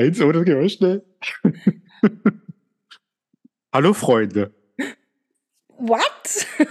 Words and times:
Eins, 0.00 0.20
oh, 0.20 0.32
das 0.32 0.44
geht 0.44 0.54
aber 0.54 0.68
schnell. 0.68 1.02
Hallo 3.72 3.92
Freunde. 3.94 4.52
What? 5.78 6.46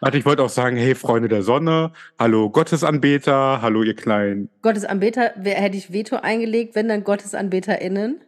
Warte, 0.00 0.16
ich 0.16 0.24
wollte 0.24 0.44
auch 0.44 0.48
sagen, 0.48 0.76
hey 0.76 0.94
Freunde 0.94 1.28
der 1.28 1.42
Sonne, 1.42 1.92
hallo 2.20 2.50
Gottesanbeter, 2.50 3.60
hallo 3.60 3.82
ihr 3.82 3.96
Kleinen. 3.96 4.48
Gottesanbeter, 4.62 5.32
wer 5.36 5.56
hätte 5.56 5.76
ich 5.76 5.92
Veto 5.92 6.16
eingelegt, 6.16 6.76
wenn 6.76 6.88
dann 6.88 7.02
GottesanbeterInnen? 7.02 8.20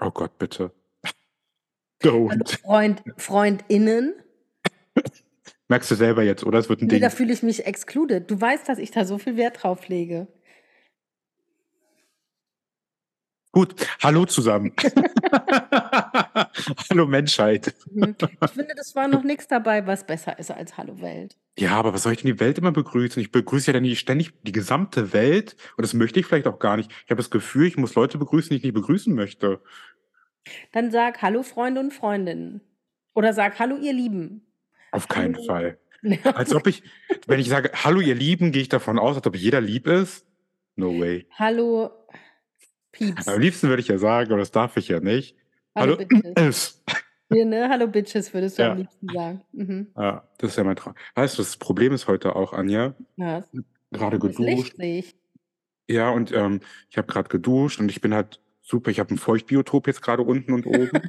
Oh 0.00 0.10
Gott, 0.12 0.38
bitte. 0.38 0.70
Also 2.04 2.28
Don't. 2.28 2.60
Freund, 2.60 3.02
FreundInnen? 3.16 4.14
Merkst 5.66 5.90
du 5.90 5.96
selber 5.96 6.22
jetzt, 6.22 6.44
oder? 6.44 6.60
Es 6.60 6.68
wird 6.68 6.82
ein 6.82 6.86
Nee, 6.86 6.92
Ding. 6.94 7.02
da 7.02 7.10
fühle 7.10 7.32
ich 7.32 7.42
mich 7.42 7.66
excluded. 7.66 8.30
Du 8.30 8.40
weißt, 8.40 8.68
dass 8.68 8.78
ich 8.78 8.92
da 8.92 9.04
so 9.04 9.18
viel 9.18 9.36
Wert 9.36 9.64
drauf 9.64 9.88
lege. 9.88 10.28
Gut, 13.58 13.74
hallo 14.00 14.24
zusammen. 14.24 14.72
hallo 16.88 17.08
Menschheit. 17.08 17.74
Mhm. 17.90 18.14
Ich 18.44 18.50
finde, 18.50 18.74
das 18.76 18.94
war 18.94 19.08
noch 19.08 19.24
nichts 19.24 19.48
dabei, 19.48 19.84
was 19.84 20.06
besser 20.06 20.38
ist 20.38 20.52
als 20.52 20.76
Hallo 20.76 21.00
Welt. 21.00 21.36
Ja, 21.58 21.72
aber 21.72 21.92
was 21.92 22.04
soll 22.04 22.12
ich 22.12 22.22
denn 22.22 22.32
die 22.32 22.38
Welt 22.38 22.56
immer 22.58 22.70
begrüßen? 22.70 23.20
Ich 23.20 23.32
begrüße 23.32 23.66
ja 23.66 23.72
dann 23.72 23.82
nicht 23.82 23.98
ständig 23.98 24.30
die 24.44 24.52
gesamte 24.52 25.12
Welt 25.12 25.56
und 25.76 25.82
das 25.82 25.92
möchte 25.92 26.20
ich 26.20 26.26
vielleicht 26.26 26.46
auch 26.46 26.60
gar 26.60 26.76
nicht. 26.76 26.88
Ich 27.04 27.10
habe 27.10 27.16
das 27.16 27.30
Gefühl, 27.30 27.66
ich 27.66 27.76
muss 27.76 27.96
Leute 27.96 28.16
begrüßen, 28.16 28.50
die 28.50 28.58
ich 28.58 28.62
nicht 28.62 28.74
begrüßen 28.74 29.12
möchte. 29.12 29.60
Dann 30.70 30.92
sag 30.92 31.20
Hallo 31.20 31.42
Freunde 31.42 31.80
und 31.80 31.92
Freundinnen. 31.92 32.60
Oder 33.12 33.32
sag 33.32 33.58
Hallo 33.58 33.76
ihr 33.76 33.92
Lieben. 33.92 34.46
Auf 34.92 35.08
keinen 35.08 35.34
Hallo. 35.34 35.46
Fall. 35.46 35.78
Als 36.22 36.54
ob 36.54 36.68
ich, 36.68 36.84
wenn 37.26 37.40
ich 37.40 37.48
sage, 37.48 37.72
hallo 37.74 38.00
ihr 38.00 38.14
Lieben, 38.14 38.52
gehe 38.52 38.62
ich 38.62 38.68
davon 38.68 39.00
aus, 39.00 39.16
als 39.16 39.26
ob 39.26 39.34
jeder 39.34 39.60
lieb 39.60 39.88
ist. 39.88 40.24
No 40.76 40.96
way. 41.00 41.26
Hallo 41.36 41.97
Pieps. 42.98 43.28
Am 43.28 43.40
liebsten 43.40 43.68
würde 43.68 43.80
ich 43.80 43.88
ja 43.88 43.98
sagen, 43.98 44.30
aber 44.30 44.40
das 44.40 44.50
darf 44.50 44.76
ich 44.76 44.88
ja 44.88 45.00
nicht. 45.00 45.36
Hallo, 45.74 45.96
Hallo, 45.96 46.06
Bitches. 46.08 46.32
es. 46.36 46.84
Ja, 47.30 47.44
ne? 47.44 47.68
Hallo 47.70 47.86
Bitches 47.86 48.32
würdest 48.34 48.58
du 48.58 48.62
Ja. 48.62 48.72
am 48.72 48.78
liebsten 48.78 49.08
sagen. 49.12 49.40
Mhm. 49.52 49.86
Ja, 49.96 50.28
das 50.38 50.50
ist 50.50 50.56
ja 50.56 50.64
mein 50.64 50.76
Traum. 50.76 50.94
Weißt 51.14 51.38
du, 51.38 51.42
das 51.42 51.56
Problem 51.56 51.92
ist 51.92 52.08
heute 52.08 52.34
auch, 52.36 52.52
Anja, 52.52 52.94
Ja, 53.16 53.44
gerade 53.92 54.18
geduscht. 54.18 54.74
Ja, 55.88 56.10
und 56.10 56.32
ähm, 56.32 56.60
ich 56.90 56.98
habe 56.98 57.06
gerade 57.06 57.28
geduscht 57.28 57.80
und 57.80 57.90
ich 57.90 58.00
bin 58.00 58.12
halt 58.14 58.40
super. 58.62 58.90
Ich 58.90 58.98
habe 59.00 59.14
ein 59.14 59.18
Feuchtbiotop 59.18 59.86
jetzt 59.86 60.02
gerade 60.02 60.22
unten 60.22 60.52
und 60.52 60.66
oben. 60.66 60.90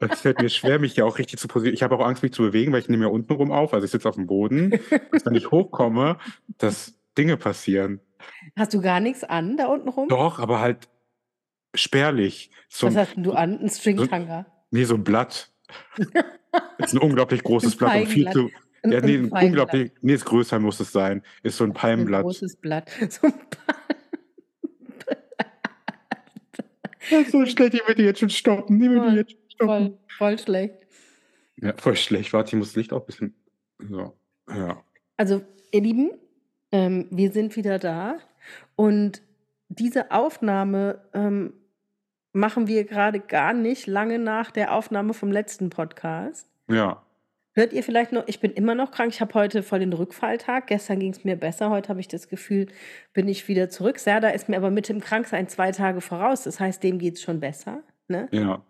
Es 0.00 0.20
fällt 0.20 0.40
mir 0.40 0.48
schwer, 0.48 0.78
mich 0.78 0.94
hier 0.94 1.04
auch 1.06 1.18
richtig 1.18 1.40
zu 1.40 1.48
positionieren. 1.48 1.74
Ich 1.74 1.82
habe 1.82 1.96
auch 1.96 2.06
Angst, 2.06 2.22
mich 2.22 2.32
zu 2.32 2.42
bewegen, 2.42 2.72
weil 2.72 2.80
ich 2.80 2.88
nehme 2.88 3.04
ja 3.06 3.10
unten 3.10 3.32
rum 3.32 3.50
auf. 3.50 3.74
Also 3.74 3.84
ich 3.84 3.90
sitze 3.90 4.08
auf 4.08 4.14
dem 4.14 4.26
Boden. 4.26 4.70
dass 5.10 5.26
wenn 5.26 5.34
ich 5.34 5.50
hochkomme, 5.50 6.18
dass 6.58 6.94
Dinge 7.16 7.36
passieren. 7.36 8.00
Hast 8.56 8.74
du 8.74 8.80
gar 8.80 9.00
nichts 9.00 9.24
an 9.24 9.56
da 9.56 9.66
unten 9.66 9.88
rum? 9.88 10.08
Doch, 10.08 10.38
aber 10.38 10.60
halt 10.60 10.88
spärlich. 11.74 12.50
So 12.68 12.86
Was 12.86 12.96
ein, 12.96 13.00
hast 13.06 13.14
du 13.16 13.32
an? 13.32 13.58
Ein 13.60 13.68
Stringtanga. 13.70 14.46
nee, 14.70 14.84
so 14.84 14.94
ein 14.94 15.04
Blatt. 15.04 15.50
Ist 16.78 16.94
ein 16.94 16.98
unglaublich 16.98 17.42
großes 17.42 17.74
Ein 17.74 17.78
Blatt 17.78 17.96
und 18.00 18.06
viel 18.06 18.30
zu. 18.30 18.50
Ein, 18.82 18.92
Ja, 18.92 19.00
nee, 19.00 19.16
ein 19.18 19.32
ein 19.32 19.46
unglaublich. 19.48 19.92
Nee, 20.00 20.14
ist 20.14 20.24
größer 20.24 20.58
muss 20.58 20.80
es 20.80 20.92
sein. 20.92 21.22
Ist 21.42 21.56
so 21.58 21.64
ein 21.64 21.70
Ein 21.70 21.74
Palmenblatt. 21.74 22.22
großes 22.22 22.56
Blatt. 22.56 22.90
So 23.10 23.26
ein 23.26 23.34
ist 27.22 27.32
so 27.32 27.44
schlecht, 27.46 27.74
ich 27.74 27.86
würde 27.88 28.02
jetzt 28.02 28.20
schon 28.20 28.30
stoppen. 28.30 28.82
Ich 28.82 28.88
würde 28.88 29.16
jetzt 29.16 29.30
schon 29.32 29.50
stoppen. 29.50 29.66
voll, 29.66 29.98
voll 30.18 30.38
schlecht. 30.38 30.74
Ja, 31.56 31.74
voll 31.76 31.96
schlecht. 31.96 32.32
Warte, 32.32 32.50
ich 32.50 32.58
muss 32.58 32.68
das 32.68 32.76
Licht 32.76 32.92
auch 32.92 33.00
ein 33.00 33.06
bisschen. 33.06 33.34
So. 33.78 34.14
Ja. 34.48 34.82
Also, 35.16 35.42
ihr 35.72 35.80
Lieben, 35.80 36.10
ähm, 36.72 37.06
wir 37.10 37.32
sind 37.32 37.56
wieder 37.56 37.78
da 37.78 38.18
und 38.76 39.22
diese 39.68 40.10
Aufnahme 40.10 41.00
ähm, 41.14 41.52
machen 42.32 42.66
wir 42.66 42.84
gerade 42.84 43.20
gar 43.20 43.52
nicht 43.52 43.86
lange 43.86 44.18
nach 44.18 44.50
der 44.50 44.74
Aufnahme 44.74 45.14
vom 45.14 45.30
letzten 45.30 45.70
Podcast. 45.70 46.46
Ja. 46.68 47.02
Hört 47.54 47.72
ihr 47.72 47.82
vielleicht 47.82 48.12
noch, 48.12 48.22
ich 48.28 48.38
bin 48.38 48.52
immer 48.52 48.76
noch 48.76 48.92
krank, 48.92 49.12
ich 49.12 49.20
habe 49.20 49.34
heute 49.34 49.64
voll 49.64 49.80
den 49.80 49.92
Rückfalltag, 49.92 50.68
gestern 50.68 51.00
ging 51.00 51.10
es 51.10 51.24
mir 51.24 51.34
besser, 51.34 51.70
heute 51.70 51.88
habe 51.88 51.98
ich 51.98 52.06
das 52.06 52.28
Gefühl, 52.28 52.68
bin 53.12 53.26
ich 53.26 53.48
wieder 53.48 53.68
zurück. 53.68 53.98
Serda 53.98 54.28
ist 54.28 54.48
mir 54.48 54.56
aber 54.56 54.70
mit 54.70 54.88
dem 54.88 55.00
Kranksein 55.00 55.48
zwei 55.48 55.72
Tage 55.72 56.00
voraus, 56.00 56.44
das 56.44 56.60
heißt, 56.60 56.82
dem 56.84 56.98
geht 56.98 57.14
es 57.14 57.22
schon 57.22 57.40
besser. 57.40 57.82
Ne? 58.06 58.28
Ja. 58.30 58.62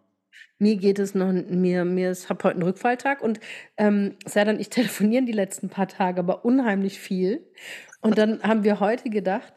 Mir 0.58 0.76
geht 0.76 0.98
es 0.98 1.14
noch, 1.14 1.30
mir, 1.32 1.84
mir 1.84 2.10
ist, 2.10 2.30
habe 2.30 2.42
heute 2.44 2.54
einen 2.54 2.62
Rückfalltag 2.62 3.20
und 3.22 3.40
ähm, 3.76 4.16
Serda 4.24 4.52
und 4.52 4.60
ich 4.60 4.70
telefonieren 4.70 5.26
die 5.26 5.32
letzten 5.32 5.68
paar 5.68 5.88
Tage, 5.88 6.20
aber 6.20 6.46
unheimlich 6.46 6.98
viel. 6.98 7.46
Und 8.00 8.18
dann 8.18 8.42
haben 8.42 8.64
wir 8.64 8.80
heute 8.80 9.10
gedacht, 9.10 9.52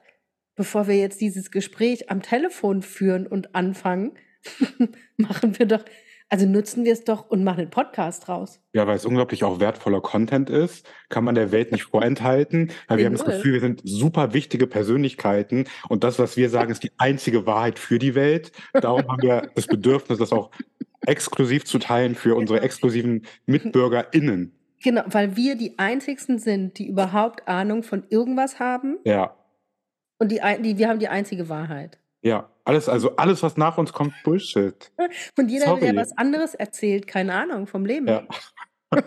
bevor 0.55 0.87
wir 0.87 0.97
jetzt 0.97 1.21
dieses 1.21 1.51
Gespräch 1.51 2.09
am 2.09 2.21
Telefon 2.21 2.81
führen 2.81 3.27
und 3.27 3.55
anfangen, 3.55 4.13
machen 5.17 5.57
wir 5.59 5.65
doch, 5.65 5.85
also 6.29 6.45
nutzen 6.45 6.85
wir 6.85 6.93
es 6.93 7.03
doch 7.03 7.29
und 7.29 7.43
machen 7.43 7.59
einen 7.59 7.69
Podcast 7.69 8.29
raus. 8.29 8.61
Ja, 8.73 8.87
weil 8.87 8.95
es 8.95 9.05
unglaublich 9.05 9.43
auch 9.43 9.59
wertvoller 9.59 10.01
Content 10.01 10.49
ist, 10.49 10.89
kann 11.09 11.23
man 11.23 11.35
der 11.35 11.51
Welt 11.51 11.71
nicht 11.71 11.83
vorenthalten, 11.83 12.71
weil 12.87 12.99
wir 12.99 13.05
haben 13.05 13.17
das. 13.17 13.25
Gefühl, 13.25 13.53
wir 13.53 13.59
sind 13.59 13.81
super 13.83 14.33
wichtige 14.33 14.65
Persönlichkeiten 14.65 15.65
und 15.89 16.03
das, 16.03 16.19
was 16.19 16.37
wir 16.37 16.49
sagen, 16.49 16.71
ist 16.71 16.83
die 16.83 16.91
einzige 16.97 17.45
Wahrheit 17.45 17.79
für 17.79 17.99
die 17.99 18.15
Welt. 18.15 18.51
Darum 18.73 19.07
haben 19.07 19.21
wir 19.21 19.51
das 19.55 19.67
Bedürfnis, 19.67 20.19
das 20.19 20.31
auch 20.31 20.51
exklusiv 21.05 21.65
zu 21.65 21.79
teilen 21.79 22.15
für 22.15 22.35
unsere 22.35 22.61
exklusiven 22.61 23.25
MitbürgerInnen. 23.45 24.55
Genau, 24.83 25.03
weil 25.07 25.35
wir 25.35 25.55
die 25.55 25.77
einzigsten 25.79 26.39
sind, 26.39 26.77
die 26.79 26.87
überhaupt 26.87 27.47
Ahnung 27.47 27.83
von 27.83 28.03
irgendwas 28.09 28.59
haben 28.59 28.97
Ja, 29.05 29.35
und 30.19 30.31
die, 30.31 30.39
die, 30.61 30.77
wir 30.77 30.87
haben 30.89 30.99
die 30.99 31.07
einzige 31.09 31.49
Wahrheit. 31.49 31.97
ja. 32.21 32.47
Alles, 32.63 32.87
also 32.87 33.15
alles, 33.15 33.41
was 33.41 33.57
nach 33.57 33.79
uns 33.79 33.91
kommt, 33.91 34.13
Bullshit. 34.23 34.91
Und 35.35 35.49
jeder, 35.49 35.65
der 35.65 35.77
Sorry. 35.79 35.95
was 35.95 36.15
anderes 36.15 36.53
erzählt, 36.53 37.07
keine 37.07 37.33
Ahnung 37.33 37.65
vom 37.65 37.85
Leben. 37.87 38.07
Ja. 38.07 38.21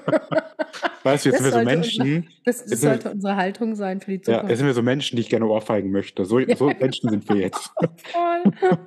Weißt 1.04 1.24
du, 1.24 1.28
jetzt 1.30 1.38
Das 1.38 1.44
sind 1.44 1.44
wir 1.44 1.50
so 1.50 1.50
sollte 1.50 1.64
Menschen, 1.64 2.28
Das, 2.44 2.62
das 2.62 2.70
Jetzt 2.70 2.80
sind 2.80 2.90
wir- 2.90 2.94
sollte 3.00 3.10
unsere 3.12 3.36
Haltung 3.36 3.76
sein 3.76 4.00
für 4.00 4.10
die 4.10 4.16
ja, 4.16 4.22
Zukunft. 4.24 4.48
jetzt 4.50 4.58
sind 4.58 4.66
wir 4.66 4.74
so 4.74 4.82
Menschen, 4.82 5.14
die 5.14 5.22
ich 5.22 5.28
gerne 5.28 5.46
ohrfeigen 5.46 5.92
möchte. 5.92 6.24
So, 6.24 6.40
so 6.56 6.66
Menschen 6.66 7.10
sind 7.10 7.28
wir 7.28 7.36
jetzt. 7.36 7.70
Voll. 8.12 8.78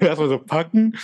Erstmal 0.00 0.28
so 0.28 0.38
packen. 0.38 0.96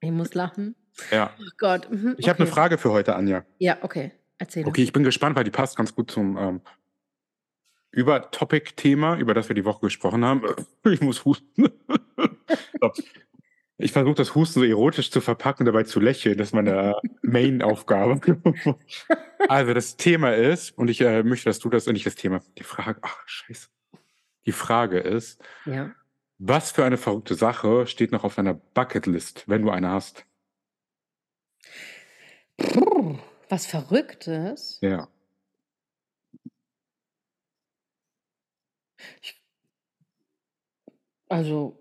Ich 0.00 0.10
muss 0.10 0.34
lachen. 0.34 0.74
ja. 1.10 1.30
Oh 1.40 1.44
Gott. 1.58 1.90
mhm, 1.90 2.14
Ich 2.18 2.28
habe 2.28 2.38
eine 2.38 2.46
okay. 2.48 2.54
Frage 2.54 2.78
für 2.78 2.90
heute, 2.90 3.14
Anja. 3.16 3.44
Ja, 3.58 3.78
okay. 3.82 4.12
Erzähl. 4.38 4.66
Okay, 4.66 4.82
ich 4.82 4.92
bin 4.92 5.02
gespannt, 5.02 5.34
weil 5.36 5.44
die 5.44 5.50
passt 5.50 5.76
ganz 5.76 5.94
gut 5.94 6.10
zum 6.10 6.36
ähm, 6.36 6.60
Über-Topic-Thema, 7.90 9.16
über 9.16 9.34
das 9.34 9.48
wir 9.48 9.54
die 9.54 9.64
Woche 9.64 9.80
gesprochen 9.80 10.24
haben. 10.24 10.42
Ich 10.84 11.00
muss 11.00 11.24
husten. 11.24 11.68
Ich 13.80 13.92
versuche 13.92 14.16
das 14.16 14.34
Husten 14.34 14.58
so 14.58 14.66
erotisch 14.66 15.12
zu 15.12 15.20
verpacken 15.20 15.64
dabei 15.64 15.84
zu 15.84 16.00
lächeln. 16.00 16.36
Das 16.36 16.48
ist 16.48 16.52
meine 16.52 16.96
Main-Aufgabe. 17.22 18.20
Also 19.48 19.72
das 19.72 19.96
Thema 19.96 20.34
ist, 20.34 20.76
und 20.76 20.88
ich 20.90 21.00
äh, 21.00 21.22
möchte, 21.22 21.48
dass 21.48 21.60
du 21.60 21.70
das, 21.70 21.86
nicht 21.86 22.04
das 22.04 22.16
Thema, 22.16 22.40
die 22.58 22.64
Frage, 22.64 22.98
ach 23.02 23.22
scheiße. 23.26 23.68
Die 24.46 24.52
Frage 24.52 24.98
ist, 24.98 25.40
Ja. 25.64 25.92
Was 26.38 26.72
für 26.72 26.84
eine 26.84 26.96
verrückte 26.98 27.34
Sache 27.34 27.86
steht 27.86 28.12
noch 28.12 28.24
auf 28.24 28.34
deiner 28.36 28.54
Bucketlist, 28.54 29.48
wenn 29.48 29.62
du 29.62 29.70
eine 29.70 29.90
hast? 29.90 30.24
Puh, 32.56 33.18
was 33.48 33.66
Verrücktes. 33.66 34.78
Ja. 34.82 35.08
Also 41.28 41.78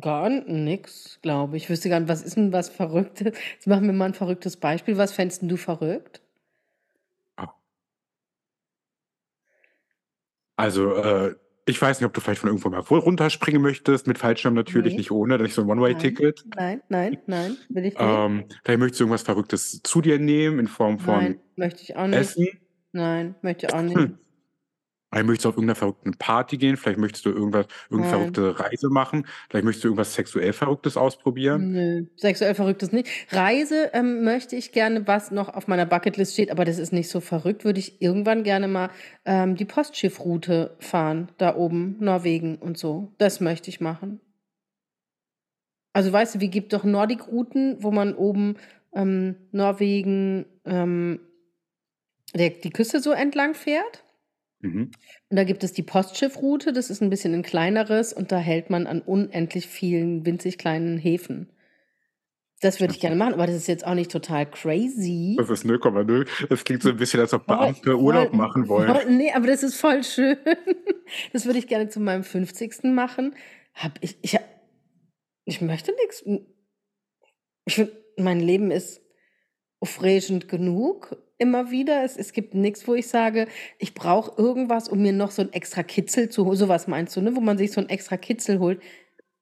gar 0.00 0.28
nix, 0.28 1.18
glaube 1.22 1.56
ich. 1.56 1.64
Ich 1.64 1.70
wüsste 1.70 1.88
gar 1.88 2.00
nicht, 2.00 2.08
was 2.08 2.22
ist 2.22 2.36
denn 2.36 2.52
was 2.52 2.68
Verrücktes? 2.68 3.32
Jetzt 3.54 3.66
machen 3.66 3.86
wir 3.86 3.92
mal 3.92 4.06
ein 4.06 4.14
verrücktes 4.14 4.56
Beispiel. 4.58 4.96
Was 4.98 5.12
fändest 5.12 5.42
denn 5.42 5.48
du 5.48 5.56
verrückt? 5.56 6.20
Also, 10.56 10.94
äh, 10.96 11.36
Ich 11.68 11.82
weiß 11.82 11.98
nicht, 12.00 12.06
ob 12.06 12.14
du 12.14 12.20
vielleicht 12.20 12.40
von 12.40 12.48
irgendwo 12.48 12.70
mal 12.70 12.88
wohl 12.88 13.00
runterspringen 13.00 13.60
möchtest, 13.60 14.06
mit 14.06 14.18
Fallschirm 14.18 14.54
natürlich, 14.54 14.94
Ne. 14.94 14.96
nicht 14.96 15.10
ohne, 15.10 15.36
nicht 15.38 15.52
so 15.54 15.62
'n 15.62 15.68
Nein, 15.88 16.20
One-Way-Ticket. 16.20 16.44
nein, 16.44 16.82
nein, 16.88 17.22
nein, 17.26 17.58
will 17.68 17.86
ich 17.86 18.00
nicht. 18.00 18.24
Ähm, 18.24 18.46
vielleicht 18.64 18.78
möchtest 18.80 19.00
du 19.00 19.04
irgendwas 19.04 19.22
Verrücktes 19.22 19.80
zu 19.82 20.00
dir 20.02 20.18
nehmen 20.18 20.58
in 20.58 20.68
Form 20.68 20.98
von 20.98 21.28
Nein, 21.28 21.40
möchte 21.56 21.82
ich 21.82 21.96
auch 21.96 22.06
nicht. 22.06 22.34
Essen. 22.34 22.46
Nein, 22.92 23.36
möchte 23.42 23.66
ich 23.66 23.72
auch 23.72 23.82
nicht. 23.82 24.06
Hm. 24.06 24.18
Vielleicht 25.16 25.28
möchtest 25.28 25.44
du 25.46 25.48
auf 25.48 25.54
irgend 25.56 25.68
'ner 25.68 25.74
verrückten 25.76 26.12
Party 26.18 26.58
gehen, 26.58 26.76
vielleicht 26.76 26.98
möchtest 26.98 27.24
du 27.24 27.30
irgendwas 27.30 27.66
irgend 27.88 28.02
'ne 28.04 28.04
Nein. 28.04 28.10
verrückte 28.10 28.60
Reise 28.60 28.90
machen, 28.90 29.26
vielleicht 29.48 29.64
möchtest 29.64 29.84
du 29.84 29.88
irgendwas 29.88 30.12
sexuell 30.14 30.52
Verrücktes 30.52 30.98
ausprobieren. 30.98 31.68
Nö, 31.72 32.06
sexuell 32.16 32.54
Verrücktes 32.56 32.90
nicht. 32.90 33.08
Reise, 33.32 33.90
ähm, 33.94 34.24
möchte 34.24 34.56
ich 34.56 34.72
gerne, 34.72 35.06
was 35.06 35.30
noch 35.30 35.48
auf 35.54 35.68
meiner 35.68 35.86
Bucketlist 35.86 36.32
steht, 36.32 36.50
aber 36.50 36.64
das 36.64 36.78
ist 36.78 36.92
nicht 36.92 37.08
so 37.08 37.20
verrückt, 37.20 37.64
würde 37.64 37.78
ich 37.78 38.02
irgendwann 38.02 38.42
gerne 38.42 38.66
mal, 38.66 38.90
ähm, 39.24 39.54
die 39.54 39.64
Postschiffroute 39.64 40.76
fahren, 40.80 41.28
da 41.38 41.54
oben, 41.54 41.96
Norwegen 42.00 42.56
und 42.56 42.76
so. 42.78 43.12
Das 43.18 43.40
möchte 43.40 43.70
ich 43.70 43.80
machen. 43.80 44.20
Also, 45.96 46.12
weißt 46.12 46.34
du, 46.34 46.40
wie 46.40 46.50
gibt 46.50 46.74
doch 46.74 46.84
Nordic-Routen, 46.84 47.82
wo 47.82 47.90
man 47.90 48.14
oben, 48.14 48.56
ähm, 48.94 49.36
Norwegen, 49.52 50.44
ähm, 50.66 51.20
der 52.34 52.50
die 52.50 52.70
Küste 52.70 53.00
so 53.00 53.12
entlang 53.12 53.54
fährt? 53.54 54.05
Mhm. 54.62 54.96
Und 55.30 55.36
da 55.38 55.42
gibt 55.44 55.64
es 55.64 55.72
die 55.72 55.82
Postschiffroute, 55.82 56.72
das 56.72 56.88
ist 56.88 57.02
'n 57.02 57.10
bisschen 57.10 57.34
'n 57.34 57.42
kleineres 57.42 58.12
und 58.12 58.30
da 58.30 58.38
hält 58.38 58.70
man 58.70 58.86
an 58.86 59.00
unendlich 59.02 59.66
vielen 59.66 60.24
winzig 60.24 60.56
kleinen 60.56 60.98
Häfen. 60.98 61.48
Das 62.62 62.80
würde 62.80 62.94
ich 62.94 63.00
gerne 63.00 63.16
machen, 63.16 63.34
aber 63.34 63.46
das 63.46 63.56
ist 63.56 63.68
jetzt 63.68 63.86
auch 63.86 63.94
nicht 63.94 64.10
total 64.10 64.46
crazy. 64.50 65.38
Das 65.38 65.50
ist 65.50 65.64
0,0. 65.66 66.24
Das 66.48 66.64
klingt 66.64 66.82
so 66.82 66.88
'n 66.88 66.96
bisschen, 66.96 67.20
als 67.20 67.34
ob 67.34 67.46
Voll, 67.48 67.56
Beamte 67.58 67.98
Urlaub 67.98 68.32
voll, 68.32 68.32
machen 68.32 68.68
wollen. 68.68 68.98
voll 68.98 69.10
ne, 69.10 69.32
aber 69.34 69.46
das 69.46 69.62
ist 69.62 69.76
voll 69.76 70.02
schön. 70.04 70.36
Das 71.32 71.46
würde 71.46 71.58
ich 71.60 71.68
gerne 71.68 71.88
zu 71.88 72.00
meinem 72.00 72.24
50. 72.24 72.94
machen. 72.94 73.36
Habe 73.74 73.94
ich 74.00 74.18
ich 74.22 74.36
ich 75.46 75.60
möchte 75.62 75.92
m 76.26 76.46
ich 77.66 77.74
finde, 77.74 77.92
mein 78.16 78.40
Leben 78.40 78.70
ist 78.70 79.02
aufregend 79.80 80.48
genug 80.48 81.16
immer 81.38 81.70
wieder. 81.70 82.02
Es 82.04 82.16
es 82.16 82.32
gibt 82.32 82.54
nix, 82.54 82.86
wo 82.88 82.94
ich 82.94 83.08
sage, 83.08 83.46
ich 83.78 83.94
brauche 83.94 84.40
irgendwas, 84.40 84.88
um 84.88 85.00
mir 85.02 85.12
noch 85.12 85.30
so 85.30 85.42
'n 85.42 85.52
extra 85.52 85.82
Kitzel 85.82 86.28
zu 86.28 86.46
ho 86.46 86.54
so 86.54 86.68
was 86.68 86.86
meinst 86.88 87.16
du, 87.16 87.20
ne, 87.20 87.34
wo 87.36 87.40
man 87.40 87.58
sich 87.58 87.72
so 87.72 87.80
'n 87.80 87.88
extra 87.88 88.16
Kitzel 88.16 88.58
holt? 88.58 88.80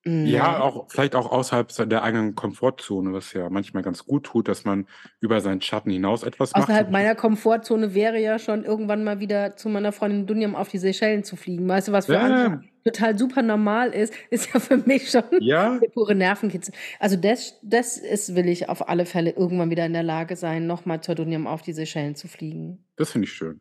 Ja, 0.07 0.59
Ne. 0.59 0.63
auch 0.63 0.87
vielleicht 0.91 1.15
auch 1.15 1.33
außerhalb 1.33 1.73
der 1.89 2.03
eigenen 2.03 2.35
Komfortzone, 2.35 3.15
was 3.15 3.33
ja 3.33 3.49
manchmal 3.49 3.83
ganz 3.83 4.05
gut 4.05 4.25
tut, 4.27 4.49
dass 4.49 4.65
man 4.65 4.87
über 5.21 5.41
seinen 5.41 5.63
Schatten 5.63 5.91
hinaus 5.91 6.23
etwas 6.25 6.53
macht. 6.53 6.65
Außerhalb 6.65 6.91
meiner 6.91 7.15
Komfortzone 7.15 7.95
wäre 7.95 8.21
ja 8.21 8.39
schon 8.39 8.65
irgendwann 8.65 9.03
mal 9.03 9.19
wieder 9.21 9.57
zu 9.57 9.71
meiner 9.71 9.93
Freundin 9.93 10.27
Dunjam 10.27 10.57
auf 10.57 10.69
die 10.69 10.77
Seychellen 10.79 11.25
zu 11.25 11.37
fliegen. 11.37 11.67
Weißt 11.67 11.89
du, 11.89 11.93
was 11.93 12.07
für 12.07 12.19
andere 12.21 12.45
Ja. 12.45 12.61
total 12.85 13.19
super 13.19 13.41
normal 13.41 13.91
ist, 13.95 14.13
ist 14.29 14.53
ja 14.53 14.61
für 14.61 14.77
mich 14.77 15.11
schon 15.11 15.23
Ja. 15.41 15.81
pure 15.95 16.15
Nervenkitzel. 16.15 16.75
Also, 17.01 17.17
das 17.17 17.59
das 17.63 17.97
ist 17.97 18.35
will 18.35 18.49
ich 18.49 18.69
auf 18.69 18.89
alle 18.89 19.07
Fälle 19.07 19.31
irgendwann 19.31 19.71
wieder 19.71 19.87
in 19.87 19.95
der 19.95 20.03
Lage 20.03 20.37
sein, 20.37 20.67
noch 20.67 20.85
mal 20.85 21.01
zur 21.01 21.15
Dunjam 21.15 21.47
auf 21.47 21.63
die 21.63 21.73
Seychellen 21.73 22.15
zu 22.15 22.29
fliegen. 22.29 22.85
Das 22.97 23.11
finde 23.13 23.25
ich 23.27 23.33
schön. 23.33 23.61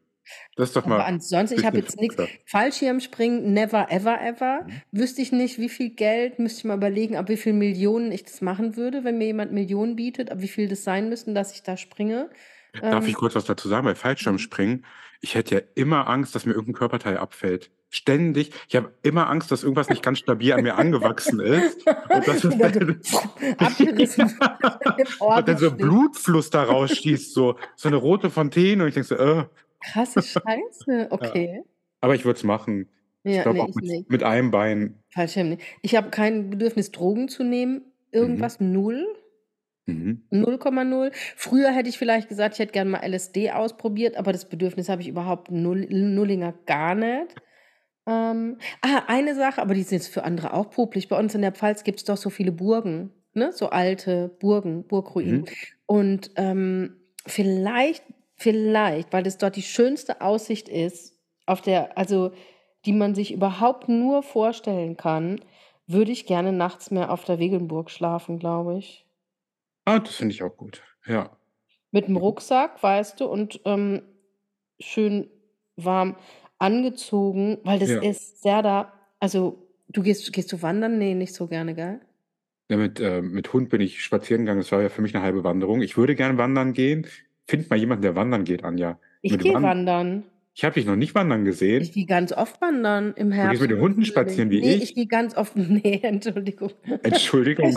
Das 0.58 0.70
ist 0.70 0.76
doch 0.76 0.86
Aber 0.86 1.06
mal 1.06 1.06
ansonsten 1.06 1.56
ich 1.56 1.66
habe 1.66 1.80
jetzt 1.80 1.96
verrückter. 1.96 2.34
Fallschirmspringen, 2.46 3.54
never 3.54 3.90
ever 3.92 4.20
ever. 4.22 4.66
Mhm. 4.66 4.84
Wüsste 4.92 5.22
ich 5.22 5.32
nicht, 5.32 5.58
wie 5.60 5.70
viel 5.70 5.90
Geld 5.92 6.40
müsste 6.40 6.60
ich 6.60 6.64
mal 6.66 6.76
überlegen, 6.78 7.16
ab 7.16 7.30
wie 7.30 7.38
viel 7.38 7.54
Millionen 7.54 8.12
ich 8.12 8.24
das 8.24 8.42
machen 8.42 8.76
würde, 8.76 9.04
wenn 9.04 9.18
mir 9.18 9.26
jemand 9.28 9.54
Millionen 9.54 9.96
bietet, 9.96 10.30
ab 10.32 10.42
wie 10.42 10.48
viel 10.50 10.68
das 10.68 10.84
sein 10.84 11.08
müssten, 11.10 11.34
dass 11.36 11.54
ich 11.54 11.64
da 11.64 11.78
springe. 11.78 12.30
Darf 12.90 13.08
ich 13.08 13.14
Ähm 13.14 13.16
kurz 13.16 13.36
was 13.36 13.46
dazu 13.46 13.68
sagen? 13.70 13.86
Bei 13.86 13.96
Mhm. 14.22 14.54
Fallschirmspringen, 14.56 14.86
ich 15.22 15.36
hätte 15.36 15.56
ja 15.56 15.62
immer 15.76 16.08
Angst, 16.08 16.36
dass 16.36 16.46
mir 16.46 16.54
irgend 16.54 16.70
'n 16.70 16.74
Körperteil 16.78 17.18
abfällt. 17.18 17.72
Ständig. 17.90 18.52
Ich 18.68 18.76
habe 18.76 18.94
immer 19.04 19.30
Angst, 19.30 19.52
dass 19.52 19.64
irgendwas 19.64 19.90
nicht 19.90 20.02
ganz 20.04 20.20
stabil 20.20 20.52
an 20.54 20.62
mir 20.64 20.76
angewachsen 20.76 21.40
ist 21.40 21.88
und 22.12 22.28
dass 22.28 22.44
es 22.44 22.60
dann 22.60 23.02
abgerissen 23.58 24.36
ja, 24.96 25.06
und 25.34 25.48
dann 25.48 25.58
so. 25.58 25.72
Blutfluss 25.72 26.50
da 26.50 26.64
rausschießt, 26.64 27.34
so 27.34 27.58
so 27.76 27.90
'ne 27.90 27.96
rote 27.98 28.30
Fontäne 28.30 28.84
und 28.84 28.90
ich 28.90 28.96
denke 28.96 29.08
so: 29.10 29.16
„Äh.“ 29.16 29.46
Krasse 29.92 30.22
Scheiße, 30.22 30.88
Ja. 30.88 31.08
okay. 31.12 31.64
Aber 32.02 32.16
ich 32.16 32.26
würde 32.26 32.38
es 32.38 32.44
machen. 32.44 32.90
Ich 33.24 33.36
Ja, 33.36 33.44
glaube 33.44 33.58
ne, 33.60 33.64
auch 33.64 33.70
ich 33.70 33.76
mit 33.76 33.86
nicht. 33.86 34.10
mit 34.10 34.24
einem 34.24 34.52
Bein. 34.52 35.00
Fallschirm 35.10 35.50
nicht. 35.50 35.62
Ich 35.82 35.96
habe 35.96 36.10
kein 36.10 36.50
Bedürfnis, 36.50 36.92
Drogen 36.92 37.30
zu 37.30 37.44
nehmen, 37.44 37.76
Mhm. 37.76 37.82
irgendwas, 38.12 38.60
0. 38.60 39.06
Mhm. 39.86 40.24
0,0. 40.32 41.12
Früher 41.36 41.72
hätte 41.72 41.90
ich 41.90 41.98
vielleicht 41.98 42.30
gesagt, 42.30 42.56
ich 42.56 42.60
hätte 42.60 42.72
gern 42.72 42.90
mal 42.90 43.04
LSD 43.04 43.52
ausprobiert, 43.52 44.16
aber 44.18 44.32
das 44.32 44.48
Bedürfnis 44.48 44.88
habe 44.90 45.02
ich 45.02 45.08
überhaupt 45.10 45.52
null 45.52 45.86
Nullinger 45.90 46.54
gar 46.66 46.96
nicht. 46.96 47.36
Ähm, 48.06 48.58
ah, 48.82 49.04
eine 49.08 49.36
Sache, 49.36 49.62
aber 49.62 49.74
die 49.74 49.82
ist 49.82 49.92
jetzt 49.92 50.08
für 50.08 50.24
andere 50.26 50.54
auch 50.54 50.70
popelig. 50.70 51.08
Bei 51.10 51.18
uns 51.18 51.36
in 51.36 51.42
der 51.42 51.54
Pfalz 51.54 51.84
gibt's 51.84 52.04
doch 52.04 52.18
so 52.18 52.30
viele 52.30 52.52
Burgen, 52.52 53.12
ne, 53.34 53.52
so 53.54 53.70
alte 53.70 54.36
Burgen, 54.40 54.86
Burgruinen. 54.88 55.42
Mhm. 55.42 55.46
Und, 55.86 56.32
ähm, 56.36 56.98
vielleicht 57.26 58.04
vielleicht, 58.44 59.14
weil 59.14 59.24
das 59.24 59.38
dort 59.40 59.56
die 59.56 59.62
schönste 59.64 60.22
Aussicht 60.22 60.70
ist, 60.70 61.18
auf 61.48 61.62
der 61.62 61.98
also, 61.98 62.32
die 62.86 62.94
man 62.94 63.16
sich 63.16 63.34
überhaupt 63.34 63.90
nur 63.90 64.24
vorstellen 64.24 64.98
kann, 64.98 65.42
würde 65.88 66.12
ich 66.12 66.26
gerne 66.28 66.52
nachts 66.54 66.92
mehr 66.92 67.12
auf 67.12 67.26
der 67.26 67.40
Wegelnburg 67.40 67.90
schlafen, 67.92 68.40
glaube 68.40 68.78
ich. 68.78 69.06
Ah, 69.88 70.00
das 70.00 70.16
finde 70.16 70.34
ich 70.34 70.44
auch 70.44 70.56
gut. 70.56 70.82
Ja. 71.06 71.38
Mit'm 71.94 72.14
Mhm. 72.14 72.18
Rucksack, 72.18 72.82
weißt 72.82 73.20
du, 73.22 73.26
und, 73.28 73.62
ähm, 73.66 74.02
schön 74.80 75.30
warm 75.78 76.18
angezogen, 76.60 77.60
weil 77.64 77.80
das 77.80 77.96
Ja. 77.96 78.02
ist 78.02 78.42
sehr 78.44 78.62
da 78.64 78.94
also, 79.20 79.68
du 79.90 80.04
gehst 80.04 80.34
gehst 80.34 80.52
du 80.52 80.62
wandern? 80.62 80.98
Ne, 80.98 81.16
nicht 81.16 81.34
so 81.36 81.48
gerne, 81.48 81.76
gell? 81.76 82.02
Ja, 82.70 82.78
mit 82.78 83.00
äh, 83.02 83.22
mit 83.22 83.52
Hund 83.52 83.70
bin 83.70 83.82
ich 83.82 84.02
spazieren 84.04 84.44
gegangen. 84.46 84.62
Das 84.62 84.72
war 84.72 84.82
ja 84.82 84.88
für 84.90 85.02
mich 85.02 85.14
'ne 85.14 85.22
halbe 85.22 85.44
Wanderung. 85.44 85.82
Ich 85.82 85.98
würde 85.98 86.16
gern 86.16 86.38
wandern 86.38 86.72
gehen. 86.74 87.06
Find 87.48 87.70
mal 87.70 87.78
jemanden, 87.78 88.02
der 88.04 88.16
wandern 88.16 88.44
geht, 88.44 88.64
Anja. 88.64 89.00
Ich 89.22 89.38
gehe 89.38 89.54
Wan 89.54 89.64
wandern. 89.64 90.24
Ich 90.56 90.64
habe 90.64 90.76
dich 90.76 90.86
noch 90.86 90.96
nicht 90.96 91.16
wandern 91.16 91.42
Ich 91.42 91.46
gesehen. 91.48 91.90
gehe 91.92 92.06
ganz 92.06 92.32
oft 92.32 92.62
wandern 92.62 93.14
im 93.16 93.32
Du 93.32 93.36
Herbst 93.36 93.52
gehst 93.54 93.62
mit 93.64 93.72
den 93.72 93.80
Hunden 93.82 94.06
spazieren 94.06 94.52
wie 94.52 94.62
Ne, 94.62 94.76
ich? 94.76 94.84
ich 94.84 94.94
gehe 94.96 95.08
ganz 95.08 95.36
oft 95.36 95.56
ne, 95.58 96.04
Entschuldigung. 96.04 96.72
Entschuldigung. 97.02 97.70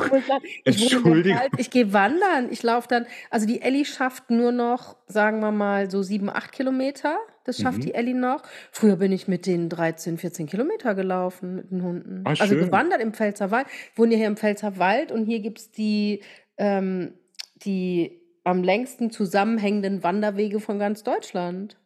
Ich 0.64 0.76
ich 0.76 0.82
Entschuldigung. 0.92 1.40
Ich 1.56 1.70
gehe 1.70 1.94
wandern. 1.94 2.48
Ich 2.50 2.62
laufe 2.62 2.86
dann 2.88 3.06
also, 3.30 3.46
die 3.46 3.62
Elli 3.62 3.86
schafft 3.86 4.30
nur 4.30 4.52
noch, 4.52 4.96
sagen 5.06 5.40
wir 5.40 5.52
mal, 5.52 5.90
so 5.90 6.02
7, 6.02 6.28
8 6.28 6.52
Kilometer. 6.52 7.16
Das 7.44 7.58
schafft 7.58 7.78
Mhm. 7.78 7.82
die 7.82 7.94
Elli 7.94 8.12
noch. 8.12 8.42
Früher 8.72 8.96
bin 8.96 9.10
ich 9.10 9.26
mit 9.26 9.46
denen 9.46 9.70
13, 9.70 10.18
14 10.18 10.46
Kilometer 10.46 10.94
gelaufen 10.94 11.54
mit 11.56 11.70
den 11.70 11.82
Hunden. 11.82 12.20
Ah, 12.24 12.34
Also, 12.38 12.56
gewandert 12.56 13.00
im 13.00 13.14
Pfälzerwald. 13.14 13.66
Ich 13.92 13.98
wohne 13.98 14.12
ja 14.12 14.18
hier 14.18 14.26
im 14.26 14.36
Pfälzerwald 14.36 15.12
und 15.12 15.24
hier 15.24 15.40
gibt's 15.40 15.70
die 15.70 16.20
ähm, 16.58 17.14
die 17.64 18.20
am 18.46 18.62
längsten 18.62 19.10
zusammenhängenden 19.10 20.02
Wanderwege 20.02 20.60
von 20.60 20.78
ganz 20.78 21.02
Deutschland. 21.02 21.76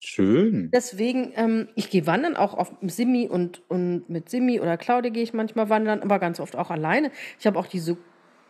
Schön. 0.00 0.72
Deswegen, 0.72 1.32
ähm, 1.36 1.68
ich 1.76 1.88
gehe 1.90 2.06
wandern, 2.06 2.36
auch 2.36 2.54
auf 2.54 2.72
Simi 2.82 3.26
und 3.28 3.62
und 3.70 4.08
mit 4.10 4.28
Simi 4.28 4.60
oder 4.60 4.76
Claudia 4.76 5.10
gehe 5.10 5.22
ich 5.22 5.32
manchmal 5.32 5.68
wandern, 5.70 6.02
aber 6.02 6.18
ganz 6.18 6.40
oft 6.40 6.56
auch 6.56 6.70
alleine. 6.70 7.10
Ich 7.38 7.46
habe 7.46 7.58
auch 7.58 7.66
diese 7.66 7.96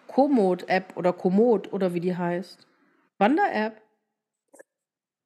Komoot-App 0.09 0.97
oder 0.97 1.13
Komoot 1.13 1.73
oder 1.73 1.95
wie 1.95 2.01
die 2.01 2.17
heißt. 2.17 2.67
Wander-App. 3.19 3.83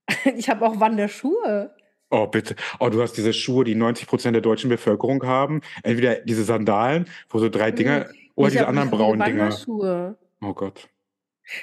Ich 0.37 0.49
habe 0.49 0.65
auch 0.67 0.81
Wanderschuhe. 0.81 1.75
Oh, 2.11 2.27
bitte. 2.27 2.57
Oh, 2.79 2.91
du 2.91 3.01
hast 3.01 3.15
diese 3.15 3.33
Schuhe, 3.33 3.65
die 3.65 3.75
90% 3.75 4.33
der 4.33 4.43
deutschen 4.43 4.69
Bevölkerung 4.69 5.25
haben. 5.25 5.63
Entweder 5.83 6.17
diese 6.17 6.45
Sandalen, 6.45 7.07
wo 7.31 7.39
so 7.39 7.49
3 7.49 7.71
Hm, 7.71 7.75
Dinger 7.75 8.07
oder 8.35 8.49
ich 8.49 8.53
diese 8.53 8.67
anderen 8.69 8.91
braunen 8.91 9.25
Dinger. 9.25 9.65
Wanderschuhe. 9.65 10.17
Oh 10.43 10.55
Gott. 10.55 10.91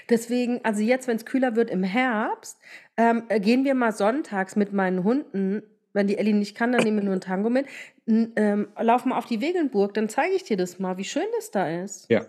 Deswegen 0.09 0.59
also, 0.63 0.81
jetzt, 0.81 1.07
wenn's 1.07 1.25
kühler 1.25 1.55
wird 1.55 1.69
im 1.69 1.83
Herbst, 1.83 2.59
ähm, 2.97 3.23
äh, 3.29 3.39
gehen 3.39 3.63
wir 3.65 3.75
mal 3.75 3.91
sonntags 3.93 4.55
mit 4.55 4.73
meinen 4.73 5.03
Hunden 5.03 5.63
wenn 5.93 6.05
die 6.05 6.19
Elli 6.19 6.33
nicht 6.33 6.55
kann, 6.55 6.71
dann 6.71 6.83
nehmen 6.83 6.97
wir 6.97 7.03
nur 7.03 7.15
'n 7.15 7.21
Tango 7.21 7.49
mit, 7.49 7.65
n 8.07 8.31
ähm, 8.35 8.67
laufen 8.79 9.09
wir 9.09 9.17
auf 9.17 9.25
die 9.25 9.41
Wegelnburg, 9.41 9.93
dann 9.95 10.07
zeige 10.07 10.35
ich 10.35 10.43
dir 10.43 10.55
das 10.55 10.77
mal, 10.77 10.97
wie 10.97 11.03
schön 11.03 11.25
das 11.37 11.49
da 11.49 11.67
ist. 11.67 12.09
Ja. 12.11 12.27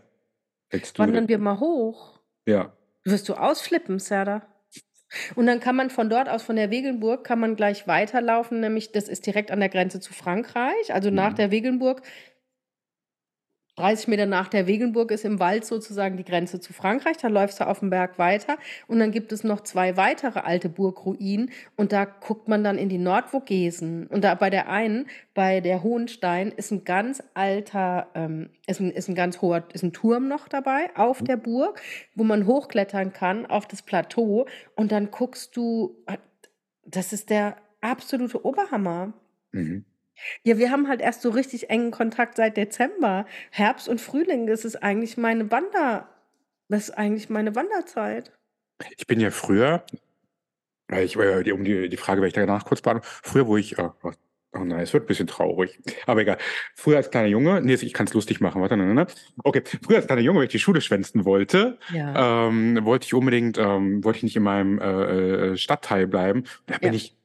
Wandern 0.97 1.29
wir 1.29 1.39
mal 1.39 1.61
hoch. 1.61 2.21
Ja. 2.47 2.73
Wirst 3.05 3.29
du 3.29 3.35
ausflippen, 3.35 3.99
Serda. 3.99 4.43
Und 5.37 5.47
dann 5.47 5.61
kann 5.61 5.77
man 5.77 5.91
von 5.91 6.09
dort 6.09 6.29
aus, 6.29 6.43
von 6.43 6.57
der 6.57 6.71
Wegelnburg, 6.71 7.25
kann 7.25 7.41
man 7.41 7.57
gleich 7.57 7.87
weiterlaufen, 7.89 8.61
nämlich 8.61 8.93
das 8.93 9.09
ist 9.09 9.27
direkt 9.27 9.51
an 9.51 9.61
der 9.61 9.69
Grenze 9.69 10.01
zu 10.01 10.13
Frankreich. 10.13 10.95
Also, 10.95 11.11
nach 11.11 11.33
Mhm. 11.33 11.37
der 11.37 11.51
Wegelnburg 11.51 12.03
30 13.81 14.09
Meter 14.09 14.27
nach 14.27 14.49
der 14.49 14.67
Wegelnburg 14.67 15.11
ist 15.11 15.25
im 15.25 15.41
Wald 15.41 15.65
sozusagen 15.65 16.17
die 16.17 16.25
Grenze 16.25 16.61
zu 16.61 16.73
Frankreich. 16.73 17.17
Da 17.19 17.29
läufst 17.29 17.61
du 17.61 17.65
auf'm 17.65 17.91
Berg 17.91 18.19
weiter 18.19 18.59
und 18.89 18.99
dann 19.01 19.11
gibt 19.13 19.33
es 19.33 19.45
noch 19.45 19.61
2 19.63 19.97
weitere 19.97 20.41
alte 20.41 20.69
Burgruinen 20.69 21.51
und 21.77 21.93
da 21.93 22.05
guckt 22.05 22.49
man 22.49 22.65
dann 22.65 22.79
in 22.79 22.89
die 22.89 22.99
Nordvogesen. 22.99 24.07
Und 24.09 24.23
da 24.25 24.35
bei 24.35 24.51
der 24.51 24.69
einen, 24.71 25.07
bei 25.35 25.61
der 25.61 25.83
Hohenstein, 25.83 26.53
ist 26.53 26.73
'n 26.73 26.85
ganz 26.85 27.23
alter 27.35 28.09
ähm, 28.15 28.51
ist 28.67 28.81
'n 28.81 28.91
ist 28.91 29.09
'n 29.09 29.15
ganz 29.15 29.41
hoher 29.43 29.65
ist 29.73 29.85
'n 29.85 29.93
Turm 29.93 30.29
noch 30.29 30.49
dabei 30.49 30.91
auf 30.97 31.23
der 31.23 31.37
Burg, 31.37 31.81
wo 32.15 32.25
man 32.25 32.47
hochklettern 32.47 33.13
kann 33.13 33.47
auf 33.47 33.67
das 33.67 33.83
Plateau 33.83 34.47
und 34.77 34.93
dann 34.93 35.11
guckst 35.11 35.57
du 35.57 35.97
äh, 36.07 36.19
das 36.87 37.13
ist 37.13 37.31
der 37.31 37.57
absolute 37.83 38.45
Oberhammer. 38.45 39.13
Mhm. 39.53 39.85
Ja, 40.45 40.57
wir 40.59 40.71
haben 40.71 40.89
halt 40.89 41.01
erst 41.03 41.21
so 41.23 41.31
richtig 41.31 41.69
engen 41.71 41.91
Kontakt 41.91 42.37
seit 42.37 42.57
Dezember. 42.57 43.27
Herbst 43.51 43.89
und 43.89 44.01
Frühling, 44.01 44.47
das 44.47 44.65
ist 44.65 44.77
eigentlich 44.83 45.17
meine 45.17 45.51
Wander 45.51 46.09
das 46.69 46.85
ist 46.85 46.91
eigentlich 46.99 47.29
meine 47.31 47.57
Wanderzeit. 47.57 48.31
Ich 48.97 49.07
bin 49.07 49.21
ja 49.21 49.31
früher 49.31 49.85
weil 50.89 51.05
ich 51.05 51.17
äh, 51.17 51.43
die 51.45 51.53
um 51.53 51.65
die 51.65 51.89
die 51.89 51.97
Frage 51.97 52.21
werde 52.21 52.29
ich 52.29 52.35
danach 52.35 52.65
kurz 52.65 52.83
beantworten. 52.83 53.09
Früher, 53.23 53.47
wo 53.47 53.57
ich 53.57 53.79
oh 53.79 53.93
oh 54.53 54.59
nein, 54.65 54.81
es 54.81 54.93
wird 54.93 55.05
'n 55.05 55.07
bisschen 55.07 55.27
traurig, 55.29 55.79
aber 56.07 56.23
egal. 56.23 56.39
Früher 56.77 56.97
als 56.99 57.11
kleiner 57.11 57.29
Junge 57.29 57.61
ne, 57.63 57.75
ich 57.75 57.93
kann's 57.95 58.15
lustig 58.15 58.41
machen, 58.41 58.61
warte, 58.63 58.77
ne, 58.77 58.87
ne, 58.87 58.95
ne. 58.95 59.07
Okay, 59.45 59.63
früher 59.85 59.99
als 59.99 60.07
kleiner 60.07 60.23
Junge, 60.23 60.41
wenn 60.41 60.47
ich 60.47 60.53
die 60.53 60.59
Schule 60.59 60.81
schwänzen 60.81 61.25
wollte, 61.25 61.79
Ja. 61.89 62.25
ähm, 62.49 62.79
wollte 62.85 63.07
ich 63.07 63.15
unbedingt 63.15 63.59
ähm, 63.59 64.03
wollte 64.05 64.19
ich 64.19 64.23
nicht 64.25 64.37
in 64.37 64.43
meinem, 64.43 64.79
äh, 64.81 65.53
äh, 65.53 65.57
Stadtteil 65.57 66.07
bleiben. 66.09 66.45
Da 66.67 66.79
bin 66.79 66.93
Ja. 66.93 66.95
ich 66.95 67.17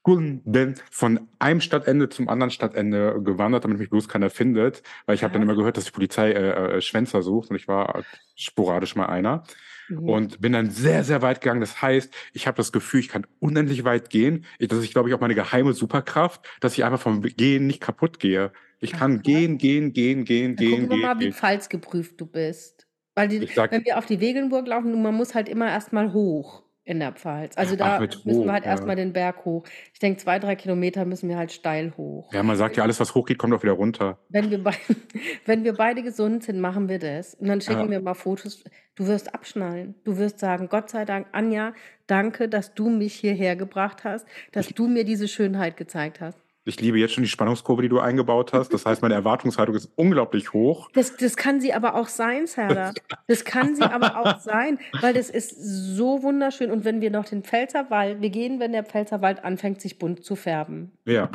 Stunden 0.00 0.74
von 0.90 1.28
einem 1.38 1.60
Stadtende 1.60 2.08
zum 2.08 2.28
anderen 2.28 2.50
Stadtende 2.50 3.20
gewandert, 3.22 3.64
damit 3.64 3.78
mich 3.78 3.90
bloß 3.90 4.08
keiner 4.08 4.30
findet, 4.30 4.82
weil 5.06 5.14
ich 5.14 5.22
habe 5.22 5.32
dann 5.32 5.42
immer 5.42 5.54
gehört, 5.56 5.76
dass 5.76 5.84
die 5.84 5.90
Polizei, 5.90 6.30
äh, 6.32 6.76
äh, 6.76 6.80
Schwänzer 6.80 7.22
sucht 7.22 7.50
und 7.50 7.56
ich 7.56 7.68
war 7.68 8.02
sporadisch 8.34 8.96
mal 8.96 9.06
einer 9.06 9.44
Mhm. 9.88 10.08
und 10.08 10.40
bin 10.40 10.52
dann 10.52 10.70
sehr, 10.70 11.04
sehr 11.04 11.22
weit 11.22 11.40
gegangen. 11.40 11.60
Das 11.60 11.80
heißt, 11.82 12.12
ich 12.32 12.46
habe 12.46 12.56
das 12.56 12.72
Gefühl, 12.72 13.00
ich 13.00 13.08
kann 13.08 13.26
unendlich 13.40 13.84
weit 13.84 14.10
gehen. 14.10 14.44
Ich 14.58 14.68
das 14.68 14.78
ist, 14.80 14.92
glaube 14.92 15.08
ich, 15.08 15.14
auch 15.14 15.20
meine 15.20 15.34
geheime 15.34 15.72
Superkraft, 15.72 16.46
dass 16.60 16.74
ich 16.76 16.84
einfach 16.84 17.00
vom 17.00 17.22
Gehen 17.22 17.66
nicht 17.66 17.80
kaputt 17.80 18.18
gehe. 18.20 18.52
Ich 18.80 18.92
kann 18.92 19.14
krass. 19.14 19.22
gehen, 19.22 19.58
gehen, 19.58 19.92
gehen, 19.92 20.24
gehen, 20.24 20.56
Dann 20.56 20.66
gehen, 20.66 20.70
gucken 20.70 20.90
wir 20.90 20.96
gehen, 20.96 21.06
mal, 21.06 21.18
wie 21.20 21.24
gehen. 21.24 21.32
pfalzgeprüft 21.32 22.20
du 22.20 22.26
bist. 22.26 22.86
Weil 23.14 23.28
die 23.28 23.44
sage 23.46 23.72
wenn 23.72 23.84
wir 23.84 23.98
auf 23.98 24.06
die 24.06 24.20
Wegelnburg 24.20 24.66
laufen, 24.68 25.00
man 25.02 25.14
muss 25.14 25.34
halt 25.34 25.48
immer 25.48 25.68
erst 25.68 25.92
mal 25.92 26.12
hoch 26.12 26.62
in 26.88 27.00
der 27.00 27.12
Pfalz. 27.12 27.56
Also, 27.58 27.74
Ach, 27.74 27.96
da 27.96 28.00
mit 28.00 28.24
müssen 28.24 28.40
wir 28.40 28.46
hoch, 28.46 28.52
halt 28.52 28.64
erst 28.64 28.80
ja. 28.82 28.86
mal 28.86 28.96
den 28.96 29.12
Berg 29.12 29.44
hoch. 29.44 29.64
Ich 29.92 29.98
denke, 29.98 30.22
2, 30.22 30.38
3 30.38 30.56
Kilometer 30.56 31.04
müssen 31.04 31.28
wir 31.28 31.36
halt 31.36 31.52
steil 31.52 31.92
hoch. 31.98 32.32
Ja, 32.32 32.42
man 32.42 32.56
sagt 32.56 32.78
ja, 32.78 32.82
alles, 32.82 32.98
was 32.98 33.14
hochgeht, 33.14 33.36
kommt 33.36 33.52
auch 33.52 33.62
wieder 33.62 33.74
runter. 33.74 34.18
Wenn 34.30 34.50
wir 34.50 34.62
bei 34.62 34.72
wenn 35.44 35.64
wir 35.64 35.74
beide 35.74 36.02
gesund 36.02 36.44
sind, 36.44 36.60
machen 36.60 36.88
wir 36.88 36.98
das. 36.98 37.34
Und 37.34 37.48
dann 37.48 37.60
schicken 37.60 37.84
Ja. 37.84 37.90
wir 37.90 38.00
mal 38.00 38.14
Fotos. 38.14 38.64
Du 38.94 39.06
wirst 39.06 39.34
abschnallen. 39.34 39.96
Du 40.04 40.16
wirst 40.16 40.38
sagen: 40.38 40.68
„Gott 40.70 40.88
sei 40.88 41.04
Dank, 41.04 41.26
Anja, 41.32 41.74
danke, 42.06 42.48
dass 42.48 42.72
du 42.72 42.88
mich 42.88 43.14
hierher 43.14 43.54
gebracht 43.54 44.04
hast, 44.04 44.26
dass 44.52 44.68
Ich 44.68 44.74
du 44.74 44.88
mir 44.88 45.04
diese 45.04 45.28
Schönheit 45.28 45.76
gezeigt 45.76 46.22
hast.“ 46.22 46.38
Ich 46.68 46.80
liebe 46.80 46.98
jetzt 46.98 47.14
schon 47.14 47.24
die 47.24 47.30
Spannungskurve, 47.30 47.80
die 47.80 47.88
du 47.88 47.98
eingebaut 47.98 48.52
hast. 48.52 48.74
Das 48.74 48.84
heißt, 48.84 49.00
meine 49.00 49.14
Erwartungshaltung 49.14 49.74
ist 49.74 49.90
unglaublich 49.96 50.52
hoch. 50.52 50.90
Das 50.92 51.16
das 51.16 51.36
kann 51.36 51.60
sie 51.60 51.72
aber 51.72 51.94
auch 51.94 52.08
sein, 52.08 52.46
Serdar. 52.46 52.92
Das 53.26 53.44
kann 53.44 53.74
sie 53.74 53.82
aber 53.82 54.18
auch 54.18 54.38
sein, 54.38 54.78
weil 55.00 55.14
das 55.14 55.30
ist 55.30 55.50
so 55.56 56.22
wunderschön. 56.22 56.70
Und 56.70 56.84
wenn 56.84 57.00
wir 57.00 57.10
noch 57.10 57.24
den 57.24 57.42
Pfälzerwald 57.42 58.20
wir 58.20 58.30
gehen, 58.30 58.60
wenn 58.60 58.72
der 58.72 58.84
Pfälzerwald 58.84 59.44
anfängt, 59.44 59.80
sich 59.80 59.98
bunt 59.98 60.24
zu 60.24 60.36
färben. 60.36 60.92
Ja. 61.06 61.30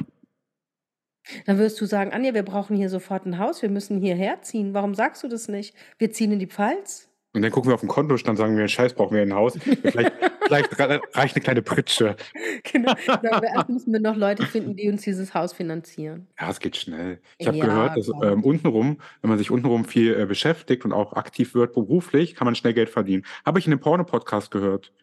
Dann 1.45 1.57
wirst 1.57 1.81
du 1.81 1.85
sagen: 1.85 2.11
„Anja, 2.13 2.33
wir 2.33 2.43
brauchen 2.43 2.75
hier 2.77 2.89
sofort 2.89 3.25
'n 3.25 3.39
Haus. 3.39 3.61
Wir 3.63 3.69
müssen 3.69 3.99
hierher 3.99 4.41
ziehen. 4.43 4.73
Warum 4.75 4.93
sagst 4.93 5.23
du 5.23 5.27
das 5.27 5.47
nicht? 5.47 5.75
Wir 5.97 6.11
ziehen 6.11 6.31
in 6.31 6.39
die 6.39 6.47
Pfalz.“ 6.47 7.09
Und 7.35 7.41
dann 7.41 7.51
gucken 7.51 7.69
wir 7.71 7.75
auf 7.75 7.81
den 7.81 7.89
Kontostand, 7.89 8.37
sagen 8.37 8.57
wir: 8.57 8.67
„Scheiß, 8.67 8.93
brauchen 8.93 9.15
wir 9.15 9.23
'n 9.23 9.33
Haus.“ 9.33 9.57
Vielleicht 9.89 10.13
vielleicht 10.45 10.79
rei 10.79 10.99
reicht 11.13 11.35
'ne 11.35 11.41
kleine 11.41 11.61
Pritsche. 11.63 12.15
Genau. 12.63 12.93
Aber 13.23 13.47
erst 13.47 13.69
müssen 13.69 13.93
wir 13.93 13.99
noch 13.99 14.15
Leute 14.15 14.45
finden, 14.45 14.75
die 14.75 14.89
uns 14.89 15.01
dieses 15.03 15.33
Haus 15.33 15.53
finanzieren. 15.53 16.27
Ja, 16.39 16.49
es 16.49 16.59
geht 16.59 16.75
schnell. 16.77 17.21
Ich 17.37 17.47
habe 17.47 17.57
Ja, 17.57 17.59
gehört, 17.59 17.95
dass, 17.95 18.09
ähm, 18.23 18.43
untenrum 18.43 18.99
wenn 19.21 19.29
man 19.29 19.37
sich 19.37 19.51
untenrum 19.51 19.85
viel, 19.85 20.19
äh, 20.19 20.25
beschäftigt 20.25 20.83
und 20.83 20.91
auch 20.91 21.13
aktiv 21.13 21.53
wird 21.53 21.73
beruflich, 21.73 22.33
kann 22.35 22.45
man 22.45 22.55
schnell 22.55 22.73
Geld 22.73 22.89
verdienen. 22.89 23.23
Habe 23.45 23.59
ich 23.59 23.67
in 23.67 23.69
'nem 23.71 23.79
Porno-Podcast 23.79 24.49
gehört. 24.49 24.93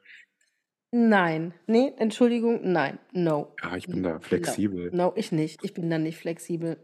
Nein. 0.92 1.54
Ne, 1.66 1.94
Entschuldigung, 1.99 2.60
nein. 2.72 2.99
No. 3.12 3.56
Ja, 3.62 3.76
ich 3.76 3.88
bin 3.90 4.02
da 4.02 4.20
No. 4.20 4.20
flexibel. 4.20 4.90
No, 4.90 5.12
ich 5.16 5.32
nicht. 5.32 5.62
Ich 5.64 5.75
bin 5.75 5.90
da 5.90 5.99
nicht 5.99 6.18
flexibel. 6.18 6.78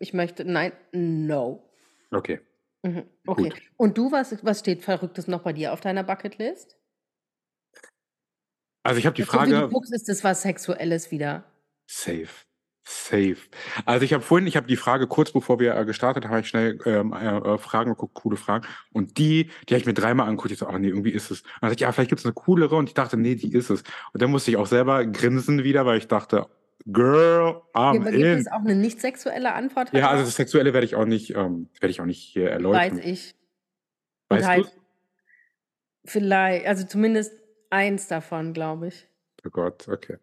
Ich 0.00 0.14
möchte 0.14 0.44
nein, 0.44 0.72
no. 0.92 1.70
Okay. 2.12 2.40
Mhm. 2.84 3.04
Okay. 3.26 3.52
Gut. 3.52 3.60
Und 3.76 3.98
du, 3.98 4.10
was 4.10 4.42
was 4.44 4.60
steht 4.60 4.82
Verrücktes 4.82 5.26
noch 5.28 5.42
bei 5.42 5.52
dir 5.52 5.72
auf 5.72 5.80
deiner 5.80 6.02
Bucketlist? 6.04 6.76
Also, 8.84 8.98
ich 8.98 9.06
habe 9.06 9.14
die 9.16 9.22
Jetzt, 9.22 9.32
so 9.32 9.44
wie 9.44 9.54
du 9.54 9.62
Frage 9.62 9.70
guckst, 9.70 9.92
ist 9.94 10.08
das 10.08 10.22
was 10.24 10.42
Sexuelles 10.42 11.10
wieder. 11.10 11.44
Safe. 11.88 12.28
Safe. 12.86 13.36
Also, 13.84 14.04
ich 14.04 14.12
habe 14.12 14.22
vorhin 14.22 14.46
ich 14.48 14.56
habe 14.56 14.66
die 14.66 14.76
Frage 14.76 15.06
kurz 15.06 15.30
bevor 15.32 15.60
wir, 15.60 15.76
äh, 15.76 15.84
gestartet 15.84 16.24
haben, 16.24 16.30
habe 16.32 16.40
ich 16.40 16.48
schnell, 16.48 16.78
ähm, 16.86 17.12
äh, 17.12 17.36
äh, 17.54 17.58
Fragen 17.58 17.90
geguckt, 17.90 18.14
coole 18.14 18.36
Fragen. 18.36 18.66
Und 18.92 19.18
die 19.18 19.50
die 19.68 19.74
habe 19.74 19.80
ich 19.80 19.86
mir 19.86 19.94
dreimal 19.94 20.26
angeguckt. 20.28 20.50
Ich 20.52 20.58
so: 20.58 20.66
„Ah 20.66 20.78
ne, 20.78 20.88
irgendwie 20.88 21.10
ist 21.10 21.30
es.“ 21.30 21.42
Und 21.42 21.48
dann 21.60 21.70
dachte 21.70 21.74
ich: 21.74 21.80
„Ja, 21.82 21.92
vielleicht 21.92 22.08
gibt's 22.10 22.24
'ne 22.24 22.32
coolere.“ 22.32 22.76
Und 22.76 22.88
ich 22.88 22.94
dachte: 22.94 23.16
„Ne, 23.16 23.36
die 23.36 23.52
ist 23.52 23.70
es.“ 23.70 23.82
Und 24.12 24.22
dann 24.22 24.30
musste 24.30 24.50
ich 24.50 24.56
auch 24.56 24.66
selber 24.66 25.04
grinsen 25.06 25.62
wieder, 25.62 25.84
weil 25.86 25.98
ich 25.98 26.08
dachte: 26.08 26.46
„Girl, 26.86 27.62
Ja, 27.74 27.90
I'm 27.92 28.00
aber 28.00 28.10
gibt 28.12 28.24
es 28.24 28.46
in.“ 28.46 28.48
auch 28.52 28.62
'ne 28.62 28.74
nicht 28.74 29.00
sexuelle 29.00 29.52
Antwort 29.54 29.92
Ja, 29.92 30.10
also, 30.10 30.24
das 30.24 30.36
Sexuelle 30.36 30.72
werde 30.72 30.86
ich 30.86 30.94
auch 30.96 31.04
nicht 31.04 31.30
ähm, 31.36 31.68
werde 31.80 31.90
ich 31.90 32.00
auch 32.00 32.06
nicht 32.06 32.20
hier 32.22 32.46
Weiß 32.46 32.52
erläutern. 32.52 32.98
ich. 33.04 33.34
Und 34.30 34.38
Weißt 34.38 34.48
halt 34.48 34.64
du's? 34.66 34.76
Viellei 36.04 36.66
also, 36.66 36.86
zumindest 36.86 37.32
eins 37.70 38.08
davon, 38.08 38.52
glaube 38.54 38.88
ich. 38.88 39.06
Oh 39.46 39.50
Gott, 39.50 39.88
okay. 39.88 40.16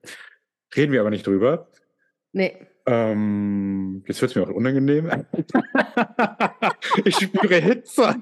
Reden 0.75 0.91
wir 0.91 1.01
aber 1.01 1.09
nicht 1.11 1.25
drüber. 1.27 1.69
Ne. 2.33 2.67
Ähm, 2.85 4.03
jetzt 4.07 4.21
wird's 4.21 4.35
mir 4.35 4.43
auch 4.43 4.49
unangenehm. 4.49 5.09
Ich 7.05 7.15
spüre 7.17 7.55
Hitze. 7.55 8.15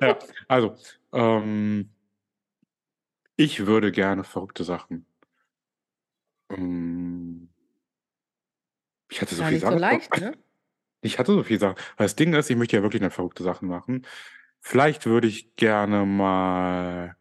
Ja, 0.00 0.18
also, 0.48 0.74
ähm 1.12 1.92
ich 3.38 3.66
würde 3.66 3.92
gerne 3.92 4.24
verrückte 4.24 4.64
Sachen 4.64 5.06
hm 6.56 7.48
ich 9.10 9.20
hatte 9.20 9.34
so 9.34 9.42
Gar 9.42 9.48
viel 9.50 9.56
nicht 9.56 9.64
so 9.64 9.68
Sachen 9.70 9.78
leicht, 9.78 10.16
ne? 10.18 10.32
Ich 11.04 11.18
hatte 11.18 11.32
so 11.32 11.42
viel 11.42 11.58
Sachen. 11.58 11.76
Weil 11.96 12.06
das 12.06 12.16
Ding 12.16 12.32
ist, 12.32 12.48
ich 12.48 12.56
möchte 12.56 12.76
ja 12.76 12.82
wirklich 12.82 13.02
dann 13.02 13.10
verrückte 13.10 13.42
Sachen 13.42 13.68
machen. 13.68 14.06
Vielleicht 14.60 15.04
würde 15.04 15.26
ich 15.26 15.56
gerne 15.56 16.06
mal 16.06 17.16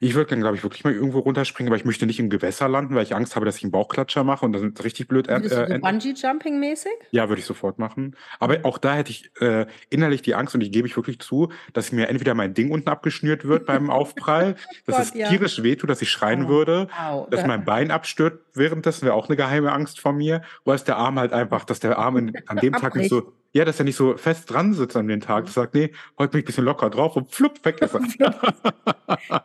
ich 0.00 0.14
würde 0.14 0.28
gerne, 0.28 0.42
glaube 0.42 0.56
ich, 0.56 0.62
wirklich 0.62 0.84
mal 0.84 0.92
irgendwo 0.92 1.20
runterspringen, 1.20 1.70
aber 1.70 1.76
ich 1.76 1.84
möchte 1.84 2.06
nicht 2.06 2.20
im 2.20 2.30
Gewässer 2.30 2.68
landen, 2.68 2.94
weil 2.94 3.02
ich 3.04 3.14
Angst 3.14 3.36
habe, 3.36 3.46
dass 3.46 3.56
ich 3.56 3.64
'n 3.64 3.70
Bauchklatscher 3.70 4.24
mache 4.24 4.44
und 4.46 4.52
dann 4.52 4.74
richtig 4.82 5.08
blöd 5.08 5.28
end 5.28 5.44
Würdest 5.44 5.52
äh, 5.52 5.66
du 5.66 5.66
so 5.66 5.74
ende. 5.74 5.88
Bungee-Jumping-mäßig? 5.88 7.12
Ja, 7.14 7.28
würde 7.28 7.40
ich 7.40 7.46
sofort 7.46 7.78
machen. 7.78 8.16
Aber 8.40 8.60
auch 8.64 8.78
da 8.78 8.94
hätte 8.94 9.10
ich, 9.10 9.30
äh, 9.42 9.66
innerlich 9.90 10.22
die 10.22 10.34
Angst 10.34 10.54
und 10.54 10.60
die 10.60 10.70
gebe 10.70 10.88
ich 10.88 10.96
wirklich 10.96 11.18
zu, 11.20 11.52
dass 11.74 11.92
mir 11.92 12.08
entweder 12.08 12.32
mein 12.34 12.54
Ding 12.54 12.70
unten 12.70 12.88
abgeschnürt 12.88 13.44
wird 13.46 13.66
beim 13.66 13.90
Aufprall, 13.90 14.56
dass 14.86 14.98
Gott, 14.98 14.98
es 14.98 15.12
ja. 15.14 15.28
tierisch 15.28 15.62
wehtut, 15.62 15.90
dass 15.90 16.00
ich 16.00 16.10
schreien 16.10 16.48
Au, 16.48 16.48
würde, 16.48 16.88
au, 16.90 17.28
dass 17.28 17.44
da 17.44 17.44
mein 17.44 17.64
Bein 17.66 17.90
abstürzt 17.90 18.38
währenddessen, 18.54 19.04
wäre 19.04 19.14
auch 19.14 19.28
'ne 19.28 19.36
geheime 19.36 19.72
Angst 19.72 20.00
von 20.00 20.16
mir. 20.16 20.40
Oder 20.64 20.74
dass 20.74 20.84
der 20.84 20.96
Arm 20.96 21.18
halt 21.18 21.34
einfach 21.34 21.64
dass 21.66 21.80
der 21.80 21.98
Arm 21.98 22.16
in 22.16 22.42
an 22.46 22.60
dem 22.60 22.76
Tag 22.76 22.96
nicht 22.96 23.08
so 23.10 23.34
ja, 23.52 23.64
dass 23.64 23.78
er 23.78 23.84
nicht 23.84 23.96
so 23.96 24.16
fest 24.16 24.50
dran 24.50 24.72
sitzt 24.74 24.96
an 24.96 25.08
dem 25.08 25.20
Tag. 25.20 25.44
Das 25.46 25.54
sagt: 25.54 25.74
„Ne, 25.74 25.90
heute 26.18 26.30
bin 26.32 26.40
ich 26.40 26.46
bisschen 26.46 26.64
locker 26.64 26.90
drauf“ 26.90 27.16
und 27.16 27.30
flupp, 27.30 27.64
weg 27.64 27.80
ist 27.82 27.94
er. 27.94 28.02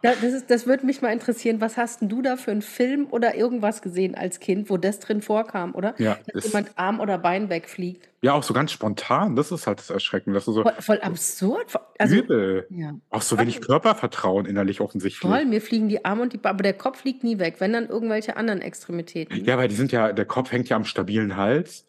Da 0.01 0.13
das 0.15 0.23
ist 0.33 0.49
das 0.49 0.65
würde 0.67 0.85
mich 0.85 1.01
mal 1.01 1.11
interessieren, 1.11 1.59
was 1.61 1.77
hast 1.77 2.01
'n 2.01 2.09
du 2.09 2.21
da 2.21 2.37
für 2.37 2.51
'n 2.51 2.61
Film 2.61 3.07
oder 3.11 3.35
irgendwas 3.35 3.81
gesehen 3.81 4.15
als 4.15 4.39
Kind, 4.39 4.69
wo 4.69 4.77
das 4.77 4.99
drin 4.99 5.21
vorkam, 5.21 5.75
oder? 5.75 5.95
Ja, 5.97 6.15
Dass 6.25 6.33
das 6.33 6.45
jemand 6.45 6.71
Arm 6.77 6.99
oder 6.99 7.17
Bein 7.17 7.49
wegfliegt. 7.49 8.09
Ja, 8.21 8.33
auch 8.33 8.43
so 8.43 8.53
ganz 8.53 8.71
spontan. 8.71 9.35
Das 9.35 9.51
ist 9.51 9.67
halt 9.67 9.79
das 9.79 9.89
Erschreckende, 9.89 10.35
dass 10.37 10.45
du 10.45 10.51
so 10.53 10.63
Voll 10.63 10.73
voll 10.79 10.99
absurd. 11.01 11.73
Also 11.99 12.15
übel. 12.15 12.67
ja. 12.69 12.93
Auch 13.09 13.21
so 13.21 13.37
wenig. 13.37 13.61
Körpervertrauen 13.61 14.45
innerlich 14.45 14.81
offensichtlich. 14.81 15.21
Voll, 15.21 15.45
mir 15.45 15.61
fliegen 15.61 15.89
die 15.89 16.03
Arme 16.05 16.21
und 16.23 16.33
die 16.33 16.37
Be 16.37 16.49
aber 16.49 16.63
der 16.63 16.73
Kopf 16.73 17.01
fliegt 17.01 17.23
nie 17.23 17.39
weg, 17.39 17.55
wenn 17.59 17.73
dann 17.73 17.87
irgendwelche 17.89 18.37
anderen 18.37 18.61
Extremitäten. 18.61 19.43
Ja, 19.45 19.57
weil 19.57 19.67
die 19.67 19.75
sind 19.75 19.91
ja 19.91 20.13
der 20.13 20.25
Kopf 20.25 20.51
hängt 20.51 20.69
ja 20.69 20.75
am 20.75 20.85
stabilen 20.85 21.35
Hals 21.37 21.85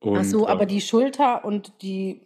Ach 0.00 0.06
und, 0.06 0.24
so, 0.24 0.48
aber 0.48 0.64
äh 0.64 0.66
die 0.66 0.80
Schulter 0.80 1.44
und 1.44 1.72
die 1.82 2.20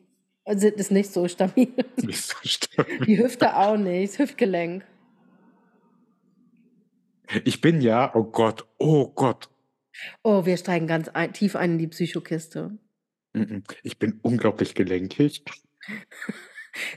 sind 0.46 0.74
ist 0.76 0.90
nicht 0.90 1.12
so 1.12 1.28
stabil. 1.28 1.68
Nicht 2.02 2.22
so 2.22 2.36
stabil. 2.42 3.06
Die 3.06 3.18
Hüfte 3.18 3.56
auch 3.56 3.76
nicht, 3.76 4.12
das 4.12 4.18
Hüftgelenk. 4.18 4.84
Ich 7.44 7.60
bin 7.60 7.80
ja 7.80 8.14
oh 8.14 8.24
Gott, 8.24 8.66
oh 8.78 9.08
Gott. 9.08 9.48
Oh, 10.22 10.44
wir 10.44 10.56
steigen 10.56 10.86
ganz 10.86 11.08
ein 11.08 11.32
tief 11.32 11.54
ein 11.56 11.72
in 11.72 11.78
die 11.78 11.86
Psychokiste. 11.88 12.78
Ich 13.82 13.98
bin 13.98 14.18
unglaublich 14.22 14.74
gelenkig. 14.74 15.44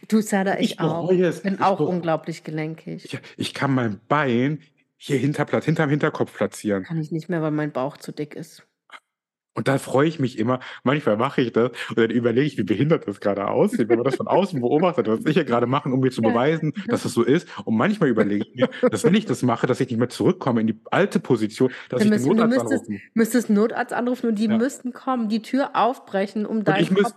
Du, 0.07 0.21
Serdar, 0.21 0.61
ich 0.61 0.71
Ich 0.71 0.79
auch. 0.79 1.09
bereue 1.09 1.25
es. 1.25 1.41
Bin 1.41 1.55
Ich 1.55 1.59
auch 1.59 1.77
bere 1.79 1.89
unglaublich 1.89 2.43
gelenkig. 2.45 3.03
Ich 3.03 3.19
ich 3.35 3.53
kann 3.53 3.73
mein 3.73 3.99
Bein 4.07 4.61
hier 4.95 5.17
hinter 5.17 5.45
hinterm 5.61 5.89
Hinterkopf 5.89 6.33
platzieren. 6.33 6.83
Kann 6.83 7.01
ich 7.01 7.11
nicht 7.11 7.27
mehr, 7.27 7.41
weil 7.41 7.51
mein 7.51 7.73
Bauch 7.73 7.97
zu 7.97 8.13
dick 8.13 8.35
ist. 8.35 8.65
Und 9.55 9.67
da 9.69 9.77
freue 9.77 10.07
ich 10.07 10.19
mich 10.19 10.37
immer. 10.37 10.59
Manchmal 10.83 11.15
mache 11.17 11.41
ich 11.41 11.53
das 11.53 11.71
und 11.89 11.97
dann 11.97 12.11
überlege 12.11 12.45
ich, 12.45 12.57
wie 12.57 12.63
behindert 12.63 13.07
das 13.07 13.21
grade 13.21 13.47
aussieht, 13.47 13.87
wenn 13.89 13.95
man 13.95 14.03
das 14.03 14.15
von 14.17 14.27
außen 14.27 14.59
beobachtet, 14.59 15.07
was 15.07 15.25
ich 15.25 15.33
hier 15.33 15.45
grade 15.45 15.65
mache, 15.65 15.89
um 15.89 16.01
mir 16.01 16.11
zu 16.11 16.21
Ja. 16.21 16.29
beweisen, 16.29 16.73
dass 16.89 17.05
es 17.05 17.13
so 17.13 17.23
ist. 17.23 17.47
Und 17.65 17.75
manchmal 17.77 18.09
überlege 18.09 18.43
ich 18.47 18.53
mir, 18.53 18.69
dass 18.91 19.05
wenn 19.05 19.13
ich 19.15 19.25
das 19.25 19.41
mache, 19.43 19.65
dass 19.65 19.79
ich 19.79 19.87
nicht 19.89 19.97
mehr 19.97 20.09
zurückkomme 20.09 20.59
in 20.61 20.67
die 20.67 20.79
alte 20.91 21.19
Position, 21.21 21.71
dass 21.89 21.99
Dann 21.99 22.07
ich 22.07 22.11
den 22.11 22.11
müsst 22.11 22.25
du 22.25 22.33
Notarzt 22.33 22.49
müsstest 22.53 22.89
anrufen 22.89 23.01
müsstest 23.13 23.49
Notarzt 23.49 23.93
anrufen 23.93 24.27
und 24.29 24.39
die 24.39 24.47
Ja. 24.47 24.57
müssten 24.57 24.91
kommen, 24.91 25.29
die 25.29 25.41
Tür 25.41 25.71
aufbrechen, 25.75 26.45
um 26.45 26.63
deinen 26.65 26.93
Kopf 26.93 27.13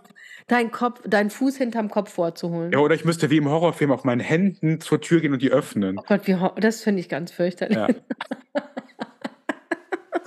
deinen 0.47 0.71
Kopf 0.71 1.01
deinen 1.07 1.29
Fuß 1.29 1.57
hinterm 1.57 1.89
Kopf 1.89 2.09
Ja, 2.09 2.15
vorzuholen. 2.15 2.73
oder 2.75 2.95
ich 2.95 3.03
müsste 3.05 3.29
wie 3.29 3.37
im 3.37 3.49
Horrorfilm 3.49 3.91
auf 3.91 4.05
meinen 4.05 4.21
Händen 4.21 4.79
zur 4.79 5.01
Tür 5.01 5.19
gehen 5.19 5.33
und 5.33 5.41
die 5.41 5.51
öffnen. 5.51 5.97
Oh 5.99 6.03
Gott, 6.07 6.25
wie 6.25 6.35
das 6.61 6.81
finde 6.81 7.01
ich 7.01 7.09
ganz 7.09 7.31
fürchterlich. 7.31 7.75
Ja. 7.75 7.87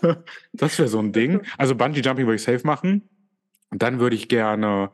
Das 0.53 0.79
wäre 0.79 0.89
so 0.89 0.99
ein 0.99 1.13
Ding. 1.13 1.43
Also 1.59 1.75
Bungee 1.75 2.01
Jumping 2.01 2.27
würde 2.27 2.37
ich 2.37 2.43
safe 2.43 2.67
machen. 2.67 3.09
Und 3.71 3.83
dann 3.83 4.01
würde 4.01 4.17
ich 4.17 4.29
gerne 4.29 4.91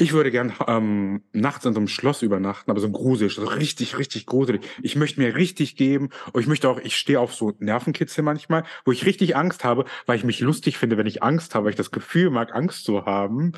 ich 0.00 0.14
würde 0.14 0.30
gern, 0.30 0.54
ähm, 0.66 1.24
nachts 1.34 1.66
in 1.66 1.74
so 1.74 1.78
einem 1.78 1.86
Schloss 1.86 2.22
übernachten, 2.22 2.70
aber 2.70 2.80
so 2.80 2.90
gruselig, 2.90 3.34
so 3.34 3.44
richtig, 3.44 3.98
richtig 3.98 4.24
gruselig. 4.24 4.62
Ich 4.80 4.96
möchte 4.96 5.20
mir 5.20 5.36
richtig 5.36 5.76
geben 5.76 6.08
und 6.32 6.40
ich 6.40 6.46
möchte 6.46 6.70
auch 6.70 6.80
ich 6.80 6.96
stehe 6.96 7.20
auf 7.20 7.34
so 7.34 7.52
Nervenkitzel 7.58 8.24
manchmal, 8.24 8.64
wo 8.86 8.92
ich 8.92 9.04
richtig 9.04 9.36
Angst 9.36 9.62
habe, 9.62 9.84
weil 10.06 10.16
ich 10.16 10.24
mich 10.24 10.40
lustig 10.40 10.78
finde, 10.78 10.96
wenn 10.96 11.06
ich 11.06 11.22
Angst 11.22 11.54
habe, 11.54 11.66
weil 11.66 11.72
ich 11.72 11.76
das 11.76 11.90
Gefühl 11.90 12.30
mag, 12.30 12.54
Angst 12.54 12.84
zu 12.84 13.04
haben. 13.04 13.52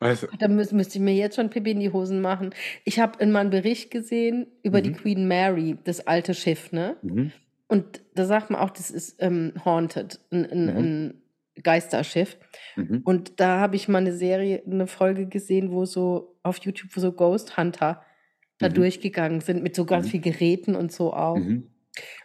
Weißt? 0.00 0.28
Da 0.38 0.48
müß 0.48 0.72
müsste 0.72 0.98
ich 0.98 1.02
mir 1.02 1.14
jetzt 1.14 1.36
schon 1.36 1.48
Pipi 1.48 1.70
in 1.70 1.80
die 1.80 1.90
Hosen 1.90 2.20
machen. 2.20 2.50
Ich 2.84 3.00
habe 3.00 3.18
in 3.22 3.32
meinem 3.32 3.48
Bericht 3.48 3.90
gesehen 3.90 4.46
über 4.62 4.82
die 4.82 4.90
Mhm. 4.90 4.96
Queen 4.96 5.26
Mary, 5.26 5.78
das 5.84 6.06
alte 6.06 6.34
Schiff, 6.34 6.70
ne? 6.70 6.98
Mhm. 7.00 7.32
Und 7.70 8.02
da 8.14 8.24
sagt 8.24 8.50
man 8.50 8.60
auch, 8.60 8.70
das 8.70 8.90
ist, 8.90 9.16
ähm, 9.22 9.52
haunted, 9.64 10.20
'n 10.32 10.44
'n 10.46 10.68
Mhm. 10.68 10.88
'n 11.56 11.62
Geisterschiff. 11.62 12.38
Mhm. 12.76 13.04
Und 13.04 13.40
da 13.40 13.60
habe 13.60 13.76
ich 13.76 13.88
mal 13.88 14.00
'ne 14.02 14.12
Serie 14.14 14.62
'ne 14.66 14.86
Folge 14.86 15.26
gesehen, 15.28 15.70
wo 15.70 15.84
so 15.84 16.38
auf 16.42 16.58
YouTube, 16.60 16.96
wo 16.96 17.00
so 17.00 17.12
Ghost 17.12 17.56
Hunter 17.58 18.02
da 18.58 18.68
Mhm. 18.68 18.70
durchgegangen 18.70 19.40
sind 19.42 19.62
mit 19.62 19.76
so 19.76 19.84
ganz 19.84 20.08
Mhm. 20.08 20.10
viel 20.10 20.20
Geräten 20.20 20.74
und 20.76 20.92
so 20.92 21.12
auch. 21.14 21.42
Mhm. 21.42 21.70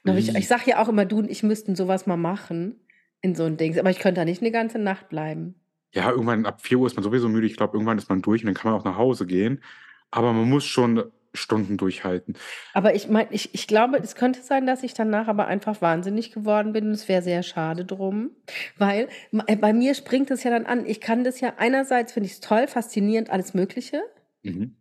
Ich 0.06 0.36
ich 0.36 0.48
Ih. 0.48 0.50
sage 0.50 0.72
ja 0.72 0.84
auch 0.84 0.90
immer, 0.90 1.06
du 1.06 1.20
und 1.20 1.32
ich 1.32 1.44
müssten 1.44 1.76
so 1.76 1.88
was 1.90 2.08
mal 2.08 2.18
machen 2.18 2.82
in 3.22 3.36
so 3.36 3.46
'n 3.46 3.58
Dings, 3.58 3.78
aber 3.80 3.92
ich 3.92 4.00
könnte 4.00 4.22
da 4.22 4.26
nicht 4.26 4.42
'ne 4.44 4.52
ganze 4.52 4.80
Nacht 4.80 5.10
bleiben. 5.10 5.56
Ja, 5.96 6.10
irgendwann 6.10 6.46
ab 6.48 6.60
4:00 6.62 6.88
ist 6.88 6.96
man 6.96 7.04
sowieso 7.04 7.30
müde. 7.30 7.46
Ich 7.46 7.56
glaube, 7.56 7.74
irgendwann 7.78 8.00
ist 8.00 8.10
man 8.10 8.22
durch 8.24 8.42
und 8.42 8.48
dann 8.48 8.56
kann 8.56 8.72
man 8.72 8.80
auch 8.80 8.84
nach 8.86 8.98
Hause 8.98 9.28
gehen. 9.28 9.62
Aber 10.10 10.34
man 10.34 10.50
muss 10.50 10.66
schon 10.66 11.12
Stunden 11.34 11.78
durchhalten. 11.78 12.38
Aber 12.76 12.96
ich 12.96 13.08
meine, 13.08 13.32
ich 13.32 13.54
ich 13.54 13.68
glaube, 13.68 13.98
es 13.98 14.16
könnte 14.16 14.42
sein, 14.42 14.66
dass 14.66 14.82
ich 14.84 14.94
danach 14.96 15.28
aber 15.28 15.46
einfach 15.48 15.82
wahnsinnig 15.82 16.32
geworden 16.32 16.74
bin 16.74 16.90
es 16.92 17.08
wäre 17.08 17.22
sehr 17.22 17.44
schade 17.44 17.86
drum, 17.86 18.32
weil 18.78 19.10
äh, 19.48 19.56
bei 19.56 19.74
mir 19.74 19.94
springt 19.94 20.32
es 20.32 20.44
ja 20.44 20.50
dann 20.52 20.66
an. 20.66 20.86
Ich 20.86 21.00
kann 21.00 21.24
das 21.24 21.40
ja 21.40 21.54
einerseits 21.58 22.14
finde 22.14 22.28
ich's 22.28 22.40
toll, 22.40 22.68
faszinierend, 22.68 23.30
alles 23.30 23.54
Mögliche, 23.54 24.02
Mhm. 24.44 24.76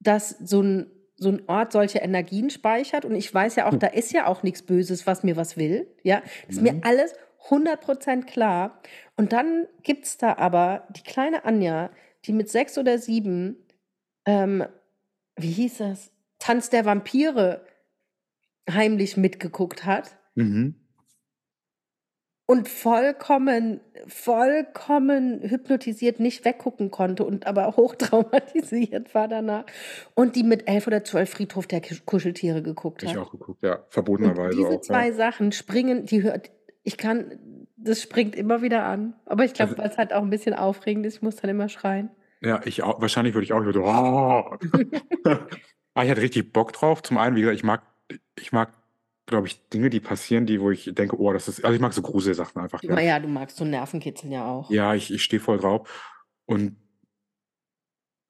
dass 0.00 0.30
so 0.30 0.60
'n 0.62 0.90
so 1.16 1.28
'n 1.28 1.42
Ort 1.48 1.72
solche 1.72 1.98
Energien 1.98 2.48
speichert 2.50 3.04
und 3.04 3.14
ich 3.14 3.32
weiß 3.32 3.56
ja 3.56 3.66
auch, 3.68 3.74
Hm. 3.74 3.78
da 3.78 3.88
ist 3.88 4.12
ja 4.12 4.26
auch 4.26 4.42
nix 4.42 4.62
Böses, 4.62 5.06
was 5.06 5.22
mir 5.22 5.36
was 5.36 5.56
will, 5.58 5.86
ja? 6.02 6.22
Ist 6.48 6.62
mir 6.62 6.72
Mhm. 6.72 6.82
alles 6.82 7.14
100% 7.50 8.26
klar. 8.26 8.80
Und 9.16 9.32
dann 9.32 9.66
gibt's 9.82 10.16
da 10.16 10.36
aber 10.38 10.86
die 10.96 11.02
kleine 11.02 11.44
Anja, 11.44 11.90
die 12.24 12.32
mit 12.32 12.48
6 12.50 12.78
oder 12.78 12.98
7, 12.98 13.56
ähm, 14.26 14.64
wie 15.42 15.52
hieß 15.52 15.78
das? 15.78 16.10
Tanz 16.38 16.70
der 16.70 16.84
Vampire 16.84 17.64
heimlich 18.70 19.16
mitgeguckt 19.16 19.84
hat 19.84 20.16
Mhm. 20.36 20.74
und 22.46 22.68
vollkommen 22.68 23.80
vollkommen 24.08 25.40
hypnotisiert 25.42 26.18
nicht 26.20 26.44
weggucken 26.44 26.90
konnte 26.90 27.24
und 27.24 27.46
aber 27.46 27.76
hochtraumatisiert 27.76 29.14
war 29.14 29.28
danach 29.28 29.64
und 30.14 30.36
die 30.36 30.42
mit 30.42 30.68
11 30.68 30.86
oder 30.86 31.04
12 31.04 31.30
Friedhof 31.30 31.66
der 31.66 31.80
Kuscheltiere 32.06 32.62
geguckt 32.62 33.02
Ich 33.02 33.10
hat. 33.10 33.16
auch 33.16 33.30
geguckt, 33.30 33.62
ja, 33.62 33.84
Und 33.86 33.88
verbotenerweise 33.90 34.50
diese 34.52 34.66
auch, 34.68 34.88
ja. 34.88 35.06
2 35.06 35.12
Sachen 35.12 35.52
springen 35.52 36.06
die 36.06 36.22
hört 36.22 36.50
ich 36.82 36.96
kann 36.96 37.66
das 37.76 38.02
springt 38.02 38.36
immer 38.36 38.60
wieder 38.62 38.84
an. 38.84 39.14
Aber 39.26 39.44
ich 39.44 39.54
glaube, 39.54 39.72
Also 39.72 39.82
weil's 39.82 39.96
halt 39.98 40.12
auch 40.12 40.22
'n 40.22 40.30
bisschen 40.30 40.54
aufregend 40.54 41.06
ist, 41.06 41.16
ich 41.16 41.22
muss 41.22 41.36
dann 41.36 41.50
immer 41.50 41.68
schreien. 41.70 42.10
Ja, 42.42 42.60
ich 42.64 42.82
au 42.82 43.00
wahrscheinlich 43.00 43.34
würde 43.34 43.44
ich 43.44 43.52
auch 43.52 43.62
so: 43.72 43.84
„Ah!“ 43.84 44.58
Ah, 45.94 46.04
ich 46.04 46.10
hatte 46.10 46.22
richtig 46.22 46.52
Bock 46.52 46.72
drauf. 46.72 47.02
Zum 47.02 47.18
einen, 47.18 47.36
wie 47.36 47.40
gesagt, 47.42 47.56
ich 47.58 47.64
mag 47.64 47.82
ich 48.36 48.52
mag, 48.52 48.72
glaube 49.26 49.46
ich, 49.46 49.68
Dinge, 49.68 49.90
die 49.90 50.00
passieren, 50.00 50.46
die 50.46 50.60
wo 50.60 50.70
ich 50.70 50.90
denke: 50.94 51.18
„Oh, 51.20 51.32
das 51.32 51.48
ist“ 51.48 51.64
also, 51.64 51.74
ich 51.74 51.80
mag 51.80 51.92
so 51.92 52.02
Gruselsachen 52.02 52.60
einfach 52.62 52.80
Du 52.80 52.88
gern. 52.88 52.96
na 52.96 53.02
ja, 53.02 53.18
du 53.20 53.28
magst 53.28 53.56
so 53.56 53.64
Nervenkitzel 53.64 54.30
ja 54.30 54.46
auch. 54.46 54.70
Ja, 54.70 54.94
ich 54.94 55.12
ich 55.12 55.22
stehe 55.22 55.40
voll 55.40 55.58
drauf. 55.58 55.88
Und 56.46 56.76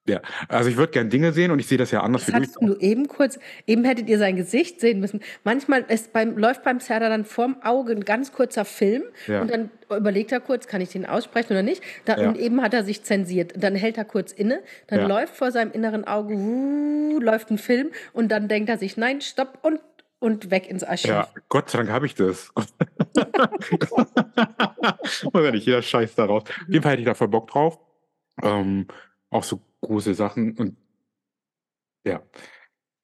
ja, 0.07 0.21
also, 0.47 0.69
ich 0.69 0.77
würde 0.77 0.91
gern 0.93 1.09
Dinge 1.09 1.33
sehen 1.33 1.51
und 1.51 1.59
ich 1.59 1.67
sehe 1.67 1.77
das 1.77 1.91
ja 1.91 2.01
anders 2.01 2.23
Das 2.23 2.33
hattest 2.33 2.61
du 2.61 2.75
eben 2.75 3.07
kurz 3.07 3.39
eben 3.67 3.85
hättet 3.85 4.09
ihr 4.09 4.17
sein 4.17 4.35
Gesicht 4.35 4.81
sehen 4.81 4.99
müssen. 4.99 5.21
Manchmal 5.45 5.85
ist 5.87 6.11
beim 6.11 6.37
läuft 6.37 6.63
beim 6.63 6.79
Serdar 6.81 7.09
dann 7.09 7.23
vorm 7.23 7.57
Auge 7.63 7.93
'n 7.93 8.03
ganz 8.03 8.33
kurzer 8.33 8.65
Film 8.65 9.03
Ja. 9.27 9.39
und 9.39 9.49
dann 9.49 9.69
überlegt 9.89 10.31
er 10.33 10.41
kurz: 10.41 10.67
„Kann 10.67 10.81
ich 10.81 10.89
den 10.89 11.05
aussprechen 11.05 11.53
oder 11.53 11.63
nicht?“ 11.63 11.81
Da 12.05 12.15
Ja. 12.15 12.17
und 12.21 12.37
eben 12.37 12.61
hat 12.61 12.73
er 12.73 12.83
sich 12.83 13.03
zensiert. 13.03 13.53
Dann 13.55 13.75
hält 13.75 13.97
er 13.97 14.03
kurz 14.05 14.31
inne, 14.33 14.61
dann 14.87 14.99
Ja. 14.99 15.01
läuft 15.01 15.35
vor 15.35 15.51
seinem 15.51 15.71
inneren 15.71 16.05
Auge 16.05 16.33
läuft 17.19 17.49
'n 17.51 17.57
Film 17.57 17.91
und 18.13 18.29
dann 18.31 18.47
denkt 18.49 18.69
er 18.69 18.77
sich: 18.77 18.97
„Nein, 18.97 19.21
stopp“ 19.21 19.59
und 19.61 19.79
und 20.19 20.51
weg 20.51 20.69
ins 20.69 20.83
Archiv. 20.83 21.05
Ja, 21.05 21.29
Gott 21.49 21.69
sei 21.69 21.79
Dank 21.79 21.89
habe 21.89 22.05
ich 22.05 22.15
das. 22.15 22.51
Muss 25.33 25.43
ja 25.45 25.51
nicht 25.51 25.65
jeder 25.65 25.81
scheißt 25.81 26.17
da 26.19 26.25
raus. 26.25 26.43
Auf 26.45 26.55
jeden 26.71 26.83
Fall 26.83 26.91
hätte 26.93 27.01
ich 27.01 27.05
da 27.07 27.13
voll 27.15 27.27
Bock 27.29 27.47
drauf. 27.49 27.79
Ähm, 28.41 28.87
auch 29.29 29.43
so 29.43 29.61
Gruselsachen 29.81 30.57
und 30.57 30.77
ja. 32.05 32.21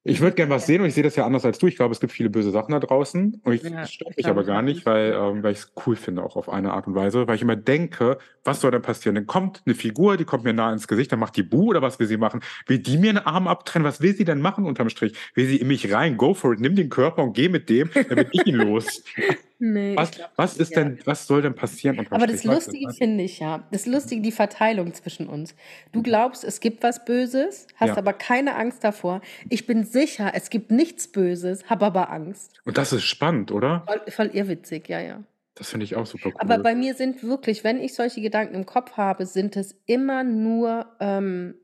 Ich 0.06 0.22
würde 0.22 0.36
gern 0.36 0.50
was 0.50 0.66
sehen 0.68 0.82
und 0.82 0.88
ich 0.88 0.96
sehe 0.96 1.04
das 1.04 1.16
ja 1.18 1.26
anders 1.26 1.46
als 1.46 1.60
du. 1.60 1.68
Ich 1.68 1.78
glaube, 1.78 1.94
es 1.94 2.00
gibt 2.00 2.14
viele 2.14 2.30
böse 2.30 2.52
Sachen 2.52 2.72
da 2.74 2.80
draußen 2.80 3.42
und 3.44 3.54
ich 3.54 3.64
Ja, 3.64 3.84
es 3.84 3.92
ich 3.92 4.18
mich 4.18 4.30
aber 4.30 4.44
ich 4.44 4.48
gar 4.48 4.62
nicht, 4.64 4.86
weil 4.86 5.14
ähm, 5.14 5.44
weil 5.44 5.54
ich's 5.54 5.74
cool 5.86 5.96
finde 5.96 6.24
auch 6.24 6.36
auf 6.38 6.50
eine 6.50 6.74
Art 6.74 6.88
und 6.88 6.96
Weise, 6.96 7.28
weil 7.28 7.36
ich 7.36 7.42
immer 7.44 7.56
denke: 7.58 8.18
„Was 8.44 8.62
soll 8.62 8.72
denn 8.72 8.82
passieren?“ 8.84 9.16
Dann 9.16 9.28
kommt 9.28 9.64
'ne 9.68 9.76
Figur, 9.76 10.18
die 10.18 10.26
kommt 10.26 10.44
mir 10.46 10.54
nah 10.54 10.74
ins 10.74 10.88
Gesicht, 10.88 11.12
dann 11.12 11.20
macht 11.20 11.38
die 11.38 11.44
„Buh“ 11.44 11.70
oder 11.70 11.82
was 11.84 12.00
will 12.00 12.08
sie 12.08 12.18
machen? 12.18 12.42
Will 12.68 12.80
die 12.80 12.98
mir 12.98 13.12
'n 13.12 13.18
Arm 13.20 13.48
abtrennen? 13.48 13.88
Was 13.88 14.02
will 14.02 14.16
sie 14.16 14.26
denn 14.26 14.42
machen 14.42 14.66
unterm 14.66 14.90
Strich? 14.90 15.14
Will 15.36 15.48
sie 15.48 15.58
in 15.58 15.68
mich 15.68 15.94
rein? 15.94 16.18
Go 16.18 16.34
for 16.36 16.54
it, 16.54 16.62
nimm 16.62 16.76
den 16.76 16.90
Körper 16.90 17.24
und 17.24 17.34
geh 17.34 17.50
mit 17.50 17.70
dem, 17.70 17.92
dann 18.10 18.20
bin 18.20 18.30
ich 18.32 18.46
ihn 18.48 18.56
los. 18.56 19.04
Ne, 19.60 19.94
ich 19.94 19.98
Was 19.98 20.12
was 20.36 20.58
ist 20.58 20.76
ja. 20.76 20.84
denn 20.84 21.00
was 21.06 21.26
soll 21.26 21.42
denn 21.42 21.56
passieren 21.56 22.06
Aber 22.12 22.28
das 22.28 22.44
Lustige 22.44 22.94
finde 22.94 23.24
ich 23.24 23.40
ja 23.40 23.68
das 23.72 23.88
Lustige, 23.88 24.22
die 24.22 24.32
Verteilung 24.32 24.94
zwischen 24.94 25.28
uns. 25.28 25.56
Du 25.92 26.04
glaubst, 26.04 26.44
es 26.44 26.60
gibt 26.60 26.84
was 26.84 27.06
Böses, 27.06 27.66
hast 27.76 27.90
Ja. 27.90 27.98
aber 27.98 28.14
keine 28.14 28.56
Angst 28.56 28.84
davor. 28.84 29.22
Ich 29.50 29.66
bin 29.66 29.84
sicher, 29.84 30.32
es 30.36 30.52
gibt 30.52 30.70
nichts 30.70 31.08
Böses, 31.12 31.68
habe 31.70 31.88
aber 31.88 32.12
Angst. 32.12 32.62
Und 32.66 32.78
das 32.78 32.94
ist 32.94 33.04
spannend, 33.06 33.52
oder? 33.52 33.84
Voll 33.88 34.02
voll 34.12 34.30
irrwitzig, 34.36 34.88
ja, 34.90 35.00
ja. 35.02 35.24
Das 35.56 35.72
finde 35.72 35.86
ich 35.86 35.96
auch 35.96 36.06
super 36.06 36.30
Aber 36.38 36.58
cool. 36.58 36.64
bei 36.64 36.76
mir 36.76 36.94
sind 36.94 37.24
wirklich, 37.24 37.64
wenn 37.64 37.80
ich 37.82 37.96
solche 37.96 38.22
Gedanken 38.22 38.54
im 38.54 38.68
Kopf 38.68 38.92
habe, 38.92 39.26
sind 39.26 39.58
es 39.58 39.76
immer 39.88 40.24
nur, 40.24 40.86
ähm, 41.00 41.56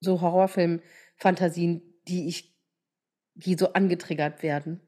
so 0.00 0.20
Horrorfilm-Fantasien, 0.20 1.80
die 2.08 2.28
ich 2.28 2.52
die 3.34 3.54
so 3.54 3.72
angetriggert 3.72 4.42
werden. 4.42 4.80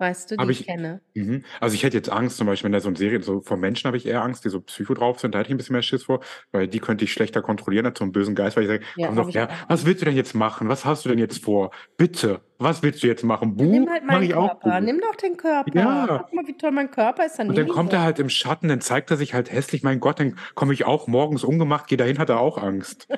Weißt 0.00 0.30
du, 0.30 0.38
die 0.38 0.46
Habe 0.46 0.52
ich 0.52 0.60
ich 0.60 0.66
kenne. 0.66 1.02
mhm. 1.14 1.44
Also, 1.60 1.74
ich 1.74 1.82
hätte 1.82 1.96
jetzt 1.96 2.08
Angst, 2.10 2.36
zum 2.36 2.46
Beispiel, 2.46 2.66
wenn 2.66 2.72
da 2.72 2.80
so 2.80 2.88
'n 2.88 2.96
Serien 2.96 3.22
so 3.22 3.40
vor 3.40 3.56
Menschen 3.56 3.88
habe 3.88 3.96
ich 3.96 4.06
eher 4.06 4.22
Angst, 4.22 4.44
die 4.44 4.48
so 4.48 4.60
Psycho 4.60 4.94
drauf 4.94 5.20
sind. 5.20 5.34
Da 5.34 5.40
hätte 5.40 5.48
ich 5.48 5.54
'n 5.54 5.56
bisschen 5.58 5.72
mehr 5.74 5.82
Schiss 5.82 6.04
vor, 6.04 6.20
weil 6.52 6.68
die 6.68 6.78
könnte 6.80 7.04
ich 7.04 7.12
schlechter 7.12 7.42
kontrollieren 7.42 7.86
als 7.86 7.98
so 7.98 8.04
'n 8.04 8.12
bösen 8.12 8.34
Geist, 8.34 8.56
weil 8.56 8.64
ich 8.64 8.68
sage: 8.70 8.84
Ja, 8.96 9.08
„Komm 9.08 9.16
habe 9.16 9.28
doch 9.28 9.30
ich 9.30 9.36
her, 9.36 9.48
auch 9.48 9.68
was 9.68 9.84
Angst. 9.84 9.86
willst 9.86 10.00
du 10.02 10.04
denn 10.06 10.16
jetzt 10.16 10.34
machen? 10.34 10.68
Was 10.68 10.84
hast 10.84 11.04
du 11.04 11.08
denn 11.10 11.18
jetzt 11.18 11.42
vor? 11.44 11.70
Bitte, 11.96 12.42
was 12.58 12.82
willst 12.82 13.02
du 13.02 13.06
jetzt 13.08 13.24
machen? 13.24 13.56
Nimm 13.58 13.88
Buh, 13.88 13.90
halt 13.90 14.04
mache 14.08 14.24
meinen 14.24 14.26
ich 14.26 14.34
auch 14.34 14.60
Körper. 14.60 14.80
Buh.“ 14.80 14.80
Nimm 14.80 15.00
doch 15.00 15.16
den 15.16 15.36
Körper. 15.36 16.08
Ja. 16.14 16.20
Guck 16.20 16.32
mal, 16.32 16.46
wie 16.46 16.56
toll 16.56 16.70
mein 16.72 16.90
Körper 16.90 17.26
ist, 17.26 17.38
dann 17.38 17.50
Und 17.50 17.58
dann 17.58 17.68
ihn 17.68 17.68
kommt 17.68 17.92
er 17.92 18.02
doch. 18.02 18.02
halt 18.02 18.18
im 18.18 18.28
Schatten, 18.28 18.68
dann 18.68 18.80
zeigt 18.80 19.10
er 19.10 19.16
sich 19.16 19.34
halt 19.34 19.50
hässlich. 19.50 19.82
Mein 19.82 20.00
Gott, 20.00 20.20
dann 20.20 20.36
komme 20.54 20.72
ich 20.74 20.84
auch 20.84 21.06
morgens 21.06 21.42
ungemacht, 21.44 21.88
gehe 21.88 21.98
dahin, 21.98 22.18
hat 22.18 22.28
er 22.28 22.38
auch 22.40 22.58
Angst. 22.58 23.08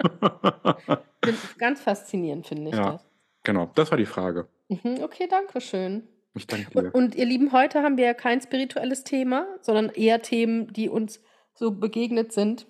Ganz 1.58 1.80
faszinierend, 1.82 2.46
finde 2.46 2.70
ich 2.70 2.80
Ja, 2.80 2.82
das. 2.82 3.10
Genau. 3.46 3.70
Das 3.74 3.90
war 3.90 3.96
die 3.98 4.06
Frage. 4.06 4.48
Mhm, 4.68 4.98
okay, 5.02 5.26
danke 5.30 5.60
schön. 5.62 6.06
Ich 6.34 6.46
danke 6.46 6.66
Und 6.78 6.84
dir. 6.84 6.94
und 6.94 7.14
ihr 7.14 7.24
Lieben, 7.24 7.52
heute 7.52 7.82
haben 7.82 7.96
wir 7.96 8.04
ja 8.04 8.14
kein 8.14 8.42
spirituelles 8.42 9.04
Thema, 9.04 9.46
sondern 9.62 9.88
eher 9.88 10.20
Themen, 10.20 10.70
die 10.74 10.90
uns 10.90 11.22
so 11.54 11.70
begegnet 11.70 12.32
sind 12.32 12.66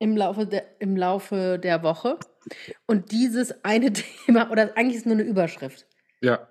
im 0.00 0.16
Laufe 0.16 0.46
der 0.46 0.64
im 0.80 0.96
Laufe 0.96 1.58
der 1.62 1.82
Woche. 1.84 2.18
Und 2.86 3.12
dieses 3.12 3.64
eine 3.64 3.92
Thema 4.26 4.50
oder 4.50 4.76
eigentlich 4.76 4.96
ist 4.96 5.02
es 5.02 5.06
nur 5.06 5.16
'ne 5.16 5.22
Überschrift. 5.22 5.86
Ja. 6.20 6.48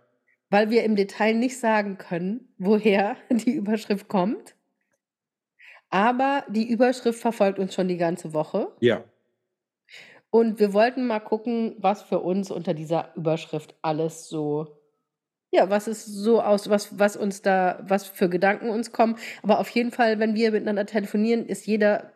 Weil 0.49 0.69
wir 0.69 0.84
im 0.84 0.95
Detail 0.95 1.34
nicht 1.34 1.60
sagen 1.60 1.97
können, 1.97 2.54
woher 2.58 3.17
die 3.30 3.51
Überschrift 3.56 4.08
kommt. 4.08 4.56
Aber 5.89 6.43
die 6.49 6.69
Überschrift 6.69 7.19
verfolgt 7.19 7.60
uns 7.60 7.73
schon 7.73 7.88
die 7.88 7.97
ganze 7.97 8.34
Woche. 8.34 8.71
Ja. 8.80 9.04
Und 10.36 10.60
wir 10.60 10.74
wollten 10.74 11.08
mal 11.08 11.21
gucken, 11.21 11.76
was 11.80 12.02
für 12.02 12.19
uns 12.19 12.52
unter 12.52 12.74
dieser 12.74 13.13
Überschrift 13.15 13.74
alles 13.82 14.28
so 14.28 14.82
ja, 15.52 15.69
was 15.69 15.88
es 15.88 16.06
so 16.06 16.41
aus 16.41 16.69
was 16.69 17.00
was 17.00 17.17
uns 17.17 17.41
da 17.41 17.80
was 17.88 18.06
für 18.08 18.30
Gedanken 18.30 18.69
uns 18.69 18.91
kommen. 18.91 19.17
Aber 19.43 19.60
auf 19.60 19.69
jeden 19.69 19.91
Fall, 19.91 20.19
wenn 20.19 20.36
wir 20.36 20.52
miteinander 20.52 20.86
telefonieren, 20.86 21.45
ist 21.48 21.67
jeder 21.67 22.12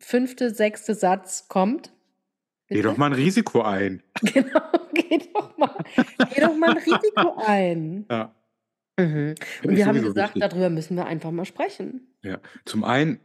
5., 0.00 0.36
6. 0.38 0.86
Satz 0.86 1.48
kommt 1.48 1.92
Geh 2.72 2.82
bitte? 2.82 2.82
doch 2.82 2.96
mal 2.96 3.08
'n 3.08 3.14
Risiko 3.14 3.62
ein. 3.62 4.02
Genau, 4.22 4.60
geh 4.94 5.18
doch 5.34 5.56
mal 5.58 5.84
geh 6.34 6.40
doch 6.40 6.54
mal 6.56 6.70
'n 6.70 6.78
Risiko 6.78 7.34
ein. 7.44 8.06
Ja. 8.10 8.34
Mhm. 8.98 9.38
Und 9.64 9.76
wir 9.76 9.86
haben 9.86 10.02
gesagt, 10.02 10.36
wichtig. 10.36 10.40
darüber 10.40 10.70
müssen 10.70 10.96
wir 10.96 11.06
einfach 11.06 11.30
mal 11.32 11.46
sprechen. 11.46 12.06
Ja. 12.24 12.38
Zum 12.64 12.84
einen 12.84 13.20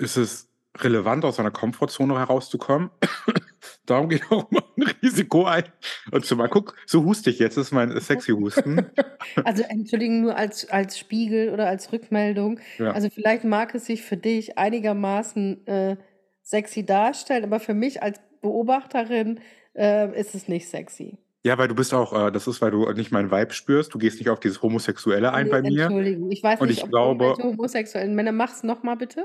ist 0.00 0.16
es 0.16 0.51
relevant, 0.78 1.24
aus 1.24 1.36
seiner 1.36 1.50
Komfortzone 1.50 2.18
herauszukommen. 2.18 2.90
Darum 3.86 4.08
geht 4.08 4.30
auch 4.30 4.50
meine 4.50 4.92
Risiko 5.02 5.44
ein 5.44 5.64
und 6.10 6.24
so 6.24 6.36
mal 6.36 6.48
guck, 6.48 6.74
so 6.86 7.04
huste 7.04 7.30
ich 7.30 7.38
jetzt, 7.38 7.56
das 7.56 7.66
ist 7.66 7.72
mein 7.72 7.98
sexy 8.00 8.32
Husten. 8.32 8.86
Also, 9.44 9.62
Entschuldigung, 9.62 10.20
nur 10.20 10.36
als 10.36 10.68
als 10.68 10.98
Spiegel 10.98 11.50
oder 11.50 11.68
als 11.68 11.92
Rückmeldung. 11.92 12.58
Ja. 12.78 12.90
Also, 12.90 13.08
vielleicht 13.08 13.44
mag 13.44 13.74
es 13.74 13.86
sich 13.86 14.02
für 14.02 14.16
dich 14.16 14.58
einigermaßen, 14.58 15.66
äh, 15.66 15.96
sexy 16.42 16.84
darstellen, 16.84 17.44
aber 17.44 17.60
für 17.60 17.72
mich 17.72 18.02
als 18.02 18.20
Beobachterin, 18.40 19.40
äh, 19.74 20.18
ist 20.18 20.34
es 20.34 20.48
nicht 20.48 20.68
sexy. 20.68 21.18
Ja, 21.44 21.58
weil 21.58 21.68
du 21.68 21.74
bist 21.74 21.92
auch 21.92 22.12
äh, 22.12 22.30
das 22.30 22.46
ist, 22.46 22.60
weil 22.60 22.70
du 22.70 22.88
nicht 22.92 23.10
meinen 23.10 23.30
Vibe 23.30 23.52
spürst. 23.52 23.92
Du 23.94 23.98
gehst 23.98 24.18
nicht 24.18 24.28
auf 24.28 24.38
dieses 24.38 24.62
Homosexuelle 24.62 25.32
ein 25.32 25.46
Ne, 25.46 25.50
bei 25.50 25.62
mir. 25.62 25.84
Entschuldigung. 25.84 26.30
Ich 26.30 26.42
weiß 26.42 26.60
Und 26.60 26.68
nicht, 26.68 26.78
ich 26.78 26.84
ob 26.84 26.90
glaube 26.90 27.34
homosexuellen 27.42 28.14
Männer 28.14 28.32
mach's 28.32 28.62
noch 28.62 28.82
mal 28.82 28.96
bitte. 28.96 29.24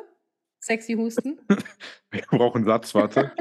Sexy 0.63 0.93
Husten. 0.96 1.39
Ich 2.13 2.28
brauche 2.28 2.58
'n 2.60 2.65
Satz, 2.65 2.96
warte. 2.96 3.32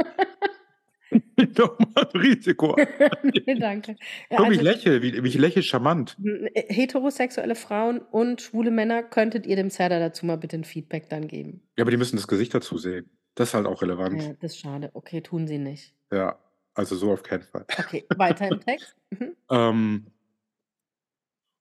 Noch 1.58 1.78
mal 1.78 2.04
Risiko 2.14 2.74
ein. 2.74 2.88
Ne, 3.46 3.58
danke. 3.58 3.96
Ja, 4.30 4.38
Guck, 4.38 4.50
wie 4.50 4.54
ich 4.56 4.60
also 4.60 4.62
lächle, 4.62 5.02
wie 5.02 5.22
wie 5.24 5.28
ich 5.28 5.38
lächle 5.38 5.62
charmant. 5.62 6.18
äh, 6.24 6.72
heterosexuelle 6.72 7.54
Frauen 7.54 7.98
und 8.00 8.40
schwule 8.40 8.70
Männer, 8.70 9.02
könntet 9.02 9.46
ihr 9.46 9.56
dem 9.56 9.70
Serdar 9.70 10.00
dazu 10.00 10.24
mal 10.26 10.36
bitte 10.38 10.56
'n 10.56 10.64
Feedback 10.64 11.08
dann 11.10 11.28
geben? 11.28 11.66
Ja, 11.78 11.82
aber 11.84 11.90
die 11.90 11.98
müssen 11.98 12.16
das 12.16 12.26
Gesicht 12.26 12.54
dazu 12.54 12.78
sehen. 12.78 13.10
Das 13.34 13.48
ist 13.50 13.54
halt 13.54 13.66
auch 13.66 13.82
relevant. 13.82 14.22
Ja, 14.22 14.32
das 14.34 14.52
ist 14.52 14.58
schade. 14.60 14.90
Okay, 14.94 15.20
tun 15.20 15.46
sie 15.46 15.58
nicht. 15.58 15.92
Ja, 16.12 16.38
also 16.74 16.96
so 16.96 17.12
auf 17.12 17.22
keinen 17.22 17.42
Fall. 17.42 17.66
Okay, 17.78 18.08
weiter 18.14 18.48
im 18.48 18.60
Text. 18.60 18.96
Mhm. 19.10 19.36
Ähm 19.50 20.12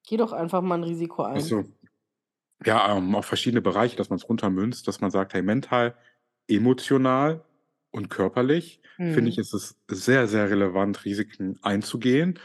Geh 0.08 0.18
doch 0.18 0.34
einfach 0.34 0.62
mal 0.62 0.76
'n 0.78 0.84
Risiko 0.84 1.24
ein. 1.24 1.56
so. 1.56 1.64
Ja, 2.66 2.98
ähm, 2.98 3.16
auf 3.16 3.26
verschiedene 3.26 3.62
Bereiche, 3.62 3.96
dass 3.96 4.10
man's 4.10 4.28
runtermünzt, 4.28 4.88
dass 4.88 5.02
man 5.02 5.12
sagt: 5.12 5.34
„Hey, 5.34 5.42
mental, 5.44 5.96
emotional 6.48 7.44
und 7.92 8.10
körperlich, 8.10 8.82
finde 9.08 9.30
ich, 9.30 9.38
Mhm. 9.38 9.40
ist 9.40 9.54
es 9.54 9.78
sehr, 9.90 10.28
sehr 10.28 10.50
relevant, 10.50 11.06
Risiken 11.06 11.60
einzugehen.“ 11.62 12.40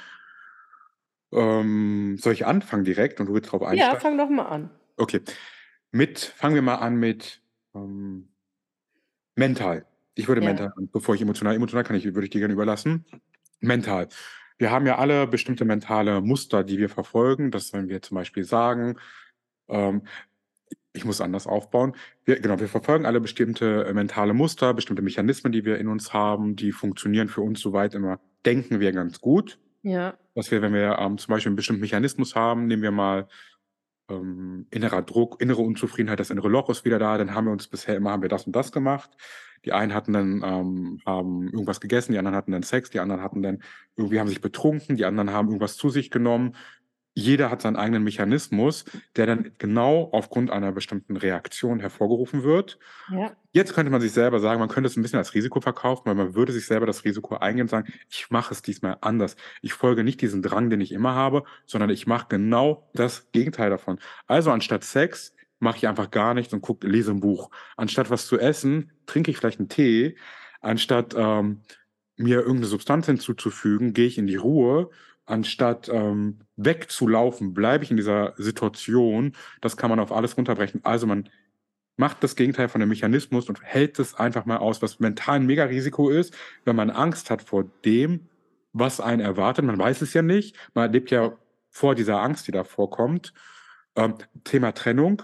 Ähm, 1.32 2.16
soll 2.18 2.32
ich 2.32 2.46
anfangen 2.46 2.84
direkt 2.84 3.20
und 3.20 3.26
du 3.26 3.34
willst 3.34 3.52
drauf 3.52 3.62
Ja, 3.70 3.94
einsteigen? 3.94 4.02
fang 4.02 4.18
doch 4.18 4.28
mal 4.28 4.44
an. 4.46 4.70
Okay. 4.98 5.22
Mit 5.92 6.20
fangen 6.20 6.54
wir 6.56 6.62
mal 6.62 6.76
an 6.76 6.96
mit, 6.96 7.42
ähm 7.74 8.30
mental. 9.36 9.86
Ich 10.14 10.28
würde 10.28 10.40
Ja. 10.40 10.40
mental 10.40 10.70
bevor 10.92 11.14
ich 11.14 11.22
emotional 11.22 11.54
emotional 11.54 11.84
kann 11.84 11.96
ich 11.96 12.04
würde 12.04 12.24
ich 12.24 12.30
dir 12.30 12.40
gerne 12.40 12.54
überlassen. 12.54 13.04
Mental. 13.60 14.08
Wir 14.58 14.70
haben 14.70 14.86
ja 14.86 14.98
alle 14.98 15.26
bestimmte 15.26 15.64
mentale 15.64 16.20
Muster, 16.20 16.64
die 16.64 16.78
wir 16.78 16.88
verfolgen, 16.90 17.50
dass 17.50 17.72
wenn 17.72 17.88
wir 17.88 18.02
zum 18.02 18.16
Beispiel 18.16 18.44
sagen, 18.44 18.98
ähm 19.70 20.02
ich 20.92 21.04
muss 21.04 21.20
anders 21.20 21.46
aufbauen. 21.46 21.94
Wir 22.24 22.40
genau, 22.40 22.58
wir 22.58 22.68
verfolgen 22.68 23.06
alle 23.06 23.20
bestimmte, 23.20 23.84
äh, 23.84 23.92
mentale 23.92 24.34
Muster, 24.34 24.74
bestimmte 24.74 25.02
Mechanismen, 25.02 25.52
die 25.52 25.64
wir 25.64 25.78
in 25.78 25.88
uns 25.88 26.12
haben, 26.12 26.56
die 26.56 26.72
funktionieren 26.72 27.28
für 27.28 27.42
uns 27.42 27.60
soweit 27.60 27.94
immer 27.94 28.18
denken 28.44 28.80
wir 28.80 28.92
ganz 28.92 29.20
gut. 29.20 29.58
Ja. 29.82 30.14
Dass 30.34 30.50
wir, 30.50 30.62
wenn 30.62 30.72
wir, 30.72 30.98
ähm, 30.98 31.18
zum 31.18 31.32
Beispiel 31.32 31.52
'n 31.52 31.56
bestimmten 31.56 31.80
Mechanismus 31.80 32.34
haben, 32.34 32.66
nehmen 32.66 32.82
wir 32.82 32.90
mal, 32.90 33.28
ähm, 34.10 34.66
innerer 34.70 35.02
Druck, 35.02 35.40
innere 35.40 35.62
Unzufriedenheit, 35.62 36.18
das 36.20 36.30
innere 36.30 36.48
Loch 36.48 36.68
ist 36.70 36.84
wieder 36.84 36.98
da, 36.98 37.16
dann 37.16 37.34
haben 37.34 37.46
wir 37.46 37.52
uns 37.52 37.68
bisher 37.68 37.96
immer 37.96 38.10
haben 38.10 38.22
wir 38.22 38.28
das 38.28 38.46
und 38.46 38.56
das 38.56 38.72
gemacht. 38.72 39.10
Die 39.64 39.72
einen 39.72 39.94
hatten 39.94 40.12
dann 40.12 40.42
ähm, 40.42 41.00
haben 41.04 41.44
irgendwas 41.48 41.80
gegessen, 41.80 42.12
die 42.12 42.18
anderen 42.18 42.36
hatten 42.36 42.50
dann 42.52 42.62
Sex, 42.62 42.90
die 42.90 42.98
anderen 43.00 43.22
hatten 43.22 43.42
dann 43.42 43.62
irgendwie 43.96 44.18
haben 44.18 44.28
sich 44.28 44.40
betrunken, 44.40 44.96
die 44.96 45.04
anderen 45.04 45.30
haben 45.30 45.48
irgendwas 45.48 45.76
zu 45.76 45.90
sich 45.90 46.10
genommen. 46.10 46.56
Jeder 47.16 47.50
hat 47.50 47.60
seinen 47.62 47.76
eigenen 47.76 48.04
Mechanismus, 48.04 48.84
der 49.16 49.26
dann 49.26 49.52
genau 49.58 50.10
aufgrund 50.12 50.50
einer 50.50 50.70
bestimmten 50.72 51.16
Reaktion 51.16 51.80
hervorgerufen 51.80 52.44
wird. 52.44 52.78
Ja. 53.08 53.40
Jetzt 53.52 53.74
könnte 53.74 53.90
man 53.90 54.00
sich 54.00 54.12
selber 54.12 54.40
sagen, 54.40 54.60
man 54.60 54.68
könnte 54.68 54.88
es 54.88 54.96
'n 54.96 55.02
bisschen 55.02 55.18
als 55.18 55.34
Risiko 55.34 55.60
verkaufen, 55.60 56.02
weil 56.06 56.14
man 56.14 56.34
würde 56.34 56.52
sich 56.52 56.66
selber 56.66 56.86
das 56.86 57.04
Risiko 57.04 57.36
eingehen 57.36 57.62
und 57.64 57.68
sagen: 57.70 57.92
„Ich 58.10 58.30
mache 58.30 58.54
es 58.54 58.62
diesmal 58.62 58.98
anders. 59.00 59.36
Ich 59.62 59.72
folge 59.74 60.04
nicht 60.04 60.20
diesem 60.22 60.42
Drang, 60.42 60.70
den 60.70 60.80
ich 60.80 60.92
immer 60.92 61.14
habe, 61.14 61.44
sondern 61.66 61.90
ich 61.90 62.06
mache 62.06 62.26
genau 62.28 62.88
das 62.94 63.30
Gegenteil 63.32 63.70
davon.“ 63.70 63.98
Also, 64.28 64.52
anstatt 64.52 64.84
Sex 64.84 65.34
mache 65.58 65.78
ich 65.78 65.88
einfach 65.88 66.10
gar 66.12 66.34
nichts 66.34 66.52
und 66.54 66.62
gucke 66.62 66.86
lese 66.88 67.10
'n 67.12 67.20
Buch. 67.20 67.50
Anstatt 67.76 68.10
was 68.10 68.26
zu 68.28 68.38
essen, 68.38 68.92
trinke 69.06 69.30
ich 69.32 69.38
vielleicht 69.38 69.60
'n 69.60 69.68
Tee. 69.68 70.16
Anstatt, 70.60 71.14
ähm, 71.18 71.62
mir 72.18 72.40
irgend 72.42 72.60
'ne 72.60 72.66
Substanz 72.66 73.06
hinzuzufügen, 73.06 73.94
gehe 73.94 74.06
ich 74.06 74.18
in 74.18 74.26
die 74.28 74.36
Ruhe. 74.36 74.90
Anstatt, 75.30 75.88
ähm, 75.88 76.40
wegzulaufen, 76.56 77.54
bleibe 77.54 77.84
ich 77.84 77.90
in 77.90 77.96
dieser 77.96 78.34
Situation. 78.36 79.34
Das 79.60 79.76
kann 79.76 79.90
man 79.90 80.00
auf 80.00 80.12
alles 80.12 80.36
runterbrechen. 80.36 80.80
Also, 80.84 81.06
man 81.06 81.28
macht 81.96 82.22
das 82.24 82.36
Gegenteil 82.36 82.68
von 82.68 82.80
dem 82.80 82.88
Mechanismus 82.90 83.48
und 83.48 83.62
hält 83.62 83.98
es 83.98 84.14
einfach 84.14 84.46
mal 84.46 84.58
aus, 84.58 84.82
was 84.82 85.00
mental 85.00 85.38
'n 85.40 85.46
Megarisiko 85.46 86.10
ist, 86.10 86.34
wenn 86.64 86.76
man 86.76 86.90
Angst 86.90 87.30
hat 87.30 87.42
vor 87.42 87.64
dem, 87.84 88.28
was 88.72 89.00
einen 89.00 89.20
erwartet. 89.22 89.64
Man 89.64 89.78
weiß 89.78 90.02
es 90.02 90.14
ja 90.14 90.22
nicht. 90.22 90.56
Man 90.74 90.92
lebt 90.92 91.10
ja 91.10 91.36
vor 91.70 91.94
dieser 91.94 92.22
Angst, 92.22 92.48
die 92.48 92.52
da 92.52 92.64
vorkommt. 92.64 93.34
Ähm, 93.96 94.14
Thema 94.44 94.72
Trennung, 94.72 95.22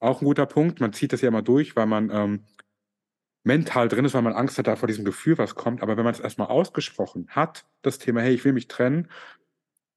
auch 0.00 0.22
'n 0.22 0.26
guter 0.26 0.46
Punkt. 0.46 0.80
Man 0.80 0.92
zieht 0.94 1.12
das 1.12 1.22
ja 1.22 1.28
immer 1.28 1.42
durch, 1.42 1.76
weil 1.76 1.86
man, 1.86 2.10
ähm, 2.12 2.44
mental 3.46 3.88
drin 3.88 4.04
ist, 4.04 4.14
weil 4.14 4.22
man 4.22 4.34
Angst 4.34 4.58
hat 4.58 4.66
da 4.66 4.76
vor 4.76 4.88
diesem 4.88 5.04
Gefühl, 5.04 5.38
was 5.38 5.54
kommt. 5.54 5.82
Aber 5.82 5.96
wenn 5.96 6.04
man's 6.04 6.20
erst 6.20 6.38
mal 6.38 6.46
ausgesprochen 6.46 7.28
hat, 7.30 7.66
das 7.82 7.98
Thema: 7.98 8.20
„Hey, 8.22 8.34
ich 8.34 8.44
will 8.44 8.52
mich 8.52 8.68
trennen“, 8.68 9.08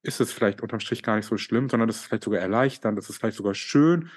ist 0.03 0.21
es 0.21 0.31
vielleicht 0.33 0.61
unterm 0.61 0.79
Strich 0.81 1.03
gar 1.03 1.15
nicht 1.17 1.25
so 1.27 1.37
schlimm, 1.37 1.69
sondern 1.69 1.89
es 1.89 1.97
ist 1.97 2.05
vielleicht 2.05 2.23
sogar 2.25 2.41
erleichternd, 2.41 2.99
es 2.99 3.09
ist 3.09 3.17
vielleicht 3.19 3.37
sogar 3.37 3.55
schön, 3.55 4.09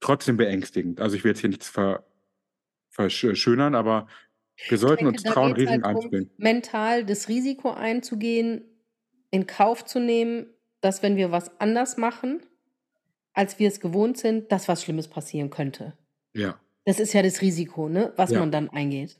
trotzdem 0.00 0.36
beängstigend. 0.38 1.00
Also, 1.00 1.16
ich 1.16 1.24
will 1.24 1.32
jetzt 1.32 1.40
hier 1.40 1.50
nichts 1.50 1.68
ver 1.70 2.06
versch 2.90 3.26
schönern, 3.34 3.74
aber 3.76 4.08
wir 4.68 4.78
sollten 4.78 5.06
denke, 5.06 5.08
uns 5.08 5.24
trauen, 5.24 5.52
geht's 5.52 5.54
Risiken 5.54 5.84
halt 5.86 5.86
einzugehen. 5.86 6.30
mental 6.36 7.04
das 7.04 7.28
Risiko 7.28 7.70
einzugehen, 7.72 8.64
in 9.30 9.46
Kauf 9.46 9.84
zu 9.84 10.00
nehmen, 10.00 10.46
dass 10.80 11.02
wenn 11.02 11.16
wir 11.16 11.30
was 11.30 11.60
anders 11.60 11.96
machen, 11.96 12.42
als 13.34 13.58
wir 13.58 13.68
es 13.68 13.80
gewohnt 13.80 14.18
sind, 14.18 14.52
dass 14.52 14.68
was 14.68 14.84
Schlimmes 14.84 15.08
passieren 15.08 15.50
könnte. 15.50 15.96
Ja. 16.34 16.60
Das 16.86 16.98
ist 16.98 17.12
ja 17.12 17.22
das 17.22 17.40
Risiko, 17.42 17.88
ne, 17.88 18.12
was 18.16 18.30
Ja. 18.30 18.40
man 18.40 18.50
dann 18.50 18.68
eingeht. 18.70 19.18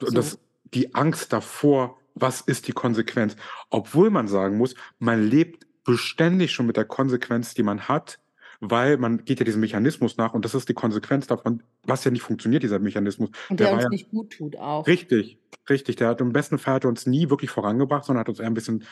Und 0.00 0.08
So. 0.10 0.14
das 0.14 0.38
die 0.72 0.94
Angst 0.94 1.32
davor, 1.32 1.98
was 2.14 2.40
ist 2.40 2.68
die 2.68 2.72
Konsequenz? 2.72 3.36
Obwohl 3.70 4.10
man 4.10 4.28
sagen 4.28 4.56
muss, 4.56 4.74
man 4.98 5.22
lebt 5.28 5.66
beständig 5.84 6.52
schon 6.52 6.66
mit 6.66 6.76
der 6.76 6.84
Konsequenz, 6.84 7.54
die 7.54 7.62
man 7.62 7.88
hat, 7.88 8.18
weil 8.60 8.98
man 8.98 9.24
geht 9.24 9.40
ja 9.40 9.44
diesem 9.44 9.60
Mechanismus 9.60 10.16
nach 10.16 10.32
und 10.34 10.44
das 10.44 10.54
ist 10.54 10.68
die 10.68 10.74
Konsequenz 10.74 11.26
davon, 11.26 11.62
was 11.84 12.04
ja 12.04 12.10
nicht 12.10 12.22
funktioniert, 12.22 12.62
dieser 12.62 12.78
Mechanismus. 12.78 13.30
Und 13.48 13.58
Der 13.58 13.68
der 13.68 13.74
uns 13.74 13.84
ja 13.84 13.88
nicht 13.88 14.10
gut 14.10 14.30
tut 14.32 14.56
auch. 14.56 14.86
Richtig, 14.86 15.38
richtig. 15.68 15.96
Der 15.96 16.08
hat 16.08 16.20
im 16.20 16.32
besten 16.32 16.58
Fall 16.58 16.74
hat 16.74 16.84
uns 16.84 17.06
nie 17.06 17.30
wirklich 17.30 17.50
vorangebracht, 17.50 18.04
sondern 18.04 18.20
hat 18.20 18.28
uns 18.28 18.38
eher 18.38 18.46
'n 18.48 18.54
bisschen 18.54 18.84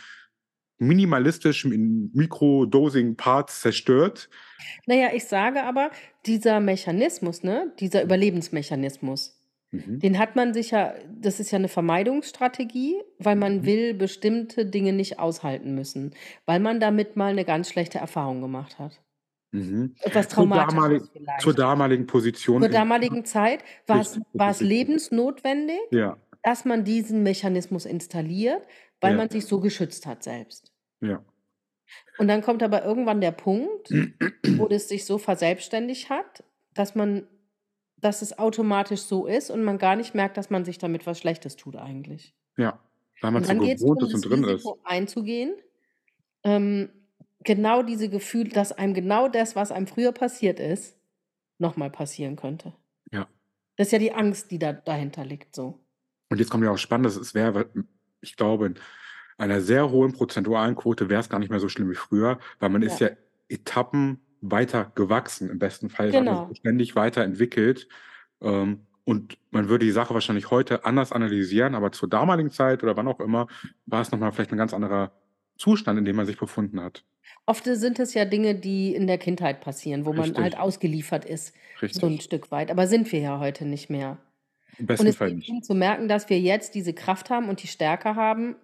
minimalistisch 0.78 1.64
in 1.64 2.10
Mikro-Dosing-Parts 2.14 3.60
zerstört. 3.62 4.28
Na 4.86 4.94
ja, 4.94 5.08
ich 5.12 5.24
sage 5.26 5.62
aber, 5.64 5.90
dieser 6.26 6.60
Mechanismus, 6.60 7.42
ne, 7.42 7.72
dieser 7.78 8.02
Überlebensmechanismus, 8.02 9.34
Mhm. 9.72 10.02
den 10.02 10.18
hat 10.18 10.36
man 10.36 10.54
sich 10.54 10.70
ja 10.72 10.94
das 11.20 11.40
ist 11.40 11.50
ja 11.50 11.58
'ne 11.58 11.68
Vermeidungsstrategie, 11.68 12.96
weil 13.18 13.36
man 13.36 13.64
Mhm. 13.64 13.66
will 13.66 13.94
bestimmte 13.94 14.66
Dinge 14.66 14.92
nicht 14.94 15.18
aushalten 15.18 15.74
müssen, 15.74 16.14
weil 16.46 16.60
man 16.60 16.80
damit 16.80 17.16
mal 17.16 17.34
'ne 17.34 17.44
ganz 17.44 17.68
schlechte 17.70 17.98
Erfahrung 17.98 18.40
gemacht 18.40 18.78
hat. 18.78 19.00
Mhm. 19.52 19.94
Etwas 20.00 20.28
Zur 20.28 20.46
Traumatisches 20.46 20.84
damaligen 20.86 21.08
zur 21.36 21.54
vielleicht. 21.54 21.54
damaligen 21.54 22.06
Position 22.06 22.62
Zur 22.62 22.68
damaligen 22.70 23.24
Zeit 23.24 23.62
richtig, 23.92 24.24
richtig. 24.34 24.58
lebensnotwendig, 24.60 25.78
Ja. 25.90 26.18
dass 26.42 26.64
man 26.64 26.84
diesen 26.84 27.22
Mechanismus 27.22 27.86
installiert, 27.86 28.62
weil 29.00 29.12
Ja. 29.12 29.18
man 29.18 29.30
sich 29.30 29.46
so 29.46 29.61
geschützt 29.61 30.06
hat 30.06 30.22
selbst. 30.22 30.72
Ja. 31.00 31.24
Und 32.18 32.28
dann 32.28 32.42
kommt 32.42 32.62
aber 32.62 32.84
irgendwann 32.84 33.20
der 33.20 33.32
Punkt, 33.32 33.90
wo 33.90 34.68
das 34.68 34.88
sich 34.88 35.04
so 35.04 35.18
verselbstständigt 35.18 36.11
hat, 36.11 36.44
dass 36.74 36.94
man 36.94 37.26
dass 38.00 38.22
es 38.22 38.38
automatisch 38.38 39.00
so 39.00 39.26
ist 39.26 39.50
und 39.50 39.64
man 39.64 39.76
gar 39.76 39.96
nicht 39.96 40.14
merkt, 40.14 40.37
dass 40.37 40.50
man 40.50 40.64
sich 40.64 40.78
damit 40.78 41.04
was 41.04 41.18
Schlechtes 41.18 41.56
tut 41.56 41.74
eigentlich. 41.74 42.32
Ja, 42.56 42.78
weil 43.20 43.34
Und 43.34 43.44
man's 43.48 43.48
so 43.48 43.58
gewohnt 43.58 44.02
ist 44.04 44.14
und 44.14 44.20
drin 44.24 44.44
ist. 44.44 44.50
Risiko 44.52 44.78
einzugehen, 44.84 45.56
ähm, 46.44 46.90
genau 47.40 47.82
diese 47.82 48.08
Gefühle 48.08 48.50
dass 48.50 48.70
einem 48.70 48.94
genau 48.94 49.26
das, 49.28 49.56
was 49.56 49.72
einem 49.72 49.88
früher 49.88 50.12
passiert 50.12 50.61
ist, 50.61 50.96
noch 51.58 51.76
mal 51.76 51.90
passieren 51.90 52.37
könnte. 52.37 52.72
Ja. 53.11 53.26
Das 53.76 53.88
ist 53.88 53.92
ja 53.92 53.98
die 53.98 54.12
Angst, 54.12 54.52
die 54.52 54.61
da 54.61 54.72
dahinter 54.72 55.24
liegt 55.24 55.56
so. 55.56 55.80
Und 56.30 56.38
jetzt 56.38 56.50
kommt 56.50 56.62
ja 56.62 56.70
auch 56.70 56.78
Spannendes, 56.78 57.16
es 57.16 57.34
wäre 57.34 57.68
ich 58.22 58.37
glaube, 58.37 58.66
in 58.66 58.74
einer 59.38 59.61
sehr 59.61 59.90
hohen 59.90 60.12
prozentualen 60.12 60.76
Quote 60.76 61.09
wär's 61.11 61.28
gar 61.31 61.38
nicht 61.40 61.50
mehr 61.50 61.61
so 61.61 61.68
schlimm 61.68 61.90
wie 61.90 61.94
früher, 61.96 62.38
weil 62.61 62.70
man 62.70 62.83
ist 62.83 62.98
Ja. 62.98 63.00
ja 63.00 63.11
Etappen 63.48 64.20
weiter 64.40 64.92
gewachsen. 64.94 65.50
Im 65.50 65.59
besten 65.61 65.90
Fall 65.90 66.12
Genau. 66.12 66.52
ständig 66.52 66.96
weiterentwickelt, 66.96 67.88
ähm, 68.42 68.87
und 69.04 69.38
man 69.50 69.68
würde 69.70 69.87
die 69.87 69.92
Sache 69.92 70.14
wahrscheinlich 70.14 70.50
heute 70.50 70.85
anders 70.85 71.12
analysieren, 71.12 71.74
aber 71.74 71.92
zur 71.92 72.09
damaligen 72.11 72.50
Zeit 72.50 72.83
oder 72.85 72.96
wann 72.96 73.09
auch 73.09 73.20
immer, 73.20 73.48
war 73.87 74.02
es 74.02 74.12
noch 74.12 74.18
mal 74.20 74.33
vielleicht 74.33 74.52
'n 74.52 74.59
ganz 74.59 74.74
anderer 74.74 75.12
Zustand, 75.59 75.98
in 75.98 76.04
dem 76.07 76.16
man 76.16 76.26
sich 76.26 76.38
befunden 76.38 76.81
hat. 76.83 77.04
Oft 77.48 77.64
sind 77.64 77.98
es 77.98 78.12
ja 78.12 78.26
Dinge, 78.26 78.54
die 78.54 78.94
in 78.94 79.07
der 79.07 79.16
Kindheit 79.16 79.62
passieren, 79.62 80.04
wo 80.04 80.12
man 80.12 80.37
halt 80.38 80.54
Richtig. 80.54 80.59
ausgeliefert 80.59 81.24
ist, 81.24 81.54
so 81.88 82.07
'n 82.07 82.20
Richtig. 82.20 82.20
Stück 82.20 82.50
weit. 82.50 82.70
Aber 82.70 82.87
sind 82.87 83.11
wir 83.11 83.20
ja 83.20 83.38
heute 83.40 83.64
nicht 83.64 83.88
mehr. 83.88 84.18
Im 84.76 84.81
Und 84.83 84.87
besten 84.87 85.07
es 85.07 85.16
Fall 85.16 85.35
nicht. 85.35 85.64
zu 85.64 85.74
merken, 85.74 86.09
dass 86.09 86.28
wir 86.28 86.38
jetzt 86.38 86.74
diese 86.74 86.92
Kraft 86.92 87.31
haben 87.31 87.48
und 87.48 87.62
die 87.62 87.66
Stärke 87.68 88.14
haben, 88.14 88.57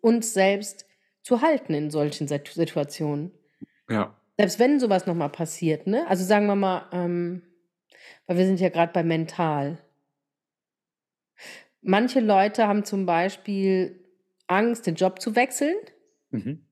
uns 0.00 0.32
selbst 0.34 0.86
zu 1.22 1.42
halten 1.42 1.74
in 1.74 1.90
solchen 1.90 2.28
Sit- 2.28 2.48
Situationen. 2.48 3.32
Ja. 3.88 4.16
Selbst 4.38 4.58
wenn 4.58 4.78
sowas 4.78 5.06
nochmal 5.06 5.30
passiert, 5.30 5.86
ne? 5.86 6.06
Also 6.06 6.24
sagen 6.24 6.46
wir 6.46 6.54
mal, 6.54 6.86
ähm, 6.92 7.42
weil 8.26 8.36
wir 8.38 8.46
sind 8.46 8.60
ja 8.60 8.68
gerade 8.68 8.92
bei 8.92 9.02
mental. 9.02 9.78
Manche 11.80 12.20
Leute 12.20 12.66
haben 12.66 12.84
zum 12.84 13.06
Beispiel 13.06 14.04
Angst, 14.46 14.86
den 14.86 14.94
Job 14.94 15.20
zu 15.20 15.34
wechseln, 15.36 15.76
Mhm. 16.30 16.64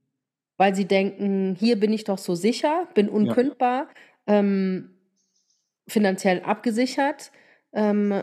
weil 0.57 0.75
sie 0.75 0.85
denken, 0.87 1.57
hier 1.59 1.79
bin 1.79 1.93
ich 1.93 2.05
doch 2.05 2.19
so 2.19 2.35
sicher, 2.35 2.89
bin 2.95 3.09
unkündbar, 3.09 3.89
ähm, 4.27 4.95
finanziell 5.89 6.43
abgesichert. 6.43 7.31
Ähm, 7.73 8.23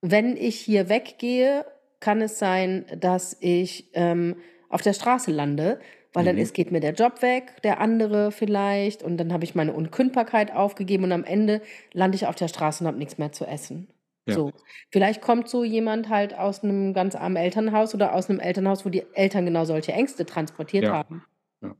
wenn 0.00 0.36
ich 0.36 0.56
hier 0.58 0.88
weggehe, 0.88 1.64
kann 2.00 2.20
es 2.20 2.38
sein, 2.38 2.84
dass 2.98 3.36
ich 3.40 3.90
ähm, 3.94 4.36
auf 4.68 4.82
der 4.82 4.92
Straße 4.92 5.30
lande, 5.30 5.78
weil 6.12 6.24
dann 6.24 6.36
Mhm. 6.36 6.42
ist, 6.42 6.54
geht 6.54 6.72
mir 6.72 6.80
der 6.80 6.94
Job 6.94 7.22
weg, 7.22 7.62
der 7.62 7.80
andere 7.80 8.32
vielleicht, 8.32 9.02
und 9.02 9.16
dann 9.18 9.32
habe 9.32 9.44
ich 9.44 9.54
meine 9.54 9.72
Unkündbarkeit 9.72 10.52
aufgegeben 10.52 11.04
und 11.04 11.12
am 11.12 11.24
Ende 11.24 11.62
lande 11.92 12.16
ich 12.16 12.26
auf 12.26 12.34
der 12.34 12.48
Straße 12.48 12.82
und 12.82 12.88
habe 12.88 12.98
nichts 12.98 13.18
mehr 13.18 13.32
zu 13.32 13.46
essen. 13.46 13.88
Ja. 14.26 14.34
So. 14.34 14.52
Vielleicht 14.90 15.20
kommt 15.20 15.48
so 15.48 15.64
jemand 15.64 16.08
halt 16.08 16.36
aus 16.36 16.62
einem 16.62 16.94
ganz 16.94 17.14
armen 17.14 17.36
Elternhaus 17.36 17.94
oder 17.94 18.14
aus 18.14 18.28
einem 18.28 18.40
Elternhaus, 18.40 18.84
wo 18.84 18.88
die 18.88 19.04
Eltern 19.14 19.44
genau 19.46 19.64
solche 19.64 19.92
Ängste 19.92 20.26
transportiert 20.26 20.84
Ja. 20.84 20.92
haben. 20.92 21.24
Ja. 21.62 21.76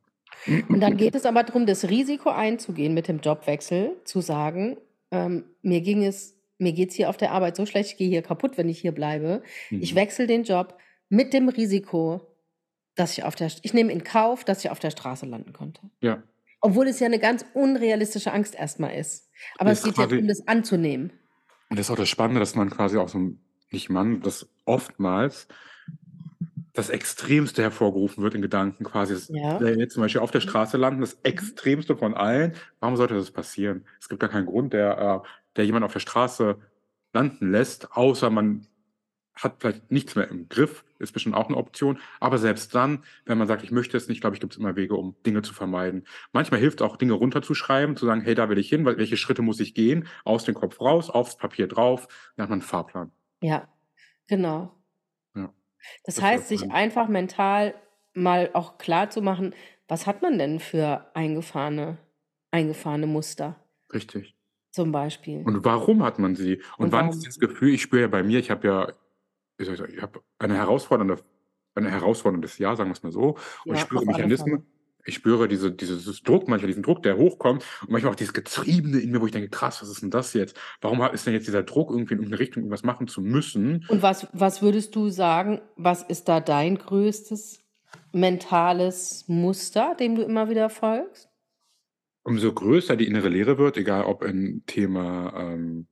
Und 0.69 0.81
dann 0.81 0.97
geht 0.97 1.15
es 1.15 1.27
aber 1.27 1.43
darum, 1.45 1.67
das 1.67 1.89
Risiko 1.89 2.31
einzugehen 2.31 2.95
mit 2.95 3.09
dem 3.09 3.21
Jobwechsel, 3.21 3.97
zu 4.05 4.21
sagen, 4.21 4.77
ähm, 5.13 5.45
mir 5.63 5.81
ging 5.83 6.03
es, 6.05 6.37
mir 6.59 6.73
geht 6.73 6.91
es 6.91 6.97
hier 6.97 7.09
auf 7.09 7.17
der 7.17 7.31
Arbeit 7.33 7.55
so 7.57 7.67
schlecht, 7.67 7.91
ich 7.93 7.97
gehe 7.97 8.09
hier 8.09 8.23
kaputt, 8.23 8.57
wenn 8.59 8.69
ich 8.69 8.81
hier 8.81 8.93
bleibe. 8.93 9.43
Ich 9.71 9.93
Mhm. 9.93 9.97
wechsle 9.97 10.27
den 10.27 10.43
Job 10.45 10.77
mit 11.09 11.33
dem 11.33 11.49
Risiko, 11.49 12.27
dass 12.97 13.17
ich 13.17 13.25
auf 13.25 13.35
der, 13.37 13.51
ich 13.63 13.75
nehme 13.75 13.93
in 13.93 14.03
Kauf, 14.05 14.45
dass 14.45 14.65
ich 14.65 14.71
auf 14.71 14.79
der 14.81 14.91
Straße 14.91 15.27
landen 15.27 15.53
könnte. 15.53 15.83
Ja. 16.01 16.23
Obwohl 16.61 16.87
es 16.89 17.01
ja 17.01 17.07
eine 17.07 17.19
ganz 17.19 17.45
unrealistische 17.55 18.33
Angst 18.33 18.55
erstmal 18.55 18.95
ist. 18.97 19.29
Aber 19.59 19.71
Das 19.71 19.79
es 19.81 19.85
geht 19.85 19.99
ja 19.99 20.07
darum, 20.07 20.29
das 20.29 20.47
anzunehmen. 20.49 21.13
Und 21.71 21.79
das 21.79 21.87
ist 21.87 21.91
auch 21.91 21.97
das 21.97 22.09
Spannende, 22.09 22.41
dass 22.41 22.55
man 22.55 22.71
quasi 22.71 22.99
auch 22.99 23.09
so, 23.09 23.19
ein- 23.19 23.41
nicht 23.71 23.89
man, 23.91 24.21
dass 24.21 24.49
oftmals 24.67 25.49
das 26.73 26.89
Extremste 26.89 27.63
hervorgerufen 27.63 28.23
wird 28.23 28.35
in 28.35 28.43
Gedanken 28.43 28.85
quasi. 28.85 29.15
Ja. 29.35 29.61
Wenn 29.61 29.75
wir 29.75 29.83
jetzt 29.83 29.95
zum 29.95 30.03
Beispiel 30.03 30.23
auf 30.23 30.31
der 30.31 30.41
Straße 30.41 30.77
landen, 30.77 31.03
das 31.03 31.19
Extremste 31.23 31.97
von 31.97 32.15
allen, 32.15 32.55
warum 32.81 32.97
sollte 32.97 33.15
das 33.15 33.31
passieren? 33.31 33.85
Es 34.01 34.09
gibt 34.09 34.21
gar 34.21 34.31
keinen 34.31 34.47
Grund, 34.47 34.73
der, 34.73 35.23
äh, 35.25 35.29
der 35.57 35.67
jemand 35.67 35.85
auf 35.85 35.93
der 35.93 36.01
Straße 36.01 36.59
landen 37.13 37.51
lässt, 37.51 37.93
außer 37.93 38.31
man 38.31 38.67
hat 39.35 39.57
vielleicht 39.61 39.91
nichts 39.91 40.15
mehr 40.15 40.29
im 40.29 40.49
Griff, 40.49 40.85
ist 40.99 41.13
bestimmt 41.13 41.35
auch 41.35 41.49
eine 41.49 41.57
Option. 41.57 41.99
Aber 42.21 42.39
selbst 42.39 42.75
dann, 42.75 43.03
wenn 43.25 43.39
man 43.39 43.49
sagt, 43.49 43.65
ich 43.65 43.71
möchte 43.71 43.97
es 43.97 44.09
nicht, 44.09 44.21
glaube 44.21 44.37
ich, 44.37 44.41
gibt 44.41 44.53
es 44.53 44.59
immer 44.59 44.77
Wege, 44.77 44.95
um 44.95 45.17
Dinge 45.25 45.43
zu 45.43 45.55
vermeiden. 45.55 46.07
Manchmal 46.33 46.61
hilft 46.61 46.83
auch, 46.83 46.97
Dinge 46.97 47.15
runterzuschreiben, 47.15 47.97
zu 47.97 48.07
sagen, 48.07 48.21
hey, 48.21 48.35
da 48.35 48.49
will 48.49 48.59
ich 48.59 48.69
hin, 48.69 48.85
welche 48.85 49.17
Schritte 49.17 49.43
muss 49.43 49.61
ich 49.61 49.75
gehen, 49.75 50.07
aus 50.25 50.45
dem 50.45 50.55
Kopf 50.55 50.81
raus, 50.81 51.09
aufs 51.09 51.37
Papier 51.37 51.67
drauf, 51.67 52.09
dann 52.37 52.45
hat 52.45 52.51
man 52.51 52.61
einen 52.61 52.69
Fahrplan. 52.69 53.11
Ja, 53.41 53.69
genau. 54.27 54.82
Das 56.05 56.17
Das 56.17 56.25
heißt, 56.25 56.49
sich 56.49 56.63
ein- 56.65 56.71
einfach 56.71 57.09
mental 57.09 57.75
mal 58.15 58.51
auch 58.53 58.79
klar 58.79 59.11
zu 59.11 59.23
machen, 59.23 59.55
was 59.89 60.07
hat 60.07 60.23
man 60.23 60.39
denn 60.39 60.61
für 60.61 61.11
eingefahrene, 61.15 61.99
eingefahrene 62.51 63.07
Muster 63.07 63.57
Richtig. 63.93 64.35
zum 64.71 64.93
Beispiel. 64.93 65.43
Und 65.45 65.65
warum 65.65 66.03
hat 66.03 66.19
man 66.19 66.35
sie? 66.35 66.57
Und, 66.79 66.87
Und 66.87 66.93
wann 66.93 67.07
warum? 67.07 67.19
ist 67.19 67.27
das 67.27 67.39
Gefühl, 67.39 67.75
ich 67.75 67.83
spüre 67.83 68.03
ja 68.03 68.09
bei 68.09 68.23
mir, 68.23 68.39
ich 68.39 68.51
habe 68.51 68.67
ja, 68.67 68.93
wie 69.59 69.65
soll 69.65 69.75
ich 69.75 69.81
sagen, 69.81 69.95
ich 69.95 70.03
habe 70.03 70.23
eine 70.39 70.57
herausfordernde, 70.57 71.19
ein 71.75 71.87
herausforderndes 71.87 72.59
Jahr, 72.59 72.77
sagen 72.77 72.91
wir 72.91 72.95
es 72.95 73.03
mal 73.03 73.13
so. 73.13 73.37
Und 73.67 73.75
ich 73.75 73.81
Ja, 73.81 73.87
spüre 73.87 74.01
auf 74.01 74.09
alle 74.09 74.17
Mechanismen, 74.19 74.61
Fälle. 74.61 74.67
Ich 75.05 75.15
spüre 75.15 75.49
diese, 75.49 75.73
dieses 75.73 76.23
Druck, 76.23 76.49
manchmal 76.49 76.69
diesen 76.69 76.83
Druck, 76.83 77.03
der 77.03 77.17
hochkommt 77.17 77.65
und 77.83 77.91
manchmal 77.91 78.13
auch 78.13 78.17
dieses 78.17 78.33
Getriebene 78.35 78.99
in 79.01 79.11
mir, 79.11 79.21
wo 79.21 79.27
ich 79.27 79.33
denke, 79.33 79.49
krass, 79.49 79.83
was 79.83 79.89
ist 79.89 80.03
denn 80.03 80.11
das 80.11 80.33
jetzt? 80.35 80.59
Warum 80.81 81.03
ist 81.13 81.27
denn 81.27 81.35
jetzt 81.35 81.47
dieser 81.47 81.63
Druck, 81.63 81.91
irgendwie 81.91 82.15
in 82.15 82.21
irgendeine 82.21 82.41
Richtung 82.41 82.63
irgendwas 82.63 82.85
machen 82.85 83.09
zu 83.09 83.21
müssen? 83.21 83.85
Und 83.89 84.03
was, 84.03 84.29
was 84.33 84.63
würdest 84.63 84.95
du 84.95 85.09
sagen, 85.09 85.61
was 85.77 86.03
ist 86.03 86.29
da 86.29 86.41
dein 86.41 86.79
größtes 86.79 87.61
mentales 88.13 89.25
Muster, 89.29 89.97
dem 89.99 90.15
du 90.15 90.23
immer 90.23 90.49
wieder 90.49 90.71
folgst? 90.71 91.29
Umso 92.25 92.53
größer 92.53 92.97
die 92.97 93.09
innere 93.09 93.29
Leere 93.29 93.59
wird, 93.59 93.77
egal 93.77 94.05
ob 94.05 94.23
ein 94.23 94.63
Thema, 94.67 95.35
ähm, 95.37 95.89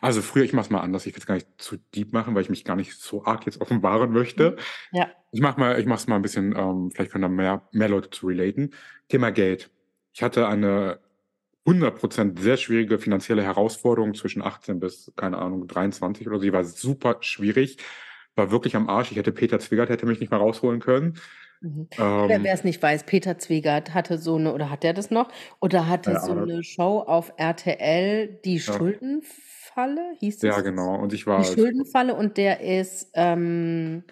also 0.00 0.22
früher, 0.22 0.44
ich 0.44 0.52
mache 0.52 0.66
es 0.66 0.70
mal 0.70 0.80
anders, 0.80 1.06
ich 1.06 1.14
will 1.14 1.20
es 1.20 1.26
gar 1.26 1.34
nicht 1.34 1.48
zu 1.58 1.76
deep 1.94 2.12
machen, 2.12 2.34
weil 2.34 2.42
ich 2.42 2.50
mich 2.50 2.64
gar 2.64 2.76
nicht 2.76 2.94
so 2.94 3.24
arg 3.24 3.46
jetzt 3.46 3.60
offenbaren 3.60 4.12
möchte. 4.12 4.56
Ja. 4.92 5.10
Ich 5.30 5.40
mache 5.40 5.58
mal, 5.58 5.80
ich 5.80 5.86
mache 5.86 5.98
es 5.98 6.06
mal 6.06 6.16
ein 6.16 6.22
bisschen, 6.22 6.54
ähm, 6.56 6.90
vielleicht 6.90 7.12
können 7.12 7.22
da 7.22 7.28
mehr, 7.28 7.68
mehr 7.72 7.88
Leute 7.88 8.10
zu 8.10 8.26
relaten. 8.26 8.74
Thema 9.08 9.30
Geld. 9.30 9.70
Ich 10.12 10.22
hatte 10.22 10.46
eine 10.46 11.00
100% 11.66 12.40
sehr 12.40 12.56
schwierige 12.56 12.98
finanzielle 12.98 13.42
Herausforderung 13.42 14.14
zwischen 14.14 14.42
18 14.42 14.80
bis, 14.80 15.12
keine 15.16 15.38
Ahnung, 15.38 15.66
23 15.66 16.26
oder 16.26 16.38
so. 16.38 16.42
Die 16.44 16.52
war 16.52 16.64
super 16.64 17.18
schwierig. 17.20 17.78
War 18.34 18.50
wirklich 18.50 18.76
am 18.76 18.88
Arsch. 18.88 19.10
Ich 19.10 19.16
hätte 19.16 19.32
Peter 19.32 19.58
Zwiggert, 19.58 19.90
hätte 19.90 20.06
mich 20.06 20.20
nicht 20.20 20.30
mehr 20.30 20.40
rausholen 20.40 20.80
können. 20.80 21.18
Mhm. 21.62 21.86
Wer 21.96 22.30
Ähm, 22.30 22.44
wer 22.44 22.54
es 22.54 22.64
nicht 22.64 22.82
weiß, 22.82 23.04
Peter 23.04 23.38
Zwegert 23.38 23.94
hatte 23.94 24.18
so 24.18 24.36
eine, 24.36 24.52
oder 24.52 24.70
hat 24.70 24.82
der 24.82 24.92
das 24.92 25.10
noch? 25.10 25.28
Oder 25.60 25.86
hatte 25.86 26.18
so 26.20 26.32
eine 26.32 26.64
Show 26.64 26.98
auf 27.06 27.32
RTL, 27.36 28.40
die 28.44 28.56
Ja. 28.56 28.72
Schuldenfalle, 29.72 30.16
hieß 30.18 30.38
das? 30.38 30.56
ja, 30.56 30.60
genau. 30.60 30.96
Und 30.96 31.12
ich 31.12 31.26
war, 31.26 31.42
Die 31.42 31.52
Schuldenfalle 31.52 32.14
und 32.14 32.36
der 32.36 32.60
ist, 32.60 33.10
ähm, 33.14 34.04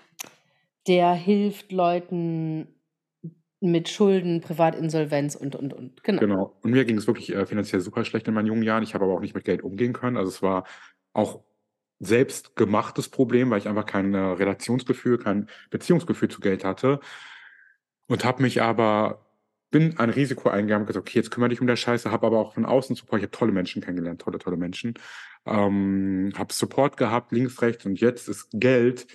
der 0.87 1.13
hilft 1.13 1.73
Leuten 1.73 2.69
mit 3.61 3.91
Schulden, 3.91 4.41
Privatinsolvenz 4.41 5.35
und, 5.35 5.55
und, 5.55 5.75
und. 5.75 6.03
Genau. 6.03 6.21
Genau. 6.21 6.57
Und 6.63 6.71
mir 6.71 6.85
ging 6.85 6.97
es 6.97 7.07
wirklich 7.07 7.35
äh, 7.35 7.45
finanziell 7.45 7.81
super 7.81 8.05
schlecht 8.05 8.27
in 8.27 8.35
meinen 8.35 8.47
jungen 8.47 8.63
Jahren. 8.63 8.83
Ich 8.83 8.95
habe 8.95 9.05
aber 9.05 9.15
auch 9.15 9.21
nicht 9.21 9.35
mit 9.35 9.45
Geld 9.45 9.63
umgehen 9.63 9.93
können. 9.93 10.17
Also 10.17 10.31
es 10.31 10.43
war 10.43 10.65
auch 11.13 11.45
selbst 11.99 12.57
gemachtes 12.57 13.11
Problem, 13.11 13.51
weil 13.51 13.59
ich 13.59 13.69
einfach 13.69 13.85
kein 13.85 14.15
äh, 14.15 14.19
Relationsgefühl, 14.19 15.19
kein 15.19 15.49
Beziehungsgefühl 15.69 16.31
zu 16.31 16.41
Geld 16.41 16.65
hatte. 16.65 17.01
Und 18.07 18.25
habe 18.25 18.43
mich 18.43 18.63
aber, 18.63 19.30
bin 19.71 19.99
ein 19.99 20.11
Risiko 20.11 20.49
eingegangen 20.49 20.83
und 20.83 20.87
gesagt, 20.89 21.09
okay, 21.09 21.19
jetzt 21.19 21.31
kümmere 21.31 21.51
dich 21.51 21.61
um 21.61 21.67
der 21.67 21.77
Scheiße, 21.77 22.11
habe 22.11 22.27
aber 22.27 22.39
auch 22.39 22.55
von 22.55 22.65
außen 22.65 22.97
Support. 22.97 23.21
Ich 23.21 23.25
habe 23.25 23.37
tolle 23.37 23.53
Menschen 23.53 23.83
kennengelernt, 23.83 24.21
tolle, 24.21 24.39
tolle 24.39 24.57
Menschen. 24.57 24.95
Ähm, 25.47 26.33
habe 26.37 26.53
Support 26.53 26.97
gehabt, 26.97 27.33
links, 27.33 27.63
rechts 27.63 27.87
und 27.87 28.01
jetzt 28.01 28.29
ist 28.29 28.49
Geld 28.53 29.07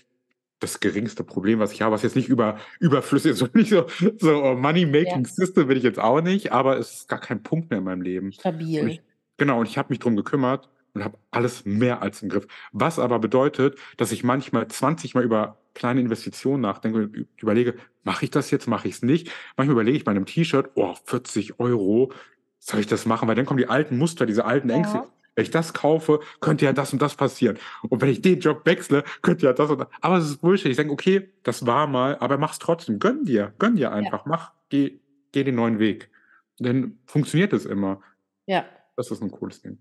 das 0.59 0.79
geringste 0.79 1.23
Problem, 1.23 1.59
was 1.59 1.73
ich 1.73 1.81
habe, 1.81 1.93
was 1.93 2.01
jetzt 2.01 2.15
nicht 2.15 2.29
über, 2.29 2.57
überflüssig 2.79 3.31
ist, 3.31 3.39
so 3.39 3.47
nicht 3.53 3.69
so, 3.69 3.85
so 4.17 4.55
Money-Making 4.55 5.23
Ja. 5.23 5.29
System 5.29 5.67
bin 5.67 5.77
ich 5.77 5.83
jetzt 5.83 5.99
auch 5.99 6.21
nicht, 6.21 6.51
aber 6.51 6.77
es 6.77 6.93
ist 6.93 7.09
gar 7.09 7.19
kein 7.19 7.43
Punkt 7.43 7.69
mehr 7.69 7.79
in 7.79 7.85
meinem 7.85 8.01
Leben. 8.01 8.27
Und 8.27 8.35
Stabil. 8.35 8.87
ich, 8.87 9.01
genau, 9.37 9.59
und 9.59 9.67
ich 9.67 9.77
habe 9.77 9.89
mich 9.89 9.99
drum 9.99 10.15
gekümmert 10.15 10.69
und 10.95 11.03
habe 11.03 11.17
alles 11.29 11.65
mehr 11.65 12.01
als 12.01 12.23
im 12.23 12.29
Griff. 12.29 12.47
Was 12.71 12.97
aber 12.97 13.19
bedeutet, 13.19 13.77
dass 13.97 14.11
ich 14.11 14.23
manchmal 14.23 14.67
20 14.67 15.13
Mal 15.13 15.23
über 15.23 15.59
kleine 15.73 15.99
Investitionen 15.99 16.61
nachdenke 16.61 16.97
und 16.97 17.27
überlege, 17.37 17.75
mache 18.03 18.25
ich 18.25 18.31
das 18.31 18.49
jetzt, 18.49 18.67
mache 18.67 18.87
ich 18.87 18.95
es 18.95 19.01
nicht? 19.03 19.29
Manchmal 19.57 19.73
überlege 19.73 19.97
ich 19.97 20.05
bei 20.05 20.11
einem 20.11 20.25
T-Shirt, 20.25 20.71
oh, 20.75 20.95
40 21.05 21.59
Euro, 21.59 22.11
soll 22.59 22.79
ich 22.79 22.87
das 22.87 23.05
machen? 23.05 23.27
Weil 23.27 23.35
dann 23.35 23.45
kommen 23.45 23.57
die 23.57 23.67
alten 23.67 23.97
Muster, 23.97 24.25
diese 24.25 24.45
alten 24.45 24.69
Ängste. 24.69 24.97
Ja. 24.97 25.07
Wenn 25.35 25.43
ich 25.43 25.51
das 25.51 25.73
kaufe, 25.73 26.21
könnte 26.39 26.63
ja 26.63 26.71
das 26.71 26.93
und 26.93 27.01
das 27.01 27.15
passieren. 27.15 27.57
Und 27.89 28.01
wenn 28.01 28.09
ich 28.09 28.21
den 28.21 28.39
Job 28.39 28.65
wechsle, 28.65 29.03
könnte 29.21 29.45
ja 29.45 29.53
das 29.53 29.69
und 29.69 29.79
das. 29.79 29.87
Aber 29.99 30.17
es 30.17 30.29
ist 30.29 30.37
Bullshit. 30.37 30.71
Ich 30.71 30.77
denke, 30.77 30.93
okay, 30.93 31.29
das 31.43 31.65
war 31.65 31.87
mal, 31.87 32.17
aber 32.19 32.37
mach's 32.37 32.57
trotzdem. 32.57 32.99
Gönn 32.99 33.25
dir, 33.25 33.53
gönn 33.59 33.75
dir 33.75 33.91
einfach. 33.91 34.25
Mach, 34.25 34.53
geh, 34.69 35.01
geh 35.33 35.43
den 35.43 35.55
neuen 35.55 35.77
Weg. 35.77 36.09
Dann 36.57 36.99
funktioniert 37.05 37.51
es 37.51 37.65
immer. 37.65 38.01
Ja. 38.45 38.63
Das 38.95 39.11
ist 39.11 39.21
ein 39.21 39.29
cooles 39.29 39.61
Ding. 39.61 39.77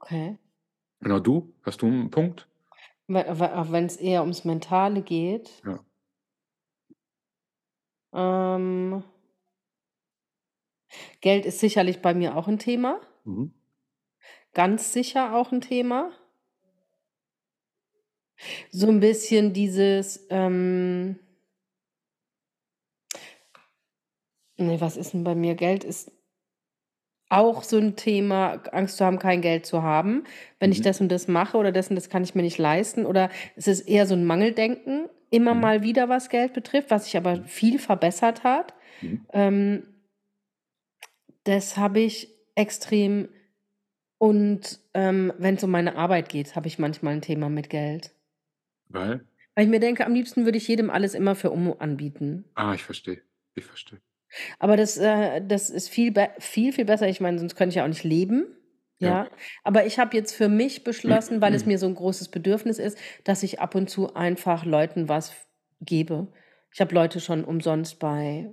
Okay. 0.00 0.38
Genau, 1.00 1.18
du? 1.18 1.52
Hast 1.62 1.82
du 1.82 1.86
einen 1.86 2.10
Punkt? 2.10 2.48
Wenn 3.08 3.86
es 3.86 3.96
eher 3.96 4.20
ums 4.20 4.44
Mentale 4.44 5.02
geht. 5.02 5.62
Ja. 5.64 5.80
Ähm, 8.12 9.02
Geld 11.20 11.46
ist 11.46 11.60
sicherlich 11.60 12.00
bei 12.00 12.14
mir 12.14 12.36
auch 12.36 12.48
ein 12.48 12.58
Thema. 12.58 13.00
Mhm. 13.24 13.52
Ganz 14.54 14.92
sicher 14.92 15.34
auch 15.34 15.52
ein 15.52 15.60
Thema. 15.60 16.12
So 18.70 18.88
ein 18.88 19.00
bisschen 19.00 19.52
dieses, 19.52 20.26
ähm, 20.30 21.18
ne, 24.56 24.80
was 24.80 24.96
ist 24.96 25.12
denn 25.12 25.24
bei 25.24 25.34
mir? 25.34 25.54
Geld 25.54 25.84
ist 25.84 26.12
auch 27.30 27.62
so 27.62 27.76
ein 27.78 27.96
Thema, 27.96 28.62
Angst 28.72 28.96
zu 28.96 29.04
haben, 29.04 29.18
kein 29.18 29.42
Geld 29.42 29.66
zu 29.66 29.82
haben. 29.82 30.24
Wenn 30.60 30.72
ich 30.72 30.80
Mhm. 30.80 30.82
das 30.82 31.00
und 31.00 31.10
das 31.10 31.28
mache 31.28 31.56
oder 31.58 31.72
das 31.72 31.88
und 31.90 31.96
das 31.96 32.08
kann 32.10 32.24
ich 32.24 32.34
mir 32.34 32.42
nicht 32.42 32.58
leisten. 32.58 33.06
Oder 33.06 33.30
es 33.56 33.66
ist 33.68 33.82
eher 33.82 34.06
so 34.06 34.14
ein 34.14 34.24
Mangeldenken, 34.24 35.08
immer 35.30 35.52
Mhm. 35.52 35.54
mal 35.54 35.82
wieder, 35.82 36.08
was 36.08 36.30
Geld 36.30 36.54
betrifft, 36.54 36.90
was 36.90 37.04
sich 37.04 37.16
aber 37.16 37.44
viel 37.44 37.78
verbessert 37.78 38.44
hat. 38.44 38.74
Mhm. 39.02 39.28
Ähm, 39.32 39.84
das 41.44 41.76
habe 41.76 42.00
ich 42.00 42.34
extrem 42.54 43.28
Und, 44.18 44.80
ähm, 44.94 45.32
wenn's 45.38 45.64
um 45.64 45.70
meine 45.72 45.96
Arbeit 45.96 46.28
geht, 46.30 46.56
habe 46.56 46.68
ich 46.68 46.78
manchmal 46.78 47.14
'n 47.14 47.22
Thema 47.22 47.50
mit 47.50 47.70
Geld. 47.70 48.14
Weil? 48.88 49.26
Weil 49.54 49.64
ich 49.66 49.70
mir 49.70 49.78
denke, 49.78 50.06
am 50.06 50.14
liebsten 50.14 50.46
würde 50.46 50.56
ich 50.56 50.68
jedem 50.68 50.88
alles 50.88 51.12
immer 51.12 51.34
für 51.34 51.50
Umme 51.50 51.78
anbieten. 51.82 52.46
Ah, 52.54 52.74
ich 52.74 52.84
verstehe. 52.84 53.22
Ich 53.54 53.64
verstehe. 53.64 54.02
Aber 54.58 54.76
das, 54.76 54.96
äh 54.98 55.40
das 55.46 55.70
ist 55.70 55.88
viel 55.88 56.12
viel, 56.38 56.72
viel 56.72 56.84
besser. 56.84 57.08
Ich 57.08 57.20
meine, 57.20 57.38
sonst 57.38 57.54
könnte 57.56 57.70
ich 57.70 57.76
ja 57.76 57.84
auch 57.84 57.88
nicht 57.88 58.04
leben, 58.04 58.46
Ja. 59.00 59.18
ja? 59.18 59.28
Aber 59.64 59.86
ich 59.86 59.98
habe 59.98 60.16
jetzt 60.16 60.34
für 60.34 60.48
mich 60.48 60.84
beschlossen, 60.84 61.40
weil 61.40 61.54
es 61.54 61.66
mir 61.66 61.78
so 61.78 61.86
'n 61.86 61.94
großes 61.94 62.28
Bedürfnis 62.30 62.78
ist, 62.78 62.98
dass 63.24 63.42
ich 63.42 63.60
ab 63.60 63.74
und 63.74 63.88
zu 63.90 64.14
einfach 64.14 64.64
Leuten 64.64 65.08
was 65.08 65.32
gebe. 65.80 66.28
Ich 66.72 66.80
habe 66.80 66.94
Leute 66.94 67.20
schon 67.20 67.44
umsonst 67.44 67.98
bei 68.00 68.52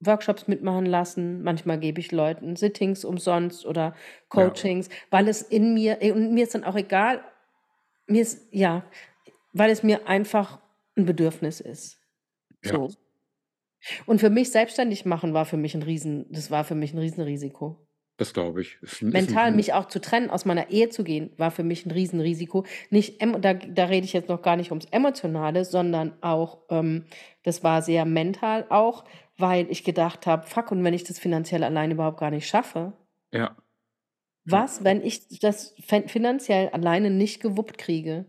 Workshops 0.00 0.48
mitmachen 0.48 0.86
lassen. 0.86 1.42
Manchmal 1.42 1.78
gebe 1.80 2.00
ich 2.00 2.12
Leuten 2.12 2.56
Sittings 2.56 3.04
umsonst 3.04 3.66
oder 3.66 3.94
Ja. 4.34 4.56
Coachings, 4.56 4.88
weil 5.10 5.28
es 5.28 5.42
in 5.42 5.74
mir 5.74 6.02
äh, 6.02 6.12
und 6.12 6.34
mir 6.34 6.44
ist 6.44 6.54
dann 6.54 6.64
auch 6.64 6.76
egal 6.76 7.22
mir 8.08 8.22
ist 8.22 8.48
ja, 8.52 8.84
weil 9.54 9.70
es 9.70 9.82
mir 9.84 10.08
einfach 10.08 10.60
'n 10.96 11.06
Bedürfnis 11.06 11.60
ist. 11.60 11.98
Ja. 12.64 12.76
So. 12.76 12.96
Und 14.06 14.20
für 14.20 14.30
mich 14.30 14.50
selbstständig 14.52 15.04
machen 15.04 15.34
war 15.34 15.44
für 15.44 15.56
mich 15.56 15.74
'n 15.74 15.82
Riesen 15.82 16.26
das 16.30 16.50
war 16.50 16.64
für 16.64 16.74
mich 16.76 16.92
'n 16.94 16.98
Riesenrisiko. 16.98 17.86
Das 18.18 18.32
glaube 18.32 18.62
ich. 18.62 18.78
Ist 18.82 19.02
'n 19.02 19.12
ist 19.14 19.28
Mental 19.28 19.52
mich 19.52 19.72
auch 19.72 19.86
zu 19.86 20.00
trennen, 20.00 20.30
aus 20.30 20.44
meiner 20.44 20.70
Ehe 20.70 20.88
zu 20.88 21.04
gehen, 21.04 21.30
war 21.36 21.50
für 21.52 21.62
mich 21.62 21.86
'n 21.86 21.92
Riesenrisiko. 21.92 22.64
Nicht 22.90 23.22
da 23.40 23.54
da 23.54 23.84
rede 23.84 24.04
ich 24.04 24.12
jetzt 24.12 24.28
noch 24.28 24.42
gar 24.42 24.56
nicht 24.56 24.70
ums 24.72 24.86
Emotionale, 24.90 25.64
sondern 25.64 26.14
auch, 26.22 26.62
ähm 26.70 27.04
das 27.44 27.62
war 27.62 27.82
sehr 27.82 28.04
mental 28.04 28.66
auch, 28.68 29.04
weil 29.38 29.70
ich 29.70 29.84
gedacht 29.84 30.26
habe: 30.26 30.46
„Fuck, 30.46 30.72
und 30.72 30.82
wenn 30.82 30.94
ich 30.94 31.04
das 31.04 31.18
finanziell 31.20 31.62
alleine 31.62 31.94
überhaupt 31.94 32.18
gar 32.18 32.30
nicht 32.32 32.48
schaffe?“ 32.48 32.94
Ja. 33.32 33.56
Was, 34.48 34.84
wenn 34.84 35.02
ich 35.02 35.40
das 35.40 35.74
fin 35.84 36.08
finanziell 36.08 36.68
alleine 36.68 37.10
nicht 37.10 37.40
gewuppt 37.42 37.78
kriege? 37.78 38.26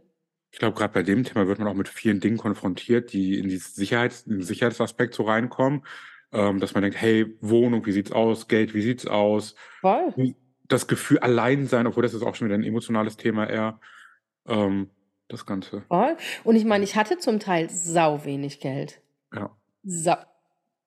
Ich 0.53 0.59
glaube, 0.59 0.77
grad 0.77 0.93
bei 0.93 1.03
dem 1.03 1.23
Thema 1.23 1.47
wird 1.47 1.59
man 1.59 1.67
auch 1.67 1.73
mit 1.73 1.89
vielen 1.89 2.19
Dingen 2.19 2.37
konfrontiert, 2.37 3.11
die 3.13 3.37
in 3.37 3.49
dieses 3.49 3.75
Sicherheits 3.75 4.21
in 4.23 4.33
den 4.33 4.43
Sicherheitsaspekt 4.43 5.13
so 5.13 5.23
reinkommen, 5.23 5.85
ähm, 6.31 6.59
dass 6.59 6.73
man 6.73 6.83
denkt: 6.83 6.99
„Hey, 6.99 7.35
Wohnung, 7.41 7.85
wie 7.85 7.91
sieht's 7.91 8.11
aus? 8.11 8.47
Geld, 8.47 8.73
wie 8.73 8.81
sieht's 8.81 9.05
aus?“ 9.07 9.55
Voll. 9.83 10.13
Hm, 10.15 10.35
das 10.67 10.87
Gefühl 10.87 11.19
Alleinsein, 11.19 11.87
obwohl 11.87 12.03
das 12.03 12.13
ist 12.13 12.23
auch 12.23 12.35
schon 12.35 12.47
wieder 12.47 12.55
'n 12.57 12.63
emotionales 12.63 13.17
Thema 13.17 13.49
eher, 13.49 13.79
ähm, 14.47 14.91
das 15.29 15.45
Ganze. 15.45 15.85
Voll. 15.91 16.17
Und 16.43 16.55
ich 16.55 16.65
meine, 16.65 16.83
ich 16.83 16.95
hatte 16.95 17.17
zum 17.17 17.39
Teil 17.39 17.69
sau 17.69 18.25
wenig 18.25 18.59
Geld. 18.59 19.01
Ja. 19.33 19.57
Sa 19.83 20.27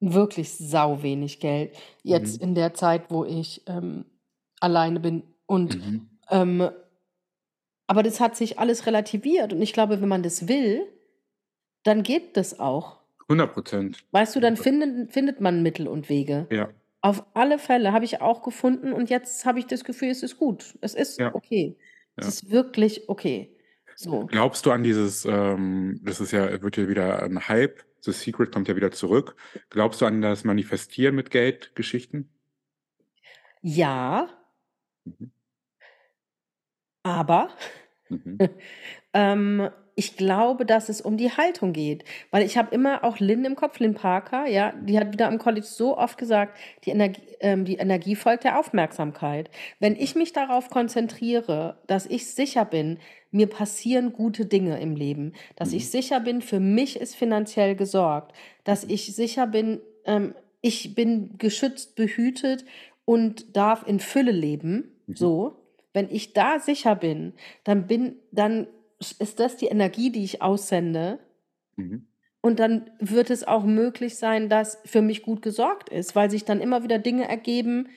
wirklich 0.01 0.53
sau 0.59 1.03
wenig 1.03 1.40
Geld 1.40 1.77
jetzt 2.05 2.37
Mhm. 2.37 2.40
in 2.40 2.55
der 2.55 2.75
Zeit, 2.75 3.11
wo 3.11 3.25
ich, 3.25 3.64
ähm, 3.68 4.07
alleine 4.61 5.01
bin 5.01 5.25
und, 5.46 5.79
Mhm. 5.79 6.11
ähm 6.31 6.70
aber 7.90 8.05
das 8.05 8.20
hat 8.20 8.37
sich 8.37 8.59
alles 8.61 8.87
relativiert 8.87 9.53
und 9.53 9.62
ich 9.62 9.74
glaube, 9.74 10.00
wenn 10.03 10.09
man 10.09 10.22
das 10.24 10.48
will, 10.48 10.87
dann 11.85 12.03
geht 12.05 12.37
das 12.37 12.61
auch. 12.61 13.00
100 13.29 13.55
%. 13.57 14.05
Weißt 14.12 14.35
du, 14.37 14.40
dann 14.40 14.57
findet 14.57 15.12
findet 15.12 15.40
man 15.40 15.62
Mittel 15.62 15.88
und 15.88 16.09
Wege. 16.09 16.48
Ja. 16.50 16.70
Auf 17.03 17.24
alle 17.35 17.59
Fälle, 17.59 17.92
habe 17.92 18.05
ich 18.05 18.20
auch 18.20 18.42
gefunden 18.42 18.92
und 18.92 19.11
jetzt 19.11 19.46
habe 19.46 19.59
ich 19.61 19.66
das 19.66 19.85
Gefühl, 19.85 20.11
es 20.11 20.22
ist 20.22 20.38
gut. 20.38 20.76
Es 20.83 20.94
ist 20.94 21.20
Ja. 21.20 21.33
okay. 21.33 21.76
Es 22.18 22.26
Ja. 22.26 22.29
ist 22.29 22.50
wirklich 22.50 23.09
okay. 23.09 23.57
So. 23.94 24.31
Glaubst 24.31 24.64
du 24.66 24.70
an 24.70 24.83
dieses, 24.85 25.24
ähm 25.24 26.00
das 26.05 26.20
ist 26.20 26.31
ja 26.33 26.62
wird 26.62 26.76
ja 26.76 26.88
wieder 26.88 27.22
'n 27.24 27.48
Hype, 27.48 27.85
„The 28.03 28.12
Secret“ 28.12 28.53
kommt 28.53 28.68
ja 28.68 28.76
wieder 28.76 28.92
zurück. 28.92 29.37
Glaubst 29.70 30.00
du 30.00 30.07
an 30.07 30.22
das 30.22 30.44
Manifestieren 30.44 31.14
mit 31.16 31.31
Geldgeschichten? 31.31 32.31
Ja. 33.64 34.29
Mhm. 35.07 35.31
Aber, 37.05 37.48
Mhm. 38.11 38.40
ähm, 39.14 39.68
ich 39.96 40.16
glaube, 40.16 40.64
dass 40.64 40.88
es 40.88 41.03
um 41.03 41.18
die 41.18 41.31
Haltung 41.31 41.73
geht, 41.75 42.05
weil 42.31 42.42
ich 42.44 42.57
habe 42.57 42.75
immer 42.75 43.05
auch 43.05 43.18
Lynn 43.18 43.44
im 43.44 43.57
Kopf, 43.57 43.81
Lynn 43.81 43.94
Parker, 43.94 44.46
ja, 44.46 44.73
die 44.73 44.99
hat 44.99 45.12
wieder 45.12 45.29
am 45.29 45.38
College 45.38 45.66
so 45.66 45.99
oft 45.99 46.16
gesagt: 46.18 46.59
„Die 46.85 46.90
Energie 46.90 47.23
ähm, 47.40 47.64
die 47.66 47.77
Energie 47.77 48.16
folgt 48.16 48.44
der 48.44 48.59
Aufmerksamkeit.“ 48.59 49.51
Wenn 49.79 49.96
ich 49.96 50.14
mich 50.14 50.33
darauf 50.33 50.70
konzentriere, 50.70 51.79
dass 51.87 52.07
ich 52.07 52.33
sicher 52.35 52.64
bin, 52.64 52.99
mir 53.31 53.46
passieren 53.49 54.12
gute 54.12 54.46
Dinge 54.46 54.81
im 54.81 54.96
Leben, 54.96 55.35
dass 55.57 55.73
Mhm. 55.73 55.77
ich 55.79 55.90
sicher 55.90 56.20
bin, 56.20 56.40
für 56.42 56.61
mich 56.61 56.99
ist 57.01 57.14
finanziell 57.16 57.77
gesorgt, 57.77 58.33
dass 58.64 58.85
ich 58.85 59.14
sicher 59.14 59.46
bin, 59.46 59.81
ähm, 60.07 60.35
ich 60.62 60.94
bin 60.94 61.37
geschützt, 61.38 61.96
behütet 61.96 62.64
und 63.05 63.57
darf 63.57 63.87
in 63.87 64.01
Fülle 64.01 64.33
leben, 64.33 64.92
Mhm. 65.07 65.14
so. 65.14 65.60
Wenn 65.92 66.11
ich 66.11 66.33
da 66.33 66.59
sicher 66.61 66.96
bin, 66.96 67.35
dann 67.64 67.87
bin 67.87 68.16
dann 68.33 68.68
ist 69.18 69.40
das 69.40 69.57
die 69.57 69.66
Energie, 69.66 70.11
die 70.11 70.24
ich 70.24 70.42
aussende. 70.42 71.20
Mhm. 71.76 72.07
Und 72.42 72.59
dann 72.59 72.90
wird 73.00 73.31
es 73.31 73.46
auch 73.46 73.64
möglich 73.64 74.16
sein, 74.16 74.48
dass 74.48 74.79
für 74.85 75.03
mich 75.03 75.22
gut 75.22 75.42
gesorgt 75.42 75.90
ist, 75.90 76.16
weil 76.16 76.31
sich 76.31 76.44
dann 76.44 76.61
immer 76.61 76.83
wieder 76.83 76.98
Dinge 76.98 77.29
ergeben, 77.29 77.88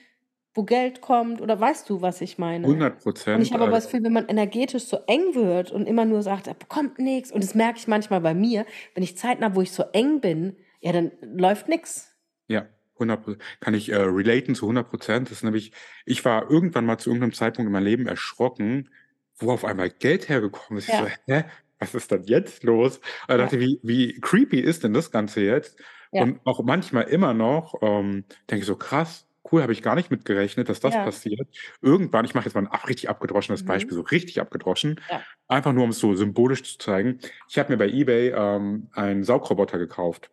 wo 0.54 0.64
Geld 0.64 1.00
kommt 1.00 1.40
oder 1.40 1.58
weißt 1.58 1.88
du, 1.88 2.02
was 2.02 2.20
ich 2.20 2.38
meine? 2.38 2.68
100 2.68 3.02
Und 3.32 3.40
ich 3.42 3.52
habe 3.52 3.64
aber 3.64 3.76
das 3.76 3.86
äh 3.86 3.90
Gefühl, 3.90 4.04
wenn 4.04 4.12
man 4.12 4.28
energetisch 4.28 4.84
so 4.84 4.98
eng 5.06 5.34
wird 5.34 5.72
und 5.72 5.86
immer 5.88 6.04
nur 6.04 6.22
sagt: 6.22 6.46
„Da 6.46 6.54
kommt 6.68 6.98
nix“ 6.98 7.32
und 7.32 7.42
das 7.42 7.54
merke 7.54 7.78
ich 7.78 7.88
manchmal 7.88 8.20
bei 8.20 8.34
mir, 8.34 8.66
wenn 8.94 9.02
ich 9.02 9.16
Zeiten 9.16 9.44
habe, 9.44 9.56
wo 9.56 9.62
ich 9.62 9.72
so 9.72 9.84
eng 9.92 10.20
bin, 10.20 10.56
ja, 10.80 10.92
dann 10.92 11.10
läuft 11.22 11.68
nix. 11.68 12.14
Ja, 12.48 12.73
100 12.98 13.24
Pro 13.24 13.34
kann 13.60 13.74
ich, 13.74 13.90
äh, 13.90 13.96
relaten 13.96 14.54
zu 14.54 14.66
100 14.66 14.90
%. 14.92 15.30
Das 15.30 15.38
ist 15.38 15.44
nämlich 15.44 15.72
ich 16.06 16.24
war 16.24 16.50
irgendwann 16.50 16.86
mal 16.86 16.98
zu 16.98 17.10
irgend 17.10 17.22
'nem 17.22 17.32
Zeitpunkt 17.32 17.66
in 17.68 17.72
meinem 17.72 17.84
Leben 17.84 18.06
erschrocken, 18.06 18.90
wo 19.38 19.50
auf 19.52 19.64
einmal 19.64 19.90
Geld 19.90 20.28
hergekommen 20.28 20.78
ist. 20.78 20.88
Ich 20.88 20.96
so: 20.96 21.06
Ja. 21.06 21.14
„Hä, 21.26 21.44
was 21.78 21.94
ist 21.94 22.10
denn 22.10 22.24
jetzt 22.24 22.62
los?“ 22.64 23.00
Und 23.28 23.38
Ja. 23.38 23.38
dachte: 23.38 23.60
„Wie 23.60 23.80
wie 23.82 24.20
creepy 24.20 24.60
ist 24.60 24.84
denn 24.84 24.94
das 24.94 25.10
Ganze 25.10 25.40
jetzt?“ 25.42 25.80
Ja. 26.12 26.24
Und 26.24 26.40
auch 26.46 26.62
manchmal 26.64 27.04
immer 27.04 27.34
noch, 27.34 27.74
ähm, 27.82 28.24
denke 28.50 28.60
ich 28.62 28.66
so: 28.66 28.76
„Krass, 28.76 29.28
cool, 29.52 29.62
habe 29.62 29.72
ich 29.72 29.82
gar 29.82 29.96
nicht 29.96 30.10
mit 30.10 30.24
gerechnet, 30.24 30.68
dass 30.68 30.80
das 30.80 30.96
Ja. 30.96 31.02
passiert.“ 31.02 31.48
Irgendwann 31.82 32.24
ich 32.24 32.34
mache 32.34 32.44
jetzt 32.46 32.54
mal 32.54 32.62
'n 32.62 32.68
ab 32.68 32.88
richtig 32.88 33.08
abgedroschenes 33.10 33.62
Mhm. 33.62 33.64
Beispiel, 33.64 33.96
so 33.96 34.02
richtig 34.02 34.40
abgedroschen, 34.40 35.00
Ja. 35.08 35.24
einfach 35.48 35.72
nur, 35.72 35.84
um's 35.84 35.98
so 35.98 36.14
symbolisch 36.14 36.62
zu 36.64 36.78
zeigen. 36.78 37.18
Ich 37.48 37.58
habe 37.58 37.72
mir 37.72 37.78
bei 37.78 37.88
eBay, 37.88 38.30
ähm, 38.36 38.88
einen 38.92 39.24
Saugroboter 39.24 39.78
gekauft. 39.78 40.30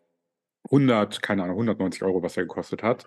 100 0.71 1.21
keine 1.21 1.43
Ahnung, 1.43 1.57
190 1.57 2.01
€, 2.03 2.23
was 2.23 2.33
der 2.35 2.43
gekostet 2.45 2.83
hat. 2.83 3.05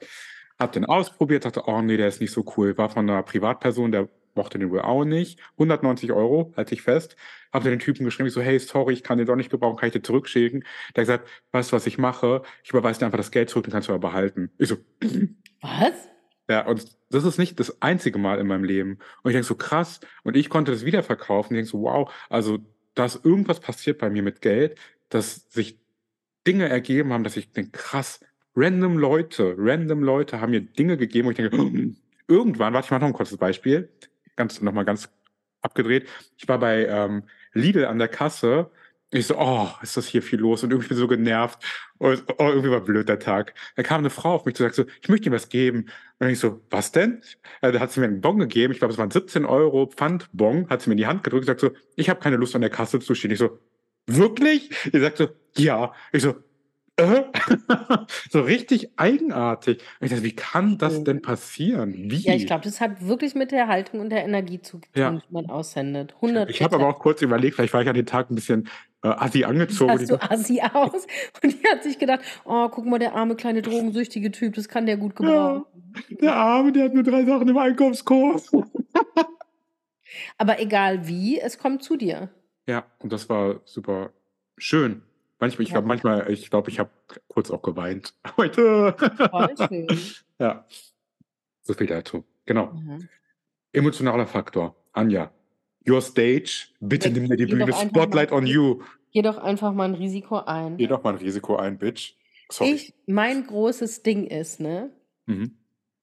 Habe 0.60 0.72
den 0.72 0.84
ausprobiert, 0.84 1.44
dachte: 1.44 1.62
„Oh 1.66 1.80
ne, 1.82 1.96
der 1.96 2.08
ist 2.08 2.20
nicht 2.20 2.32
so 2.32 2.44
cool.“ 2.56 2.76
War 2.78 2.90
von 2.90 3.06
'ner 3.06 3.22
Privatperson, 3.22 3.92
der 3.92 4.08
mochte 4.36 4.58
den 4.58 4.70
wohl 4.70 4.80
auch 4.82 5.04
nicht. 5.04 5.40
190 5.58 6.12
€, 6.12 6.52
halte 6.56 6.74
ich 6.74 6.82
fest. 6.82 7.16
Habe 7.52 7.70
den 7.70 7.78
Typen 7.80 8.04
geschrieben, 8.04 8.28
ich 8.28 8.34
so: 8.34 8.40
„Hey, 8.42 8.58
sorry, 8.60 8.92
ich 8.94 9.02
kann 9.02 9.18
den 9.18 9.26
doch 9.26 9.36
nicht 9.36 9.50
gebrauchen, 9.50 9.76
kann 9.76 9.88
ich 9.88 9.92
dir 9.94 10.02
zurückschicken?“ 10.02 10.60
Der 10.96 11.02
hat 11.02 11.06
gesagt: 11.06 11.28
„Weißt 11.52 11.72
du, 11.72 11.76
was 11.76 11.86
ich 11.86 11.98
mache? 11.98 12.42
Ich 12.64 12.70
überweise 12.70 13.00
dir 13.00 13.06
einfach 13.06 13.18
das 13.18 13.30
Geld 13.32 13.50
zurück, 13.50 13.64
den 13.64 13.72
kannst 13.72 13.88
du 13.88 13.92
aber 13.92 14.08
behalten.“ 14.08 14.50
Ich 14.58 14.68
so: 14.68 14.76
Was? 15.62 16.08
Ja, 16.50 16.66
und 16.66 16.84
das 17.10 17.24
ist 17.24 17.38
nicht 17.38 17.58
das 17.60 17.80
einzige 17.82 18.18
Mal 18.18 18.38
in 18.38 18.46
meinem 18.46 18.64
Leben. 18.64 18.98
Und 19.22 19.30
ich 19.30 19.34
denke 19.34 19.46
so: 19.46 19.54
„Krass.“ 19.56 20.00
Und 20.24 20.36
ich 20.36 20.48
konnte 20.50 20.72
das 20.72 20.84
wiederverkaufen. 20.84 21.54
Ich 21.56 21.60
denke 21.60 21.70
so: 21.70 21.82
„Wow.“ 21.82 22.10
Also, 22.30 22.58
da 22.94 23.06
ist 23.06 23.24
irgendwas 23.24 23.60
passiert 23.60 23.98
bei 23.98 24.10
mir 24.10 24.22
mit 24.22 24.40
Geld, 24.42 24.78
dass 25.08 25.50
sich 25.50 25.78
Dinge 26.46 26.68
ergeben 26.68 27.12
haben, 27.12 27.24
dass 27.24 27.36
ich 27.36 27.52
denke: 27.52 27.70
„Krass, 27.72 28.20
random 28.56 28.98
Leute 28.98 29.54
random 29.58 30.02
Leute 30.02 30.40
haben 30.40 30.50
mir 30.52 30.60
Dinge 30.60 30.96
gegeben“, 30.96 31.26
wo 31.26 31.30
ich 31.30 31.36
denke: 31.36 31.56
Irgendwann 32.28 32.72
warte, 32.74 32.86
ich 32.86 32.90
mache 32.90 33.00
noch 33.02 33.08
'n 33.08 33.12
kurzes 33.14 33.36
Beispiel, 33.38 33.90
ganz 34.36 34.60
noch 34.62 34.72
mal 34.72 34.84
ganz 34.84 35.08
abgedreht. 35.62 36.08
Ich 36.38 36.48
war 36.48 36.58
bei, 36.58 36.86
ähm, 36.86 37.24
Lidl 37.54 37.84
an 37.86 37.98
der 37.98 38.08
Kasse. 38.08 38.70
Ich 39.10 39.26
so: 39.26 39.36
„Oh, 39.38 39.68
ist 39.82 39.96
das 39.96 40.06
hier 40.06 40.22
viel 40.22 40.40
los?“ 40.40 40.62
Und 40.64 40.70
irgendwie 40.72 40.88
bin 40.88 40.96
ich 40.96 41.00
so 41.00 41.08
genervt. 41.08 41.62
Und, 41.98 42.24
oh, 42.38 42.48
irgendwie 42.48 42.70
war 42.70 42.80
blöd 42.80 43.08
der 43.08 43.18
Tag. 43.20 43.54
Da 43.76 43.82
kam 43.82 44.02
'ne 44.02 44.10
Frau 44.10 44.34
auf 44.34 44.44
mich 44.46 44.54
zu, 44.56 44.62
sagt 44.64 44.74
so: 44.74 44.84
„Ich 45.02 45.08
möchte 45.08 45.30
dir 45.30 45.36
was 45.36 45.48
geben.“ 45.50 45.86
Und 46.18 46.28
ich 46.30 46.38
so: 46.40 46.60
„Was 46.70 46.92
denn?“ 46.92 47.22
Äh, 47.62 47.72
da 47.72 47.80
hat 47.80 47.92
sie 47.92 48.00
mir 48.00 48.06
'n 48.06 48.20
Bon 48.20 48.38
gegeben. 48.38 48.72
Ich 48.72 48.78
glaube, 48.80 48.92
es 48.92 48.98
waren 48.98 49.10
17 49.10 49.44
€ 49.46 49.86
Pfandbon, 49.86 50.68
hat 50.70 50.82
sie 50.82 50.90
mir 50.90 50.94
in 50.94 50.98
die 50.98 51.06
Hand 51.06 51.24
gedrückt, 51.24 51.46
sagt 51.46 51.60
so: 51.60 51.70
„Ich 51.96 52.08
habe 52.10 52.20
keine 52.20 52.36
Lust, 52.36 52.54
an 52.54 52.60
der 52.62 52.70
Kasse 52.70 53.00
zu 53.00 53.14
stehen.“ 53.14 53.30
Ich 53.32 53.38
so: 53.38 53.58
„Wirklich?“ 54.08 54.70
Die 54.92 55.00
sagt 55.00 55.18
so: 55.18 55.28
„Ja.“ 55.56 55.92
Ich 56.12 56.22
so: 56.22 56.34
„Äh?“ 56.96 57.24
So 58.30 58.42
richtig 58.42 58.92
eigenartig. 58.98 59.82
Ich 60.00 60.10
dachte: 60.10 60.24
„Wie 60.24 60.36
kann 60.36 60.78
das 60.78 61.04
denn 61.04 61.20
Schön. 61.20 61.22
passieren? 61.22 62.10
Ja, 62.26 62.34
ich 62.34 62.46
Wie?“ 62.46 62.48
glaube, 62.48 62.64
das 62.64 62.80
hat 62.80 63.06
wirklich 63.06 63.34
mit 63.34 63.52
der 63.52 63.68
Haltung 63.68 64.00
und 64.00 64.08
der 64.10 64.24
Energie 64.24 64.60
zu 64.62 64.80
Ja. 64.94 65.12
tun, 65.12 65.18
die 65.20 65.30
man 65.32 65.50
aussendet. 65.50 66.20
100 66.22 66.50
Ich 66.50 66.62
habe 66.62 66.76
aber 66.76 66.88
%. 66.88 66.88
auch 66.88 66.98
kurz 66.98 67.22
überlegt, 67.22 67.56
vielleicht 67.56 67.72
war 67.74 67.82
ich 67.82 67.88
an 67.88 67.94
dem 67.94 68.06
Tag 68.06 68.30
'n 68.30 68.34
bisschen, 68.34 68.68
äh, 69.02 69.08
assi 69.08 69.44
angezogen 69.44 69.98
Sahst 69.98 70.08
du 70.10 70.14
so 70.14 70.18
assi 70.20 70.60
aus 70.62 71.06
und 71.42 71.52
die 71.52 71.68
hat 71.68 71.82
sich 71.82 71.98
gedacht: 71.98 72.20
„Oh, 72.44 72.68
guck 72.70 72.86
mal, 72.86 72.98
der 72.98 73.14
arme 73.14 73.36
kleine 73.36 73.62
drogensüchtige 73.62 74.30
Typ, 74.30 74.54
das 74.54 74.68
kann 74.68 74.86
der 74.86 74.96
gut 74.96 75.14
Ja, 75.20 75.64
gebrauchen.“ 75.64 75.64
der 76.10 76.34
Arme, 76.36 76.72
der 76.72 76.84
hat 76.86 76.94
nur 76.94 77.04
3 77.04 77.24
Sachen 77.24 77.48
im 77.48 77.56
Einkaufskorb. 77.58 78.44
Aber 80.40 80.60
egal 80.60 81.06
wie, 81.06 81.40
es 81.40 81.58
kommt 81.58 81.82
zu 81.82 81.96
dir. 81.96 82.30
Ja, 82.68 82.86
und 82.98 83.12
das 83.12 83.28
war 83.28 83.60
super 83.64 84.10
schön. 84.56 85.02
Manchmal 85.38 85.62
ich 85.64 85.68
Ja. 85.68 85.74
glaube 85.74 85.88
manchmal 85.88 86.30
ich 86.30 86.48
glaube, 86.50 86.70
ich 86.70 86.78
habe 86.78 86.90
kurz 87.28 87.50
auch 87.50 87.62
geweint 87.62 88.14
heute. 88.36 88.96
Voll 89.30 89.54
schön. 89.68 89.86
Ja. 90.40 90.66
So 91.62 91.74
viel 91.74 91.86
dazu. 91.86 92.24
Genau. 92.46 92.72
Mhm. 92.72 93.08
Emotionaler 93.72 94.26
Faktor. 94.26 94.76
Anja, 94.92 95.32
your 95.88 96.00
stage. 96.02 96.68
Bitte 96.80 97.08
Ja, 97.08 97.14
nimm 97.14 97.28
dir 97.30 97.36
die 97.36 97.46
Bühne. 97.46 97.64
einfach 97.64 97.84
mal 97.84 97.88
Spotlight 97.88 98.32
on 98.32 98.46
you. 98.46 98.82
geh 99.12 99.22
doch 99.22 99.38
einfach 99.38 99.72
mal 99.72 99.86
'n 99.88 99.94
Risiko 99.94 100.38
ein. 100.40 100.76
Geh 100.76 100.86
doch 100.88 101.02
mal 101.04 101.14
'n 101.14 101.18
Risiko 101.18 101.56
ein, 101.56 101.78
Bitch. 101.78 102.16
Sorry. 102.50 102.72
Ich 102.74 102.94
mein 103.06 103.46
großes 103.46 104.02
Ding 104.02 104.26
ist, 104.26 104.60
ne 104.60 104.90
Mhm. 105.26 105.56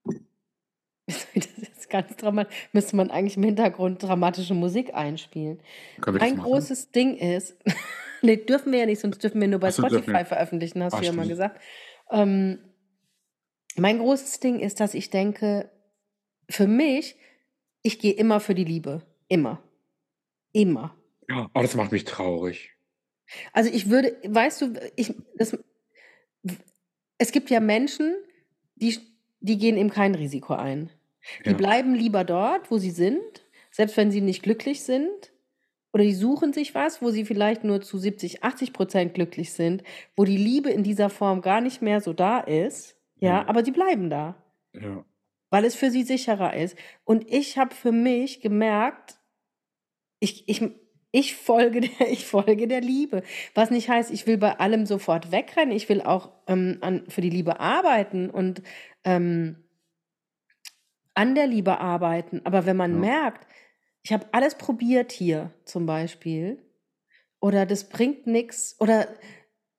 Ganz 1.92 2.16
drama 2.16 2.48
müsste 2.74 2.96
man 2.96 3.12
eigentlich 3.12 3.38
im 3.38 3.44
Hintergrund 3.44 4.02
dramatische 4.02 4.56
Musik 4.56 4.96
einspielen. 4.96 5.60
Das 5.98 6.16
Mein 6.16 6.38
machen? 6.38 6.50
großes 6.50 6.92
Ding 6.92 7.16
ist 7.16 7.56
ne, 8.22 8.38
dürfen 8.38 8.72
wir 8.72 8.80
ja 8.80 8.86
nicht, 8.88 9.00
sonst 9.02 9.22
dürfen 9.24 9.40
wir 9.40 9.48
nur 9.48 9.60
bei 9.60 9.68
Ach 9.68 9.74
so, 9.74 9.84
dürfen 9.84 10.04
Spotify 10.04 10.26
veröffentlichen, 10.26 10.84
hast 10.84 10.94
Ah, 10.94 11.00
du 11.00 11.06
ja 11.06 11.12
mal 11.12 11.28
gesagt. 11.28 11.62
Ähm, 12.10 12.60
mein 13.76 14.00
großes 14.00 14.40
Ding 14.40 14.60
ist, 14.60 14.80
dass 14.80 14.94
ich 14.94 15.10
denke, 15.10 15.70
für 16.50 16.68
mich 16.68 17.16
ich 17.84 18.00
gehe 18.00 18.14
immer 18.14 18.40
für 18.40 18.56
die 18.56 18.64
Liebe. 18.64 19.02
Immer. 19.28 19.62
Immer. 20.54 20.96
Ja, 21.30 21.50
oh, 21.54 21.62
das 21.62 21.76
macht 21.76 21.92
mich 21.92 22.04
traurig. 22.04 22.72
Also, 23.54 23.70
ich 23.74 23.90
würde 23.90 24.18
weißt 24.28 24.62
du, 24.62 24.74
ich 24.96 25.14
das 25.36 25.58
es 27.18 27.32
gibt 27.32 27.50
ja 27.50 27.60
Menschen, 27.60 28.14
die 28.76 28.98
die 29.40 29.58
gehen 29.58 29.78
eben 29.78 29.90
kein 29.90 30.16
Risiko 30.16 30.54
ein. 30.54 30.90
Die 31.46 31.52
Ja. 31.52 31.58
bleiben 31.58 31.96
lieber 31.96 32.24
dort, 32.24 32.72
wo 32.72 32.78
sie 32.78 32.92
sind, 32.92 33.22
selbst 33.72 33.98
wenn 33.98 34.12
sie 34.12 34.22
nicht 34.22 34.44
glücklich 34.44 34.84
sind. 34.84 35.32
Oder 35.94 36.04
die 36.06 36.14
suchen 36.16 36.54
sich 36.54 36.74
was, 36.76 37.02
wo 37.02 37.10
sie 37.12 37.26
vielleicht 37.26 37.64
nur 37.66 37.82
zu 37.82 37.98
70, 37.98 38.44
80% 38.44 39.14
glücklich 39.14 39.52
sind, 39.54 39.84
wo 40.16 40.24
die 40.26 40.38
Liebe 40.38 40.70
in 40.70 40.84
dieser 40.84 41.10
Form 41.10 41.42
gar 41.42 41.62
nicht 41.62 41.82
mehr 41.82 42.00
so 42.02 42.14
da 42.14 42.40
ist, 42.40 42.96
ja, 43.20 43.42
Ja. 43.42 43.48
aber 43.48 43.66
sie 43.66 43.72
bleiben 43.72 44.10
da, 44.10 44.36
Ja. 44.74 45.04
weil 45.50 45.66
es 45.66 45.76
für 45.76 45.92
sie 45.92 46.04
sicherer 46.04 46.56
ist. 46.56 46.78
Und 47.04 47.30
ich 47.30 47.58
habe 47.58 47.76
für 47.76 47.92
mich 47.92 48.40
gemerkt, 48.42 49.18
ich 50.20 50.48
ich 50.48 50.62
ich 51.12 51.36
folge 51.36 51.82
der 51.82 51.90
ich 52.12 52.26
folge 52.26 52.68
der 52.68 52.82
Liebe. 52.82 53.24
Was 53.54 53.70
nicht 53.72 53.90
heißt, 53.90 54.12
ich 54.12 54.28
will 54.28 54.38
bei 54.38 54.60
allem 54.60 54.86
sofort 54.86 55.32
wegrennen. 55.32 55.76
Ich 55.76 55.90
will 55.90 56.02
auch, 56.02 56.32
ähm, 56.48 56.78
an 56.82 57.04
für 57.10 57.22
die 57.22 57.30
Liebe 57.30 57.60
arbeiten 57.60 58.30
und, 58.30 58.62
ähm 59.04 59.58
an 61.16 61.36
der 61.36 61.48
Liebe 61.48 61.80
arbeiten. 61.80 62.42
Aber 62.46 62.66
wenn 62.66 62.78
man 62.78 63.00
Ja. 63.00 63.02
merkt, 63.02 63.48
ich 64.04 64.14
habe 64.14 64.28
alles 64.32 64.56
probiert 64.56 65.12
hier 65.12 65.52
zum 65.66 65.86
Beispiel 65.86 66.60
oder 67.42 67.66
das 67.66 67.90
bringt 67.90 68.28
nix 68.28 68.76
oder 68.80 69.08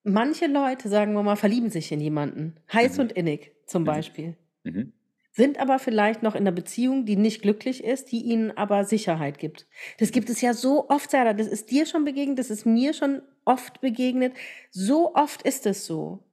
manche 0.04 0.46
Leute, 0.48 0.88
sagen 0.90 1.14
wir 1.14 1.22
mal, 1.24 1.36
verlieben 1.36 1.70
sich 1.70 1.92
in 1.92 2.00
jemanden, 2.00 2.56
heiß 2.72 2.98
Mhm. 2.98 3.00
und 3.00 3.12
innig 3.12 3.52
zum 3.66 3.84
Mhm. 3.84 3.86
Beispiel, 3.86 4.36
Mhm. 4.64 4.92
sind 5.32 5.58
aber 5.60 5.78
vielleicht 5.80 6.22
noch 6.24 6.34
in 6.36 6.44
'ner 6.44 6.52
Beziehung, 6.52 7.06
die 7.06 7.16
nicht 7.16 7.42
glücklich 7.42 7.84
ist, 7.84 8.12
die 8.12 8.22
ihnen 8.22 8.52
aber 8.56 8.84
Sicherheit 8.86 9.38
gibt. 9.38 9.66
Das 9.98 10.12
gibt 10.12 10.30
es 10.30 10.40
ja 10.42 10.54
so 10.54 10.88
oft, 10.90 11.10
Sarah, 11.12 11.34
das 11.34 11.48
ist 11.48 11.70
dir 11.72 11.86
schon 11.86 12.04
begegnet, 12.04 12.38
das 12.40 12.50
ist 12.50 12.66
mir 12.66 12.94
schon 12.94 13.22
oft 13.46 13.80
begegnet. 13.82 14.34
So 14.72 15.14
oft 15.14 15.42
ist 15.42 15.66
es 15.66 15.86
so. 15.86 16.24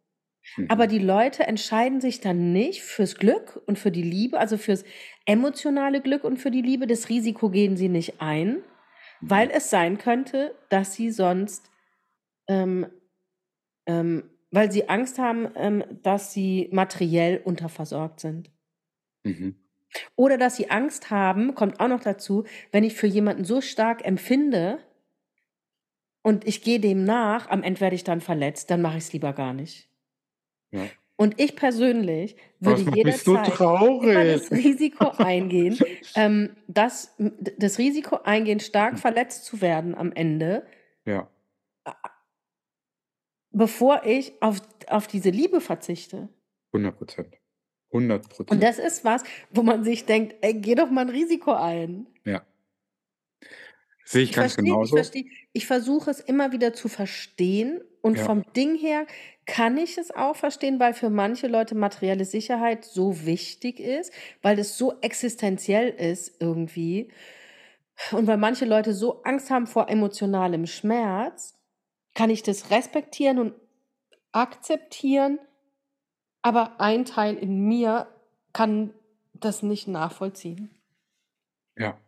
Aber 0.67 0.85
Mhm. 0.85 0.87
die 0.87 0.99
Leute 0.99 1.43
entscheiden 1.47 2.01
sich 2.01 2.21
dann 2.21 2.53
nicht 2.53 2.83
fürs 2.83 3.15
Glück 3.15 3.61
und 3.65 3.79
für 3.79 3.91
die 3.91 4.03
Liebe, 4.03 4.39
also 4.39 4.57
fürs 4.57 4.83
emotionale 5.25 6.01
Glück 6.01 6.23
und 6.23 6.37
für 6.37 6.51
die 6.51 6.61
Liebe. 6.61 6.87
Das 6.87 7.09
Risiko 7.09 7.49
gehen 7.49 7.75
sie 7.77 7.89
nicht 7.89 8.21
ein, 8.21 8.63
weil 9.21 9.49
Mhm. 9.49 9.51
es 9.51 9.69
sein 9.69 9.97
könnte, 9.97 10.55
dass 10.69 10.93
sie 10.93 11.11
sonst, 11.11 11.71
ähm 12.47 12.87
ähm, 13.85 14.29
weil 14.51 14.71
sie 14.71 14.89
Angst 14.89 15.19
haben, 15.19 15.49
ähm, 15.55 15.83
dass 16.03 16.33
sie 16.33 16.69
materiell 16.71 17.41
unterversorgt 17.43 18.19
sind. 18.19 18.51
Mhm. 19.25 19.51
Oder 20.15 20.37
dass 20.37 20.55
sie 20.55 20.69
Angst 20.69 21.09
haben, 21.09 21.55
kommt 21.55 21.79
auch 21.79 21.87
noch 21.87 22.01
dazu, 22.01 22.45
wenn 22.71 22.83
ich 22.83 22.93
für 22.95 23.07
jemanden 23.07 23.43
so 23.43 23.59
stark 23.61 24.05
empfinde 24.05 24.79
und 26.21 26.47
ich 26.47 26.61
gehe 26.63 26.79
dem 26.79 27.03
nach, 27.03 27.49
am 27.49 27.61
Ende 27.63 27.81
werde 27.81 27.95
ich 27.95 28.03
dann 28.05 28.21
verletzt, 28.21 28.69
dann 28.71 28.81
mache 28.81 28.97
ich's 28.97 29.11
lieber 29.13 29.33
gar 29.33 29.53
nicht. 29.53 29.88
Ja. 30.73 30.91
Und 31.17 31.39
ich 31.39 31.55
persönlich 31.57 32.37
würde 32.61 32.81
das 32.81 32.85
mich 32.85 33.23
so 33.23 33.37
jederzeit 33.37 33.59
immer 33.99 34.23
das 34.25 34.49
traurig. 34.49 34.51
Risiko 34.51 35.09
eingehen, 35.19 35.83
ähm, 36.15 36.55
das 36.67 37.13
das 37.57 37.77
Risiko 37.77 38.19
eingehen, 38.23 38.61
stark 38.61 38.97
verletzt 38.99 39.43
zu 39.45 39.59
werden 39.61 39.95
am 39.95 40.13
Ende 40.13 40.63
Ja. 41.05 41.29
bevor 43.53 44.05
ich 44.05 44.33
auf 44.41 44.61
auf 44.87 45.07
diese 45.07 45.29
Liebe 45.31 45.59
verzichte. 45.61 46.29
100% 46.73 47.39
Und 48.49 48.63
100 48.63 48.63
das 48.63 48.79
ist 48.79 49.05
was, 49.05 49.23
wo 49.51 49.61
man 49.63 49.83
sich 49.83 50.05
denkt: 50.05 50.35
„Ey, 50.41 50.53
geh 50.55 50.75
doch 50.75 50.89
mal 50.89 51.05
'n 51.05 51.09
Risiko 51.09 51.53
ein.“ 51.53 52.07
Ja. 52.25 52.45
Sehe 54.05 54.23
ich 54.23 54.31
Ich 54.31 54.35
ganz 54.35 54.55
verstehe 54.55 54.77
ich 54.81 54.91
genauso. 54.91 54.93
verstehe 54.93 55.25
ich 55.59 55.67
versuche 55.67 56.09
es 56.09 56.21
immer 56.21 56.53
wieder 56.53 56.71
zu 56.71 56.87
verstehen 56.87 57.81
und 58.01 58.17
Ja. 58.17 58.23
vom 58.23 58.43
Ding 58.53 58.75
her 58.77 59.05
kann 59.45 59.75
ich 59.77 59.97
es 59.97 60.09
auch 60.09 60.37
verstehen, 60.37 60.79
weil 60.79 60.93
für 60.93 61.09
manche 61.09 61.47
Leute 61.47 61.75
materielle 61.75 62.23
Sicherheit 62.23 62.85
so 62.85 63.25
wichtig 63.25 63.81
ist, 63.81 64.13
weil 64.41 64.57
es 64.57 64.77
so 64.77 65.01
existenziell 65.01 65.89
ist 65.89 66.39
irgendwie 66.39 67.11
und 68.13 68.25
weil 68.25 68.37
manche 68.37 68.63
Leute 68.63 68.93
so 68.93 69.21
Angst 69.23 69.49
haben 69.49 69.67
vor 69.67 69.89
emotionalem 69.89 70.65
Schmerz, 70.65 71.59
kann 72.15 72.29
ich 72.29 72.41
das 72.41 72.71
respektieren 72.71 73.37
und 73.39 73.53
akzeptieren, 74.31 75.39
aber 76.41 76.79
ein 76.79 77.03
Teil 77.03 77.35
in 77.35 77.67
mir 77.67 78.07
kann 78.53 78.93
das 79.33 79.61
nicht 79.61 79.89
nachvollziehen. 79.89 80.69
Ja. 81.77 81.91
Kann 81.91 81.99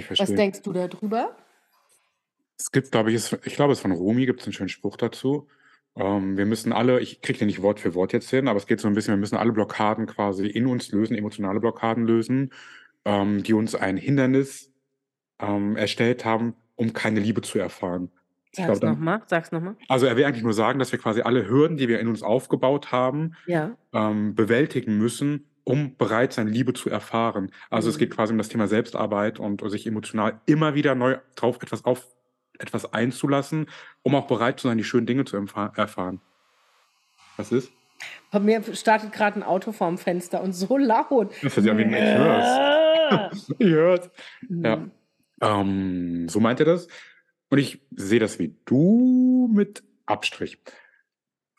ich 0.00 0.02
Was 0.08 0.18
verstehen. 0.18 0.36
denkst 0.36 0.62
du 0.62 0.72
da 0.72 0.86
drüber? 0.86 1.36
Es 2.60 2.70
gibt, 2.70 2.92
glaube 2.92 3.10
ich 3.10 3.16
es 3.16 3.32
ich 3.44 3.54
glaube, 3.56 3.72
es 3.72 3.78
ist 3.78 3.82
von 3.82 3.92
Rumi 3.92 4.26
gibt's 4.26 4.46
'n 4.46 4.52
schönen 4.52 4.68
Spruch 4.68 4.96
dazu. 4.96 5.48
Ähm, 5.96 6.36
wir 6.36 6.46
müssen 6.46 6.72
alle 6.72 7.00
ich 7.00 7.20
kriege 7.20 7.38
den 7.40 7.46
nicht 7.48 7.62
Wort 7.62 7.80
für 7.80 7.94
Wort 7.94 8.12
jetzt 8.12 8.30
hin, 8.30 8.48
aber 8.48 8.58
es 8.58 8.66
geht 8.66 8.80
so 8.80 8.88
'n 8.88 8.94
bisschen 8.94 9.12
wir 9.14 9.18
müssen 9.18 9.36
alle 9.36 9.52
Blockaden 9.52 10.06
quasi 10.06 10.46
in 10.46 10.66
uns 10.66 10.90
lösen, 10.92 11.16
emotionale 11.16 11.60
Blockaden 11.60 12.04
lösen, 12.06 12.50
ähm, 13.04 13.42
die 13.42 13.54
uns 13.54 13.74
ein 13.74 13.96
Hindernis, 13.96 14.72
ähm, 15.40 15.76
erstellt 15.76 16.24
haben, 16.24 16.56
um 16.76 16.92
keine 16.94 17.20
Liebe 17.20 17.42
zu 17.42 17.58
erfahren. 17.60 18.10
Ich 18.52 18.62
glaube 18.62 18.80
Sag's 18.80 18.82
noch 18.82 18.96
dann 18.96 18.98
mal, 18.98 19.22
sag's 19.26 19.50
noch 19.52 19.60
mal. 19.60 19.76
also, 19.88 20.06
er 20.06 20.16
will 20.16 20.24
eigentlich 20.26 20.44
nur 20.44 20.54
sagen, 20.54 20.78
dass 20.80 20.92
wir 20.92 21.00
quasi 21.00 21.22
alle 21.22 21.48
Hürden, 21.48 21.76
die 21.78 21.88
wir 21.88 22.00
in 22.00 22.08
uns 22.08 22.22
aufgebaut 22.24 22.92
haben, 22.92 23.34
Ja. 23.46 23.76
ähm, 23.94 24.34
bewältigen 24.36 24.98
müssen, 24.98 25.48
um 25.64 25.96
bereit 25.98 26.32
sein, 26.34 26.48
Liebe 26.48 26.74
zu 26.74 26.90
erfahren. 26.90 27.52
Also, 27.70 27.90
es 27.90 27.98
geht 27.98 28.10
Mhm. 28.10 28.14
quasi 28.14 28.32
um 28.32 28.38
das 28.38 28.48
Thema 28.50 28.68
Selbstarbeit 28.68 29.40
und 29.40 29.68
sich 29.70 29.86
emotional 29.86 30.40
immer 30.46 30.74
wieder 30.76 30.94
neu 30.96 31.18
drauf 31.36 31.58
etwas 31.62 31.84
auf 31.86 32.08
etwas 32.58 32.92
einzulassen, 32.92 33.66
um 34.02 34.14
auch 34.14 34.26
bereit 34.26 34.60
zu 34.60 34.68
sein, 34.68 34.78
die 34.78 34.84
schönen 34.84 35.06
Dinge 35.06 35.24
zu 35.24 35.36
erfahren. 35.36 36.20
Was 37.38 37.52
ist? 37.52 37.74
Bei 38.32 38.40
mir 38.40 38.62
startet 38.74 39.12
grad 39.12 39.36
'n 39.36 39.42
Auto 39.42 39.72
vorm 39.72 39.98
Fenster 39.98 40.42
und 40.42 40.52
so 40.52 40.76
laut. 40.76 41.32
Das 41.42 41.54
sich 41.54 41.70
an 41.70 41.78
wie 41.78 41.82
'n 41.82 41.92
ich 41.92 42.14
hör's. 42.14 42.62
Ich 43.58 43.68
hör's. 43.70 44.10
Ja. 44.62 44.82
Mhm. 44.82 44.94
Ähm, 45.42 46.28
so 46.28 46.40
meint 46.40 46.60
er 46.60 46.66
das. 46.66 46.88
Und 47.50 47.58
ich 47.58 47.82
sehe 47.96 48.20
das 48.20 48.38
wie 48.38 48.56
du 48.64 49.48
mit 49.52 49.84
Abstrich. 50.06 50.58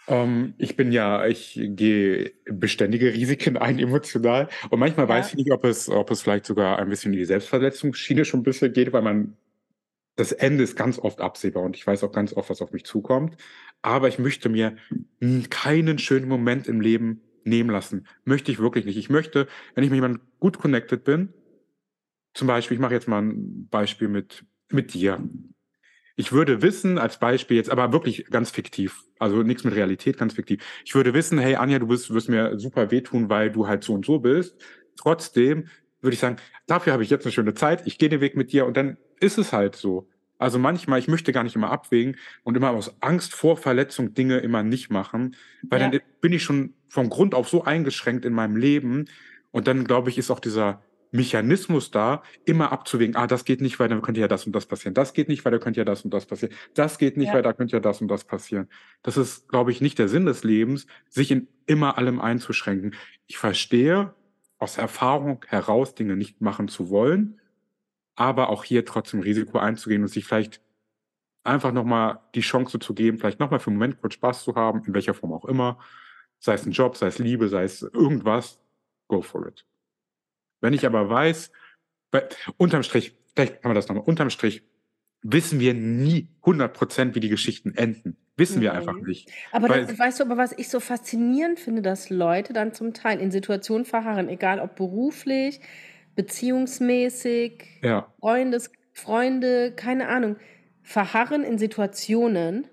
Ähm, 0.08 0.54
ich 0.58 0.76
bin 0.76 0.92
ja 0.92 1.26
ich 1.26 1.60
gehe 1.62 2.34
beständige 2.46 3.14
Risiken 3.14 3.58
ein 3.58 3.80
emotional 3.80 4.50
und 4.70 4.80
manchmal 4.80 5.08
weiß 5.10 5.30
Ja. 5.30 5.32
ich 5.32 5.36
nicht, 5.36 5.52
ob 5.52 5.64
es 5.66 5.90
ob 5.90 6.12
es 6.12 6.22
vielleicht 6.22 6.46
sogar 6.46 6.78
ein 6.80 6.90
bisschen 6.90 7.14
in 7.14 7.20
die 7.20 7.26
Selbstverletzungsschiene 7.26 8.24
schon 8.26 8.42
'n 8.42 8.44
bisschen 8.44 8.72
geht, 8.74 8.94
weil 8.94 9.02
man 9.02 9.38
das 10.16 10.32
Ende 10.32 10.64
ist 10.64 10.76
ganz 10.78 11.00
oft 11.00 11.22
absehbar 11.22 11.64
und 11.64 11.76
ich 11.76 11.86
weiß 11.86 12.04
auch 12.04 12.12
ganz 12.12 12.34
oft, 12.34 12.50
was 12.50 12.62
auf 12.62 12.72
mich 12.72 12.86
zukommt. 12.86 13.38
Aber 13.82 14.08
ich 14.08 14.20
möchte 14.20 14.50
mir, 14.50 14.78
keinen 15.50 16.00
schönen 16.00 16.28
Moment 16.28 16.68
im 16.68 16.82
Leben 16.82 17.22
nehmen 17.44 17.70
lassen. 17.70 18.08
Möchte 18.26 18.52
ich 18.52 18.60
wirklich 18.60 18.86
nicht. 18.86 18.98
Ich 18.98 19.10
möchte, 19.10 19.48
wenn 19.76 19.84
ich 19.84 19.90
mit 19.92 19.98
jemandem 19.98 20.22
gut 20.40 20.58
connected 20.60 21.04
bin 21.04 21.34
zum 22.36 22.48
Beispiel, 22.48 22.76
ich 22.76 22.82
mache 22.82 22.94
jetzt 22.94 23.08
mal 23.08 23.24
'n 23.24 23.68
Beispiel 23.70 24.10
mit 24.10 24.46
mit 24.72 24.94
dir. 24.94 25.24
Ich 26.18 26.32
würde 26.34 26.62
wissen 26.62 26.98
als 27.00 27.20
Beispiel 27.20 27.58
jetzt 27.58 27.70
aber 27.72 27.94
wirklich 27.94 28.26
ganz 28.32 28.52
fiktiv, 28.52 29.04
also, 29.20 29.44
nix 29.44 29.64
mit 29.64 29.76
Realität, 29.76 30.18
ganz 30.18 30.34
fiktiv. 30.36 30.64
Ich 30.86 30.96
würde 30.96 31.14
wissen: 31.14 31.40
„Hey 31.40 31.56
Anja, 31.56 31.80
du 31.80 31.88
bist 31.88 32.14
wirst 32.14 32.30
mir 32.30 32.60
super 32.60 32.92
wehtun, 32.92 33.30
weil 33.30 33.52
du 33.52 33.68
halt 33.68 33.84
so 33.84 33.94
und 33.94 34.06
so 34.06 34.20
bist.“ 34.20 34.56
Trotzdem 34.98 35.68
würde 36.06 36.16
ich 36.16 36.20
sagen: 36.22 36.38
„Dafür 36.68 36.94
habe 36.94 37.04
ich 37.04 37.10
jetzt 37.12 37.26
'ne 37.26 37.32
schöne 37.34 37.54
Zeit. 37.56 37.86
Ich 37.88 37.98
gehe 38.00 38.10
den 38.10 38.22
Weg 38.22 38.36
mit 38.38 38.52
dir“ 38.54 38.66
und 38.68 38.78
dann 38.78 38.98
ist 39.20 39.38
es 39.40 39.54
halt 39.54 39.76
so. 39.76 40.10
Also, 40.40 40.60
manchmal 40.60 41.00
ich 41.00 41.08
möchte 41.08 41.32
gar 41.34 41.44
nicht 41.44 41.56
immer 41.56 41.72
abwägen 41.72 42.18
und 42.44 42.58
immer 42.58 42.72
aus 42.72 42.98
Angst 43.02 43.34
vor 43.36 43.58
Verletzung 43.58 44.14
Dinge 44.14 44.38
immer 44.40 44.64
nicht 44.64 44.90
machen, 44.92 45.36
weil 45.70 45.80
Ja. 45.80 45.92
dann 45.92 46.00
bin 46.22 46.34
ich 46.34 46.44
schon 46.44 46.76
von 46.90 47.10
Grund 47.10 47.36
auf 47.36 47.50
so 47.50 47.64
eingeschränkt 47.64 48.26
in 48.26 48.34
meinem 48.34 48.58
Leben 48.58 49.06
und 49.52 49.68
dann, 49.68 49.86
glaube 49.86 50.10
ich, 50.10 50.18
ist 50.18 50.32
auch 50.32 50.40
dieser 50.42 50.84
Mechanismus 51.12 51.92
da, 51.92 52.24
immer 52.46 52.72
abzuwägen: 52.74 53.16
„Ah, 53.16 53.28
das 53.28 53.46
geht 53.46 53.62
nicht, 53.62 53.80
weil 53.80 53.88
dann 53.90 54.02
könnte 54.02 54.20
ja 54.22 54.28
das 54.28 54.46
und 54.46 54.54
das 54.56 54.66
passieren. 54.68 54.94
Das 54.94 55.14
geht 55.14 55.30
nicht, 55.30 55.46
weil 55.46 55.52
da 55.54 55.60
könnte 55.60 55.80
ja 55.80 55.86
das 55.86 56.04
und 56.04 56.14
das 56.14 56.26
passieren. 56.26 56.54
Das 56.74 56.98
geht 56.98 57.16
nicht, 57.18 57.32
Ja. 57.32 57.36
weil 57.36 57.44
da 57.44 57.54
könnte 57.54 57.74
ja 57.78 57.80
das 57.80 58.02
und 58.02 58.10
das 58.10 58.26
passieren.“ 58.26 58.68
Das 59.04 59.16
ist, 59.18 59.48
glaube 59.50 59.72
ich, 59.72 59.80
nicht 59.82 59.98
der 60.00 60.10
Sinn 60.10 60.26
des 60.26 60.44
Lebens, 60.44 60.88
sich 61.10 61.32
in 61.32 61.48
immer 61.68 61.98
allem 61.98 62.20
einzuschränken. 62.20 62.96
Ich 63.28 63.38
verstehe 63.38 64.16
aus 64.66 64.80
Erfahrung 64.80 65.46
heraus 65.50 65.96
Dinge 65.96 66.18
nicht 66.18 66.42
machen 66.42 66.70
zu 66.70 66.92
wollen, 66.92 67.40
aber 68.16 68.50
auch 68.50 68.64
hier 68.66 68.86
trotzdem 68.86 69.22
Risiko 69.22 69.60
einzugehen 69.60 70.04
und 70.04 70.10
sich 70.10 70.26
vielleicht 70.26 70.62
einfach 71.46 71.74
noch 71.74 71.86
mal 71.86 72.22
die 72.36 72.42
Chance 72.42 72.80
zu 72.80 72.94
geben, 72.96 73.20
vielleicht 73.20 73.40
noch 73.42 73.52
mal 73.52 73.60
für 73.60 73.72
'n 73.72 73.76
Moment 73.76 74.02
kurz 74.02 74.16
Spaß 74.16 74.44
zu 74.46 74.56
haben, 74.56 74.84
in 74.86 74.94
welcher 74.96 75.14
Form 75.16 75.34
auch 75.34 75.46
immer. 75.46 75.80
Sei 76.40 76.56
es 76.56 76.66
'n 76.68 76.72
Job, 76.74 76.98
sei 76.98 77.08
es 77.08 77.20
Liebe, 77.20 77.50
sei 77.50 77.64
es 77.66 77.84
irgendwas, 77.84 78.60
go 79.10 79.22
for 79.22 79.48
it. 79.48 79.66
Wenn 80.62 80.74
ich 80.74 80.86
aber 80.86 81.10
weiß 81.10 81.52
unterm 82.58 82.84
Strich 82.84 83.16
vielleicht 83.36 83.62
kann 83.62 83.70
man 83.70 83.76
das 83.76 83.88
noch 83.90 83.96
mal 83.96 84.02
unterm 84.04 84.30
Strich 84.30 84.64
wissen 85.28 85.60
wir 85.60 85.74
nie 85.74 86.28
100% 86.44 87.16
wie 87.16 87.20
die 87.20 87.30
Geschichten 87.30 87.74
enden. 87.76 88.16
Wissen 88.38 88.62
wir 88.62 88.74
einfach 88.74 88.94
Mhm. 88.94 89.08
nicht. 89.08 89.32
Aber 89.52 89.70
Weil 89.70 89.86
das 89.86 89.98
weißt 89.98 90.20
du 90.20 90.24
aber, 90.26 90.38
was 90.38 90.52
ich 90.58 90.70
so 90.70 90.80
faszinierend 90.80 91.60
finde, 91.60 91.82
dass 91.82 92.10
Leute 92.10 92.54
dann 92.54 92.74
zum 92.74 92.94
Teil 92.94 93.20
in 93.20 93.32
Situationen 93.32 93.86
verharren, 93.86 94.30
egal 94.30 94.60
ob 94.60 94.76
beruflich, 94.76 95.62
beziehungsmäßig, 96.16 97.64
Ja. 97.82 98.14
Freundes 98.20 98.72
Freunde, 98.94 99.74
keine 99.76 100.08
Ahnung, 100.08 100.38
verharren 100.82 101.44
in 101.44 101.58
Situationen, 101.58 102.68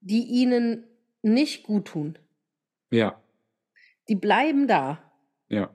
die 0.00 0.24
ihnen 0.24 0.84
nicht 1.22 1.64
guttun. 1.64 2.18
Ja. 2.90 3.20
Die 4.08 4.14
bleiben 4.16 4.68
da. 4.68 5.02
Ja. 5.48 5.70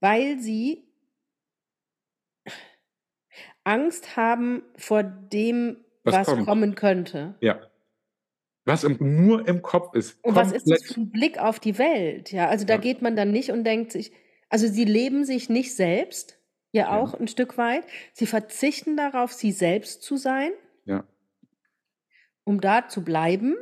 Weil 0.00 0.38
sie 0.38 0.89
Angst 3.66 4.16
haben 4.16 4.62
vor 4.76 5.02
dem, 5.02 5.84
Was 6.06 6.20
was 6.22 6.26
kommt. 6.26 6.48
kommen 6.48 6.74
könnte. 6.74 7.34
Ja. 7.40 7.70
Was 8.66 8.84
im 8.84 8.98
nur 9.26 9.48
im 9.48 9.62
Kopf 9.62 9.94
ist, 9.96 10.18
Und 10.24 10.36
was 10.36 10.52
ist 10.52 10.68
das 10.70 10.82
für 10.84 11.00
'n 11.00 11.10
Blick 11.10 11.38
auf 11.38 11.60
die 11.60 11.78
Welt? 11.78 12.30
Ja, 12.32 12.48
also 12.48 12.66
da 12.66 12.76
Ja. 12.76 12.76
geht 12.76 13.00
man 13.02 13.16
dann 13.16 13.30
nicht 13.32 13.50
und 13.50 13.64
denkt 13.64 13.92
sich 13.92 14.12
also 14.52 14.66
sie 14.66 14.84
leben 14.84 15.24
sich 15.24 15.48
nicht 15.48 15.76
selbst, 15.76 16.36
ja 16.72 16.90
Ja. 16.90 17.00
auch 17.00 17.14
'n 17.14 17.28
Stück 17.28 17.56
weit. 17.56 17.84
Sie 18.12 18.26
verzichten 18.26 18.96
darauf, 18.96 19.32
sie 19.32 19.52
selbst 19.52 20.02
zu 20.02 20.16
sein 20.16 20.50
Ja. 20.86 21.04
um 22.46 22.60
da 22.60 22.88
zu 22.88 23.04
bleiben, 23.04 23.56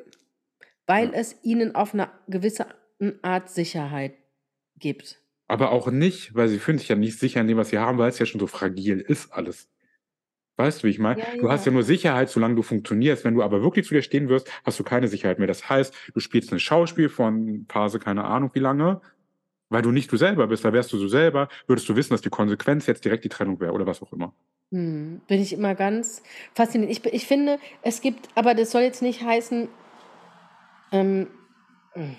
weil 0.86 1.10
Ja. 1.10 1.14
es 1.14 1.36
ihnen 1.44 1.74
auf 1.74 1.94
'ne 1.94 2.10
gewisse 2.28 2.66
Art 3.22 3.50
Sicherheit 3.50 4.14
gibt. 4.78 5.22
Aber 5.50 5.72
auch 5.72 5.90
nicht, 5.90 6.34
weil 6.34 6.48
sie 6.48 6.58
fühlen 6.58 6.76
sich 6.78 6.88
ja 6.88 6.94
nicht 6.96 7.18
sicher 7.18 7.40
in 7.40 7.46
dem, 7.48 7.56
was 7.56 7.70
sie 7.70 7.78
haben, 7.78 7.96
weil's 7.96 8.18
ja 8.18 8.26
schon 8.26 8.38
so 8.38 8.46
fragil 8.46 9.00
ist 9.00 9.32
alles. 9.32 9.66
Weißt 10.58 10.82
du, 10.82 10.86
wie 10.88 10.90
ich 10.90 10.98
meine? 10.98 11.20
Ja, 11.20 11.24
Du 11.38 11.48
hast 11.50 11.66
ja. 11.66 11.70
ja 11.70 11.74
nur 11.74 11.84
Sicherheit, 11.84 12.28
solange 12.30 12.56
du 12.56 12.62
funktionierst. 12.62 13.24
Wenn 13.24 13.34
du 13.34 13.42
aber 13.42 13.62
wirklich 13.62 13.86
zu 13.86 13.94
dir 13.94 14.02
stehen 14.02 14.28
wirst, 14.28 14.50
hast 14.64 14.78
du 14.80 14.82
keine 14.84 15.06
Sicherheit 15.06 15.38
mehr. 15.38 15.46
Das 15.46 15.68
heißt, 15.68 15.94
du 16.14 16.20
spielst 16.20 16.50
'ne 16.50 16.58
Schauspiel 16.58 17.08
von 17.08 17.64
Phase 17.68 18.00
keine 18.00 18.24
Ahnung 18.24 18.50
wie 18.54 18.58
lange, 18.58 19.00
weil 19.70 19.82
du 19.82 19.92
nicht 19.92 20.12
du 20.12 20.16
selber 20.18 20.46
bist. 20.48 20.64
Weil 20.64 20.72
wärst 20.74 20.92
du 20.92 20.98
so 20.98 21.08
selber, 21.08 21.48
würdest 21.68 21.88
du 21.88 21.96
wissen, 21.96 22.14
dass 22.14 22.22
die 22.22 22.30
Konsequenz 22.30 22.86
jetzt 22.86 23.04
direkt 23.04 23.24
die 23.24 23.28
Trennung 23.30 23.60
wäre 23.60 23.72
oder 23.72 23.86
was 23.86 24.02
auch 24.02 24.12
immer. 24.12 24.34
Mhm. 24.70 25.22
Bin 25.26 25.40
ich 25.40 25.52
immer 25.52 25.74
ganz 25.74 26.22
fasziniert. 26.54 26.90
Ich 26.90 27.04
ich 27.06 27.26
finde, 27.26 27.58
es 27.82 28.00
gibt 28.00 28.28
aber 28.34 28.54
das 28.54 28.70
soll 28.70 28.82
jetzt 28.82 29.02
nicht 29.02 29.22
heißen 29.22 29.68
ähm, 30.92 31.28
hm, 31.94 32.16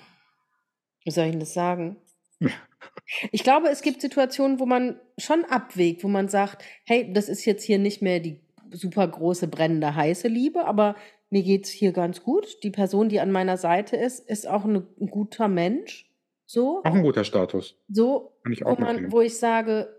wie 1.04 1.12
soll 1.12 1.26
ich 1.28 1.34
'n 1.36 1.40
das 1.40 1.54
sagen? 1.54 1.98
Ich 3.34 3.44
glaube, 3.44 3.70
es 3.70 3.82
gibt 3.82 4.02
Situationen, 4.02 4.60
wo 4.60 4.66
man 4.66 5.00
schon 5.18 5.46
abwägt, 5.46 6.04
wo 6.04 6.08
man 6.08 6.28
sagt: 6.30 6.64
„Hey, 6.86 7.12
das 7.14 7.30
ist 7.30 7.46
jetzt 7.46 7.64
hier 7.64 7.80
nicht 7.80 8.02
mehr 8.02 8.20
die 8.20 8.42
super 8.72 9.08
große, 9.08 9.48
brennende, 9.48 9.96
heiße 9.96 10.28
Liebe, 10.28 10.66
aber 10.66 10.96
mir 11.30 11.44
geht's 11.44 11.70
hier 11.70 11.92
ganz 11.94 12.24
gut. 12.24 12.64
Die 12.64 12.72
Person, 12.72 13.10
die 13.10 13.20
an 13.20 13.32
meiner 13.32 13.58
Seite 13.58 13.96
ist, 13.98 14.28
ist 14.30 14.48
auch 14.48 14.66
'ne 14.66 14.88
'n 15.00 15.08
guter 15.10 15.48
Mensch“, 15.48 16.12
so. 16.46 16.86
Auch 16.86 16.94
'n 16.96 17.04
guter 17.04 17.24
Status. 17.26 17.76
So, 17.90 18.34
Kann 18.46 18.54
ich 18.54 18.66
wo 18.66 18.76
auch 18.76 18.78
man 18.80 19.02
mitnehmen. 19.02 19.14
wo 19.14 19.22
ich 19.22 19.38
sage 19.40 19.90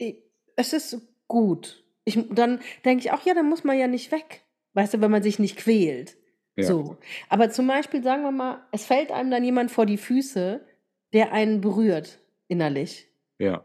„I 0.00 0.22
es 0.56 0.72
ist 0.72 0.98
gut.“ 1.28 1.84
Ich 2.04 2.18
dann 2.30 2.60
denke 2.84 3.04
ich 3.04 3.12
auch: 3.12 3.24
„Ja, 3.24 3.34
dann 3.34 3.48
muss 3.48 3.64
man 3.64 3.78
ja 3.78 3.86
nicht 3.86 4.12
weg“, 4.12 4.42
weißt 4.74 4.94
du, 4.94 5.00
wenn 5.00 5.10
man 5.10 5.22
sich 5.22 5.38
nicht 5.38 5.56
quält, 5.56 6.16
Ja. 6.56 6.74
so. 6.74 6.96
Aber 7.28 7.50
zum 7.50 7.66
Beispiel, 7.66 8.02
sagen 8.02 8.22
wir 8.22 8.32
mal, 8.32 8.66
es 8.72 8.84
fällt 8.86 9.12
einem 9.12 9.30
dann 9.30 9.44
jemand 9.44 9.70
vor 9.70 9.86
die 9.86 9.96
Füße, 9.98 10.66
der 11.14 11.32
einen 11.32 11.60
berührt 11.60 12.18
innerlich. 12.48 13.08
Ja. 13.38 13.64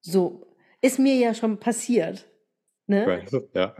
So, 0.00 0.46
ist 0.80 0.98
mir 0.98 1.14
ja 1.14 1.34
schon 1.34 1.58
passiert, 1.58 2.26
ne? 2.86 3.24
Ja. 3.54 3.74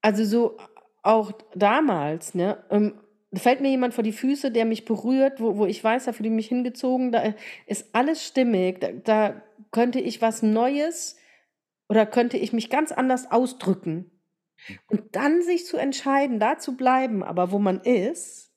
Also 0.00 0.24
so 0.24 0.56
auch 1.02 1.32
damals, 1.54 2.34
ne? 2.34 2.64
Ähm, 2.70 3.00
fällt 3.32 3.60
mir 3.60 3.70
jemand 3.70 3.94
vor 3.94 4.02
die 4.02 4.12
Füße, 4.12 4.50
der 4.50 4.64
mich 4.64 4.84
berührt, 4.84 5.40
wo 5.40 5.56
wo 5.56 5.66
ich 5.66 5.82
weiß, 5.82 6.06
da 6.06 6.12
fühle 6.12 6.30
ich 6.30 6.34
mich 6.34 6.48
hingezogen, 6.48 7.12
da 7.12 7.34
ist 7.66 7.94
alles 7.94 8.24
stimmig, 8.26 8.80
da 8.80 8.92
da 8.92 9.42
könnte 9.70 10.00
ich 10.00 10.20
was 10.22 10.42
Neues 10.42 11.16
oder 11.88 12.06
könnte 12.06 12.38
ich 12.38 12.52
mich 12.52 12.70
ganz 12.70 12.92
anders 12.92 13.30
ausdrücken. 13.30 14.10
Hm. 14.66 14.78
Und 14.88 15.16
dann 15.16 15.42
sich 15.42 15.66
zu 15.66 15.76
entscheiden, 15.76 16.40
da 16.40 16.58
zu 16.58 16.76
bleiben, 16.76 17.22
aber 17.22 17.52
wo 17.52 17.58
man 17.58 17.80
ist 17.80 18.49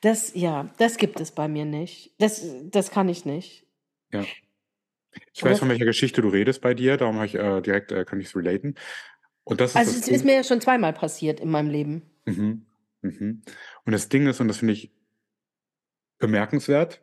das 0.00 0.32
ja, 0.34 0.72
das 0.78 0.96
gibt 0.96 1.20
es 1.20 1.32
bei 1.32 1.48
mir 1.48 1.64
nicht. 1.64 2.14
Das 2.18 2.44
das 2.64 2.90
kann 2.90 3.08
ich 3.08 3.24
nicht. 3.24 3.66
Ja. 4.12 4.24
Ich 5.32 5.42
weiß, 5.42 5.50
das 5.52 5.58
von 5.58 5.68
welcher 5.68 5.84
Geschichte 5.86 6.22
du 6.22 6.28
redest 6.28 6.60
bei 6.60 6.74
dir, 6.74 6.96
darum 6.96 7.16
habe 7.16 7.26
ich, 7.26 7.34
äh, 7.34 7.60
direkt 7.60 7.90
äh, 7.92 8.04
kann 8.04 8.20
ich's 8.20 8.36
relaten. 8.36 8.76
Und 9.44 9.60
das 9.60 9.70
ist 9.72 9.76
Also, 9.76 9.92
das 9.92 10.02
es 10.02 10.08
ist 10.08 10.24
mir 10.24 10.34
ja 10.34 10.44
schon 10.44 10.60
zweimal 10.60 10.92
passiert 10.92 11.40
in 11.40 11.50
meinem 11.50 11.70
Leben. 11.70 12.02
Mhm. 12.26 12.66
Mhm. 13.02 13.42
Und 13.84 13.92
das 13.92 14.08
Ding 14.08 14.26
ist, 14.26 14.40
und 14.40 14.48
das 14.48 14.58
finde 14.58 14.74
ich 14.74 14.92
bemerkenswert, 16.18 17.00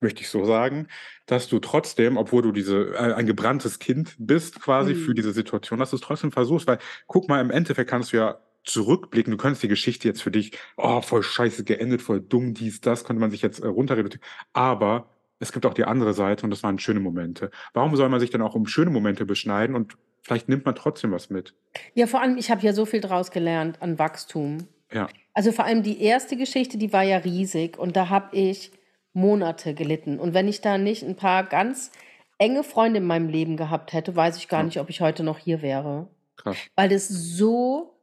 möchte 0.00 0.22
ich 0.22 0.28
so 0.28 0.44
sagen, 0.44 0.88
dass 1.26 1.48
du 1.48 1.58
trotzdem, 1.60 2.16
obwohl 2.16 2.42
du 2.42 2.52
diese 2.52 2.94
äh, 2.94 3.12
ein 3.14 3.26
gebranntes 3.26 3.78
Kind 3.78 4.16
bist 4.18 4.60
quasi 4.60 4.94
für 4.94 5.10
Mhm. 5.10 5.14
diese 5.14 5.32
Situation, 5.32 5.78
dass 5.78 5.90
du's 5.90 6.00
trotzdem 6.00 6.32
versuchst. 6.32 6.66
Weil 6.66 6.78
guck 7.06 7.28
mal, 7.28 7.40
im 7.40 7.50
Endeffekt 7.50 7.88
kannst 7.90 8.12
du 8.12 8.16
ja 8.18 8.40
zurückblicken. 8.72 9.30
Du 9.32 9.36
könntest 9.36 9.62
die 9.62 9.68
Geschichte 9.68 10.08
jetzt 10.08 10.22
für 10.22 10.30
dich: 10.30 10.52
„Oh, 10.76 11.00
voll 11.02 11.22
scheiße 11.22 11.64
geendet, 11.64 12.02
voll 12.02 12.20
dumm, 12.20 12.54
dies, 12.54 12.80
das“, 12.80 13.04
könnte 13.04 13.20
man 13.20 13.30
sich 13.30 13.42
jetzt, 13.42 13.60
äh, 13.60 13.66
runterredutieren. 13.66 14.24
Aber 14.52 15.10
es 15.40 15.52
gibt 15.52 15.66
auch 15.66 15.74
die 15.74 15.84
andere 15.84 16.12
Seite 16.14 16.44
und 16.44 16.50
das 16.50 16.62
waren 16.62 16.78
schöne 16.78 17.00
Momente. 17.00 17.50
Warum 17.74 17.96
soll 17.96 18.08
man 18.08 18.20
sich 18.20 18.30
dann 18.30 18.42
auch 18.42 18.54
um 18.54 18.66
schöne 18.66 18.90
Momente 18.90 19.24
beschneiden 19.26 19.74
und 19.76 19.96
vielleicht 20.22 20.48
nimmt 20.48 20.64
man 20.66 20.74
trotzdem 20.74 21.12
was 21.12 21.30
mit? 21.30 21.54
Ja, 21.94 22.06
vor 22.06 22.20
allem, 22.20 22.36
ich 22.36 22.50
habe 22.50 22.62
ja 22.64 22.72
so 22.72 22.86
viel 22.86 23.00
draus 23.00 23.30
gelernt 23.30 23.82
an 23.82 23.98
Wachstum. 23.98 24.58
Ja. 24.92 25.08
Also, 25.34 25.52
vor 25.52 25.64
allem 25.64 25.82
die 25.82 26.02
erste 26.02 26.36
Geschichte, 26.36 26.78
die 26.78 26.92
war 26.92 27.02
ja 27.02 27.18
riesig 27.18 27.78
und 27.78 27.96
da 27.96 28.08
habe 28.08 28.36
ich 28.36 28.72
Monate 29.12 29.74
gelitten. 29.74 30.18
Und 30.20 30.34
wenn 30.34 30.48
ich 30.48 30.60
da 30.60 30.78
nicht 30.78 31.02
'n 31.02 31.16
paar 31.16 31.44
ganz 31.44 31.90
enge 32.38 32.64
Freunde 32.64 32.98
in 32.98 33.06
meinem 33.06 33.28
Leben 33.28 33.56
gehabt 33.56 33.92
hätte, 33.92 34.14
weiß 34.16 34.36
ich 34.38 34.48
gar 34.48 34.62
Ja. 34.62 34.64
nicht, 34.64 34.78
ob 34.80 34.88
ich 34.90 35.00
heute 35.00 35.22
noch 35.24 35.38
hier 35.38 35.62
wäre. 35.62 36.08
Krass. 36.38 36.70
Weil 36.76 36.88
das 36.88 37.08
so 37.08 37.99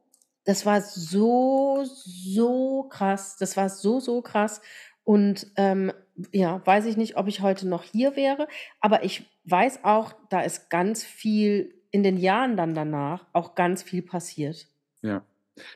das 0.48 0.64
war 0.64 0.80
so, 0.80 1.84
so 1.84 2.84
krass. 2.84 3.36
Das 3.36 3.58
war 3.58 3.68
so, 3.68 4.00
so 4.00 4.22
krass. 4.22 4.62
Und, 5.04 5.46
ähm, 5.56 5.92
ja, 6.32 6.66
weiß 6.66 6.86
ich 6.86 6.96
nicht, 6.96 7.18
ob 7.18 7.28
ich 7.28 7.42
heute 7.42 7.68
noch 7.68 7.82
hier 7.82 8.16
wäre, 8.16 8.48
aber 8.80 9.04
ich 9.04 9.26
weiß 9.44 9.84
auch, 9.84 10.14
da 10.30 10.40
ist 10.40 10.70
ganz 10.70 11.04
viel 11.04 11.74
in 11.90 12.02
den 12.02 12.16
Jahren 12.16 12.56
dann 12.56 12.74
danach 12.74 13.26
auch 13.34 13.56
ganz 13.56 13.82
viel 13.82 14.00
passiert. 14.00 14.68
Ja. 15.02 15.22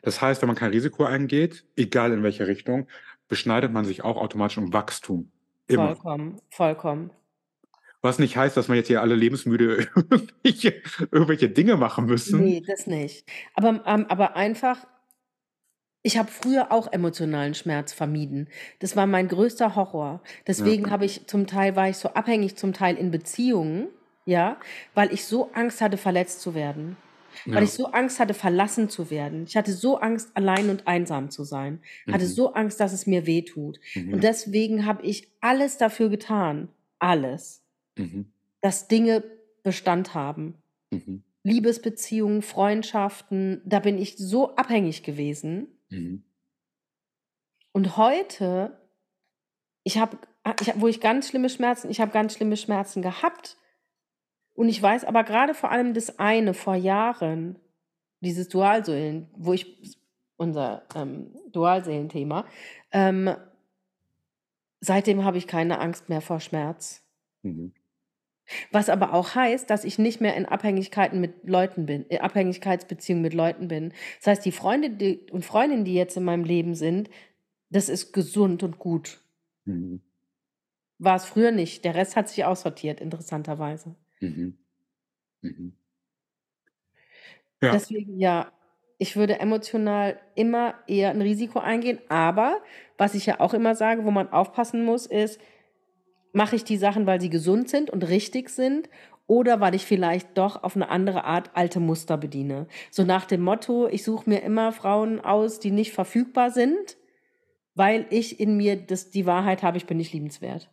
Das 0.01 0.23
heißt, 0.23 0.41
wenn 0.41 0.47
man 0.47 0.57
kein 0.57 0.70
Risiko 0.70 1.05
eingeht, 1.05 1.66
egal 1.77 2.11
in 2.12 2.23
welche 2.23 2.47
Richtung, 2.47 2.89
beschneidet 3.29 3.73
man 3.73 3.85
sich 3.85 4.03
auch 4.05 4.16
automatisch 4.16 4.57
um 4.57 4.73
Wachstum. 4.73 5.31
Immer. 5.66 5.89
Vollkommen, 5.89 6.41
vollkommen. 6.49 7.11
Was 8.03 8.18
nicht 8.18 8.36
heißt, 8.36 8.57
dass 8.57 8.68
wir 8.68 8.74
jetzt 8.76 8.88
hier 8.88 9.00
alle 9.00 9.14
lebensmüde 9.14 9.86
irgendwelche 9.96 10.82
irgendwelche 11.12 11.48
Dinge 11.48 11.76
machen 11.76 12.07
müssen. 12.07 12.40
Ne, 12.44 12.61
das 12.66 12.86
nicht. 12.86 13.24
Aber 13.55 13.82
ähm, 13.86 14.07
aber 14.09 14.36
einfach 14.36 14.86
ich 16.05 16.18
habe 16.18 16.30
früher 16.32 16.72
auch 16.72 16.92
emotionalen 16.92 17.55
Schmerz 17.55 17.92
vermieden. 17.92 18.48
Das 18.80 18.96
war 18.96 19.07
mein 19.07 19.28
größter 19.28 19.76
Horror. 19.76 20.20
Deswegen 20.48 20.86
Ja. 20.86 20.90
habe 20.90 21.05
ich 21.05 21.26
zum 21.28 21.46
Teil 21.46 21.76
war 21.76 21.88
ich 21.88 21.96
so 21.96 22.09
abhängig 22.09 22.57
zum 22.57 22.72
Teil 22.72 22.96
in 22.96 23.12
Beziehungen, 23.12 23.86
ja, 24.24 24.57
weil 24.94 25.12
ich 25.12 25.24
so 25.24 25.50
Angst 25.53 25.80
hatte, 25.80 25.96
verletzt 25.96 26.40
zu 26.40 26.57
werden. 26.57 26.96
Weil 27.46 27.59
Ja. 27.59 27.62
ich 27.62 27.70
so 27.70 27.86
Angst 27.86 28.18
hatte, 28.18 28.34
verlassen 28.34 28.88
zu 28.90 29.11
werden. 29.11 29.44
Ich 29.46 29.57
hatte 29.57 29.72
so 29.72 29.98
Angst, 29.98 30.30
allein 30.34 30.70
und 30.70 30.88
einsam 30.88 31.30
zu 31.30 31.44
sein. 31.44 31.80
Hatte 32.11 32.24
Mhm. 32.24 32.28
so 32.30 32.53
Angst, 32.53 32.80
dass 32.80 32.92
es 32.92 33.07
mir 33.07 33.24
wehtut. 33.26 33.78
Mhm. 33.94 34.14
Und 34.14 34.24
deswegen 34.24 34.84
habe 34.86 35.05
ich 35.07 35.28
alles 35.40 35.78
dafür 35.78 36.09
getan, 36.09 36.68
alles, 36.98 37.62
Mhm. 37.97 38.32
dass 38.61 38.88
Dinge 38.88 39.22
Bestand 39.62 40.14
haben. 40.14 40.55
Mhm. 40.90 41.22
Liebesbeziehungen, 41.45 42.43
Freundschaften, 42.43 43.61
da 43.64 43.80
bin 43.80 43.99
ich 43.99 44.16
so 44.16 44.55
abhängig 44.57 45.03
gewesen. 45.03 45.68
Mhm. 45.90 46.24
Und 47.72 47.97
heute 47.97 48.78
ich 49.84 49.99
habe 49.99 50.18
ich 50.61 50.72
wo 50.76 50.88
ich 50.88 51.01
ganz 51.01 51.28
schlimme 51.28 51.49
Schmerzen 51.49 51.90
ich 51.90 52.01
habe 52.01 52.12
ganz 52.12 52.34
schlimme 52.34 52.57
Schmerzen 52.57 53.03
gehabt. 53.03 53.57
Und 54.55 54.68
ich 54.68 54.82
weiß 54.82 55.05
aber 55.05 55.24
grade 55.24 55.55
vor 55.55 55.70
allem 55.70 55.95
das 55.95 56.18
eine 56.18 56.53
vor 56.53 56.74
Jahren, 56.74 57.59
dieses 58.20 58.49
Dualseelen, 58.49 59.30
wo 59.34 59.55
ich 59.55 59.99
unser, 60.36 60.82
ähm, 60.95 61.34
Dualseelenthema, 61.53 62.47
ähm 62.90 63.34
Seitdem 64.84 65.24
habe 65.24 65.38
ich 65.38 65.47
keine 65.47 65.78
Angst 65.78 66.09
mehr 66.09 66.20
vor 66.20 66.40
Schmerz. 66.40 67.05
Mhm. 67.43 67.72
Was 68.70 68.88
aber 68.88 69.12
auch 69.12 69.34
heißt, 69.34 69.68
dass 69.70 69.84
ich 69.84 69.98
nicht 69.98 70.20
mehr 70.20 70.36
in 70.36 70.46
Abhängigkeiten 70.46 71.20
mit 71.20 71.48
Leuten 71.48 71.86
bin, 71.86 72.05
in 72.07 72.20
Abhängigkeitsbeziehungen 72.20 73.22
mit 73.22 73.34
Leuten 73.34 73.68
bin. 73.68 73.92
Das 74.18 74.28
heißt, 74.28 74.44
die 74.44 74.53
Freunde 74.53 74.90
die 74.90 75.26
und 75.30 75.44
Freundinnen, 75.44 75.84
die 75.84 75.94
jetzt 75.94 76.16
in 76.16 76.24
meinem 76.24 76.44
Leben 76.44 76.74
sind, 76.74 77.11
das 77.70 77.88
ist 77.88 78.12
gesund 78.12 78.62
und 78.62 78.78
gut. 78.78 79.20
Mhm. 79.64 80.00
War 80.98 81.16
es 81.16 81.24
früher 81.24 81.50
nicht. 81.50 81.84
Der 81.84 81.94
Rest 81.94 82.16
hat 82.16 82.28
sich 82.28 82.44
aussortiert, 82.44 83.00
interessanterweise. 83.00 83.96
Mhm. 84.20 84.59
Mhm. 85.40 85.72
Ja. 87.61 87.72
Deswegen, 87.72 88.18
ja, 88.18 88.53
ich 88.98 89.16
würde 89.16 89.40
emotional 89.40 90.20
immer 90.34 90.74
eher 90.86 91.11
ein 91.11 91.22
Risiko 91.22 91.59
eingehen. 91.59 91.98
Aber 92.09 92.61
was 92.98 93.14
ich 93.14 93.26
ja 93.26 93.40
auch 93.40 93.55
immer 93.55 93.74
sage, 93.74 94.05
wo 94.05 94.11
man 94.11 94.28
aufpassen 94.28 94.84
muss, 94.84 95.07
ist, 95.07 95.40
mache 96.33 96.57
ich 96.57 96.64
die 96.64 96.76
Sachen, 96.76 97.07
weil 97.07 97.20
sie 97.20 97.30
gesund 97.30 97.68
sind 97.68 97.91
und 97.91 98.09
richtig 98.09 98.49
sind 98.49 98.89
oder 99.26 99.61
weil 99.61 99.74
ich 99.74 99.87
vielleicht 99.87 100.37
doch 100.37 100.62
auf 100.62 100.76
eine 100.76 100.89
andere 100.89 101.24
Art 101.24 101.51
alte 101.55 101.80
Muster 101.80 102.16
bediene. 102.16 102.66
So 102.91 103.05
nach 103.05 103.24
dem 103.24 103.43
Motto, 103.43 103.89
ich 103.89 104.03
suche 104.03 104.28
mir 104.28 104.43
immer 104.43 104.72
Frauen 104.72 105.20
aus, 105.20 105.61
die 105.61 105.70
nicht 105.70 105.93
verfügbar 105.93 106.51
sind, 106.51 106.97
weil 107.74 108.07
ich 108.11 108.41
in 108.41 108.57
mir 108.57 108.76
das, 108.76 109.11
die 109.11 109.26
Wahrheit 109.26 109.62
habe, 109.62 109.78
ich 109.78 109.87
bin 109.87 109.97
nicht 109.97 110.12
liebenswert. 110.12 110.70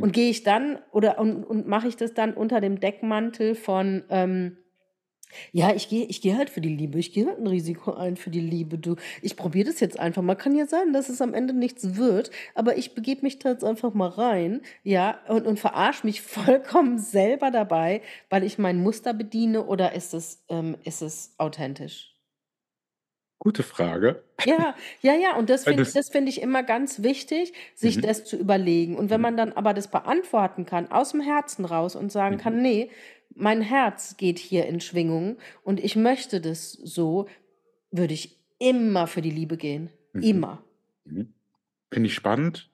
Und 0.00 0.12
gehe 0.12 0.28
ich 0.28 0.42
dann 0.42 0.80
oder 0.90 1.18
und, 1.20 1.44
und 1.44 1.68
mache 1.68 1.86
ich 1.86 1.96
das 1.96 2.12
dann 2.12 2.34
unter 2.34 2.60
dem 2.60 2.80
Deckmantel 2.80 3.54
von 3.54 4.04
ähm, 4.10 4.58
ja, 5.52 5.74
ich 5.74 5.88
gehe 5.88 6.04
ich 6.06 6.20
gehe 6.20 6.36
halt 6.36 6.50
für 6.50 6.60
die 6.60 6.74
Liebe. 6.74 6.98
Ich 6.98 7.12
gehe 7.12 7.26
halt 7.26 7.38
ein 7.38 7.46
Risiko 7.46 7.92
ein 7.94 8.16
für 8.16 8.30
die 8.30 8.40
Liebe, 8.40 8.78
du. 8.78 8.96
Ich 9.22 9.36
probiere 9.36 9.70
das 9.70 9.80
jetzt 9.80 9.98
einfach 9.98 10.22
mal. 10.22 10.34
Kann 10.34 10.54
ja 10.56 10.66
sein, 10.66 10.92
dass 10.92 11.08
es 11.08 11.20
am 11.22 11.34
Ende 11.34 11.54
nichts 11.54 11.96
wird, 11.96 12.30
aber 12.54 12.76
ich 12.78 12.94
begebe 12.94 13.22
mich 13.22 13.38
da 13.38 13.50
jetzt 13.50 13.64
einfach 13.64 13.94
mal 13.94 14.08
rein, 14.08 14.62
ja, 14.84 15.20
und, 15.28 15.46
und 15.46 15.58
verarsche 15.60 16.06
mich 16.06 16.22
vollkommen 16.22 16.98
selber 16.98 17.50
dabei, 17.50 18.02
weil 18.30 18.44
ich 18.44 18.58
mein 18.58 18.82
Muster 18.82 19.14
bediene 19.14 19.64
oder 19.66 19.92
ist 19.94 20.14
es, 20.14 20.44
ähm, 20.48 20.76
ist 20.84 21.02
es 21.02 21.34
authentisch? 21.38 22.14
Gute 23.40 23.62
Frage. 23.64 24.22
Ja, 24.44 24.76
ja, 25.00 25.14
ja, 25.14 25.36
und 25.36 25.50
das 25.50 25.64
finde 25.64 25.82
ich, 25.82 25.92
das 25.92 25.92
das 25.92 26.10
finde 26.10 26.30
ich 26.30 26.40
immer 26.40 26.62
ganz 26.62 27.02
wichtig, 27.02 27.52
sich 27.74 27.96
mhm. 27.96 28.02
das 28.02 28.24
zu 28.24 28.36
überlegen. 28.36 28.96
Und 28.96 29.10
wenn 29.10 29.20
Mhm. 29.20 29.22
man 29.22 29.36
dann 29.36 29.52
aber 29.52 29.74
das 29.74 29.88
beantworten 29.90 30.64
kann, 30.64 30.90
aus 30.92 31.10
dem 31.10 31.20
Herzen 31.20 31.64
raus 31.64 31.96
und 31.96 32.12
sagen 32.12 32.36
Mhm. 32.36 32.38
kann, 32.38 32.62
nee, 32.62 32.90
mein 33.34 33.62
Herz 33.62 34.16
geht 34.16 34.38
hier 34.38 34.66
in 34.66 34.80
Schwingung 34.80 35.38
und 35.62 35.80
ich 35.80 35.96
möchte 35.96 36.40
das 36.40 36.72
so, 36.72 37.26
würde 37.90 38.14
ich 38.14 38.38
immer 38.58 39.06
für 39.06 39.22
die 39.22 39.30
Liebe 39.30 39.56
gehen. 39.56 39.90
Mhm. 40.12 40.22
Immer. 40.22 40.64
Mhm. 41.04 41.34
Finde 41.92 42.06
ich 42.08 42.14
spannend. 42.14 42.70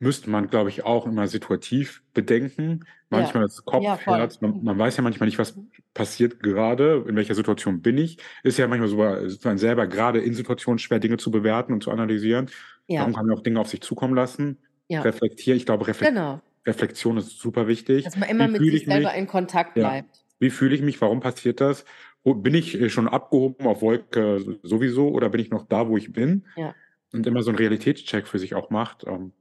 Müsste 0.00 0.28
man, 0.30 0.48
glaube 0.48 0.70
ich, 0.70 0.84
auch 0.84 1.06
immer 1.06 1.28
situativ 1.28 2.02
bedenken. 2.14 2.80
Ja, 2.84 2.88
Manchmal 3.20 3.44
ist 3.46 3.64
Kopf, 3.64 3.82
ja. 3.84 3.98
Herz, 3.98 4.40
man, 4.40 4.62
man 4.62 4.78
weiß 4.78 4.96
ja 4.96 5.02
manchmal 5.02 5.28
nicht, 5.28 5.38
was 5.38 5.56
Mhm. 5.56 5.70
passiert 5.94 6.40
gerade, 6.40 7.04
in 7.08 7.16
welcher 7.16 7.34
Situation 7.34 7.80
bin 7.82 7.96
ich. 7.98 8.18
Ist 8.42 8.58
ja 8.58 8.66
manchmal 8.68 8.88
so, 8.88 9.28
sozusagen 9.28 9.58
selber 9.58 9.86
gerade 9.86 10.20
in 10.20 10.34
Situationen 10.34 10.78
schwer, 10.78 10.98
Dinge 10.98 11.16
zu 11.16 11.30
bewerten 11.30 11.72
und 11.72 11.82
zu 11.82 11.90
analysieren. 11.90 12.46
Darum 12.88 13.12
Ja, 13.12 13.16
kann 13.18 13.26
man 13.26 13.36
auch 13.38 13.42
Dinge 13.42 13.60
auf 13.60 13.68
sich 13.68 13.80
zukommen 13.82 14.14
lassen. 14.14 14.58
ja, 14.88 15.00
Reflektieren. 15.02 15.56
Ich 15.56 15.64
glaube, 15.66 15.86
Reflekt 15.86 16.12
genau. 16.12 16.40
Reflexion 16.66 17.16
ist 17.18 17.38
super 17.38 17.66
wichtig. 17.66 18.04
Dass 18.04 18.16
man 18.16 18.28
immer 18.28 18.46
Wie 18.48 18.52
mit 18.52 18.60
sich 18.62 18.74
ich 18.74 18.86
mich? 18.86 18.94
selber 18.94 19.14
in 19.14 19.26
Kontakt 19.26 19.76
Ja. 19.76 19.88
bleibt. 19.88 20.24
Wie 20.38 20.50
fühle 20.50 20.74
ich 20.74 20.82
mich? 20.82 21.00
Warum 21.00 21.20
passiert 21.20 21.60
das? 21.60 21.84
Bin 22.24 22.54
ich 22.54 22.80
äh, 22.80 22.88
schon 22.88 23.06
abgehoben 23.06 23.66
auf 23.66 23.82
Wolke 23.82 24.58
sowieso 24.62 25.08
oder 25.10 25.28
bin 25.28 25.40
ich 25.40 25.50
noch 25.50 25.66
da, 25.66 25.88
wo 25.88 25.96
ich 25.96 26.12
bin? 26.12 26.44
Ja. 26.56 26.74
Und 27.12 27.26
immer 27.26 27.42
so 27.42 27.50
einen 27.50 27.58
Realitätscheck 27.58 28.26
für 28.26 28.38
sich 28.38 28.54
auch 28.54 28.70
macht. 28.70 29.04
Ähm, 29.06 29.32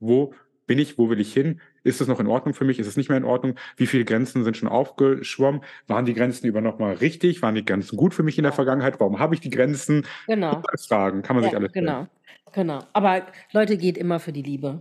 wo 0.00 0.32
bin 0.66 0.78
ich? 0.78 0.96
Wo 0.96 1.10
will 1.10 1.20
ich 1.20 1.32
hin? 1.32 1.60
Ist 1.82 2.00
es 2.00 2.08
noch 2.08 2.20
in 2.20 2.26
Ordnung 2.26 2.54
für 2.54 2.64
mich? 2.64 2.78
Ist 2.78 2.86
es 2.86 2.96
nicht 2.96 3.08
mehr 3.10 3.18
in 3.18 3.24
Ordnung? 3.24 3.56
Wie 3.76 3.86
viele 3.86 4.04
Grenzen 4.06 4.44
sind 4.44 4.56
schon 4.56 4.68
aufgeschwommen? 4.68 5.62
Waren 5.88 6.06
die 6.06 6.14
Grenzen 6.14 6.46
über 6.46 6.60
nochmal 6.62 6.94
richtig? 6.94 7.42
Waren 7.42 7.56
die 7.56 7.64
Grenzen 7.64 7.96
gut 7.98 8.14
für 8.14 8.22
mich 8.22 8.38
in 8.38 8.44
der 8.44 8.52
Ja. 8.52 8.56
Vergangenheit? 8.56 8.98
Warum 9.00 9.18
habe 9.18 9.34
ich 9.34 9.40
die 9.40 9.50
Grenzen? 9.50 10.06
Genau. 10.26 10.62
Alles 10.66 10.86
Fragen, 10.86 11.22
kann 11.22 11.36
man 11.36 11.42
sich 11.42 11.52
Ja, 11.52 11.58
alles 11.58 11.70
stellen. 11.72 11.84
genau. 11.86 12.06
Genau. 12.52 12.78
Aber 12.92 13.26
Leute, 13.52 13.76
geht 13.76 13.98
immer 13.98 14.20
für 14.20 14.32
die 14.32 14.42
Liebe. 14.42 14.80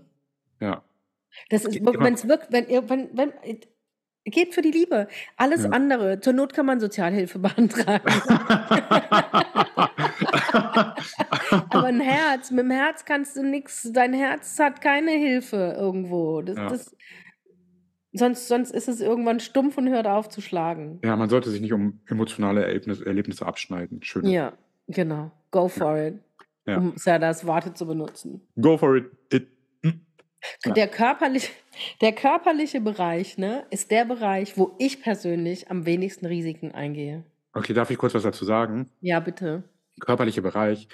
Ja. 0.62 0.84
Das 1.50 1.66
ist, 1.66 1.76
immer. 1.78 1.94
wenn 2.00 2.14
es 2.14 2.28
wirkt, 2.28 2.52
wenn 2.52 2.68
ihr, 2.68 2.90
wenn, 2.90 3.10
wenn, 3.14 3.32
geht 4.26 4.54
für 4.54 4.62
die 4.62 4.72
Liebe. 4.72 5.08
Alles 5.38 5.64
Ja. 5.64 5.70
andere, 5.72 6.20
zur 6.22 6.34
Not 6.34 6.54
kann 6.54 6.66
man 6.66 6.80
Sozialhilfe 6.80 7.40
beantragen. 7.46 8.04
Aber 11.70 11.86
ein 11.86 12.00
Herz, 12.00 12.52
mit 12.52 12.62
dem 12.66 12.72
Herz 12.72 13.06
kannst 13.06 13.36
du 13.36 13.44
nichts, 13.44 13.90
dein 13.92 14.14
Herz 14.14 14.58
hat 14.60 14.82
keine 14.82 15.12
Hilfe 15.12 15.76
irgendwo. 15.78 16.42
Das, 16.42 16.58
Ja. 16.58 16.68
das, 16.70 16.96
sonst, 18.14 18.48
sonst 18.48 18.72
ist 18.72 18.88
es 18.88 19.02
irgendwann 19.02 19.40
stumpf 19.40 19.78
und 19.78 19.90
hört 19.90 20.08
auf 20.08 20.30
zu 20.30 20.42
schlagen. 20.42 21.00
ja, 21.04 21.16
man 21.16 21.30
sollte 21.30 21.50
sich 21.50 21.62
nicht 21.62 21.74
um 21.74 22.00
emotionale 22.08 22.64
Erlebnis, 22.66 23.02
Erlebnisse 23.02 23.46
abschneiden. 23.46 24.02
Schön. 24.04 24.26
Ja, 24.26 24.54
genau. 24.88 25.32
Go 25.52 25.68
for 25.68 25.98
it. 25.98 26.16
Ja. 26.66 26.78
Um 26.78 26.94
Sardas 26.96 27.46
Worte 27.46 27.74
zu 27.74 27.86
benutzen. 27.86 28.42
Go 28.60 28.78
for 28.78 28.96
it. 28.96 29.12
it. 29.34 29.48
Der 30.66 30.88
körperliche, 30.88 31.52
der 32.02 32.12
körperliche 32.14 32.82
Bereich 32.82 33.38
ne, 33.38 33.66
ist 33.70 33.92
der 33.92 34.06
Bereich, 34.06 34.58
wo 34.58 34.76
ich 34.80 35.02
persönlich 35.02 35.70
am 35.72 35.86
wenigsten 35.86 36.26
Risiken 36.26 36.72
eingehe. 36.74 37.24
Okay, 37.54 37.74
darf 37.74 37.90
ich 37.92 37.98
kurz 37.98 38.14
was 38.14 38.24
dazu 38.24 38.46
sagen? 38.46 38.90
Ja, 39.02 39.20
bitte. 39.20 39.64
Körperlicher 40.00 40.42
Bereich. 40.42 40.88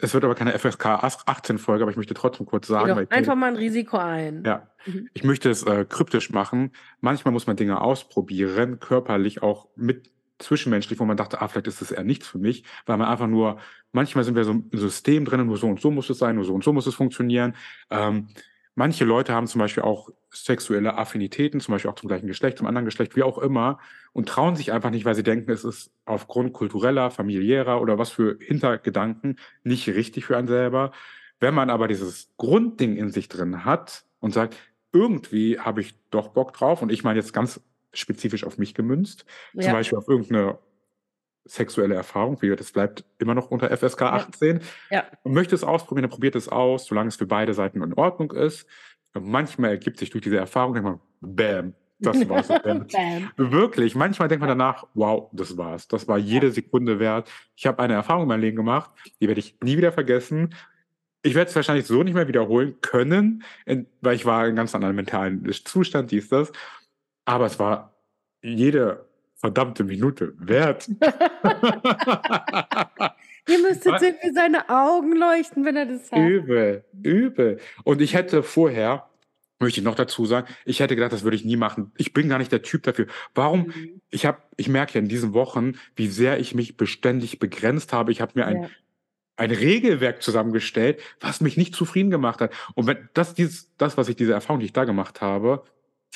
Es 0.00 0.12
wird 0.12 0.24
aber 0.24 0.34
keine 0.34 0.58
FSK 0.58 0.86
18 0.86 1.58
Folge, 1.58 1.82
aber 1.84 1.90
ich 1.90 1.96
möchte 1.96 2.12
trotzdem 2.14 2.44
kurz 2.46 2.66
sagen, 2.66 2.88
doch 2.88 3.10
einfach 3.10 3.34
mal 3.36 3.46
ein 3.48 3.56
Risiko 3.56 3.96
ein. 3.96 4.42
Ja, 4.44 4.68
Mhm. 4.86 5.08
ich 5.12 5.24
möchte 5.24 5.50
es 5.50 5.62
äh, 5.64 5.84
kryptisch 5.88 6.30
machen. 6.30 6.72
Manchmal 7.00 7.32
muss 7.32 7.46
man 7.46 7.56
Dinge 7.56 7.80
ausprobieren, 7.80 8.80
körperlich 8.80 9.42
auch 9.42 9.68
mit 9.76 10.10
zwischenmenschlich, 10.38 10.98
wo 10.98 11.04
man 11.04 11.16
dachte, 11.16 11.40
ah, 11.40 11.48
vielleicht 11.48 11.66
ist 11.66 11.80
das 11.80 11.90
eher 11.90 12.04
nichts 12.04 12.26
für 12.26 12.38
mich, 12.38 12.64
weil 12.86 12.96
man 12.96 13.08
einfach 13.08 13.26
nur, 13.26 13.58
manchmal 13.92 14.24
sind 14.24 14.34
wir 14.34 14.44
so 14.44 14.52
im 14.52 14.70
System 14.72 15.24
drin, 15.24 15.46
nur 15.46 15.56
so 15.56 15.66
und 15.66 15.80
so 15.80 15.90
muss 15.90 16.10
es 16.10 16.18
sein, 16.18 16.36
nur 16.36 16.44
so 16.44 16.54
und 16.54 16.64
so 16.64 16.72
muss 16.72 16.86
es 16.86 16.94
funktionieren. 16.94 17.54
Ähm, 17.90 18.28
manche 18.74 19.04
Leute 19.04 19.34
haben 19.34 19.46
zum 19.46 19.58
Beispiel 19.60 19.82
auch 19.82 20.10
sexuelle 20.30 20.96
Affinitäten, 20.96 21.60
zum 21.60 21.72
Beispiel 21.72 21.90
auch 21.90 21.96
zum 21.96 22.08
gleichen 22.08 22.26
Geschlecht, 22.26 22.58
zum 22.58 22.66
anderen 22.66 22.84
Geschlecht, 22.84 23.16
wie 23.16 23.22
auch 23.22 23.38
immer, 23.38 23.78
und 24.12 24.28
trauen 24.28 24.56
sich 24.56 24.72
einfach 24.72 24.90
nicht, 24.90 25.04
weil 25.04 25.14
sie 25.14 25.22
denken, 25.22 25.50
es 25.50 25.64
ist 25.64 25.90
aufgrund 26.04 26.52
kultureller, 26.52 27.10
familiärer 27.10 27.80
oder 27.80 27.98
was 27.98 28.10
für 28.10 28.36
Hintergedanken 28.40 29.38
nicht 29.64 29.88
richtig 29.88 30.26
für 30.26 30.36
einen 30.36 30.48
selber. 30.48 30.92
Wenn 31.40 31.54
man 31.54 31.70
aber 31.70 31.88
dieses 31.88 32.30
Grundding 32.36 32.96
in 32.96 33.10
sich 33.10 33.28
drin 33.28 33.64
hat 33.64 34.04
und 34.20 34.32
sagt, 34.32 34.56
irgendwie 34.92 35.58
habe 35.58 35.80
ich 35.80 35.94
doch 36.10 36.28
Bock 36.28 36.52
drauf, 36.52 36.82
und 36.82 36.90
ich 36.90 37.04
meine 37.04 37.18
jetzt 37.18 37.32
ganz 37.32 37.60
spezifisch 37.92 38.44
auf 38.44 38.58
mich 38.58 38.74
gemünzt, 38.74 39.24
zum 39.52 39.62
Ja. 39.62 39.72
Beispiel 39.72 39.98
auf 39.98 40.08
irgendeine 40.08 40.58
sexuelle 41.44 41.94
Erfahrung, 41.94 42.40
wie 42.42 42.54
das 42.54 42.72
bleibt 42.72 43.04
immer 43.18 43.34
noch 43.34 43.50
unter 43.50 43.70
FSK 43.70 44.00
Ja. 44.02 44.12
18, 44.12 44.60
Ja. 44.90 45.04
und 45.22 45.32
möchte 45.32 45.54
es 45.54 45.64
ausprobieren, 45.64 46.02
dann 46.02 46.10
probiert 46.10 46.36
es 46.36 46.48
aus, 46.48 46.86
solange 46.86 47.08
es 47.08 47.16
für 47.16 47.26
beide 47.26 47.54
Seiten 47.54 47.82
in 47.82 47.94
Ordnung 47.94 48.32
ist. 48.32 48.66
Und 49.14 49.26
manchmal 49.26 49.70
ergibt 49.70 49.98
sich 49.98 50.10
durch 50.10 50.22
diese 50.22 50.36
Erfahrung, 50.36 50.74
denkt 50.74 50.88
man, 50.88 51.00
bam, 51.20 51.74
das 52.00 52.28
war's. 52.28 52.48
Wirklich, 53.36 53.94
manchmal 53.94 54.28
denkt 54.28 54.40
man 54.40 54.48
danach, 54.48 54.86
wow, 54.94 55.30
das 55.32 55.56
war's. 55.56 55.88
Das 55.88 56.06
war 56.06 56.18
jede 56.18 56.50
Sekunde 56.52 56.98
wert. 56.98 57.30
Ich 57.56 57.66
habe 57.66 57.82
eine 57.82 57.94
Erfahrung 57.94 58.22
in 58.24 58.28
meinem 58.28 58.40
Leben 58.42 58.56
gemacht, 58.56 58.90
die 59.20 59.26
werde 59.26 59.40
ich 59.40 59.56
nie 59.62 59.76
wieder 59.78 59.90
vergessen. 59.92 60.54
Ich 61.22 61.34
werde 61.34 61.48
es 61.48 61.56
wahrscheinlich 61.56 61.86
so 61.86 62.02
nicht 62.02 62.14
mehr 62.14 62.28
wiederholen 62.28 62.76
können, 62.80 63.42
in, 63.66 63.86
weil 64.02 64.14
ich 64.14 64.24
war 64.24 64.42
in 64.42 64.48
einem 64.48 64.56
ganz 64.56 64.74
anderen 64.74 64.94
mentalen 64.94 65.50
Zustand, 65.64 66.10
dies, 66.12 66.28
das. 66.28 66.52
Aber 67.28 67.44
es 67.46 67.58
war 67.58 67.92
jede 68.42 69.04
verdammte 69.36 69.84
Minute 69.84 70.32
wert. 70.38 70.88
Ihr 73.48 73.58
müsstet 73.60 74.00
sehen, 74.00 74.16
wie 74.22 74.32
seine 74.32 74.68
Augen 74.68 75.14
leuchten, 75.16 75.64
wenn 75.64 75.76
er 75.76 75.86
das 75.86 76.08
sagt. 76.08 76.20
übel, 76.20 76.84
übel. 77.02 77.58
Und 77.84 78.00
ich 78.00 78.14
hätte 78.14 78.42
vorher, 78.42 79.08
möchte 79.58 79.80
ich 79.80 79.84
noch 79.84 79.94
dazu 79.94 80.24
sagen, 80.26 80.48
ich 80.64 80.80
hätte 80.80 80.96
gedacht, 80.96 81.12
das 81.12 81.22
würde 81.22 81.36
ich 81.36 81.44
nie 81.44 81.56
machen. 81.56 81.92
Ich 81.96 82.12
bin 82.14 82.28
gar 82.28 82.38
nicht 82.38 82.50
der 82.52 82.62
Typ 82.62 82.82
dafür. 82.82 83.06
Warum? 83.34 83.66
Mhm. 83.68 84.00
Ich 84.10 84.24
habe, 84.26 84.38
ich 84.56 84.68
merke 84.68 84.94
ja 84.94 85.00
in 85.00 85.08
diesen 85.08 85.34
Wochen, 85.34 85.74
wie 85.96 86.08
sehr 86.08 86.38
ich 86.38 86.54
mich 86.54 86.76
beständig 86.76 87.38
begrenzt 87.38 87.92
habe. 87.92 88.10
Ich 88.12 88.20
habe 88.22 88.32
mir 88.36 88.46
ein 88.46 88.62
Ja. 88.64 88.68
ein 89.36 89.50
Regelwerk 89.50 90.22
zusammengestellt, 90.22 91.00
was 91.20 91.40
mich 91.40 91.56
nicht 91.56 91.74
zufrieden 91.74 92.10
gemacht 92.10 92.40
hat. 92.40 92.52
Und 92.74 92.86
wenn 92.86 93.08
das, 93.14 93.34
dieses, 93.34 93.74
das, 93.76 93.96
was 93.96 94.08
ich, 94.08 94.16
diese 94.16 94.32
Erfahrung, 94.32 94.60
die 94.60 94.66
ich 94.66 94.72
da 94.72 94.84
gemacht 94.84 95.20
habe, 95.20 95.62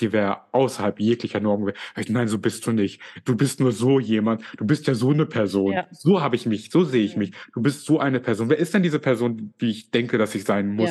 die 0.01 0.13
wäre 0.13 0.41
außerhalb 0.53 0.99
jeglicher 1.01 1.41
Norm 1.41 1.63
gewesen. 1.63 1.79
Ich, 1.97 2.09
nein, 2.09 2.29
so 2.29 2.39
bist 2.39 2.67
du 2.67 2.73
nicht. 2.73 3.01
Du 3.25 3.37
bist 3.37 3.61
nur 3.61 3.73
so 3.73 4.01
jemand. 4.01 4.43
Du 4.57 4.65
bist 4.65 4.87
ja 4.87 4.95
so 4.95 5.11
eine 5.11 5.27
Person. 5.27 5.73
Ja. 5.73 5.87
So 5.91 6.21
habe 6.21 6.37
ich 6.37 6.47
mich, 6.47 6.71
so 6.71 6.85
sehe 6.85 7.05
ich 7.05 7.17
mich. 7.17 7.33
Du 7.53 7.61
bist 7.61 7.85
so 7.85 7.99
eine 8.01 8.21
Person. 8.21 8.49
Wer 8.49 8.59
ist 8.59 8.73
denn 8.75 8.83
diese 8.83 8.99
Person, 8.99 9.53
wie 9.59 9.71
ich 9.71 9.91
denke, 9.91 10.19
dass 10.19 10.35
ich 10.35 10.45
sein 10.45 10.75
muss? 10.75 10.89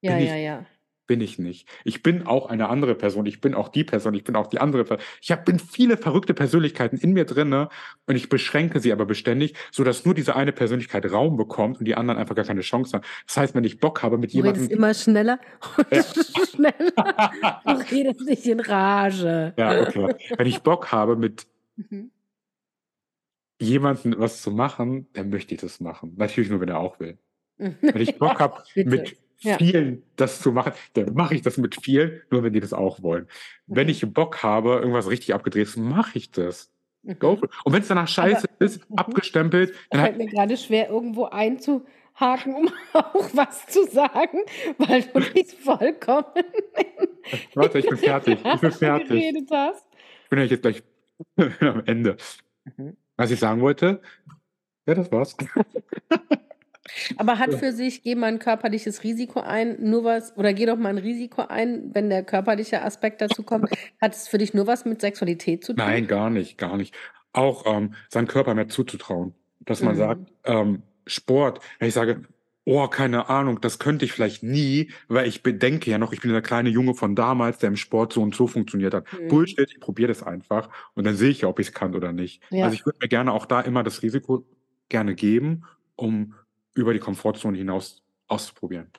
Ja, 0.00 0.12
ja, 0.12 0.16
Bin 0.16 0.26
ja, 0.26 0.36
ja. 0.36 0.66
Bin 1.06 1.20
ich 1.20 1.38
nicht. 1.38 1.68
Ich 1.84 2.02
bin 2.02 2.26
auch 2.26 2.46
eine 2.46 2.70
andere 2.70 2.94
Person. 2.94 3.26
Ich 3.26 3.42
bin 3.42 3.52
auch 3.54 3.68
die 3.68 3.84
Person. 3.84 4.14
Ich 4.14 4.24
bin 4.24 4.36
auch 4.36 4.46
die 4.46 4.58
andere 4.58 4.84
Person. 4.84 5.04
Ich 5.20 5.30
habe 5.32 5.42
bin 5.42 5.58
viele 5.58 5.98
verrückte 5.98 6.32
Persönlichkeiten 6.32 6.96
in 6.96 7.12
mir 7.12 7.26
drinne 7.26 7.68
und 8.06 8.16
ich 8.16 8.30
beschränke 8.30 8.80
sie 8.80 8.90
aber 8.90 9.04
beständig, 9.04 9.54
sodass 9.70 10.06
nur 10.06 10.14
diese 10.14 10.34
eine 10.34 10.52
Persönlichkeit 10.52 11.04
Raum 11.12 11.36
bekommt 11.36 11.78
und 11.78 11.84
die 11.84 11.94
anderen 11.94 12.18
einfach 12.18 12.34
gar 12.34 12.46
keine 12.46 12.62
Chance 12.62 12.96
haben. 12.96 13.04
Das 13.26 13.36
heißt, 13.36 13.54
wenn 13.54 13.64
ich 13.64 13.80
Bock 13.80 14.02
habe 14.02 14.16
mit 14.16 14.32
Du 14.32 14.38
jemandem. 14.38 14.62
redest 14.62 14.72
immer 14.78 14.94
schneller 14.94 15.38
und 15.76 15.86
Ja. 15.92 16.02
schneller. 16.46 17.60
Du 17.66 17.72
redest 17.94 18.20
nicht 18.22 18.46
in 18.46 18.60
Rage. 18.60 19.52
Ja, 19.58 19.82
okay. 19.82 20.14
Wenn 20.38 20.46
ich 20.46 20.62
Bock 20.62 20.90
habe, 20.90 21.16
mit 21.16 21.46
Mhm. 21.76 22.10
jemandem 23.60 24.14
was 24.18 24.42
zu 24.42 24.50
machen, 24.50 25.08
dann 25.12 25.28
möchte 25.30 25.54
ich 25.54 25.60
das 25.60 25.80
machen. 25.80 26.14
Natürlich 26.16 26.48
nur, 26.50 26.60
wenn 26.60 26.68
er 26.68 26.78
auch 26.78 26.98
will. 27.00 27.18
Wenn 27.56 28.00
ich 28.00 28.18
Bock 28.18 28.40
habe, 28.40 28.62
mit 28.74 29.16
Ja. 29.40 29.58
vielen 29.58 30.02
das 30.16 30.40
zu 30.40 30.52
machen, 30.52 30.72
dann 30.94 31.12
mache 31.14 31.34
ich 31.34 31.42
das 31.42 31.56
mit 31.58 31.76
vielen, 31.82 32.22
nur 32.30 32.42
wenn 32.42 32.52
die 32.52 32.60
das 32.60 32.72
auch 32.72 33.02
wollen. 33.02 33.26
Wenn 33.66 33.86
Mhm. 33.86 33.90
ich 33.90 34.12
Bock 34.12 34.42
habe, 34.42 34.76
irgendwas 34.76 35.08
richtig 35.10 35.34
abgedreht, 35.34 35.76
mache 35.76 36.16
ich 36.18 36.30
das. 36.30 36.70
Mhm. 37.02 37.18
Go 37.18 37.36
for 37.36 37.44
it. 37.44 37.50
Und 37.64 37.72
wenn 37.72 37.82
es 37.82 37.88
danach 37.88 38.08
scheiße 38.08 38.46
ist, 38.58 38.78
mhm. 38.90 38.96
abgestempelt, 38.98 39.70
Es 39.70 39.76
dann 39.90 40.00
fällt 40.00 40.16
halt, 40.16 40.16
mir 40.18 40.26
gerade 40.30 40.56
schwer, 40.56 40.88
irgendwo 40.88 41.24
einzuhaken, 41.26 42.54
um 42.54 42.68
auch 42.94 43.28
was 43.34 43.66
zu 43.66 43.84
sagen, 43.86 44.38
weil 44.78 45.02
du 45.02 45.20
dich 45.34 45.52
vollkommen 45.54 46.24
warte, 47.54 47.78
ich 47.78 47.88
bin 47.88 47.96
fertig. 47.98 48.38
Ich 48.44 48.60
bin 48.60 48.70
fertig. 48.72 49.08
geredet 49.08 49.48
hast. 49.50 49.86
Ich 50.24 50.30
bin 50.30 50.38
ja 50.40 50.44
jetzt 50.44 50.62
gleich 50.62 50.82
am 51.60 51.82
Ende. 51.86 52.16
Mhm. 52.76 52.96
Was 53.16 53.30
ich 53.30 53.38
sagen 53.40 53.60
wollte, 53.60 54.00
ja, 54.86 54.94
das 54.94 55.10
war's. 55.12 55.36
Aber 57.16 57.38
hat 57.38 57.54
für 57.54 57.72
sich, 57.72 58.02
geh 58.02 58.14
mal 58.14 58.26
ein 58.26 58.38
körperliches 58.38 59.02
Risiko 59.04 59.40
ein, 59.40 59.76
nur 59.80 60.04
was, 60.04 60.36
oder 60.36 60.52
geh 60.52 60.66
doch 60.66 60.76
mal 60.76 60.90
ein 60.90 60.98
Risiko 60.98 61.42
ein, 61.42 61.90
wenn 61.94 62.10
der 62.10 62.22
körperliche 62.22 62.82
Aspekt 62.82 63.20
dazu 63.20 63.42
kommt. 63.42 63.70
Hat 64.00 64.14
es 64.14 64.28
für 64.28 64.38
dich 64.38 64.54
nur 64.54 64.66
was 64.66 64.84
mit 64.84 65.00
Sexualität 65.00 65.64
zu 65.64 65.72
tun? 65.72 65.84
Nein, 65.84 66.06
gar 66.06 66.30
nicht, 66.30 66.58
gar 66.58 66.76
nicht. 66.76 66.94
Auch 67.32 67.64
ähm, 67.66 67.94
seinem 68.08 68.28
Körper 68.28 68.54
mehr 68.54 68.68
zuzutrauen. 68.68 69.34
Dass 69.60 69.80
man 69.82 69.94
Mhm. 69.94 69.98
sagt, 69.98 70.32
ähm, 70.44 70.82
Sport, 71.06 71.60
wenn 71.78 71.88
ich 71.88 71.94
sage, 71.94 72.22
oh, 72.66 72.86
keine 72.88 73.28
Ahnung, 73.28 73.60
das 73.60 73.78
könnte 73.78 74.04
ich 74.04 74.12
vielleicht 74.12 74.42
nie, 74.42 74.90
weil 75.08 75.26
ich 75.26 75.42
bedenke 75.42 75.90
ja 75.90 75.98
noch, 75.98 76.12
ich 76.12 76.20
bin 76.20 76.32
der 76.32 76.42
kleine 76.42 76.68
Junge 76.70 76.94
von 76.94 77.14
damals, 77.14 77.58
der 77.58 77.68
im 77.68 77.76
Sport 77.76 78.12
so 78.12 78.22
und 78.22 78.34
so 78.34 78.46
funktioniert 78.46 78.94
hat. 78.94 79.06
Mhm. 79.12 79.28
Bullshit, 79.28 79.70
ich 79.70 79.80
probiere 79.80 80.08
das 80.08 80.22
einfach 80.22 80.68
und 80.94 81.04
dann 81.04 81.16
sehe 81.16 81.30
ich 81.30 81.42
ja, 81.42 81.48
ob 81.48 81.58
ich 81.60 81.68
es 81.68 81.72
kann 81.74 81.94
oder 81.94 82.12
nicht. 82.12 82.42
Ja. 82.50 82.64
Also 82.64 82.74
ich 82.74 82.86
würde 82.86 82.98
mir 83.02 83.08
gerne 83.08 83.32
auch 83.32 83.46
da 83.46 83.60
immer 83.60 83.82
das 83.82 84.02
Risiko 84.02 84.44
gerne 84.88 85.14
geben, 85.14 85.64
um 85.96 86.34
über 86.74 86.92
die 86.92 86.98
Komfortzone 86.98 87.56
hinaus 87.56 88.02
auszuprobieren. 88.26 88.90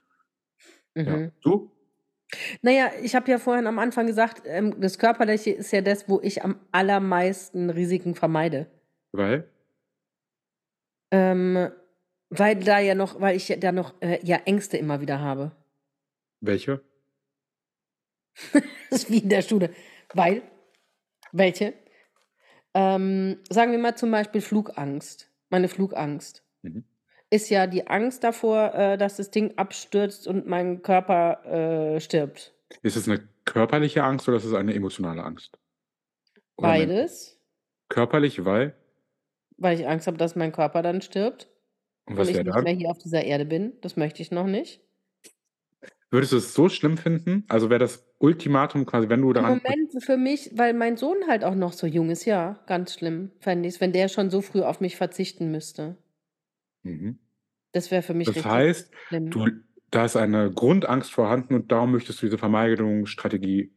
Ja. 0.96 1.18
Mhm. 1.18 1.32
Du? 1.42 1.72
Naja, 2.62 2.92
ich 3.02 3.16
habe 3.16 3.30
ja 3.30 3.38
vorhin 3.38 3.68
am 3.68 3.80
Anfang 3.80 4.08
gesagt, 4.08 4.44
ähm, 4.46 4.80
das 4.82 4.98
Körperliche 4.98 5.52
ist 5.52 5.72
ja 5.72 5.82
das, 5.82 6.10
wo 6.10 6.20
ich 6.22 6.44
am 6.44 6.60
allermeisten 6.72 7.70
Risiken 7.70 8.16
vermeide. 8.16 8.68
Weil? 9.12 9.48
Ähm, 11.12 11.70
weil 12.30 12.56
da 12.56 12.80
ja 12.80 12.96
noch, 12.96 13.22
weil 13.22 13.36
ich 13.36 13.48
ja 13.48 13.58
da 13.58 13.72
noch 13.72 13.94
äh, 14.02 14.20
ja 14.24 14.38
Ängste 14.46 14.78
immer 14.78 15.02
wieder 15.02 15.20
habe. 15.20 15.52
Welche? 16.42 16.82
Das 18.90 19.04
ist 19.04 19.12
wie 19.12 19.20
in 19.20 19.30
der 19.30 19.42
Schule. 19.42 19.72
Weil, 20.14 20.42
welche? 21.32 21.74
Ähm, 22.74 23.40
sagen 23.50 23.72
wir 23.72 23.80
mal 23.80 23.96
zum 23.96 24.12
Beispiel 24.12 24.42
Flugangst. 24.42 25.32
Meine 25.50 25.68
Flugangst 25.68 26.46
Mhm. 26.62 26.84
Ist 27.36 27.50
ja 27.50 27.68
die 27.68 27.88
Angst 27.88 28.24
davor, 28.24 28.74
äh, 28.74 28.98
dass 28.98 29.18
das 29.18 29.32
Ding 29.32 29.58
abstürzt 29.58 30.28
und 30.28 30.48
mein 30.48 30.82
Körper 30.82 31.96
äh, 31.96 32.00
stirbt. 32.00 32.54
Ist 32.84 32.96
es 32.96 33.10
eine 33.10 33.28
körperliche 33.44 34.04
Angst 34.06 34.30
oder 34.30 34.38
ist 34.38 34.46
es 34.46 34.54
eine 34.54 34.74
emotionale 34.74 35.24
Angst? 35.24 35.60
Oder 36.58 36.70
Beides, 36.70 37.40
Körperlich, 37.90 38.46
weil? 38.46 38.76
weil 39.58 39.78
ich 39.80 39.88
Angst 39.88 40.08
habe, 40.08 40.18
dass 40.18 40.36
mein 40.36 40.52
Körper 40.54 40.82
dann 40.82 41.02
stirbt 41.02 41.50
Und 42.08 42.18
und 42.18 42.18
was 42.18 42.30
ich 42.30 42.36
wäre 42.36 42.44
nicht 42.44 42.56
dann? 42.56 42.64
mehr 42.64 42.74
hier 42.74 42.90
auf 42.92 42.98
dieser 43.00 43.24
Erde 43.24 43.46
bin. 43.46 43.74
Das 43.82 43.98
möchte 43.98 44.22
ich 44.22 44.32
noch 44.32 44.48
nicht. 44.48 44.82
Würdest 46.12 46.32
du 46.34 46.38
es 46.38 46.54
so 46.54 46.70
schlimm 46.70 46.98
finden? 46.98 47.46
Also 47.50 47.70
wäre 47.70 47.80
das 47.80 48.08
Ultimatum 48.20 48.86
quasi, 48.86 49.10
wenn 49.10 49.22
du 49.22 49.34
Im 49.34 49.34
daran. 49.34 49.62
Moment 49.64 50.04
für 50.04 50.18
mich, 50.18 50.52
weil 50.58 50.74
mein 50.74 50.98
Sohn 50.98 51.28
halt 51.28 51.44
auch 51.46 51.56
noch 51.56 51.72
so 51.74 51.88
jung 51.88 52.10
ist, 52.10 52.26
ja, 52.26 52.60
ganz 52.68 52.94
schlimm, 52.94 53.32
fände 53.40 53.68
ich 53.70 53.76
es, 53.76 53.82
wenn 53.82 53.94
der 53.94 54.08
schon 54.10 54.30
so 54.30 54.42
früh 54.42 54.62
auf 54.62 54.82
mich 54.82 54.98
verzichten 54.98 55.52
müsste. 55.52 55.98
Mhm. 56.84 57.18
Das 57.76 57.92
wäre 57.92 58.02
für 58.02 58.14
mich 58.14 58.28
Das 58.28 58.46
heißt, 58.46 58.90
schlimm. 59.10 59.30
du, 59.32 59.50
da 59.92 60.06
ist 60.06 60.16
eine 60.16 60.50
Grundangst 60.52 61.12
vorhanden 61.12 61.56
und 61.56 61.72
darum 61.74 61.92
möchtest 61.92 62.22
du 62.22 62.28
diese 62.28 62.38
Vermeidungsstrategie. 62.38 63.74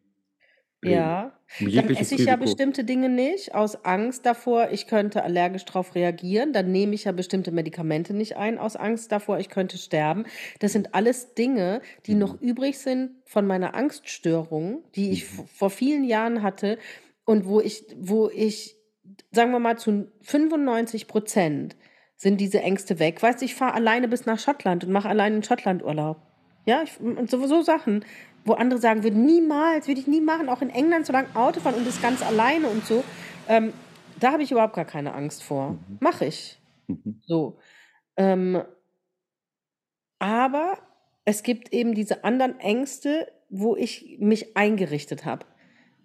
Ja, 0.85 1.33
Um 1.59 1.67
dann 1.73 1.89
esse 1.91 2.15
ich 2.15 2.27
ja 2.27 2.35
Risiko. 2.35 2.45
bestimmte 2.45 2.85
Dinge 2.85 3.09
nicht, 3.09 3.53
aus 3.57 3.85
Angst 3.85 4.25
davor, 4.25 4.69
ich 4.71 4.87
könnte 4.87 5.25
allergisch 5.25 5.65
darauf 5.65 5.97
reagieren. 5.97 6.53
Dann 6.53 6.71
nehme 6.71 6.95
ich 6.95 7.05
ja 7.05 7.13
bestimmte 7.13 7.51
Medikamente 7.51 8.15
nicht 8.15 8.37
ein, 8.37 8.59
aus 8.59 8.77
Angst 8.77 9.11
davor, 9.11 9.41
ich 9.41 9.49
könnte 9.49 9.77
sterben. 9.79 10.25
Das 10.61 10.73
sind 10.73 10.95
alles 10.95 11.35
Dinge, 11.35 11.81
die 12.07 12.15
Mhm. 12.15 12.21
noch 12.21 12.41
übrig 12.41 12.79
sind 12.79 13.11
von 13.25 13.45
meiner 13.49 13.75
Angststörung, 13.75 14.85
die 14.95 15.11
ich 15.11 15.25
Mhm. 15.25 15.47
vor 15.49 15.71
vielen 15.71 16.05
Jahren 16.05 16.43
hatte 16.45 16.79
und 17.25 17.47
wo 17.47 17.61
ich, 17.61 17.85
wo 17.99 18.31
ich, 18.31 18.77
sagen 19.33 19.51
wir 19.51 19.59
mal, 19.59 19.79
zu 19.79 20.13
95 20.23 21.09
Prozent 21.09 21.75
sind 22.19 22.41
diese 22.41 22.61
Ängste 22.61 22.99
weg. 22.99 23.23
Weißt 23.23 23.41
du, 23.41 23.45
ich 23.47 23.55
fahre 23.55 23.75
alleine 23.75 24.09
bis 24.09 24.27
nach 24.27 24.39
Schottland 24.39 24.85
und 24.85 24.91
mache 24.91 25.09
alleine 25.09 25.37
in 25.37 25.43
Schottland 25.43 25.83
Urlaub. 25.83 26.19
Ja, 26.67 26.83
ich, 26.83 27.01
und 27.01 27.31
sowieso 27.31 27.63
Sachen, 27.63 28.05
wo 28.45 28.53
andere 28.53 28.81
sagen 28.81 29.05
würden, 29.05 29.25
niemals, 29.25 29.89
würde 29.89 30.01
ich 30.01 30.07
nie 30.07 30.21
machen, 30.21 30.49
auch 30.49 30.61
in 30.61 30.69
England 30.69 31.07
so 31.07 31.13
lange 31.13 31.35
Auto 31.35 31.61
fahren 31.61 31.77
und 31.77 31.87
das 31.87 32.03
ganz 32.03 32.21
alleine 32.23 32.67
und 32.67 32.85
so. 32.85 33.05
Ähm, 33.49 33.73
da 34.19 34.33
habe 34.33 34.43
ich 34.43 34.51
überhaupt 34.51 34.75
gar 34.75 34.85
keine 34.85 35.15
Angst 35.15 35.43
vor. 35.43 35.71
Mhm. 35.71 35.99
Mache 36.01 36.27
ich. 36.27 36.61
Mhm. 36.89 37.23
So. 37.25 37.59
Ähm, 38.17 38.63
aber 40.19 40.79
es 41.25 41.45
gibt 41.45 41.73
eben 41.73 41.95
diese 41.95 42.25
anderen 42.25 42.59
Ängste, 42.59 43.31
wo 43.49 43.77
ich 43.77 44.17
mich 44.19 44.57
eingerichtet 44.57 45.25
habe. 45.25 45.47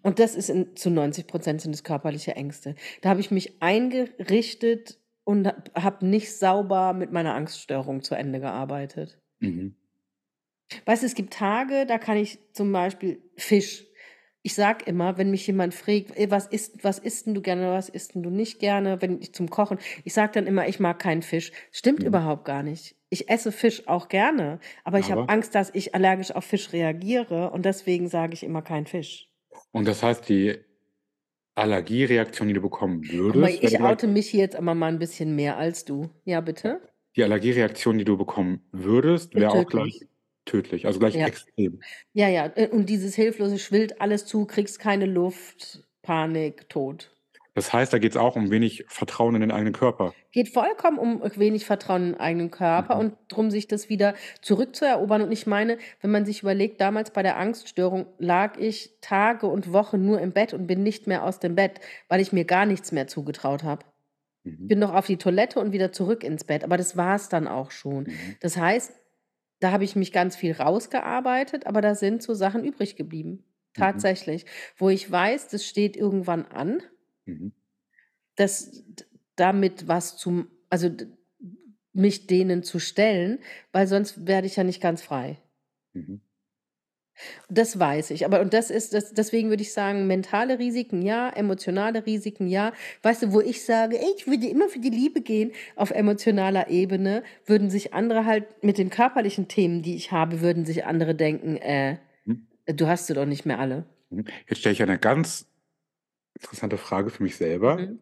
Und 0.03 0.19
das 0.19 0.35
ist 0.35 0.49
in, 0.49 0.75
zu 0.75 0.91
90 0.91 1.25
Prozent 1.27 1.61
sind 1.61 1.73
es 1.73 1.83
körperliche 1.83 2.35
Ängste. 2.35 2.75
Da 3.01 3.09
habe 3.09 3.19
ich 3.19 3.31
mich 3.31 3.61
eingerichtet 3.61 4.99
und 5.25 5.47
habe 5.75 6.05
nicht 6.05 6.37
sauber 6.37 6.93
mit 6.93 7.11
meiner 7.11 7.35
Angststörung 7.35 8.01
zu 8.03 8.15
Ende 8.15 8.39
gearbeitet. 8.39 9.19
Mhm. 9.41 9.75
Weißt 10.85 11.03
du, 11.03 11.07
es 11.07 11.15
gibt 11.15 11.33
Tage, 11.33 11.85
da 11.85 11.97
kann 11.97 12.17
ich 12.17 12.39
zum 12.53 12.71
Beispiel 12.71 13.21
Fisch. 13.37 13.85
Ich 14.45 14.55
sag 14.55 14.85
immer, 14.87 15.17
wenn 15.17 15.31
mich 15.31 15.47
jemand 15.47 15.73
fragt, 15.73 16.17
"Ey, 16.17 16.29
was 16.29 16.47
isst, 16.47 16.83
was 16.83 16.99
isst 16.99 17.25
denn 17.27 17.33
du 17.35 17.41
gerne, 17.41 17.71
was 17.71 17.87
isst 17.87 18.15
denn 18.15 18.23
du 18.23 18.29
nicht 18.29 18.59
gerne, 18.59 19.01
wenn 19.01 19.21
ich 19.21 19.33
zum 19.33 19.49
Kochen, 19.49 19.77
ich 20.03 20.13
sag 20.13 20.33
dann 20.33 20.47
immer, 20.47 20.67
ich 20.67 20.79
mag 20.81 20.99
keinen 20.99 21.21
Fisch. 21.21 21.51
Stimmt 21.71 22.01
Mhm. 22.01 22.07
überhaupt 22.07 22.43
gar 22.45 22.61
nicht. 22.63 22.95
Ich 23.09 23.29
esse 23.29 23.51
Fisch 23.53 23.87
auch 23.87 24.09
gerne, 24.09 24.59
aber 24.83 24.99
ich 24.99 25.11
habe? 25.11 25.29
Angst, 25.29 25.55
dass 25.55 25.69
ich 25.73 25.95
allergisch 25.95 26.31
auf 26.31 26.43
Fisch 26.45 26.73
reagiere 26.73 27.51
und 27.51 27.65
deswegen 27.65 28.09
sage 28.09 28.33
ich 28.33 28.43
immer 28.43 28.61
kein 28.61 28.85
Fisch. 28.85 29.29
Und 29.71 29.87
das 29.87 30.03
heißt, 30.03 30.27
die 30.29 30.59
Allergiereaktion, 31.55 32.47
die 32.47 32.53
du 32.53 32.61
bekommen 32.61 33.09
würdest, 33.11 33.63
wenn 33.63 33.73
ich 33.73 33.77
du 33.77 33.83
oute 33.83 34.07
mich 34.07 34.29
hier 34.29 34.41
jetzt 34.41 34.55
aber 34.55 34.75
mal 34.75 34.87
ein 34.87 34.99
bisschen 34.99 35.35
mehr 35.35 35.57
als 35.57 35.85
du. 35.85 36.09
Ja, 36.25 36.41
bitte? 36.41 36.81
die 37.15 37.23
Allergiereaktion, 37.23 37.97
die 37.97 38.05
du 38.05 38.17
bekommen 38.17 38.67
würdest, 38.71 39.35
wäre 39.35 39.51
auch 39.51 39.67
gleich 39.67 40.05
tödlich, 40.45 40.85
also 40.85 40.99
gleich 40.99 41.19
Ja. 41.19 41.25
extrem. 41.25 41.85
Ja, 42.13 42.29
ja. 42.29 42.47
äh, 42.55 42.69
Und 42.69 42.87
dieses 42.89 43.15
hilflose 43.15 43.59
schwillt 43.59 44.01
alles 44.01 44.25
zu, 44.25 44.45
kriegst 44.45 44.79
keine 44.79 45.05
Luft, 45.07 45.87
Panik, 46.03 46.69
Tod. 46.69 47.12
Das 47.55 47.71
heißt, 47.71 47.93
da 47.93 47.99
geht 47.99 48.13
es 48.13 48.17
auch 48.17 48.35
um 48.35 48.49
wenig 48.49 48.85
Vertrauen 48.87 49.35
in 49.35 49.41
den 49.41 49.51
eigenen 49.51 49.73
Körper. 49.73 50.13
Geht 50.31 50.49
vollkommen 50.49 50.97
um 50.97 51.21
wenig 51.35 51.65
Vertrauen 51.65 52.03
in 52.03 52.11
den 52.13 52.19
eigenen 52.19 52.49
Körper 52.51 52.95
Mhm. 52.95 52.99
und 53.01 53.17
darum, 53.29 53.51
sich 53.51 53.67
das 53.67 53.89
wieder 53.89 54.15
zurückzuerobern. 54.41 55.21
Und 55.21 55.31
ich 55.31 55.45
meine, 55.45 55.77
wenn 56.01 56.09
man 56.11 56.25
sich 56.25 56.41
überlegt, 56.41 56.81
damals 56.81 57.11
bei 57.11 57.21
der 57.21 57.37
Angststörung 57.37 58.07
lag 58.17 58.57
ich 58.57 58.97
Tage 59.01 59.45
und 59.47 59.71
Wochen 59.71 60.03
nur 60.03 60.19
im 60.19 60.31
Bett 60.31 60.53
und 60.53 60.65
bin 60.65 60.81
nicht 60.81 61.05
mehr 61.05 61.23
aus 61.23 61.39
dem 61.39 61.55
Bett, 61.55 61.79
weil 62.07 62.21
ich 62.21 62.33
mir 62.33 62.45
gar 62.45 62.65
nichts 62.65 62.91
mehr 62.91 63.07
zugetraut 63.07 63.63
habe. 63.63 63.85
Mhm. 64.43 64.67
Bin 64.67 64.79
noch 64.79 64.93
auf 64.93 65.05
die 65.05 65.17
Toilette 65.17 65.59
und 65.59 65.71
wieder 65.73 65.91
zurück 65.91 66.23
ins 66.23 66.43
Bett, 66.43 66.63
aber 66.63 66.77
das 66.77 66.97
war 66.97 67.15
es 67.15 67.29
dann 67.29 67.47
auch 67.47 67.69
schon. 67.71 68.05
Mhm. 68.05 68.35
Das 68.39 68.57
heißt, 68.57 68.93
da 69.59 69.71
habe 69.71 69.83
ich 69.83 69.95
mich 69.95 70.11
ganz 70.11 70.35
viel 70.35 70.53
rausgearbeitet, 70.53 71.67
aber 71.67 71.81
da 71.81 71.95
sind 71.95 72.23
so 72.23 72.33
Sachen 72.33 72.63
übrig 72.63 72.95
geblieben. 72.95 73.29
Mhm. 73.29 73.79
Tatsächlich. 73.79 74.45
Wo 74.75 74.89
ich 74.89 75.09
weiß, 75.09 75.47
das 75.49 75.65
steht 75.65 75.95
irgendwann 75.95 76.45
an, 76.45 76.81
Mhm. 77.25 77.53
dass 78.35 78.71
d- 78.85 79.05
damit 79.35 79.87
was 79.87 80.17
zum, 80.17 80.47
also 80.69 80.89
mich 81.93 82.27
denen 82.27 82.63
zu 82.63 82.79
stellen, 82.79 83.39
weil 83.71 83.87
sonst 83.87 84.25
werde 84.27 84.47
ich 84.47 84.55
ja 84.55 84.63
nicht 84.63 84.81
ganz 84.81 85.01
frei. 85.01 85.37
Mhm. 85.93 86.21
Das 87.49 87.77
weiß 87.77 88.09
ich. 88.11 88.25
Aber 88.25 88.41
und 88.41 88.53
das 88.53 88.71
ist, 88.71 88.93
das, 88.93 89.13
deswegen 89.13 89.49
würde 89.49 89.61
ich 89.61 89.71
sagen, 89.73 90.07
mentale 90.07 90.57
Risiken 90.59 91.01
ja, 91.03 91.29
emotionale 91.29 92.05
Risiken 92.05 92.47
ja. 92.47 92.73
Weißt 93.03 93.23
du, 93.23 93.33
wo 93.33 93.39
ich 93.41 93.63
sage, 93.63 93.99
ey, 93.99 94.07
ich 94.17 94.25
würde 94.27 94.47
immer 94.47 94.67
für 94.67 94.79
die 94.79 94.89
Liebe 94.89 95.21
gehen, 95.21 95.51
auf 95.75 95.91
emotionaler 95.91 96.69
Ebene, 96.69 97.23
würden 97.45 97.69
sich 97.69 97.93
andere 97.93 98.25
halt 98.25 98.63
mit 98.63 98.77
den 98.77 98.89
körperlichen 98.89 99.47
Themen, 99.47 99.83
die 99.83 99.95
ich 99.95 100.11
habe, 100.11 100.41
würden 100.41 100.65
sich 100.65 100.85
andere 100.85 101.15
denken, 101.15 101.57
äh, 101.57 101.97
Äh, 102.65 102.73
du 102.73 102.87
hast 102.87 103.07
sie 103.07 103.13
doch 103.13 103.25
nicht 103.25 103.45
mehr 103.45 103.59
alle. 103.59 103.85
Mhm. 104.09 104.25
Jetzt 104.47 104.59
stelle 104.59 104.73
ich 104.73 104.81
eine 104.81 104.97
ganz 104.97 105.47
interessante 106.43 106.77
Frage 106.77 107.09
für 107.09 107.23
mich 107.23 107.35
selber. 107.37 107.77
Mhm. 107.77 107.99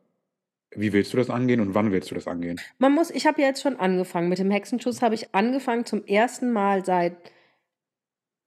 Wie 0.75 0.93
willst 0.93 1.13
du 1.13 1.17
das 1.17 1.29
angehen 1.31 1.61
und 1.61 1.75
wann 1.75 1.91
willst 1.91 2.11
du 2.11 2.15
das 2.15 2.27
angehen? 2.27 2.63
Man 2.79 2.93
muss 2.93 3.11
ich 3.11 3.27
habe 3.27 3.41
ja 3.41 3.47
jetzt 3.47 3.61
schon 3.61 3.77
angefangen. 3.79 4.29
Mit 4.29 4.39
dem 4.39 4.51
Hexenschuss 4.51 5.01
habe 5.01 5.15
ich 5.15 5.33
angefangen 5.35 5.85
zum 5.85 6.03
ersten 6.05 6.51
Mal 6.51 6.83
seit 6.85 7.15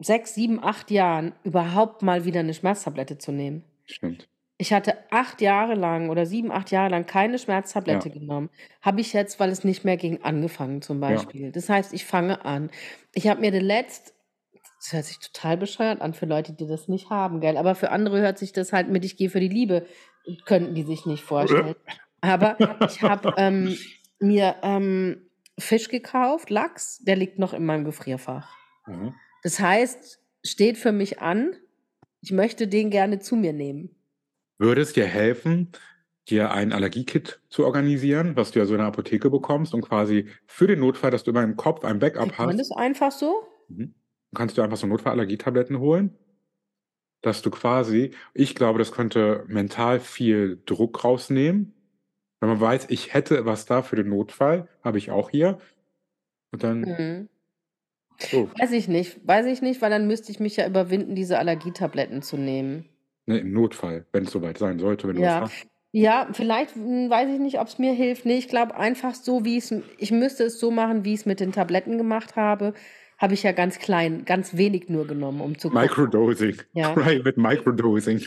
6, 0.01 0.34
7, 0.34 0.62
8 0.62 0.90
Jahren 0.90 1.34
überhaupt 1.45 2.03
mal 2.03 2.24
wieder 2.24 2.42
'ne 2.42 2.55
Schmerztablette 2.55 3.18
zu 3.18 3.30
nehmen. 3.32 3.64
Stimmt. 3.86 4.28
Ich 4.59 4.72
hatte 4.72 4.97
8 5.12 5.40
Jahre 5.40 5.74
lang 5.74 6.11
oder 6.11 6.26
7, 6.26 6.53
8 6.53 6.70
Jahre 6.72 6.90
lang 6.90 7.07
keine 7.07 7.38
Schmerztablette 7.38 8.09
Ja. 8.09 8.11
genommen. 8.11 8.51
Habe 8.82 9.01
ich 9.03 9.12
jetzt, 9.12 9.40
weil 9.40 9.51
es 9.51 9.64
nicht 9.64 9.84
mehr 9.84 9.97
ging, 9.99 10.22
angefangen 10.22 10.82
zum 10.82 11.01
Ja. 11.07 11.22
Beispiel. 11.22 11.53
Das 11.53 11.68
heißt, 11.68 11.92
ich 11.95 12.05
fange 12.07 12.45
an. 12.45 12.70
Ich 13.14 13.28
habe 13.28 13.40
mir 13.40 13.51
den 13.53 13.64
letzt 13.64 14.14
das 14.85 14.93
hört 14.93 15.05
sich 15.07 15.18
total 15.18 15.57
bescheuert 15.57 16.01
an 16.03 16.12
für 16.14 16.26
Leute, 16.26 16.53
die 16.53 16.66
das 16.66 16.89
nicht 16.89 17.09
haben, 17.11 17.41
gell? 17.41 17.57
Aber 17.57 17.74
für 17.74 17.91
andere 17.91 18.20
hört 18.20 18.39
sich 18.39 18.53
das 18.53 18.72
halt 18.72 18.91
mit 18.91 19.05
„Ich 19.05 19.16
gehe 19.16 19.30
für 19.30 19.41
die 19.41 19.49
Liebe“ 19.49 19.87
könnten 20.45 20.74
die 20.74 20.82
sich 20.85 21.07
nicht 21.07 21.24
vorstellen. 21.24 21.74
Aber 22.20 22.59
ich 22.87 23.03
habe, 23.03 23.28
ähm, 23.37 23.78
mir, 24.20 24.57
ähm, 24.62 25.30
Fisch 25.59 25.89
gekauft, 25.89 26.51
Lachs, 26.51 26.99
der 27.05 27.16
liegt 27.16 27.39
noch 27.39 27.55
in 27.55 27.64
meinem 27.64 27.85
Gefrierfach. 27.85 28.59
Mhm. 28.87 29.18
Das 29.43 29.61
heißt, 29.61 30.20
steht 30.45 30.78
für 30.78 30.93
mich 30.93 31.20
an, 31.20 31.57
ich 32.22 32.32
möchte 32.32 32.68
den 32.68 32.91
gerne 32.91 33.20
zu 33.20 33.37
mir 33.37 33.53
nehmen. 33.53 33.97
Würde 34.59 34.80
es 34.82 34.93
dir 34.93 35.07
helfen, 35.07 35.70
dir 36.28 36.51
ein 36.53 36.72
Allergiekit 36.72 37.41
zu 37.51 37.64
organisieren, 37.64 38.37
was 38.37 38.51
du 38.53 38.59
ja 38.61 38.66
so 38.66 38.74
in 38.74 38.78
der 38.78 38.87
Apotheke 38.89 39.30
bekommst 39.30 39.74
und 39.74 39.82
quasi 39.82 40.28
für 40.47 40.66
den 40.66 40.80
Notfall, 40.80 41.11
dass 41.11 41.24
du 41.24 41.30
immer 41.30 41.43
im 41.45 41.57
Kopf 41.57 41.85
ein 41.85 41.99
Backup 41.99 42.37
Kriegt 42.37 42.43
man 42.43 42.57
hast 42.57 42.59
das 42.59 42.70
einfach 42.72 43.12
so? 43.12 43.47
Mhm. 43.68 43.95
Kannst 44.35 44.59
du 44.59 44.62
einfach 44.62 44.76
so 44.76 44.87
Notfallallergietabletten 44.87 45.78
holen, 45.78 46.16
dass 47.22 47.43
du 47.43 47.51
quasi 47.51 48.12
ich 48.35 48.55
glaube, 48.55 48.78
das 48.78 48.93
könnte 48.93 49.45
mental 49.49 50.01
viel 50.01 50.61
Druck 50.66 51.05
rausnehmen. 51.05 51.74
Wenn 52.41 52.51
man 52.51 52.61
weiß, 52.61 52.87
ich 52.91 53.14
hätte 53.14 53.47
was 53.47 53.64
da 53.66 53.82
für 53.82 53.97
den 53.97 54.11
Notfall, 54.11 54.68
habe 54.82 54.99
ich 54.99 55.11
auch 55.11 55.30
hier. 55.30 55.59
Und 56.53 56.62
dann 56.62 56.85
Mhm. 56.85 57.28
so. 58.20 58.51
Weiß 58.59 58.72
ich 58.72 58.89
nicht. 58.89 59.26
Weiß 59.26 59.47
ich 59.47 59.62
nicht, 59.62 59.82
weil 59.82 59.91
dann 59.91 60.07
müsste 60.07 60.30
ich 60.30 60.41
mich 60.41 60.57
ja 60.57 60.66
überwinden, 60.66 61.14
diese 61.14 61.39
Allergietabletten 61.39 62.22
zu 62.22 62.37
nehmen. 62.37 62.85
Ne, 63.26 63.39
im 63.39 63.53
Notfall, 63.53 64.07
wenn's 64.12 64.30
soweit 64.32 64.59
sein 64.59 64.78
sollte, 64.78 65.09
wenn 65.09 65.16
du 65.16 65.22
Ja. 65.22 65.41
hast. 65.41 65.66
Ja, 65.93 66.28
vielleicht, 66.32 66.74
hm, 66.74 67.09
weiß 67.09 67.30
ich 67.32 67.39
nicht, 67.39 67.61
ob's 67.61 67.78
mir 67.78 67.93
hilft. 67.93 68.26
Ne, 68.26 68.35
ich 68.37 68.49
glaube 68.49 68.74
einfach 68.76 69.14
so, 69.14 69.45
wie 69.45 69.57
es 69.57 69.72
ich 69.99 70.11
müsste 70.11 70.45
es 70.45 70.59
so 70.59 70.70
machen, 70.72 71.05
wie 71.05 71.14
ich's 71.14 71.24
mit 71.24 71.39
den 71.41 71.53
Tabletten 71.53 71.99
gemacht 71.99 72.35
habe. 72.37 72.74
Habe 73.19 73.35
ich 73.35 73.43
ja 73.43 73.53
ganz 73.53 73.79
klein 73.79 74.25
ganz 74.25 74.57
wenig 74.57 74.89
nur 74.89 75.07
genommen, 75.07 75.41
um 75.41 75.57
zu 75.59 75.69
gucken. 75.71 75.83
Microdosing. 75.83 76.57
Ja. 76.73 76.93
Private 76.95 77.41
Microdosing. 77.41 78.27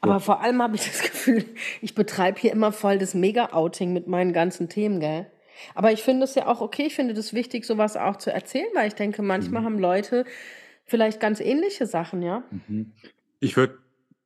Aber 0.00 0.12
Ja. 0.14 0.18
vor 0.20 0.40
allem 0.42 0.62
habe 0.62 0.76
ich 0.76 0.84
das 0.86 1.00
Gefühl, 1.10 1.44
ich 1.80 1.94
betreibe 1.94 2.38
hier 2.38 2.52
immer 2.52 2.72
voll 2.72 2.98
das 2.98 3.14
Mega-Outing 3.14 3.92
mit 3.92 4.06
meinen 4.06 4.32
ganzen 4.32 4.68
Themen, 4.68 5.00
gell? 5.00 5.26
Aber 5.74 5.90
ich 5.90 6.02
finde 6.02 6.24
es 6.24 6.34
ja 6.36 6.46
auch 6.46 6.60
okay, 6.60 6.84
ich 6.86 6.94
finde 6.94 7.14
das 7.14 7.32
wichtig, 7.34 7.64
so 7.64 7.78
was 7.78 7.96
auch 7.96 8.16
zu 8.16 8.32
erzählen, 8.32 8.68
weil 8.74 8.86
ich 8.88 8.94
denke, 8.94 9.22
manchmal 9.22 9.62
Mhm. 9.62 9.66
haben 9.66 9.78
Leute 9.80 10.24
vielleicht 10.84 11.18
ganz 11.18 11.40
ähnliche 11.40 11.86
Sachen, 11.86 12.22
ja? 12.22 12.44
Mhm. 12.68 12.92
Ich 13.40 13.56
würde 13.56 13.78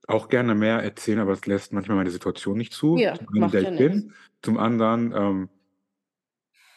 auch 0.09 0.29
gerne 0.29 0.55
mehr 0.55 0.83
erzählen, 0.83 1.21
aber 1.21 1.33
es 1.33 1.47
lässt 1.47 1.73
manchmal 1.73 1.97
meine 1.97 2.11
Situation 2.11 2.59
nicht 2.59 2.73
zu. 2.75 2.97
Ja, 2.99 3.15
Zum 3.15 3.29
einen, 3.35 3.51
der 3.51 3.63
ich 3.73 3.79
bin. 3.79 4.13
Zum 4.43 4.59
anderen, 4.59 5.13
ähm 5.17 5.49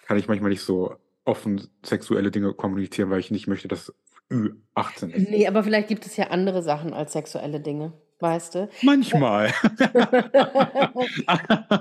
kann 0.06 0.18
ich 0.18 0.28
manchmal 0.28 0.52
nicht 0.52 0.62
so 0.62 0.96
offen 1.26 1.68
sexuelle 1.84 2.32
Dinge 2.32 2.54
kommunizieren, 2.54 3.10
weil 3.10 3.20
ich 3.20 3.32
nicht 3.32 3.48
möchte, 3.48 3.68
dass 3.68 3.94
Ü18 4.32 5.10
ist. 5.10 5.30
Ne, 5.30 5.48
aber 5.48 5.64
vielleicht 5.64 5.88
gibt 5.88 6.06
es 6.06 6.18
ja 6.18 6.28
andere 6.28 6.62
Sachen 6.64 6.94
als 6.94 7.14
sexuelle 7.14 7.60
Dinge, 7.60 7.94
weißt 8.20 8.56
du? 8.56 8.70
Manchmal. 8.82 9.52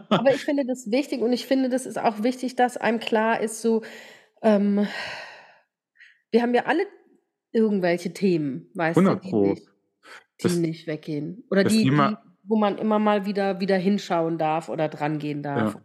Aber 0.09 0.35
ich 0.35 0.45
finde 0.45 0.67
das 0.67 0.91
wichtig 0.91 1.23
und 1.23 1.33
ich 1.33 1.47
finde, 1.47 1.69
das 1.69 1.87
ist 1.87 1.99
auch 1.99 2.23
wichtig, 2.23 2.57
dass 2.57 2.77
einem 2.77 3.01
klar 3.01 3.41
ist, 3.41 3.63
so, 3.63 3.83
ähm 4.43 4.87
wir 6.31 6.43
haben 6.43 6.55
ja 6.55 6.65
alle 6.67 6.83
irgendwelche 7.53 8.13
Themen, 8.13 8.69
weißt 8.75 8.97
du, 8.97 9.03
100 9.03 9.25
die 9.25 9.31
Pro. 9.31 9.47
nicht 9.47 9.63
die 9.63 10.43
Das 10.43 10.57
nicht 10.57 10.87
weggehen. 10.87 11.45
Oder 11.51 11.65
die 11.65 11.85
die 11.85 12.17
wo 12.47 12.57
man 12.57 12.77
immer 12.77 12.99
mal 12.99 13.25
wieder 13.25 13.61
wieder 13.61 13.79
hinschauen 13.79 14.37
darf 14.37 14.69
oder 14.69 14.89
drangehen 14.89 15.43
darf 15.43 15.75
Ja. 15.75 15.81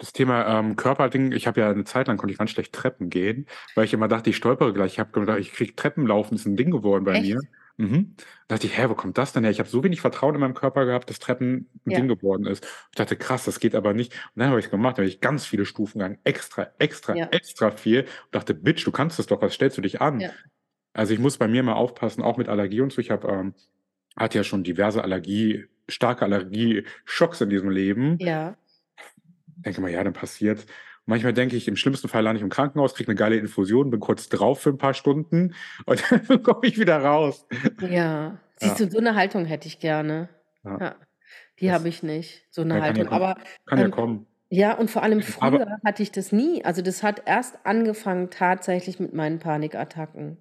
Das 0.00 0.12
Thema, 0.12 0.58
ähm, 0.58 0.76
Körperding 0.76 1.32
ich 1.32 1.46
habe 1.46 1.60
ja 1.60 1.72
'ne 1.72 1.84
Zeit 1.84 2.08
lang 2.08 2.18
konnte 2.18 2.32
ich 2.32 2.38
ganz 2.38 2.50
schlecht 2.50 2.74
Treppen 2.74 3.08
gehen, 3.08 3.46
weil 3.74 3.84
ich 3.86 3.94
immer 3.94 4.08
dachte, 4.08 4.28
ich 4.30 4.36
stolpere 4.36 4.72
gleich. 4.74 4.92
Ich 4.94 4.98
habe 4.98 5.10
gedacht, 5.18 5.38
ich 5.38 5.52
kriege 5.52 5.74
Treppenlaufen 5.74 6.36
ist 6.36 6.46
'n 6.46 6.56
Ding 6.56 6.70
geworden 6.70 7.04
bei 7.04 7.16
mir. 7.16 7.36
Echt? 7.36 7.48
Mhm. 7.78 8.14
Da 8.48 8.56
dachte 8.56 8.66
ich: 8.66 8.76
„Hä, 8.78 8.88
wo 8.88 8.94
kommt 8.94 9.16
das 9.18 9.32
denn 9.32 9.42
her?“ 9.44 9.50
Ich 9.50 9.58
habe 9.58 9.68
so 9.68 9.82
wenig 9.84 10.00
Vertrauen 10.02 10.34
in 10.34 10.40
meinem 10.40 10.54
Körper 10.54 10.84
gehabt, 10.84 11.08
dass 11.08 11.18
Treppen 11.18 11.70
'n 11.86 11.92
Ja. 11.92 12.06
Ding 12.06 12.08
geworden 12.08 12.46
ist. 12.46 12.64
Ich 12.90 12.96
dachte: 12.96 13.16
„Krass, 13.16 13.44
das 13.46 13.58
geht 13.60 13.74
aber 13.74 13.94
nicht.“ 13.94 14.12
Und 14.34 14.40
dann 14.40 14.48
habe 14.50 14.60
ich's 14.60 14.70
gemacht. 14.70 14.98
Da 14.98 15.02
bin 15.02 15.08
ich 15.08 15.20
ganz 15.20 15.46
viele 15.46 15.64
Stufen 15.64 15.98
gegangen, 15.98 16.18
extra, 16.24 16.68
extra, 16.78 17.14
Ja. 17.14 17.30
extra 17.30 17.70
viel 17.70 18.02
und 18.02 18.34
dachte: 18.34 18.54
„Bitch, 18.54 18.84
du 18.86 18.92
kannst 18.92 19.18
das 19.18 19.26
doch, 19.26 19.40
was 19.42 19.54
stellst 19.54 19.78
du 19.78 19.82
dich 19.82 20.00
an?“ 20.02 20.24
Ja. 20.24 20.36
Also, 20.94 21.14
ich 21.14 21.20
muss 21.20 21.38
bei 21.38 21.48
mir 21.48 21.60
immer 21.60 21.76
aufpassen, 21.76 22.22
auch 22.22 22.38
mit 22.38 22.48
Allergie 22.48 22.80
und 22.82 22.92
so. 22.92 23.00
Ich 23.00 23.10
habe, 23.10 23.28
ähm 23.28 23.54
hatte 24.18 24.38
ja 24.38 24.44
schon 24.44 24.64
diverse 24.64 25.02
Allergie 25.04 25.66
starke 25.88 26.24
Allergieschocks 26.26 27.40
in 27.42 27.50
diesem 27.50 27.70
Leben. 27.70 28.20
Ja. 28.20 28.56
Denke 29.66 29.78
immer: 29.80 29.88
„Ja, 29.90 30.04
dann 30.04 30.12
passiert's.“ 30.14 30.64
Manchmal 31.06 31.32
denke 31.34 31.56
ich, 31.56 31.68
im 31.68 31.76
schlimmsten 31.76 32.08
Fall 32.08 32.22
lande 32.22 32.38
ich 32.38 32.42
im 32.42 32.48
Krankenhaus, 32.50 32.94
kriege 32.94 33.10
'ne 33.10 33.16
geile 33.16 33.36
Infusion, 33.36 33.90
bin 33.90 34.00
kurz 34.00 34.28
drauf 34.28 34.60
für 34.62 34.70
'n 34.70 34.78
paar 34.78 34.94
Stunden 34.94 35.54
und 35.86 36.02
dann 36.30 36.42
komme 36.42 36.60
ich 36.68 36.78
wieder 36.78 36.98
raus. 37.02 37.46
Ja. 37.80 38.38
Siehst 38.56 38.78
Ja. 38.78 38.80
du, 38.80 38.88
so 38.90 38.98
'ne 39.00 39.14
Haltung 39.14 39.44
hätte 39.44 39.68
ich 39.68 39.80
gerne. 39.80 40.28
Ja. 40.64 40.80
Ja. 40.80 40.96
Die 41.60 41.72
habe 41.72 41.88
ich 41.88 42.02
nicht, 42.02 42.46
so 42.50 42.64
'ne 42.64 42.78
Ja, 42.78 42.82
kann 42.82 42.96
ja 42.96 43.04
Haltung. 43.04 43.06
kommen. 43.06 43.22
Aber, 43.22 43.36
Kann 43.66 43.80
ja 43.80 43.88
ähm 43.88 43.90
kommen. 43.90 44.26
ja, 44.50 44.74
und 44.78 44.90
vor 44.90 45.02
allem 45.02 45.22
Aber 45.40 45.60
früher 45.60 45.66
hatte 45.84 46.02
ich 46.02 46.12
das 46.12 46.32
nie. 46.32 46.64
Also, 46.64 46.82
das 46.82 47.02
hat 47.02 47.22
erst 47.26 47.66
angefangen 47.66 48.30
tatsächlich 48.30 49.00
mit 49.00 49.12
meinen 49.14 49.40
Panikattacken 49.40 50.38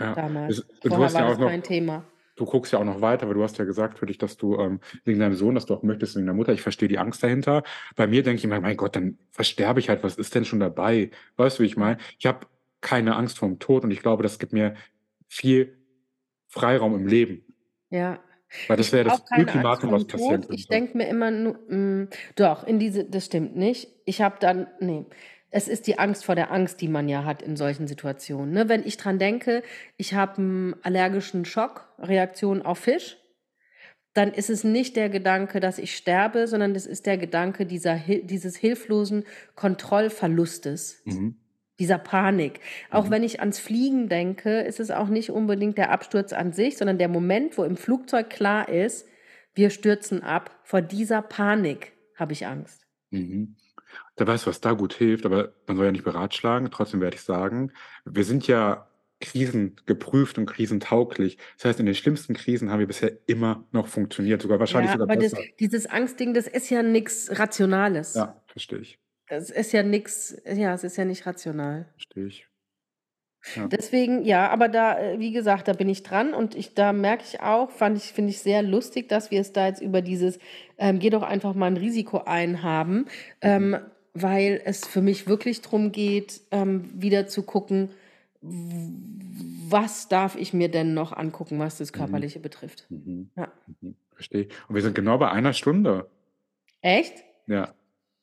Ja. 0.00 0.14
damals. 0.14 0.64
Du 0.82 0.90
Vorher 0.90 1.12
war 1.14 1.24
das 1.24 1.38
noch 1.38 1.38
kein 1.38 1.62
Thema. 1.64 2.06
Du 2.36 2.44
guckst 2.44 2.72
ja 2.72 2.78
auch 2.78 2.84
noch 2.84 3.00
weiter, 3.00 3.26
weil 3.26 3.34
du 3.34 3.42
hast 3.42 3.58
ja 3.58 3.64
gesagt 3.64 3.98
für 3.98 4.06
dich, 4.06 4.18
dass 4.18 4.36
du, 4.36 4.56
ähm 4.58 4.80
wegen 5.04 5.20
deinem 5.20 5.34
Sohn, 5.34 5.54
dass 5.54 5.66
du 5.66 5.74
auch 5.74 5.82
möchtest 5.82 6.16
wegen 6.16 6.26
der 6.26 6.34
Mutter. 6.34 6.52
Ich 6.52 6.62
verstehe 6.62 6.88
die 6.88 6.98
Angst 6.98 7.22
dahinter. 7.22 7.62
Bei 7.96 8.06
mir 8.06 8.22
denke 8.22 8.38
ich 8.38 8.44
immer: 8.44 8.60
„Mein 8.60 8.76
Gott, 8.76 8.96
dann 8.96 9.18
versterbe 9.30 9.80
ich 9.80 9.88
halt. 9.88 10.02
Was 10.02 10.16
ist 10.16 10.34
denn 10.34 10.44
schon 10.44 10.60
dabei?“ 10.60 11.10
Weißt 11.36 11.58
du, 11.58 11.62
wie 11.62 11.66
ich 11.66 11.76
meine? 11.76 11.98
Ich 12.18 12.26
habe 12.26 12.46
keine 12.80 13.16
Angst 13.16 13.38
vorm 13.38 13.58
Tod 13.58 13.84
und 13.84 13.90
ich 13.90 14.00
glaube, 14.00 14.22
das 14.22 14.38
gibt 14.38 14.52
mir 14.52 14.74
viel 15.28 15.78
Freiraum 16.48 16.94
im 16.94 17.06
Leben. 17.06 17.44
Ja. 17.90 18.20
Weil 18.68 18.76
das 18.76 18.92
wäre 18.92 19.04
das 19.04 19.22
Ultimatum, 19.36 19.92
was 19.92 20.06
passieren 20.06 20.42
Tod. 20.42 20.52
Ich 20.54 20.68
könnte. 20.68 20.86
denke 20.86 20.98
mir 20.98 21.08
immer 21.08 21.30
nur 21.30 21.58
hm, 21.68 22.08
doch, 22.36 22.64
in 22.64 22.78
diese 22.78 23.04
das 23.04 23.26
stimmt 23.26 23.56
nicht. 23.56 23.88
Ich 24.04 24.20
habe 24.20 24.36
dann 24.40 24.66
ne, 24.80 25.06
es 25.52 25.68
ist 25.68 25.86
die 25.86 25.98
Angst 26.00 26.24
vor 26.24 26.34
der 26.36 26.50
Angst, 26.52 26.80
die 26.82 26.88
man 26.88 27.08
ja 27.08 27.24
hat 27.24 27.42
in 27.42 27.56
solchen 27.56 27.86
Situationen, 27.88 28.52
ne? 28.54 28.68
Wenn 28.70 28.86
ich 28.86 28.96
dran 28.98 29.18
denke, 29.20 29.62
ich 29.98 30.14
habe 30.14 30.40
'n 30.42 30.76
allergischen 30.82 31.44
Schock, 31.46 31.88
Reaktion 32.00 32.62
auf 32.62 32.80
Fisch, 32.80 33.18
dann 34.14 34.32
ist 34.32 34.50
es 34.50 34.64
nicht 34.64 34.96
der 34.96 35.08
Gedanke, 35.10 35.60
dass 35.60 35.78
ich 35.78 35.96
sterbe, 35.96 36.46
sondern 36.48 36.74
das 36.74 36.86
ist 36.86 37.06
der 37.06 37.18
Gedanke 37.18 37.66
dieser 37.66 37.96
dieses 37.98 38.56
hilflosen 38.56 39.24
Kontrollverlustes, 39.56 41.02
Mhm. 41.06 41.36
dieser 41.80 41.98
Panik. 41.98 42.60
Auch 42.90 43.10
Mhm. 43.10 43.10
wenn 43.10 43.24
ich 43.24 43.40
ans 43.40 43.58
Fliegen 43.60 44.08
denke, 44.08 44.60
ist 44.62 44.80
es 44.80 44.90
auch 44.90 45.08
nicht 45.08 45.30
unbedingt 45.30 45.78
der 45.78 45.90
Absturz 45.92 46.32
an 46.34 46.52
sich, 46.52 46.76
sondern 46.78 46.98
der 46.98 47.08
Moment, 47.08 47.58
wo 47.58 47.64
im 47.64 47.76
Flugzeug 47.76 48.30
klar 48.30 48.68
ist, 48.68 49.06
wir 49.54 49.70
stürzen 49.70 50.22
ab. 50.22 50.60
Vor 50.64 50.82
dieser 50.82 51.22
Panik 51.22 51.92
habe 52.16 52.32
ich 52.34 52.46
Angst. 52.46 52.86
Mhm. 53.12 53.54
Da 54.18 54.26
weißt 54.26 54.44
du, 54.46 54.50
was 54.50 54.60
da 54.60 54.72
gut 54.72 54.92
hilft, 54.94 55.24
aber 55.24 55.54
man 55.66 55.76
soll 55.76 55.86
ja 55.86 55.92
nicht 55.92 56.04
beratschlagen. 56.04 56.70
Trotzdem 56.70 57.00
werde 57.00 57.16
ich 57.16 57.22
sagen, 57.22 57.72
wir 58.04 58.24
sind 58.24 58.46
ja 58.46 58.88
krisengeprüft 59.20 60.36
und 60.36 60.46
krisentauglich. 60.46 61.38
Das 61.56 61.64
heißt, 61.66 61.80
in 61.80 61.86
den 61.86 61.94
schlimmsten 61.94 62.34
Krisen 62.34 62.70
haben 62.70 62.80
wir 62.80 62.86
bisher 62.86 63.12
immer 63.26 63.64
noch 63.70 63.86
funktioniert, 63.88 64.42
sogar 64.42 64.58
wahrscheinlich 64.58 64.90
Ja, 64.90 64.92
sogar 64.92 65.06
aber 65.06 65.16
das 65.16 65.32
besser. 65.32 65.46
dieses 65.58 65.86
Angstding, 65.86 66.34
das 66.34 66.46
ist 66.46 66.70
ja 66.70 66.82
nix 66.82 67.28
Rationales. 67.38 68.24
Ja, 68.24 68.42
verstehe 68.46 68.78
ich. 68.80 68.98
Das 69.28 69.50
ist 69.50 69.72
ja 69.72 69.82
nix 69.82 70.36
ja, 70.46 70.74
es 70.74 70.84
ist 70.84 70.96
ja 70.96 71.04
nicht 71.04 71.26
rational. 71.26 71.92
Verstehe 71.98 72.26
ich. 72.26 72.46
Ja. 73.56 73.72
Deswegen 73.72 74.22
ja, 74.24 74.50
aber 74.50 74.68
da 74.68 74.98
äh, 74.98 75.18
wie 75.18 75.32
gesagt, 75.32 75.68
da 75.68 75.72
bin 75.72 75.88
ich 75.88 76.02
dran 76.02 76.34
und 76.34 76.54
ich 76.54 76.74
da 76.74 76.92
merke 76.92 77.24
ich 77.26 77.40
auch 77.40 77.70
fand 77.70 77.96
ich 77.96 78.12
finde 78.12 78.30
ich 78.30 78.40
sehr 78.40 78.62
lustig, 78.62 79.08
dass 79.08 79.30
wir 79.30 79.40
es 79.40 79.52
da 79.52 79.66
jetzt 79.66 79.80
über 79.80 80.02
dieses, 80.02 80.38
ähm: 80.78 80.98
„Geh 80.98 81.10
doch 81.10 81.22
einfach 81.22 81.54
mal 81.54 81.68
'n 81.70 81.76
Risiko 81.76 82.18
ein“ 82.24 82.62
haben, 82.62 83.06
Mhm. 83.42 83.66
ähm, 83.66 83.76
weil 84.14 84.60
es 84.64 84.86
für 84.86 85.02
mich 85.02 85.26
wirklich 85.26 85.62
drum 85.62 85.92
geht, 85.92 86.40
ähm, 86.50 86.90
wieder 86.94 87.26
zu 87.28 87.42
gucken, 87.42 87.90
was 88.42 90.08
darf 90.08 90.36
ich 90.36 90.52
mir 90.52 90.68
denn 90.70 90.94
noch 90.94 91.12
angucken, 91.12 91.58
was 91.58 91.78
das 91.78 91.92
Mhm. 91.92 91.96
Körperliche 91.96 92.40
betrifft. 92.40 92.86
Mhm. 92.90 93.30
Ja. 93.36 93.52
Mhm. 93.80 93.94
Verstehe. 94.14 94.48
Und 94.68 94.74
wir 94.74 94.82
sind 94.82 94.94
genau 94.94 95.18
bei 95.18 95.30
einer 95.30 95.52
Stunde. 95.52 96.10
Echt? 96.80 97.24
Ja. 97.46 97.74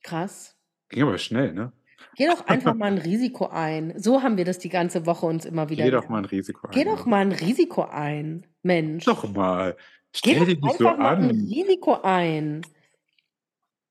Krass. 0.04 0.56
Ging 0.90 1.04
aber 1.04 1.18
schnell, 1.18 1.54
ne? 1.54 1.72
Geh 2.16 2.28
doch 2.28 2.48
einfach 2.48 2.74
mal 2.76 2.88
ein 2.92 2.98
Risiko 2.98 3.48
ein. 3.48 3.94
So 3.98 4.22
haben 4.24 4.38
wir 4.38 4.46
das 4.46 4.60
die 4.60 4.70
ganze 4.70 5.06
Woche 5.06 5.26
uns 5.26 5.46
immer 5.46 5.70
wieder 5.70 5.84
Geh 5.86 5.92
doch 5.92 6.08
mal 6.10 6.20
ein 6.20 6.26
Risiko 6.26 6.68
Geh 6.70 6.82
ein. 6.82 6.86
doch 6.88 7.06
Ja. 7.06 7.10
mal 7.10 7.22
ein 7.22 7.32
Risiko 7.34 7.84
ein, 7.84 8.46
Mensch. 8.64 9.06
Doch 9.06 9.28
mal. 9.34 9.76
Geh 10.24 10.36
Stell 10.36 10.40
doch 10.40 10.46
dich 10.46 10.62
nicht 10.62 10.78
so 10.78 10.88
einfach 10.88 10.98
mal 10.98 11.16
ein 11.18 11.24
an. 11.30 11.30
Risiko 11.32 12.02
ein. 12.02 12.62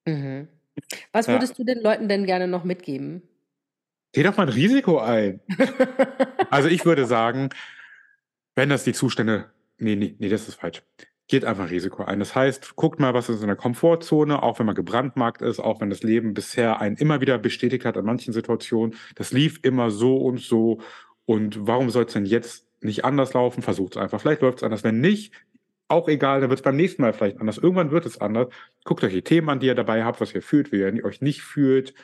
Mhm. 0.07 0.49
Was 1.13 1.27
Ja. 1.27 1.35
würdest 1.35 1.59
du 1.59 1.65
den 1.65 1.81
Leuten 1.81 2.09
denn 2.09 2.27
gerne 2.27 2.49
noch 2.49 2.65
mitgeben? 2.65 3.23
Geh 4.13 4.23
doch 4.23 4.37
mal 4.37 4.45
ein 4.45 4.53
Risiko 4.53 4.99
ein. 4.99 5.41
Also 6.51 6.69
ich 6.71 6.87
würde 6.87 7.05
sagen, 7.05 7.51
wenn 8.57 8.71
das 8.71 8.85
die 8.85 8.95
Zustände. 8.95 9.51
Nee, 9.79 9.97
nee, 9.97 10.17
nee, 10.19 10.29
das 10.31 10.49
ist 10.49 10.55
falsch. 10.55 10.83
Geht 11.29 11.45
einfach 11.45 11.65
ein 11.65 11.69
Risiko 11.69 12.05
ein. 12.05 12.19
Das 12.21 12.35
heißt, 12.35 12.75
guckt 12.75 13.01
mal, 13.01 13.13
was 13.13 13.29
ist 13.29 13.43
in 13.43 13.49
der 13.49 13.57
Komfortzone, 13.57 14.43
auch 14.43 14.59
wenn 14.59 14.65
man 14.67 14.75
gebrandmarkt 14.75 15.43
ist, 15.43 15.61
auch 15.61 15.81
wenn 15.83 15.91
das 15.91 16.03
Leben 16.03 16.33
bisher 16.33 16.81
einen 16.81 16.97
immer 16.97 17.21
wieder 17.21 17.37
bestätigt 17.37 17.85
hat 17.85 17.99
an 17.99 18.07
manchen 18.07 18.33
Situationen. 18.33 18.97
Das 19.15 19.31
lief 19.31 19.61
immer 19.63 19.91
so 19.91 20.17
und 20.17 20.41
so. 20.41 20.81
Und 21.27 21.67
warum 21.67 21.91
soll 21.91 22.07
es 22.07 22.15
denn 22.15 22.25
jetzt 22.25 22.67
nicht 22.81 23.05
anders 23.05 23.35
laufen? 23.35 23.61
Versucht 23.61 23.97
es 23.97 24.03
einfach. 24.03 24.21
Vielleicht 24.23 24.41
läuft 24.41 24.59
es 24.59 24.65
anders. 24.65 24.85
Wenn 24.85 25.01
nicht, 25.03 25.35
auch 25.89 26.09
egal, 26.09 26.41
dann 26.41 26.51
wird 26.51 26.61
es 26.61 26.65
beim 26.65 26.77
nächsten 26.77 27.03
Mal 27.03 27.13
vielleicht 27.13 27.41
anders. 27.41 27.59
Irgendwann 27.59 27.91
wird 27.91 28.07
es 28.07 28.21
anders. 28.21 28.49
Guckt 28.85 29.03
euch 29.05 29.13
die 29.13 29.23
Themen 29.23 29.49
an, 29.49 29.61
die 29.61 29.67
ihr 29.67 29.75
dabei 29.75 30.05
habt, 30.05 30.21
was 30.21 30.35
ihr 30.35 30.43
fühlt, 30.43 30.71
wie 30.71 30.79
ihr 30.81 31.05
euch 31.05 31.21
nicht 31.23 31.43
fühlt. 31.43 31.95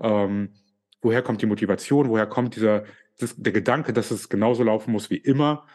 Ähm, 0.00 0.54
woher 1.00 1.22
kommt 1.22 1.40
die 1.42 1.46
Motivation? 1.46 2.08
Woher 2.08 2.26
kommt 2.26 2.56
dieser, 2.56 2.84
das, 3.18 3.36
der 3.36 3.52
Gedanke, 3.52 3.92
dass 3.92 4.10
es 4.10 4.28
genauso 4.28 4.64
laufen 4.64 4.92
muss 4.92 5.10
wie 5.10 5.16
immer? 5.16 5.66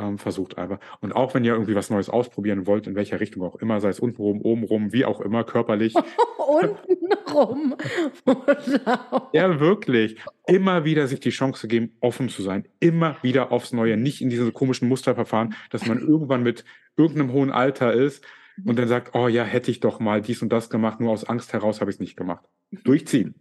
Ähm, 0.00 0.18
versucht 0.18 0.56
einfach. 0.56 0.78
Und 1.00 1.14
auch 1.14 1.34
wenn 1.34 1.44
ihr 1.44 1.52
irgendwie 1.52 1.74
was 1.74 1.90
Neues 1.90 2.08
ausprobieren 2.08 2.66
wollt, 2.66 2.86
in 2.86 2.94
welcher 2.94 3.20
Richtung 3.20 3.42
auch 3.42 3.56
immer, 3.56 3.80
sei 3.80 3.90
es 3.90 4.00
unten 4.00 4.22
rum, 4.22 4.40
oben 4.40 4.64
rum, 4.64 4.92
wie 4.94 5.04
auch 5.04 5.20
immer, 5.20 5.44
körperlich. 5.44 5.94
Unten 6.38 7.12
rum. 7.32 7.74
Wow. 8.24 9.22
Ja, 9.32 9.60
wirklich. 9.60 10.16
Immer 10.46 10.84
wieder 10.84 11.06
sich 11.06 11.20
die 11.20 11.30
Chance 11.30 11.68
geben, 11.68 11.96
offen 12.00 12.28
zu 12.28 12.42
sein. 12.42 12.66
Immer 12.80 13.16
wieder 13.22 13.52
aufs 13.52 13.72
Neue. 13.72 13.96
Nicht 13.96 14.20
in 14.20 14.30
diese 14.30 14.50
komischen 14.50 14.88
Musterverfahren, 14.88 15.54
dass 15.70 15.86
man 15.86 16.00
irgendwann 16.00 16.42
mit 16.42 16.64
irgendeinem 16.96 17.32
hohen 17.32 17.50
Alter 17.50 17.92
ist 17.92 18.24
und 18.64 18.78
dann 18.78 18.88
sagt, 18.88 19.14
oh 19.14 19.28
ja, 19.28 19.44
hätte 19.44 19.70
ich 19.70 19.80
doch 19.80 20.00
mal 20.00 20.22
dies 20.22 20.42
und 20.42 20.50
das 20.50 20.70
gemacht, 20.70 21.00
nur 21.00 21.12
aus 21.12 21.24
Angst 21.24 21.52
heraus 21.52 21.80
habe 21.80 21.90
ich 21.90 21.96
es 21.96 22.00
nicht 22.00 22.16
gemacht. 22.16 22.44
Durchziehen. 22.84 23.34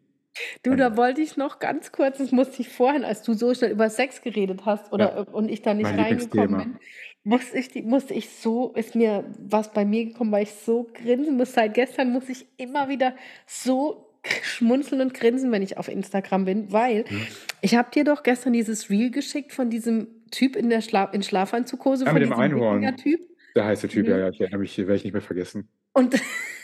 Du, 0.64 0.76
da 0.76 0.96
wollte 0.98 1.22
ich 1.22 1.38
noch 1.38 1.60
ganz 1.60 1.92
kurz, 1.92 2.18
das 2.18 2.32
musste 2.32 2.62
ich 2.62 2.70
vorhin, 2.70 3.04
als 3.04 3.24
du 3.24 3.34
so 3.34 3.54
schnell 3.54 3.72
über 3.72 3.90
Sex 3.90 4.22
geredet 4.22 4.62
hast 4.66 4.92
oder 4.94 5.16
Ja. 5.16 5.22
und 5.34 5.50
ich 5.50 5.62
da 5.62 5.74
nicht 5.74 5.90
reingekommen 5.90 6.58
bin, 6.58 6.76
musste 7.24 7.58
ich, 7.58 7.70
die- 7.70 7.82
musste 7.82 8.14
ich 8.14 8.30
so, 8.30 8.72
ist 8.76 8.96
mir 8.96 9.26
was 9.40 9.74
bei 9.74 9.86
mir 9.86 10.06
gekommen, 10.06 10.32
weil 10.32 10.44
ich 10.44 10.52
so 10.54 10.88
grinsen 10.94 11.38
muss. 11.38 11.54
Seit 11.54 11.74
gestern 11.74 12.12
muss 12.12 12.30
ich 12.30 12.46
immer 12.58 12.90
wieder 12.90 13.14
so 13.46 14.06
schmunzeln 14.42 15.02
und 15.02 15.14
grinsen, 15.14 15.52
wenn 15.52 15.62
ich 15.62 15.78
auf 15.78 15.88
Instagram 15.88 16.46
bin, 16.46 16.72
weil 16.72 17.06
Mhm. 17.10 17.28
ich 17.62 17.76
habe 17.76 17.90
dir 17.92 18.04
doch 18.04 18.24
gestern 18.24 18.54
dieses 18.54 18.90
Reel 18.90 19.12
geschickt 19.12 19.54
von 19.54 19.70
diesem 19.70 20.08
Typ 20.32 20.56
in 20.56 20.70
der 20.70 20.82
Schla 20.82 21.06
in 21.06 21.24
Schlafanzughose, 21.24 22.06
Ja, 22.06 22.12
von 22.12 22.20
mit 22.22 22.30
dem 22.30 22.38
Einhorn. 22.38 22.96
Typ. 22.98 23.22
Der 23.56 23.66
heiße 23.66 23.88
Typ, 23.88 24.06
Mhm. 24.06 24.12
ja, 24.12 24.18
ja, 24.20 24.30
ich 24.30 24.40
erinnere 24.42 24.60
mich, 24.60 24.78
werde 24.78 24.96
ich 24.96 25.04
nicht 25.04 25.14
mehr 25.14 25.22
vergessen. 25.22 25.70
Und 25.94 26.14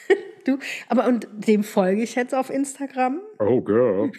du, 0.47 0.57
aber 0.89 1.07
und 1.07 1.27
dem 1.31 1.63
folge 1.63 2.03
ich 2.03 2.15
jetzt 2.15 2.33
auf 2.33 2.49
Instagram. 2.49 3.21
Oh, 3.39 3.61
girl. 3.61 4.11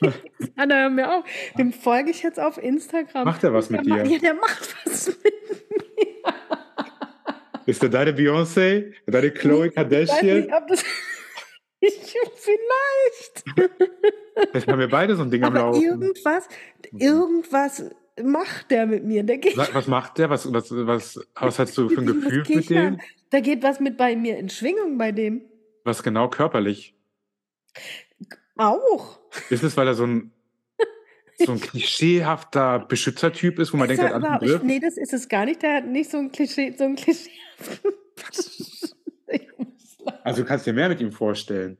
Anna, 0.56 0.74
hör 0.82 0.90
mir 0.90 1.12
auf. 1.18 1.24
Dem 1.58 1.72
folge 1.72 2.10
ich 2.10 2.22
jetzt 2.22 2.40
auf 2.40 2.56
Instagram. 2.56 3.24
Macht 3.24 3.44
er 3.44 3.52
was 3.52 3.68
der 3.68 3.78
mit 3.82 3.86
dir? 3.86 4.04
Ja, 4.04 4.18
der 4.22 4.34
macht 4.34 4.74
was 4.86 5.08
mit 5.08 5.16
mir. 5.24 6.34
Ist 7.66 7.82
der 7.82 7.88
deine 7.90 8.12
Beyoncé? 8.12 8.92
Deine 9.06 9.30
Chloe 9.30 9.66
Ich 9.66 9.76
weiß 9.76 9.88
Kardashian? 10.08 10.40
nicht, 10.40 10.52
ob 10.52 10.66
das. 10.68 10.84
Ich, 11.82 12.14
vielleicht. 12.34 13.42
Vielleicht 14.50 14.68
haben 14.68 14.78
wir 14.80 14.88
beide 14.90 15.16
so 15.16 15.22
ein 15.22 15.30
Ding 15.30 15.42
am 15.44 15.56
Aber 15.56 15.68
Laufen. 15.70 15.82
irgendwas, 15.82 16.46
irgendwas 16.92 17.84
macht 18.22 18.70
der 18.70 18.84
mit 18.84 19.02
mir. 19.04 19.22
Der 19.22 19.38
geht. 19.38 19.56
Was 19.56 19.86
macht 19.86 20.18
der? 20.18 20.28
Was, 20.28 20.52
was, 20.52 20.70
was, 20.70 21.18
was 21.36 21.58
hast 21.58 21.78
du 21.78 21.88
für 21.88 22.02
ein 22.02 22.06
Gefühl 22.06 22.44
mit 22.54 22.68
dem? 22.68 23.00
Da 23.30 23.40
geht 23.40 23.62
was 23.62 23.80
mit 23.80 23.96
bei 23.96 24.16
mir 24.16 24.38
in 24.38 24.48
Schwingung 24.48 24.98
bei 24.98 25.12
dem. 25.12 25.42
Was 25.84 26.02
genau 26.02 26.28
körperlich? 26.28 26.94
Auch. 28.56 29.20
Ist 29.48 29.62
es, 29.62 29.76
weil 29.76 29.86
er 29.86 29.94
so 29.94 30.04
ein, 30.06 30.32
so 31.38 31.52
ein 31.52 31.60
klischeehafter 31.60 32.80
Beschützertyp 32.80 33.58
ist, 33.58 33.72
wo 33.72 33.76
man 33.76 33.88
Ist 33.88 33.98
denkt, 33.98 34.12
er 34.12 34.20
hat 34.20 34.40
Griff? 34.40 34.56
ich, 34.56 34.62
nee, 34.62 34.80
das 34.80 34.96
ist 34.96 35.12
es 35.12 35.28
gar 35.28 35.44
nicht. 35.44 35.62
Der 35.62 35.76
hat 35.76 35.86
nicht 35.86 36.10
so 36.10 36.18
ein 36.18 36.30
Klischee, 36.32 36.74
so 36.76 36.84
ein 36.84 36.96
Klischee. 36.96 37.30
Ich 39.28 39.48
muss 39.58 39.98
lachen. 40.00 40.18
Also 40.24 40.42
du 40.42 40.48
kannst 40.48 40.66
dir 40.66 40.72
mehr 40.72 40.88
mit 40.88 41.00
ihm 41.00 41.12
vorstellen. 41.12 41.78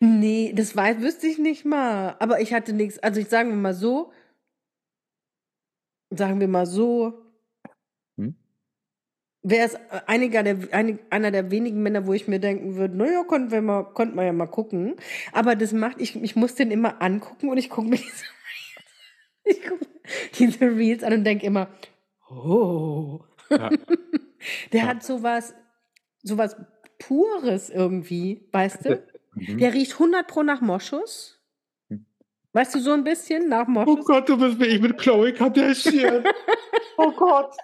Nee, 0.00 0.52
das 0.54 0.74
weiß, 0.74 1.00
wüsste 1.00 1.28
ich 1.28 1.38
nicht 1.38 1.64
mal. 1.64 2.16
Aber 2.18 2.40
ich 2.40 2.52
hatte 2.52 2.72
nichts. 2.72 2.98
Also 2.98 3.20
ich 3.20 3.28
sagen 3.28 3.50
wir 3.50 3.56
mal 3.56 3.72
so. 3.74 4.12
Sagen 6.10 6.40
wir 6.40 6.48
mal 6.48 6.66
so. 6.66 7.22
Wäre 9.44 9.66
es 9.66 9.76
einiger 10.06 10.42
der, 10.44 10.56
einig, 10.72 11.00
einer 11.10 11.30
der 11.32 11.50
wenigen 11.50 11.82
Männer, 11.82 12.06
wo 12.06 12.12
ich 12.12 12.28
mir 12.28 12.38
denken 12.38 12.76
würde, 12.76 12.96
naja, 12.96 13.24
konnten 13.24 13.50
wir 13.50 13.60
mal, 13.60 13.82
konnten 13.92 14.14
wir 14.16 14.24
ja 14.24 14.32
mal 14.32 14.46
gucken. 14.46 14.94
Aber 15.32 15.56
das 15.56 15.72
macht, 15.72 16.00
ich, 16.00 16.14
ich 16.22 16.36
muss 16.36 16.54
den 16.54 16.70
immer 16.70 17.02
angucken 17.02 17.48
und 17.48 17.58
ich 17.58 17.68
gucke 17.68 17.88
mir 17.88 17.96
diese, 17.98 18.24
ich 19.44 19.60
guck 19.68 19.80
diese 20.38 20.60
Reels 20.60 21.02
an 21.02 21.12
und 21.14 21.24
denke 21.24 21.46
immer, 21.46 21.68
oh. 22.30 23.20
Ja. 23.50 23.70
Der 24.72 24.80
Ja. 24.82 24.86
hat 24.86 25.02
sowas, 25.02 25.54
sowas 26.22 26.56
Pures 26.98 27.68
irgendwie, 27.70 28.48
weißt 28.52 28.84
du? 28.86 29.02
Mhm. 29.34 29.56
Der 29.56 29.72
riecht 29.72 29.94
100 29.94 30.26
pro 30.26 30.42
nach 30.42 30.60
Moschus. 30.60 31.41
Weißt 32.54 32.74
du, 32.74 32.80
so 32.80 32.92
ein 32.92 33.02
bisschen 33.02 33.48
nach 33.48 33.66
Oh 33.66 33.70
Moschus? 33.70 34.04
Gott, 34.04 34.28
du 34.28 34.36
bist 34.36 34.60
wie 34.60 34.66
ich 34.66 34.80
mit 34.80 34.98
Chloe 34.98 35.32
Kardashian. 35.32 36.22
oh 36.98 37.10
Gott. 37.12 37.54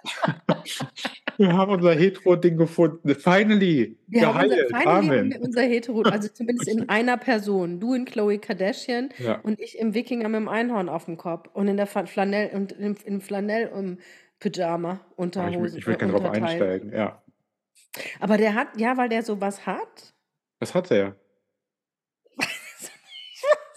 Wir 1.37 1.53
haben 1.53 1.71
unser 1.73 1.93
Hetero-Ding 1.93 2.57
gefunden. 2.57 3.13
Finally. 3.15 3.97
Wir 4.07 4.33
haben 4.33 4.45
unser, 4.49 4.55
Geheilt. 4.65 4.83
finally 4.83 5.19
Amen. 5.19 5.37
unser 5.41 5.61
Hetero, 5.61 6.01
also 6.01 6.27
zumindest 6.29 6.67
in 6.69 6.89
einer 6.89 7.17
Person. 7.17 7.79
Du 7.79 7.93
in 7.93 8.05
Chloe 8.05 8.39
Kardashian 8.39 9.09
Ja. 9.19 9.39
und 9.43 9.59
ich 9.59 9.77
im 9.77 9.93
Wikinger 9.93 10.27
mit 10.27 10.39
dem 10.41 10.47
Einhorn 10.47 10.89
auf 10.89 11.05
dem 11.05 11.17
Kopf 11.17 11.49
und 11.53 11.67
in 11.67 11.77
der 11.77 11.85
Flanell 11.87 12.49
und 12.55 12.71
im, 12.71 12.95
im 13.05 13.21
Flanell 13.21 13.67
um 13.67 13.99
Pyjama, 14.39 15.01
Oh, 15.01 15.11
ich 15.11 15.17
Unterhose, 15.17 15.77
ich 15.77 15.85
will 15.85 15.95
gerne 15.97 16.13
drauf 16.13 16.31
einsteigen. 16.31 16.93
Ja. 16.93 17.21
Aber 18.19 18.37
der 18.37 18.55
hat, 18.55 18.69
ja, 18.77 18.97
weil 18.97 19.09
der 19.09 19.21
sowas 19.23 19.65
hat. 19.65 20.13
Das 20.59 20.73
hat 20.73 20.89
er. 20.91 21.15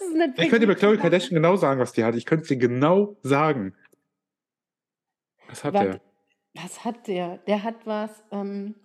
Ist 0.07 0.15
nicht 0.15 0.39
Ich 0.39 0.49
könnte 0.49 0.65
über 0.65 0.75
Chloe 0.75 0.97
Kardashian 0.97 1.35
genau 1.35 1.55
sagen, 1.55 1.79
was 1.79 1.93
die 1.93 2.03
hat. 2.03 2.15
Ich 2.15 2.25
könnte 2.25 2.43
es 2.43 2.47
dir 2.49 2.57
genau 2.57 3.17
sagen. 3.23 3.73
Was 5.47 5.63
hat 5.63 5.73
Warte, 5.73 5.89
er? 6.55 6.61
Was 6.63 6.83
hat 6.85 7.07
der? 7.07 7.37
Der 7.47 7.63
hat 7.63 7.85
was. 7.85 8.23
Ähm, 8.31 8.75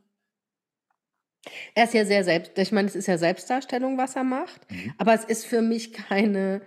er 1.75 1.85
ist 1.85 1.95
ja 1.95 2.05
sehr 2.05 2.25
selbst. 2.25 2.59
Ich 2.59 2.73
meine, 2.73 2.89
es 2.89 2.97
ist 2.97 3.07
ja 3.07 3.17
Selbstdarstellung, 3.19 3.97
was 3.97 4.17
er 4.17 4.25
macht. 4.25 4.71
Mhm. 4.71 4.95
Aber 4.99 5.15
es 5.15 5.25
ist 5.25 5.47
für 5.47 5.63
mich 5.63 5.93
keine 5.93 6.63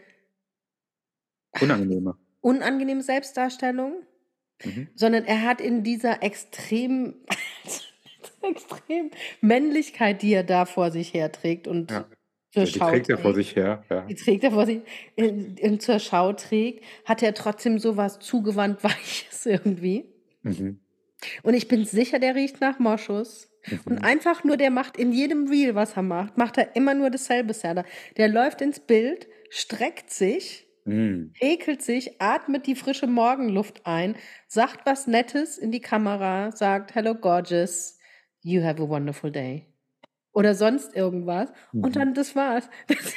Unangenehmer. 1.60 2.18
unangenehme 2.42 3.02
Selbstdarstellung, 3.04 4.04
Mhm. 4.64 4.90
sondern 4.96 5.26
er 5.26 5.42
hat 5.44 5.60
in 5.62 5.84
dieser 5.84 6.24
extrem, 6.24 7.16
extrem 8.42 9.12
Männlichkeit, 9.42 10.22
die 10.22 10.34
er 10.34 10.44
da 10.44 10.66
vor 10.66 10.92
sich 10.92 11.14
herträgt 11.14 11.68
und 11.68 11.92
Ja. 11.92 12.06
Zur 12.52 12.66
die 12.66 12.72
Schau 12.72 12.90
trägt 12.90 13.10
er 13.10 13.18
vor 13.18 13.34
sich 13.34 13.56
her. 13.56 13.84
Ja. 13.90 14.02
die 14.02 14.16
trägt 14.16 14.44
er 14.44 14.52
vor 14.52 14.66
sich 14.66 14.82
in, 15.16 15.56
in, 15.58 15.80
zur 15.80 16.00
Schau 16.00 16.34
trägt, 16.34 16.84
hat 17.06 17.24
er 17.24 17.34
trotzdem 17.34 17.80
sowas 17.80 18.20
zugewandt 18.20 18.84
Weiches 18.84 19.46
irgendwie. 19.46 20.14
Mhm. 20.44 20.80
Und 21.44 21.54
ich 21.54 21.68
bin 21.68 21.86
sicher, 21.86 22.20
der 22.20 22.36
riecht 22.36 22.62
nach 22.62 22.80
Moschus. 22.80 23.48
Und 23.86 24.00
Mhm. 24.00 24.04
einfach 24.06 24.44
nur, 24.44 24.58
der 24.58 24.72
macht 24.72 24.98
in 24.98 25.12
jedem 25.12 25.48
Reel, 25.48 25.76
was 25.76 25.96
er 25.96 26.02
macht, 26.02 26.36
macht 26.36 26.58
er 26.58 26.76
immer 26.76 26.96
nur 26.96 27.12
dasselbe, 27.12 27.54
Serda. 27.54 27.86
Der 28.18 28.28
läuft 28.28 28.60
ins 28.62 28.80
Bild, 28.80 29.28
streckt 29.52 30.10
sich, 30.10 30.68
Mhm. 30.86 31.32
ekelt 31.40 31.84
sich, 31.84 32.20
atmet 32.20 32.66
die 32.66 32.74
frische 32.74 33.06
Morgenluft 33.06 33.86
ein, 33.86 34.16
sagt 34.48 34.84
was 34.88 35.06
Nettes 35.06 35.60
in 35.60 35.72
die 35.72 35.80
Kamera, 35.80 36.52
sagt 36.52 36.96
Hello 36.96 37.14
gorgeous, 37.14 38.00
you 38.42 38.64
have 38.64 38.82
a 38.82 38.90
wonderful 38.90 39.32
day. 39.32 39.68
Oder 40.34 40.56
sonst 40.56 40.96
irgendwas. 40.96 41.52
Mhm. 41.72 41.84
Und 41.84 41.96
dann, 41.96 42.14
das 42.14 42.36
war's. 42.36 42.70
Das, 42.88 43.14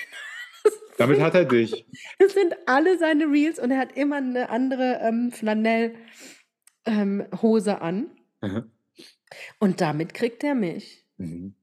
Damit 0.98 1.20
hat 1.20 1.34
er 1.34 1.44
dich. 1.44 1.86
das 2.18 2.32
sind 2.32 2.54
alle 2.66 2.98
seine 2.98 3.26
Reels 3.26 3.58
und 3.58 3.70
er 3.70 3.78
hat 3.78 3.94
immer 3.96 4.16
eine 4.16 4.48
andere 4.48 5.00
ähm, 5.02 5.30
Flanell-Hose 5.32 7.70
ähm, 7.70 7.78
an. 7.80 8.10
Mhm. 8.40 8.70
Und 9.58 9.80
damit 9.80 10.14
kriegt 10.14 10.44
er 10.44 10.54
mich. 10.54 11.04
Mhm. 11.16 11.56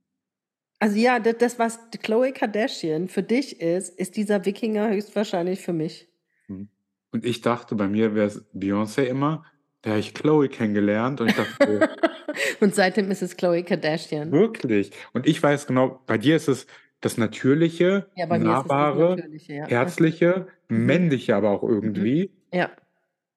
Also 0.79 0.97
ja, 0.97 1.19
das, 1.19 1.37
das, 1.37 1.59
was 1.59 1.79
Chloe 2.01 2.33
Kardashian 2.33 3.07
für 3.07 3.23
dich 3.23 3.61
ist, 3.61 3.97
ist 3.99 4.17
dieser 4.17 4.45
Wikinger 4.45 4.89
höchstwahrscheinlich 4.89 5.61
für 5.61 5.73
mich. 5.73 6.09
Mhm. 6.47 6.69
Und 7.11 7.25
ich 7.25 7.41
dachte, 7.41 7.75
bei 7.75 7.87
mir 7.87 8.15
wäre 8.15 8.27
es 8.27 8.43
Beyoncé 8.53 9.03
immer. 9.03 9.45
Da 9.83 9.91
habe 9.91 9.99
ich 9.99 10.13
Chloe 10.13 10.47
kennengelernt 10.47 11.21
und 11.21 11.27
ich 11.29 11.33
dachte, 11.35 11.55
oh, 11.65 11.81
Und 12.61 12.75
seitdem 12.75 13.09
ist 13.11 13.21
es 13.21 13.35
Chloe 13.35 13.63
Kardashian. 13.63 14.31
wirklich. 14.31 14.91
Und 15.13 15.27
ich 15.27 15.41
weiß 15.41 15.67
genau, 15.67 16.01
bei 16.05 16.17
dir 16.17 16.35
ist 16.35 16.47
es 16.47 16.67
das 17.01 17.17
Natürliche, 17.17 18.09
Ja, 18.15 18.25
ist 18.25 18.31
es 18.31 18.43
Nahbare, 18.43 19.15
Natürliche, 19.15 19.53
ja. 19.53 19.67
Herzliche, 19.69 20.47
Mhm. 20.69 20.85
Männliche 20.85 21.35
aber 21.35 21.49
auch 21.49 21.63
Mhm. 21.63 21.69
irgendwie 21.69 22.31
Ja. 22.53 22.71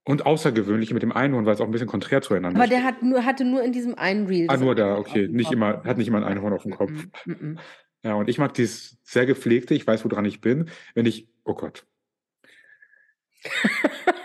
und 0.06 0.26
Außergewöhnliche 0.26 0.92
mit 0.94 1.02
dem 1.02 1.12
Einhorn, 1.12 1.46
weil's 1.46 1.60
auch 1.60 1.66
'n 1.66 1.70
bisschen 1.70 1.88
konträr 1.88 2.20
zueinander 2.20 2.60
Aber 2.60 2.68
der 2.68 2.84
hat 2.84 3.02
nur 3.02 3.24
hatte 3.24 3.44
nur 3.44 3.62
in 3.62 3.72
diesem 3.72 3.94
einen 3.94 4.26
Reel 4.26 4.50
Ah, 4.50 4.56
nur 4.58 4.74
da, 4.74 4.96
okay. 4.98 5.26
Nicht 5.28 5.46
Kopf. 5.46 5.54
immer 5.54 5.82
hat 5.84 5.96
nicht 5.98 6.08
immer 6.08 6.18
'n 6.18 6.22
Ja. 6.24 6.28
Einhorn 6.28 6.52
aufm 6.52 6.70
Kopf. 6.70 6.90
Mm-mm, 6.90 7.10
mm-mm. 7.26 7.58
Ja, 8.04 8.14
und 8.14 8.28
ich 8.28 8.36
mag 8.38 8.52
dieses 8.54 8.98
sehr 9.02 9.24
gepflegte, 9.24 9.74
ich 9.74 9.86
weiß, 9.86 10.04
woran 10.04 10.26
ich 10.26 10.40
bin, 10.42 10.68
wenn 10.94 11.06
ich 11.06 11.26
oh 11.44 11.54
Gott. 11.54 11.86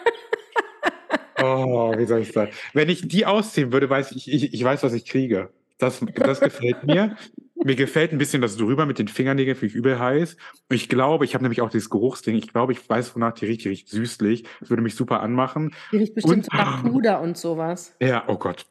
Oh, 1.42 1.94
wie 1.98 2.06
soll 2.06 2.22
ich 2.22 2.32
sagen? 2.32 2.52
Wenn 2.74 2.90
ich 2.90 3.08
die 3.08 3.26
ausziehen 3.26 3.72
würde, 3.72 3.90
weiß 3.90 4.12
ich 4.14 4.32
ich 4.32 4.54
ich 4.54 4.64
weiß, 4.64 4.84
was 4.84 4.94
ich 4.94 5.06
kriege. 5.06 5.50
Das 5.78 6.04
das 6.16 6.40
gefällt 6.42 6.84
mir. 6.84 7.16
Mir 7.64 7.76
gefällt 7.76 8.12
'n 8.14 8.18
bisschen 8.18 8.42
das 8.42 8.58
drüber 8.58 8.86
mit 8.86 9.00
den 9.00 9.08
Fingernägeln, 9.10 9.56
finde 9.58 9.72
ich 9.72 9.76
übel 9.76 10.00
heiß. 10.00 10.36
Und 10.70 10.76
ich 10.76 10.90
glaube, 10.90 11.26
ich 11.26 11.34
habe 11.34 11.44
nämlich 11.44 11.62
auch 11.62 11.70
dieses 11.70 11.90
Geruchsding. 11.90 12.36
Ich 12.36 12.52
glaube, 12.52 12.74
ich 12.74 12.90
weiß, 12.90 13.16
wonach 13.16 13.34
die 13.34 13.46
riecht. 13.46 13.64
Die 13.66 13.70
riecht 13.70 13.90
süßlich. 13.90 14.46
Das 14.60 14.70
würde 14.70 14.82
mich 14.84 14.96
super 14.96 15.22
anmachen. 15.22 15.74
Die 15.92 15.98
riecht 15.98 16.16
bestimmt 16.16 16.48
Und 16.48 16.54
nach 16.54 16.84
Puder 16.84 17.22
und 17.22 17.38
so 17.38 17.58
was. 17.58 17.96
Ja, 18.02 18.24
oh 18.28 18.38
Gott. 18.38 18.66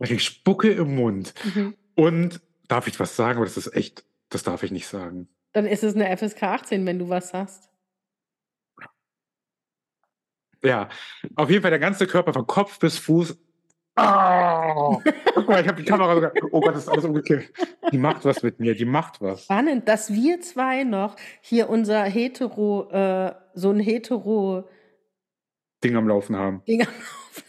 Ich 0.00 0.24
Spucke 0.24 0.70
im 0.70 0.94
Mund. 0.96 1.34
Mhm. 1.44 1.74
Und 1.94 2.40
darf 2.68 2.86
ich 2.86 2.98
was 3.00 3.16
sagen? 3.16 3.36
Aber 3.38 3.46
das 3.46 3.56
ist 3.56 3.74
echt 3.74 4.04
das 4.30 4.42
darf 4.44 4.62
ich 4.62 4.70
nicht 4.70 4.86
sagen. 4.86 5.28
Dann 5.54 5.66
ist 5.66 5.82
es 5.82 5.94
'ne 5.94 6.08
FSK 6.16 6.42
18, 6.44 6.86
wenn 6.86 6.98
du 6.98 7.08
was 7.08 7.30
sagst. 7.30 7.69
Ja, 10.62 10.88
auf 11.36 11.48
jeden 11.50 11.62
Fall 11.62 11.70
der 11.70 11.80
ganze 11.80 12.06
Körper 12.06 12.32
von 12.34 12.46
Kopf 12.46 12.78
bis 12.78 12.98
Fuß. 12.98 13.36
Ah! 13.96 14.98
Guck 15.34 15.48
mal, 15.48 15.60
ich 15.62 15.68
habe 15.68 15.82
die 15.82 15.84
Kamera 15.88 16.14
sogar 16.14 16.32
oh 16.52 16.60
Gott, 16.60 16.74
das 16.74 16.82
ist 16.84 16.88
alles 16.88 17.04
umgekippt. 17.04 17.52
Die 17.92 17.98
macht 17.98 18.24
was 18.24 18.42
mit 18.42 18.60
mir, 18.60 18.74
die 18.74 18.84
macht 18.84 19.20
was. 19.20 19.44
Spannend, 19.44 19.88
dass 19.88 20.12
wir 20.12 20.40
2 20.40 20.84
noch 20.84 21.16
hier 21.40 21.68
unser 21.68 22.04
hetero 22.04 22.88
äh, 22.90 23.34
so 23.54 23.70
'n 23.70 23.80
hetero 23.80 24.68
Ding 25.82 25.96
am 25.96 26.06
Laufen 26.08 26.36
haben. 26.36 26.62
Ding 26.68 26.82
am 26.82 26.88
Laufen. 26.88 27.44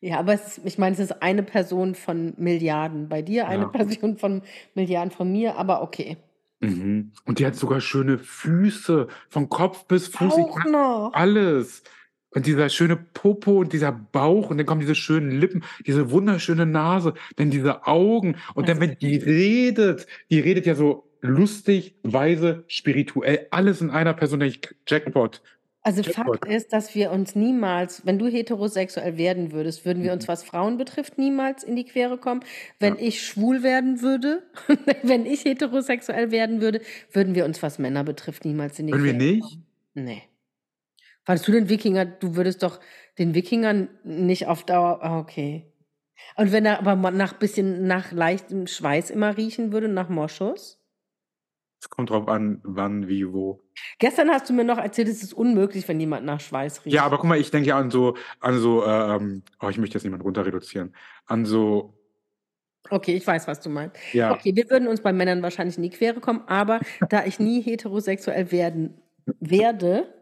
Ja, 0.00 0.18
aber 0.18 0.34
es 0.34 0.58
ich 0.64 0.78
meine, 0.78 0.94
es 0.94 1.00
ist 1.00 1.22
eine 1.22 1.42
Person 1.42 1.94
von 1.94 2.34
Milliarden. 2.36 3.08
Bei 3.08 3.22
dir 3.22 3.48
eine 3.48 3.64
Ja. 3.64 3.68
Person 3.68 4.18
von 4.18 4.42
Milliarden 4.74 5.10
von 5.10 5.32
mir, 5.32 5.56
aber 5.56 5.82
okay. 5.82 6.16
Mhm. 6.60 7.12
Und 7.24 7.38
die 7.38 7.46
hat 7.46 7.54
sogar 7.54 7.80
schöne 7.80 8.18
Füße, 8.18 9.08
von 9.28 9.48
Kopf 9.48 9.86
bis 9.86 10.08
Fuß. 10.08 10.38
Ich 10.38 10.44
Auch 10.44 10.64
noch. 10.64 11.10
alles. 11.12 11.82
Und 12.30 12.46
dieser 12.46 12.68
schöne 12.68 12.96
Popo 12.96 13.60
und 13.60 13.72
dieser 13.72 13.92
Bauch 13.92 14.50
und 14.50 14.58
dann 14.58 14.66
kommen 14.66 14.80
diese 14.80 14.94
schönen 14.94 15.30
Lippen, 15.30 15.64
diese 15.86 16.10
wunderschöne 16.10 16.66
Nase, 16.66 17.14
dann 17.36 17.50
diese 17.50 17.86
Augen 17.86 18.36
und 18.54 18.68
dann, 18.68 18.80
wenn 18.80 18.98
die 18.98 19.16
redet, 19.16 20.06
die 20.30 20.40
redet 20.40 20.66
ja 20.66 20.74
so 20.74 21.10
lustig, 21.22 21.96
weise, 22.02 22.64
spirituell, 22.68 23.46
alles 23.50 23.80
in 23.80 23.90
einer 23.90 24.12
Person. 24.12 24.40
Denke 24.40 24.58
ich: 24.60 24.76
„Jackpot, 24.86 25.40
Also, 25.86 26.02
Jackpot.“ 26.02 26.40
Fakt 26.40 26.52
ist, 26.52 26.72
dass 26.72 26.94
wir 26.96 27.12
uns 27.12 27.34
niemals 27.36 28.04
wenn 28.04 28.18
du 28.18 28.26
heterosexuell 28.26 29.16
werden 29.18 29.52
würdest, 29.52 29.84
würden 29.84 30.02
wir 30.02 30.12
uns, 30.12 30.24
Mhm. 30.24 30.28
was 30.28 30.42
Frauen 30.42 30.78
betrifft, 30.78 31.16
niemals 31.18 31.62
in 31.62 31.76
die 31.76 31.84
Quere 31.84 32.18
kommen. 32.18 32.40
Wenn 32.80 32.94
Ja. 32.96 33.02
ich 33.02 33.22
schwul 33.24 33.62
werden 33.62 34.00
würde, 34.02 34.42
wenn 35.02 35.26
ich 35.26 35.44
heterosexuell 35.44 36.30
werden 36.32 36.60
würde, 36.60 36.80
würden 37.12 37.34
wir 37.36 37.44
uns, 37.44 37.62
was 37.62 37.78
Männer 37.78 38.02
betrifft, 38.04 38.44
niemals 38.44 38.78
in 38.80 38.88
die 38.88 38.92
Würden 38.94 39.04
wir 39.04 39.12
Quere 39.14 39.24
nicht? 39.24 39.42
kommen. 39.42 39.66
Ne. 39.94 40.22
Fandest 41.24 41.48
du 41.48 41.52
den 41.52 41.68
Wikinger 41.68 42.04
du 42.04 42.36
würdest 42.36 42.62
doch 42.62 42.80
den 43.18 43.34
Wikingern 43.34 43.88
nicht 44.04 44.46
auf 44.46 44.64
Dauer 44.64 45.00
ah, 45.02 45.18
okay. 45.18 45.72
Und 46.36 46.50
wenn 46.52 46.64
er 46.66 46.80
aber 46.84 46.96
nach 47.12 47.34
bisschen 47.34 47.86
nach 47.86 48.10
leichtem 48.12 48.66
Schweiß 48.66 49.10
immer 49.10 49.36
riechen 49.36 49.72
würde, 49.72 49.88
nach 49.88 50.08
Moschus? 50.08 50.80
Es 51.86 51.90
kommt 51.90 52.10
drauf 52.10 52.26
an, 52.26 52.60
wann, 52.64 53.06
wie, 53.06 53.32
wo. 53.32 53.60
Gestern 54.00 54.28
hast 54.30 54.50
du 54.50 54.52
mir 54.52 54.64
noch 54.64 54.78
erzählt, 54.78 55.06
es 55.06 55.22
ist 55.22 55.32
unmöglich, 55.32 55.86
wenn 55.86 56.00
jemand 56.00 56.26
nach 56.26 56.40
Schweiß 56.40 56.84
riecht. 56.84 56.92
Ja, 56.92 57.04
aber 57.04 57.16
guck 57.18 57.26
mal, 57.26 57.38
ich 57.38 57.52
denke 57.52 57.68
ja 57.68 57.78
an 57.78 57.92
so 57.92 58.16
an 58.40 58.58
so, 58.58 58.84
ähm 58.84 59.44
oh, 59.62 59.68
ich 59.68 59.78
möchte 59.78 59.94
jetzt 59.94 60.02
niemanden 60.02 60.24
runter 60.24 60.44
reduzieren. 60.44 60.96
An 61.26 61.44
so 61.44 61.94
Okay, 62.90 63.14
ich 63.14 63.24
weiß, 63.24 63.46
was 63.46 63.60
du 63.60 63.70
meinst. 63.70 63.96
Ja. 64.12 64.32
Okay, 64.32 64.54
wir 64.56 64.68
würden 64.68 64.88
uns 64.88 65.00
bei 65.00 65.12
Männern 65.12 65.42
wahrscheinlich 65.42 65.76
in 65.76 65.84
die 65.84 65.90
Quere 65.90 66.18
kommen, 66.20 66.42
aber 66.48 66.80
da 67.08 67.24
ich 67.24 67.38
nie 67.38 67.60
heterosexuell 67.60 68.50
werden 68.50 69.00
werde, 69.38 70.12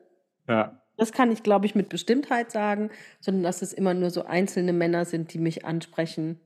Ja. 0.46 0.82
das 0.98 1.12
kann 1.12 1.32
ich, 1.32 1.42
glaube 1.42 1.64
ich, 1.64 1.74
mit 1.74 1.88
Bestimmtheit 1.88 2.50
sagen, 2.50 2.90
sondern 3.20 3.42
dass 3.42 3.62
es 3.62 3.72
immer 3.72 3.94
nur 3.94 4.10
so 4.10 4.24
einzelne 4.26 4.74
Männer 4.74 5.06
sind, 5.06 5.32
die 5.32 5.38
mich 5.38 5.64
ansprechen. 5.64 6.40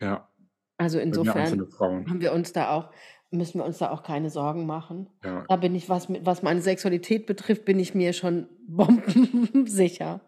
Ja. 0.00 0.28
Also, 0.76 0.98
insofern 1.00 1.68
haben 2.08 2.20
wir 2.20 2.32
uns 2.32 2.52
da 2.52 2.70
auch 2.70 2.90
müssen 3.30 3.58
wir 3.58 3.64
uns 3.64 3.78
da 3.78 3.90
auch 3.90 4.02
keine 4.02 4.30
Sorgen 4.30 4.66
machen. 4.66 5.08
Ja. 5.24 5.44
Da 5.48 5.56
bin 5.56 5.74
ich, 5.74 5.88
was 5.88 6.08
was 6.24 6.42
meine 6.42 6.60
Sexualität 6.60 7.26
betrifft, 7.26 7.64
bin 7.64 7.78
ich 7.78 7.94
mir 7.94 8.12
schon 8.12 8.48
bombensicher. 8.68 10.20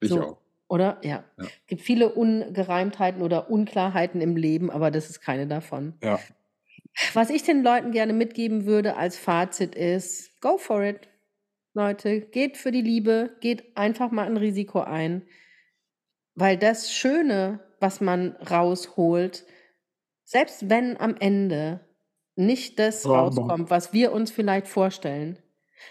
Ich 0.00 0.10
So, 0.10 0.22
auch. 0.22 0.36
oder? 0.68 0.98
Ja. 1.02 1.24
Ja. 1.38 1.46
Gibt 1.66 1.82
viele 1.82 2.10
Ungereimtheiten 2.14 3.22
oder 3.22 3.50
Unklarheiten 3.50 4.20
im 4.20 4.36
Leben, 4.36 4.70
aber 4.70 4.90
das 4.90 5.10
ist 5.10 5.20
keine 5.20 5.46
davon. 5.46 5.94
Ja. 6.02 6.18
Was 7.14 7.30
ich 7.30 7.42
den 7.42 7.62
Leuten 7.62 7.92
gerne 7.92 8.12
mitgeben 8.12 8.66
würde 8.66 8.96
als 8.96 9.16
Fazit 9.18 9.74
ist: 9.74 10.40
Go 10.40 10.58
for 10.58 10.82
it, 10.82 11.08
Leute. 11.74 12.20
Geht 12.20 12.56
für 12.56 12.70
die 12.72 12.82
Liebe, 12.82 13.36
geht 13.40 13.76
einfach 13.76 14.10
mal 14.10 14.26
ein 14.26 14.36
Risiko 14.36 14.80
ein. 14.80 15.22
Weil 16.34 16.56
das 16.56 16.92
Schöne, 16.92 17.60
was 17.80 18.00
man 18.00 18.36
rausholt, 18.36 19.44
selbst 20.24 20.70
wenn 20.70 20.96
am 21.00 21.16
Ende 21.18 21.80
nicht 22.38 22.78
das 22.78 23.04
Mann. 23.04 23.16
rauskommt, 23.16 23.70
was 23.70 23.92
wir 23.92 24.12
uns 24.12 24.30
vielleicht 24.30 24.68
vorstellen, 24.68 25.38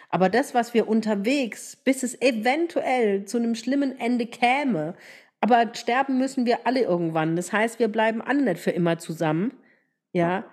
aber 0.10 0.30
das, 0.30 0.54
was 0.54 0.74
wir 0.74 0.88
unterwegs, 0.88 1.76
bis 1.78 2.04
es 2.04 2.22
eventuell 2.22 3.26
zu 3.26 3.40
'nem 3.40 3.56
schlimmen 3.56 3.98
Ende 4.00 4.28
käme 4.28 4.96
aber 5.40 5.74
sterben 5.76 6.18
müssen 6.18 6.46
wir 6.46 6.66
alle 6.66 6.82
irgendwann. 6.82 7.36
Das 7.36 7.54
heißt, 7.54 7.80
wir 7.80 7.88
bleiben 7.90 8.22
alle 8.22 8.44
nicht 8.44 8.60
für 8.60 8.72
immer 8.72 8.98
zusammen, 8.98 9.54
ja? 10.12 10.46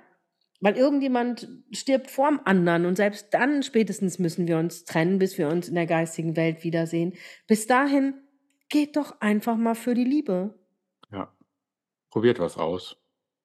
Weil 0.60 0.76
irgendjemand 0.76 1.48
stirbt 1.72 2.10
vorm 2.10 2.40
anderen 2.44 2.86
und 2.86 2.96
selbst 2.96 3.34
dann 3.34 3.62
spätestens 3.62 4.18
müssen 4.18 4.46
wir 4.48 4.58
uns 4.58 4.84
trennen, 4.84 5.18
bis 5.18 5.36
wir 5.36 5.48
uns 5.48 5.68
in 5.68 5.74
der 5.74 5.86
geistigen 5.86 6.36
Welt 6.36 6.64
wiedersehen. 6.64 7.14
Bis 7.46 7.66
dahin, 7.66 8.14
geht 8.70 8.96
doch 8.96 9.20
einfach 9.20 9.56
mal 9.56 9.74
für 9.74 9.94
die 9.94 10.04
Liebe. 10.04 10.58
Ja. 11.12 11.32
Probiert 12.10 12.38
was 12.38 12.56
aus. 12.56 12.96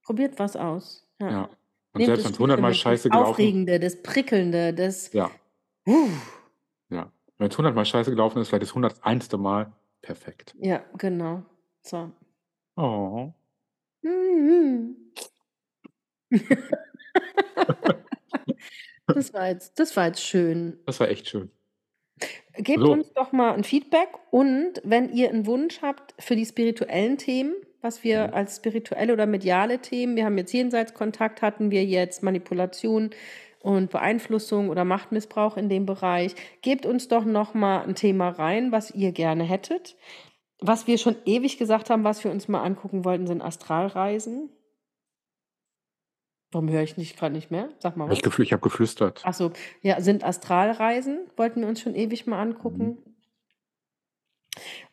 Probiert 0.04 0.40
was 0.40 0.56
aus, 0.56 1.08
ja. 1.20 1.30
Ja. 1.32 1.59
Und 1.96 2.06
selbst 2.06 2.26
das 2.26 2.26
wenn's 2.26 2.38
Gute 2.38 2.40
hundertmal 2.40 2.74
das 2.74 2.78
scheiße 2.78 3.10
gelaufen 3.10 3.60
Aufregende, 3.62 3.80
das 3.80 4.02
Prickelnde, 4.04 4.74
das 4.74 5.12
Ja. 5.14 5.32
Ja. 6.92 7.12
Wenn's 7.38 7.58
hundertmal 7.58 7.86
scheiße 7.86 8.10
gelaufen 8.12 8.40
ist, 8.42 8.50
vielleicht 8.50 8.64
das 8.64 8.76
101. 8.76 9.38
Mal 9.38 9.72
perfekt. 10.02 10.56
Ja, 10.58 10.84
genau. 10.98 11.44
So. 11.82 12.12
Oh. 12.78 13.34
Mhm. 14.04 14.96
Das 19.08 19.34
war 19.34 19.50
jetzt 19.50 19.80
das 19.80 19.96
war 19.98 20.08
jetzt 20.08 20.24
schön. 20.24 20.80
Das 20.88 21.00
war 21.00 21.10
echt 21.10 21.28
schön. 21.28 21.52
Gebt 22.58 22.80
So. 22.80 22.92
uns 22.92 23.14
doch 23.14 23.32
mal 23.32 23.54
'n 23.56 23.64
Feedback 23.64 24.10
und 24.32 24.82
wenn 24.84 25.10
ihr 25.14 25.30
'n 25.32 25.46
Wunsch 25.46 25.82
habt 25.82 26.14
für 26.20 26.36
die 26.36 26.46
spirituellen 26.46 27.18
Themen, 27.18 27.54
was 27.82 28.04
wir 28.04 28.28
Mhm. 28.28 28.34
als 28.34 28.58
spirituelle 28.58 29.14
oder 29.14 29.26
mediale 29.26 29.80
Themen 29.80 30.16
wir 30.16 30.26
haben 30.26 30.38
jetzt 30.38 30.54
Jenseitskontakt 30.54 31.42
hatten 31.42 31.72
wir 31.72 31.86
jetzt, 31.86 32.24
Manipulation 32.24 33.12
und 33.62 33.90
Beeinflussung 33.92 34.70
oder 34.70 34.86
Machtmissbrauch 34.86 35.58
in 35.58 35.68
dem 35.70 35.86
Bereich. 35.86 36.36
Gebt 36.62 36.86
uns 36.86 37.08
doch 37.10 37.26
noch 37.26 37.54
mal 37.54 37.84
'n 37.84 37.96
Thema 37.96 38.30
rein, 38.30 38.72
was 38.72 38.92
ihr 38.92 39.12
gerne 39.12 39.44
hättet. 39.44 39.98
Was 40.62 40.88
wir 40.88 40.98
schon 40.98 41.16
ewig 41.26 41.58
gesagt 41.58 41.90
haben, 41.90 42.04
was 42.04 42.24
wir 42.24 42.32
uns 42.32 42.48
mal 42.48 42.62
angucken 42.64 43.06
wollten, 43.06 43.28
sind 43.28 43.42
Astralreisen. 43.42 44.50
Warum 46.52 46.70
höre 46.70 46.82
ich 46.82 46.96
dich 46.96 47.16
grad 47.16 47.32
nicht 47.32 47.52
mehr? 47.52 47.70
Sag 47.80 47.96
mal 47.96 48.10
Ich 48.12 48.12
was. 48.18 48.22
geflü 48.24 48.44
ich 48.44 48.52
habe 48.54 48.62
geflüstert. 48.62 49.22
Ach 49.24 49.34
so, 49.34 49.52
ja, 49.82 50.02
sind 50.02 50.24
Astralreisen, 50.24 51.30
wollten 51.38 51.62
wir 51.62 51.68
uns 51.68 51.82
schon 51.82 51.96
ewig 51.96 52.26
mal 52.28 52.40
Mhm. 52.80 52.98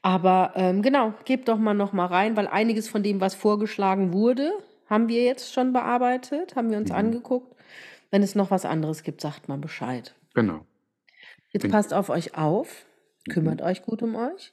Aber, 0.03 0.53
ähm, 0.57 0.83
genau, 0.83 1.15
gebt 1.25 1.49
doch 1.49 1.59
mal 1.59 1.75
noch 1.75 1.93
mal 1.93 2.07
rein, 2.07 2.37
weil 2.37 2.47
einiges 2.49 2.89
von 2.89 3.03
dem, 3.03 3.21
was 3.21 3.35
vorgeschlagen 3.35 4.13
wurde, 4.13 4.53
haben 4.89 5.09
wir 5.09 5.25
jetzt 5.25 5.53
schon 5.53 5.73
bearbeitet, 5.73 6.57
haben 6.57 6.71
wir 6.71 6.79
uns 6.79 6.91
Mhm. 6.91 6.97
angeguckt. 6.97 7.55
Wenn 8.11 8.23
es 8.23 8.35
noch 8.35 8.51
was 8.51 8.65
anderes 8.65 9.03
gibt, 9.03 9.21
sagt 9.21 9.49
mal 9.49 9.59
Bescheid. 9.59 10.15
Genau. 10.35 10.65
Jetzt 11.53 11.63
Bin 11.63 11.71
passt 11.73 11.95
auf 11.95 12.09
euch 12.11 12.37
auf, 12.37 12.87
kümmert 13.29 13.61
Mhm. 13.61 13.67
euch 13.67 13.83
gut 13.83 14.03
um 14.03 14.17
euch. 14.17 14.53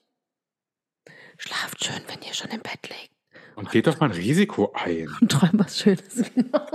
Schlaft 1.38 1.84
schön, 1.84 2.02
wenn 2.08 2.22
ihr 2.28 2.34
schon 2.34 2.52
im 2.52 2.62
Bett 2.62 2.90
liegt. 2.90 3.12
Und 3.56 3.70
geht 3.72 3.88
doch 3.88 4.00
mal 4.00 4.08
'n 4.10 4.12
Risiko 4.16 4.72
ein. 4.74 5.10
Und 5.22 5.32
träumt 5.32 5.54
was 5.60 5.80
Schönes, 5.80 6.32
genau. 6.36 6.66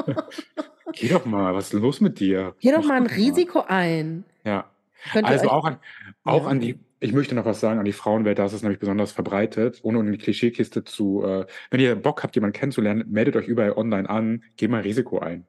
Geh 0.92 1.08
doch 1.08 1.24
mal, 1.26 1.54
was 1.54 1.66
ist 1.66 1.72
los 1.74 2.00
mit 2.00 2.20
dir? 2.20 2.54
Geh 2.60 2.72
doch 2.72 2.78
Mach 2.78 2.88
mal 2.88 2.96
'n 2.98 3.04
doch 3.04 3.10
mal. 3.10 3.16
Risiko 3.16 3.60
ein. 3.66 4.24
Ja. 4.44 4.70
Könnt 5.12 5.26
Also, 5.26 5.48
auch 5.50 5.64
an 5.64 5.78
auch 6.24 6.44
ja? 6.44 6.50
an 6.50 6.60
die 6.60 6.78
ich 7.00 7.12
möchte 7.12 7.34
noch 7.34 7.44
was 7.44 7.60
sagen 7.60 7.78
an 7.78 7.84
die 7.84 7.92
Frauenwelt, 7.92 8.38
da 8.38 8.46
ist 8.46 8.52
es 8.52 8.62
nämlich 8.62 8.78
besonders 8.78 9.12
verbreitet, 9.12 9.80
ohne 9.82 10.00
in 10.00 10.12
die 10.12 10.18
Klischeekiste 10.18 10.84
zu 10.84 11.24
äh, 11.24 11.46
wenn 11.70 11.80
ihr 11.80 11.94
Bock 11.96 12.22
habt, 12.22 12.34
jemanden 12.34 12.58
kennenzulernen, 12.58 13.04
meldet 13.08 13.36
euch 13.36 13.46
überall 13.46 13.72
online 13.72 14.08
an, 14.08 14.42
geht 14.56 14.70
mal 14.70 14.82
Risiko 14.82 15.18
ein. 15.18 15.46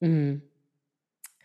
Mhm. 0.00 0.42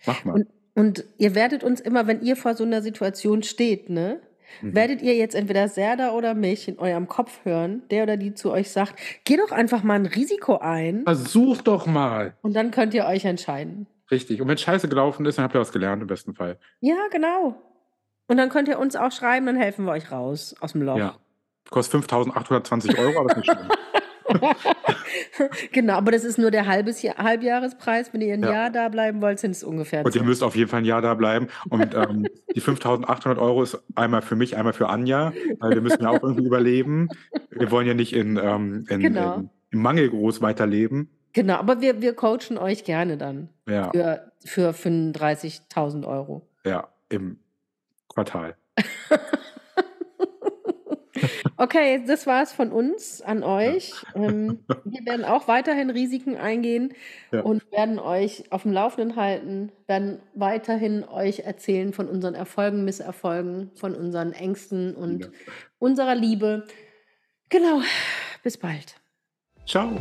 Mach 0.05 0.25
mal. 0.25 0.33
Und, 0.33 0.47
und 0.75 1.05
ihr 1.17 1.35
werdet 1.35 1.63
uns 1.63 1.79
immer, 1.79 2.07
wenn 2.07 2.21
ihr 2.21 2.35
vor 2.35 2.55
so 2.55 2.63
einer 2.63 2.81
Situation 2.81 3.43
steht, 3.43 3.89
ne? 3.89 4.21
Mhm. 4.61 4.75
Werdet 4.75 5.01
ihr 5.01 5.15
jetzt 5.15 5.35
entweder 5.35 5.67
Serda 5.67 6.11
oder 6.11 6.33
mich 6.33 6.67
in 6.67 6.77
eurem 6.79 7.07
Kopf 7.07 7.43
hören, 7.43 7.83
der 7.89 8.03
oder 8.03 8.17
die 8.17 8.33
zu 8.33 8.51
euch 8.51 8.69
sagt, 8.69 8.99
geh 9.23 9.37
doch 9.37 9.51
einfach 9.51 9.83
mal 9.83 9.95
ein 9.95 10.05
Risiko 10.05 10.57
ein 10.57 11.03
Versuch 11.03 11.61
doch 11.61 11.87
mal. 11.87 12.35
und 12.41 12.55
dann 12.55 12.71
könnt 12.71 12.93
ihr 12.93 13.05
euch 13.05 13.25
entscheiden. 13.25 13.87
Richtig. 14.11 14.41
Und 14.41 14.47
wenn 14.47 14.57
Scheiße 14.57 14.87
gelaufen 14.87 15.25
ist, 15.25 15.37
dann 15.37 15.43
habt 15.43 15.55
ihr 15.55 15.61
was 15.61 15.71
gelernt 15.71 16.01
im 16.01 16.07
besten 16.07 16.35
Fall. 16.35 16.59
Ja, 16.81 17.07
genau. 17.11 17.55
Und 18.33 18.37
dann 18.37 18.49
könnt 18.49 18.67
ihr 18.67 18.79
uns 18.79 18.95
auch 18.95 19.11
schreiben, 19.11 19.45
dann 19.45 19.55
helfen 19.57 19.85
wir 19.85 19.91
euch 19.91 20.11
raus 20.11 20.55
aus 20.59 20.71
dem 20.71 20.81
Loch. 20.81 20.97
Ja. 20.97 21.13
Kostet 21.69 22.01
5.820 22.03 22.97
Euro, 22.97 23.19
aber 23.19 23.29
ist 23.29 23.37
nicht 23.37 23.45
schlimm. 23.51 23.69
genau, 25.71 25.93
aber 25.93 26.11
das 26.11 26.23
ist 26.23 26.39
nur 26.39 26.49
der 26.49 26.65
halbes 26.65 27.03
Jahr, 27.03 27.15
Halbjahrespreis. 27.17 28.11
Wenn 28.11 28.21
ihr 28.21 28.33
ein 28.33 28.41
Ja. 28.41 28.51
Jahr 28.51 28.69
da 28.71 28.89
bleiben 28.89 29.21
wollt, 29.21 29.37
sind 29.39 29.51
es 29.51 29.63
ungefähr. 29.63 30.03
Und 30.03 30.15
ihr 30.15 30.23
müsst 30.23 30.41
auf 30.41 30.55
jeden 30.55 30.67
Fall 30.67 30.79
ein 30.79 30.85
Jahr 30.85 31.03
da 31.03 31.13
bleiben. 31.13 31.47
Und 31.69 31.93
ähm, 31.93 32.25
die 32.55 32.61
5.800 32.61 33.37
Euro 33.37 33.61
ist 33.61 33.77
einmal 33.93 34.23
für 34.23 34.35
mich, 34.35 34.57
einmal 34.57 34.73
für 34.73 34.89
Anja, 34.89 35.31
weil 35.59 35.75
wir 35.75 35.81
müssen 35.81 36.01
ja 36.01 36.09
auch 36.09 36.23
irgendwie 36.23 36.45
überleben. 36.47 37.09
Wir 37.51 37.69
wollen 37.69 37.85
ja 37.85 37.93
nicht 37.93 38.13
in, 38.13 38.37
ähm, 38.37 38.85
in, 38.89 38.99
Genau. 39.01 39.35
in, 39.35 39.49
im 39.69 39.79
Mangel 39.83 40.09
groß 40.09 40.41
weiterleben. 40.41 41.11
Genau, 41.33 41.57
aber 41.57 41.81
wir, 41.81 42.01
wir 42.01 42.15
coachen 42.15 42.57
euch 42.57 42.83
gerne 42.83 43.17
dann 43.17 43.49
Ja, 43.69 43.91
für, 43.91 44.31
für 44.43 44.69
35.000 44.71 46.07
Euro. 46.07 46.47
ja, 46.65 46.87
im 47.09 47.37
Quartal. 48.13 48.55
Okay, 51.57 52.03
das 52.05 52.25
war's 52.25 52.51
von 52.51 52.71
uns 52.71 53.21
an 53.21 53.43
euch. 53.43 53.93
Ähm, 54.15 54.65
wir 54.83 55.05
werden 55.05 55.23
auch 55.23 55.47
weiterhin 55.47 55.89
Risiken 55.89 56.35
eingehen 56.35 56.93
Ja. 57.31 57.41
und 57.41 57.71
werden 57.71 57.99
euch 57.99 58.51
auf 58.51 58.63
dem 58.63 58.71
Laufenden 58.73 59.15
halten, 59.15 59.71
werden 59.87 60.19
weiterhin 60.33 61.03
euch 61.03 61.39
erzählen 61.41 61.93
von 61.93 62.09
unseren 62.09 62.33
Erfolgen, 62.35 62.83
Misserfolgen, 62.83 63.71
von 63.75 63.95
unseren 63.95 64.33
Ängsten 64.33 64.95
und 64.95 65.21
Ja. 65.25 65.27
unserer 65.79 66.15
Liebe. 66.15 66.65
Genau, 67.49 67.81
bis 68.41 68.57
bald. 68.57 68.95
Ciao. 69.65 69.91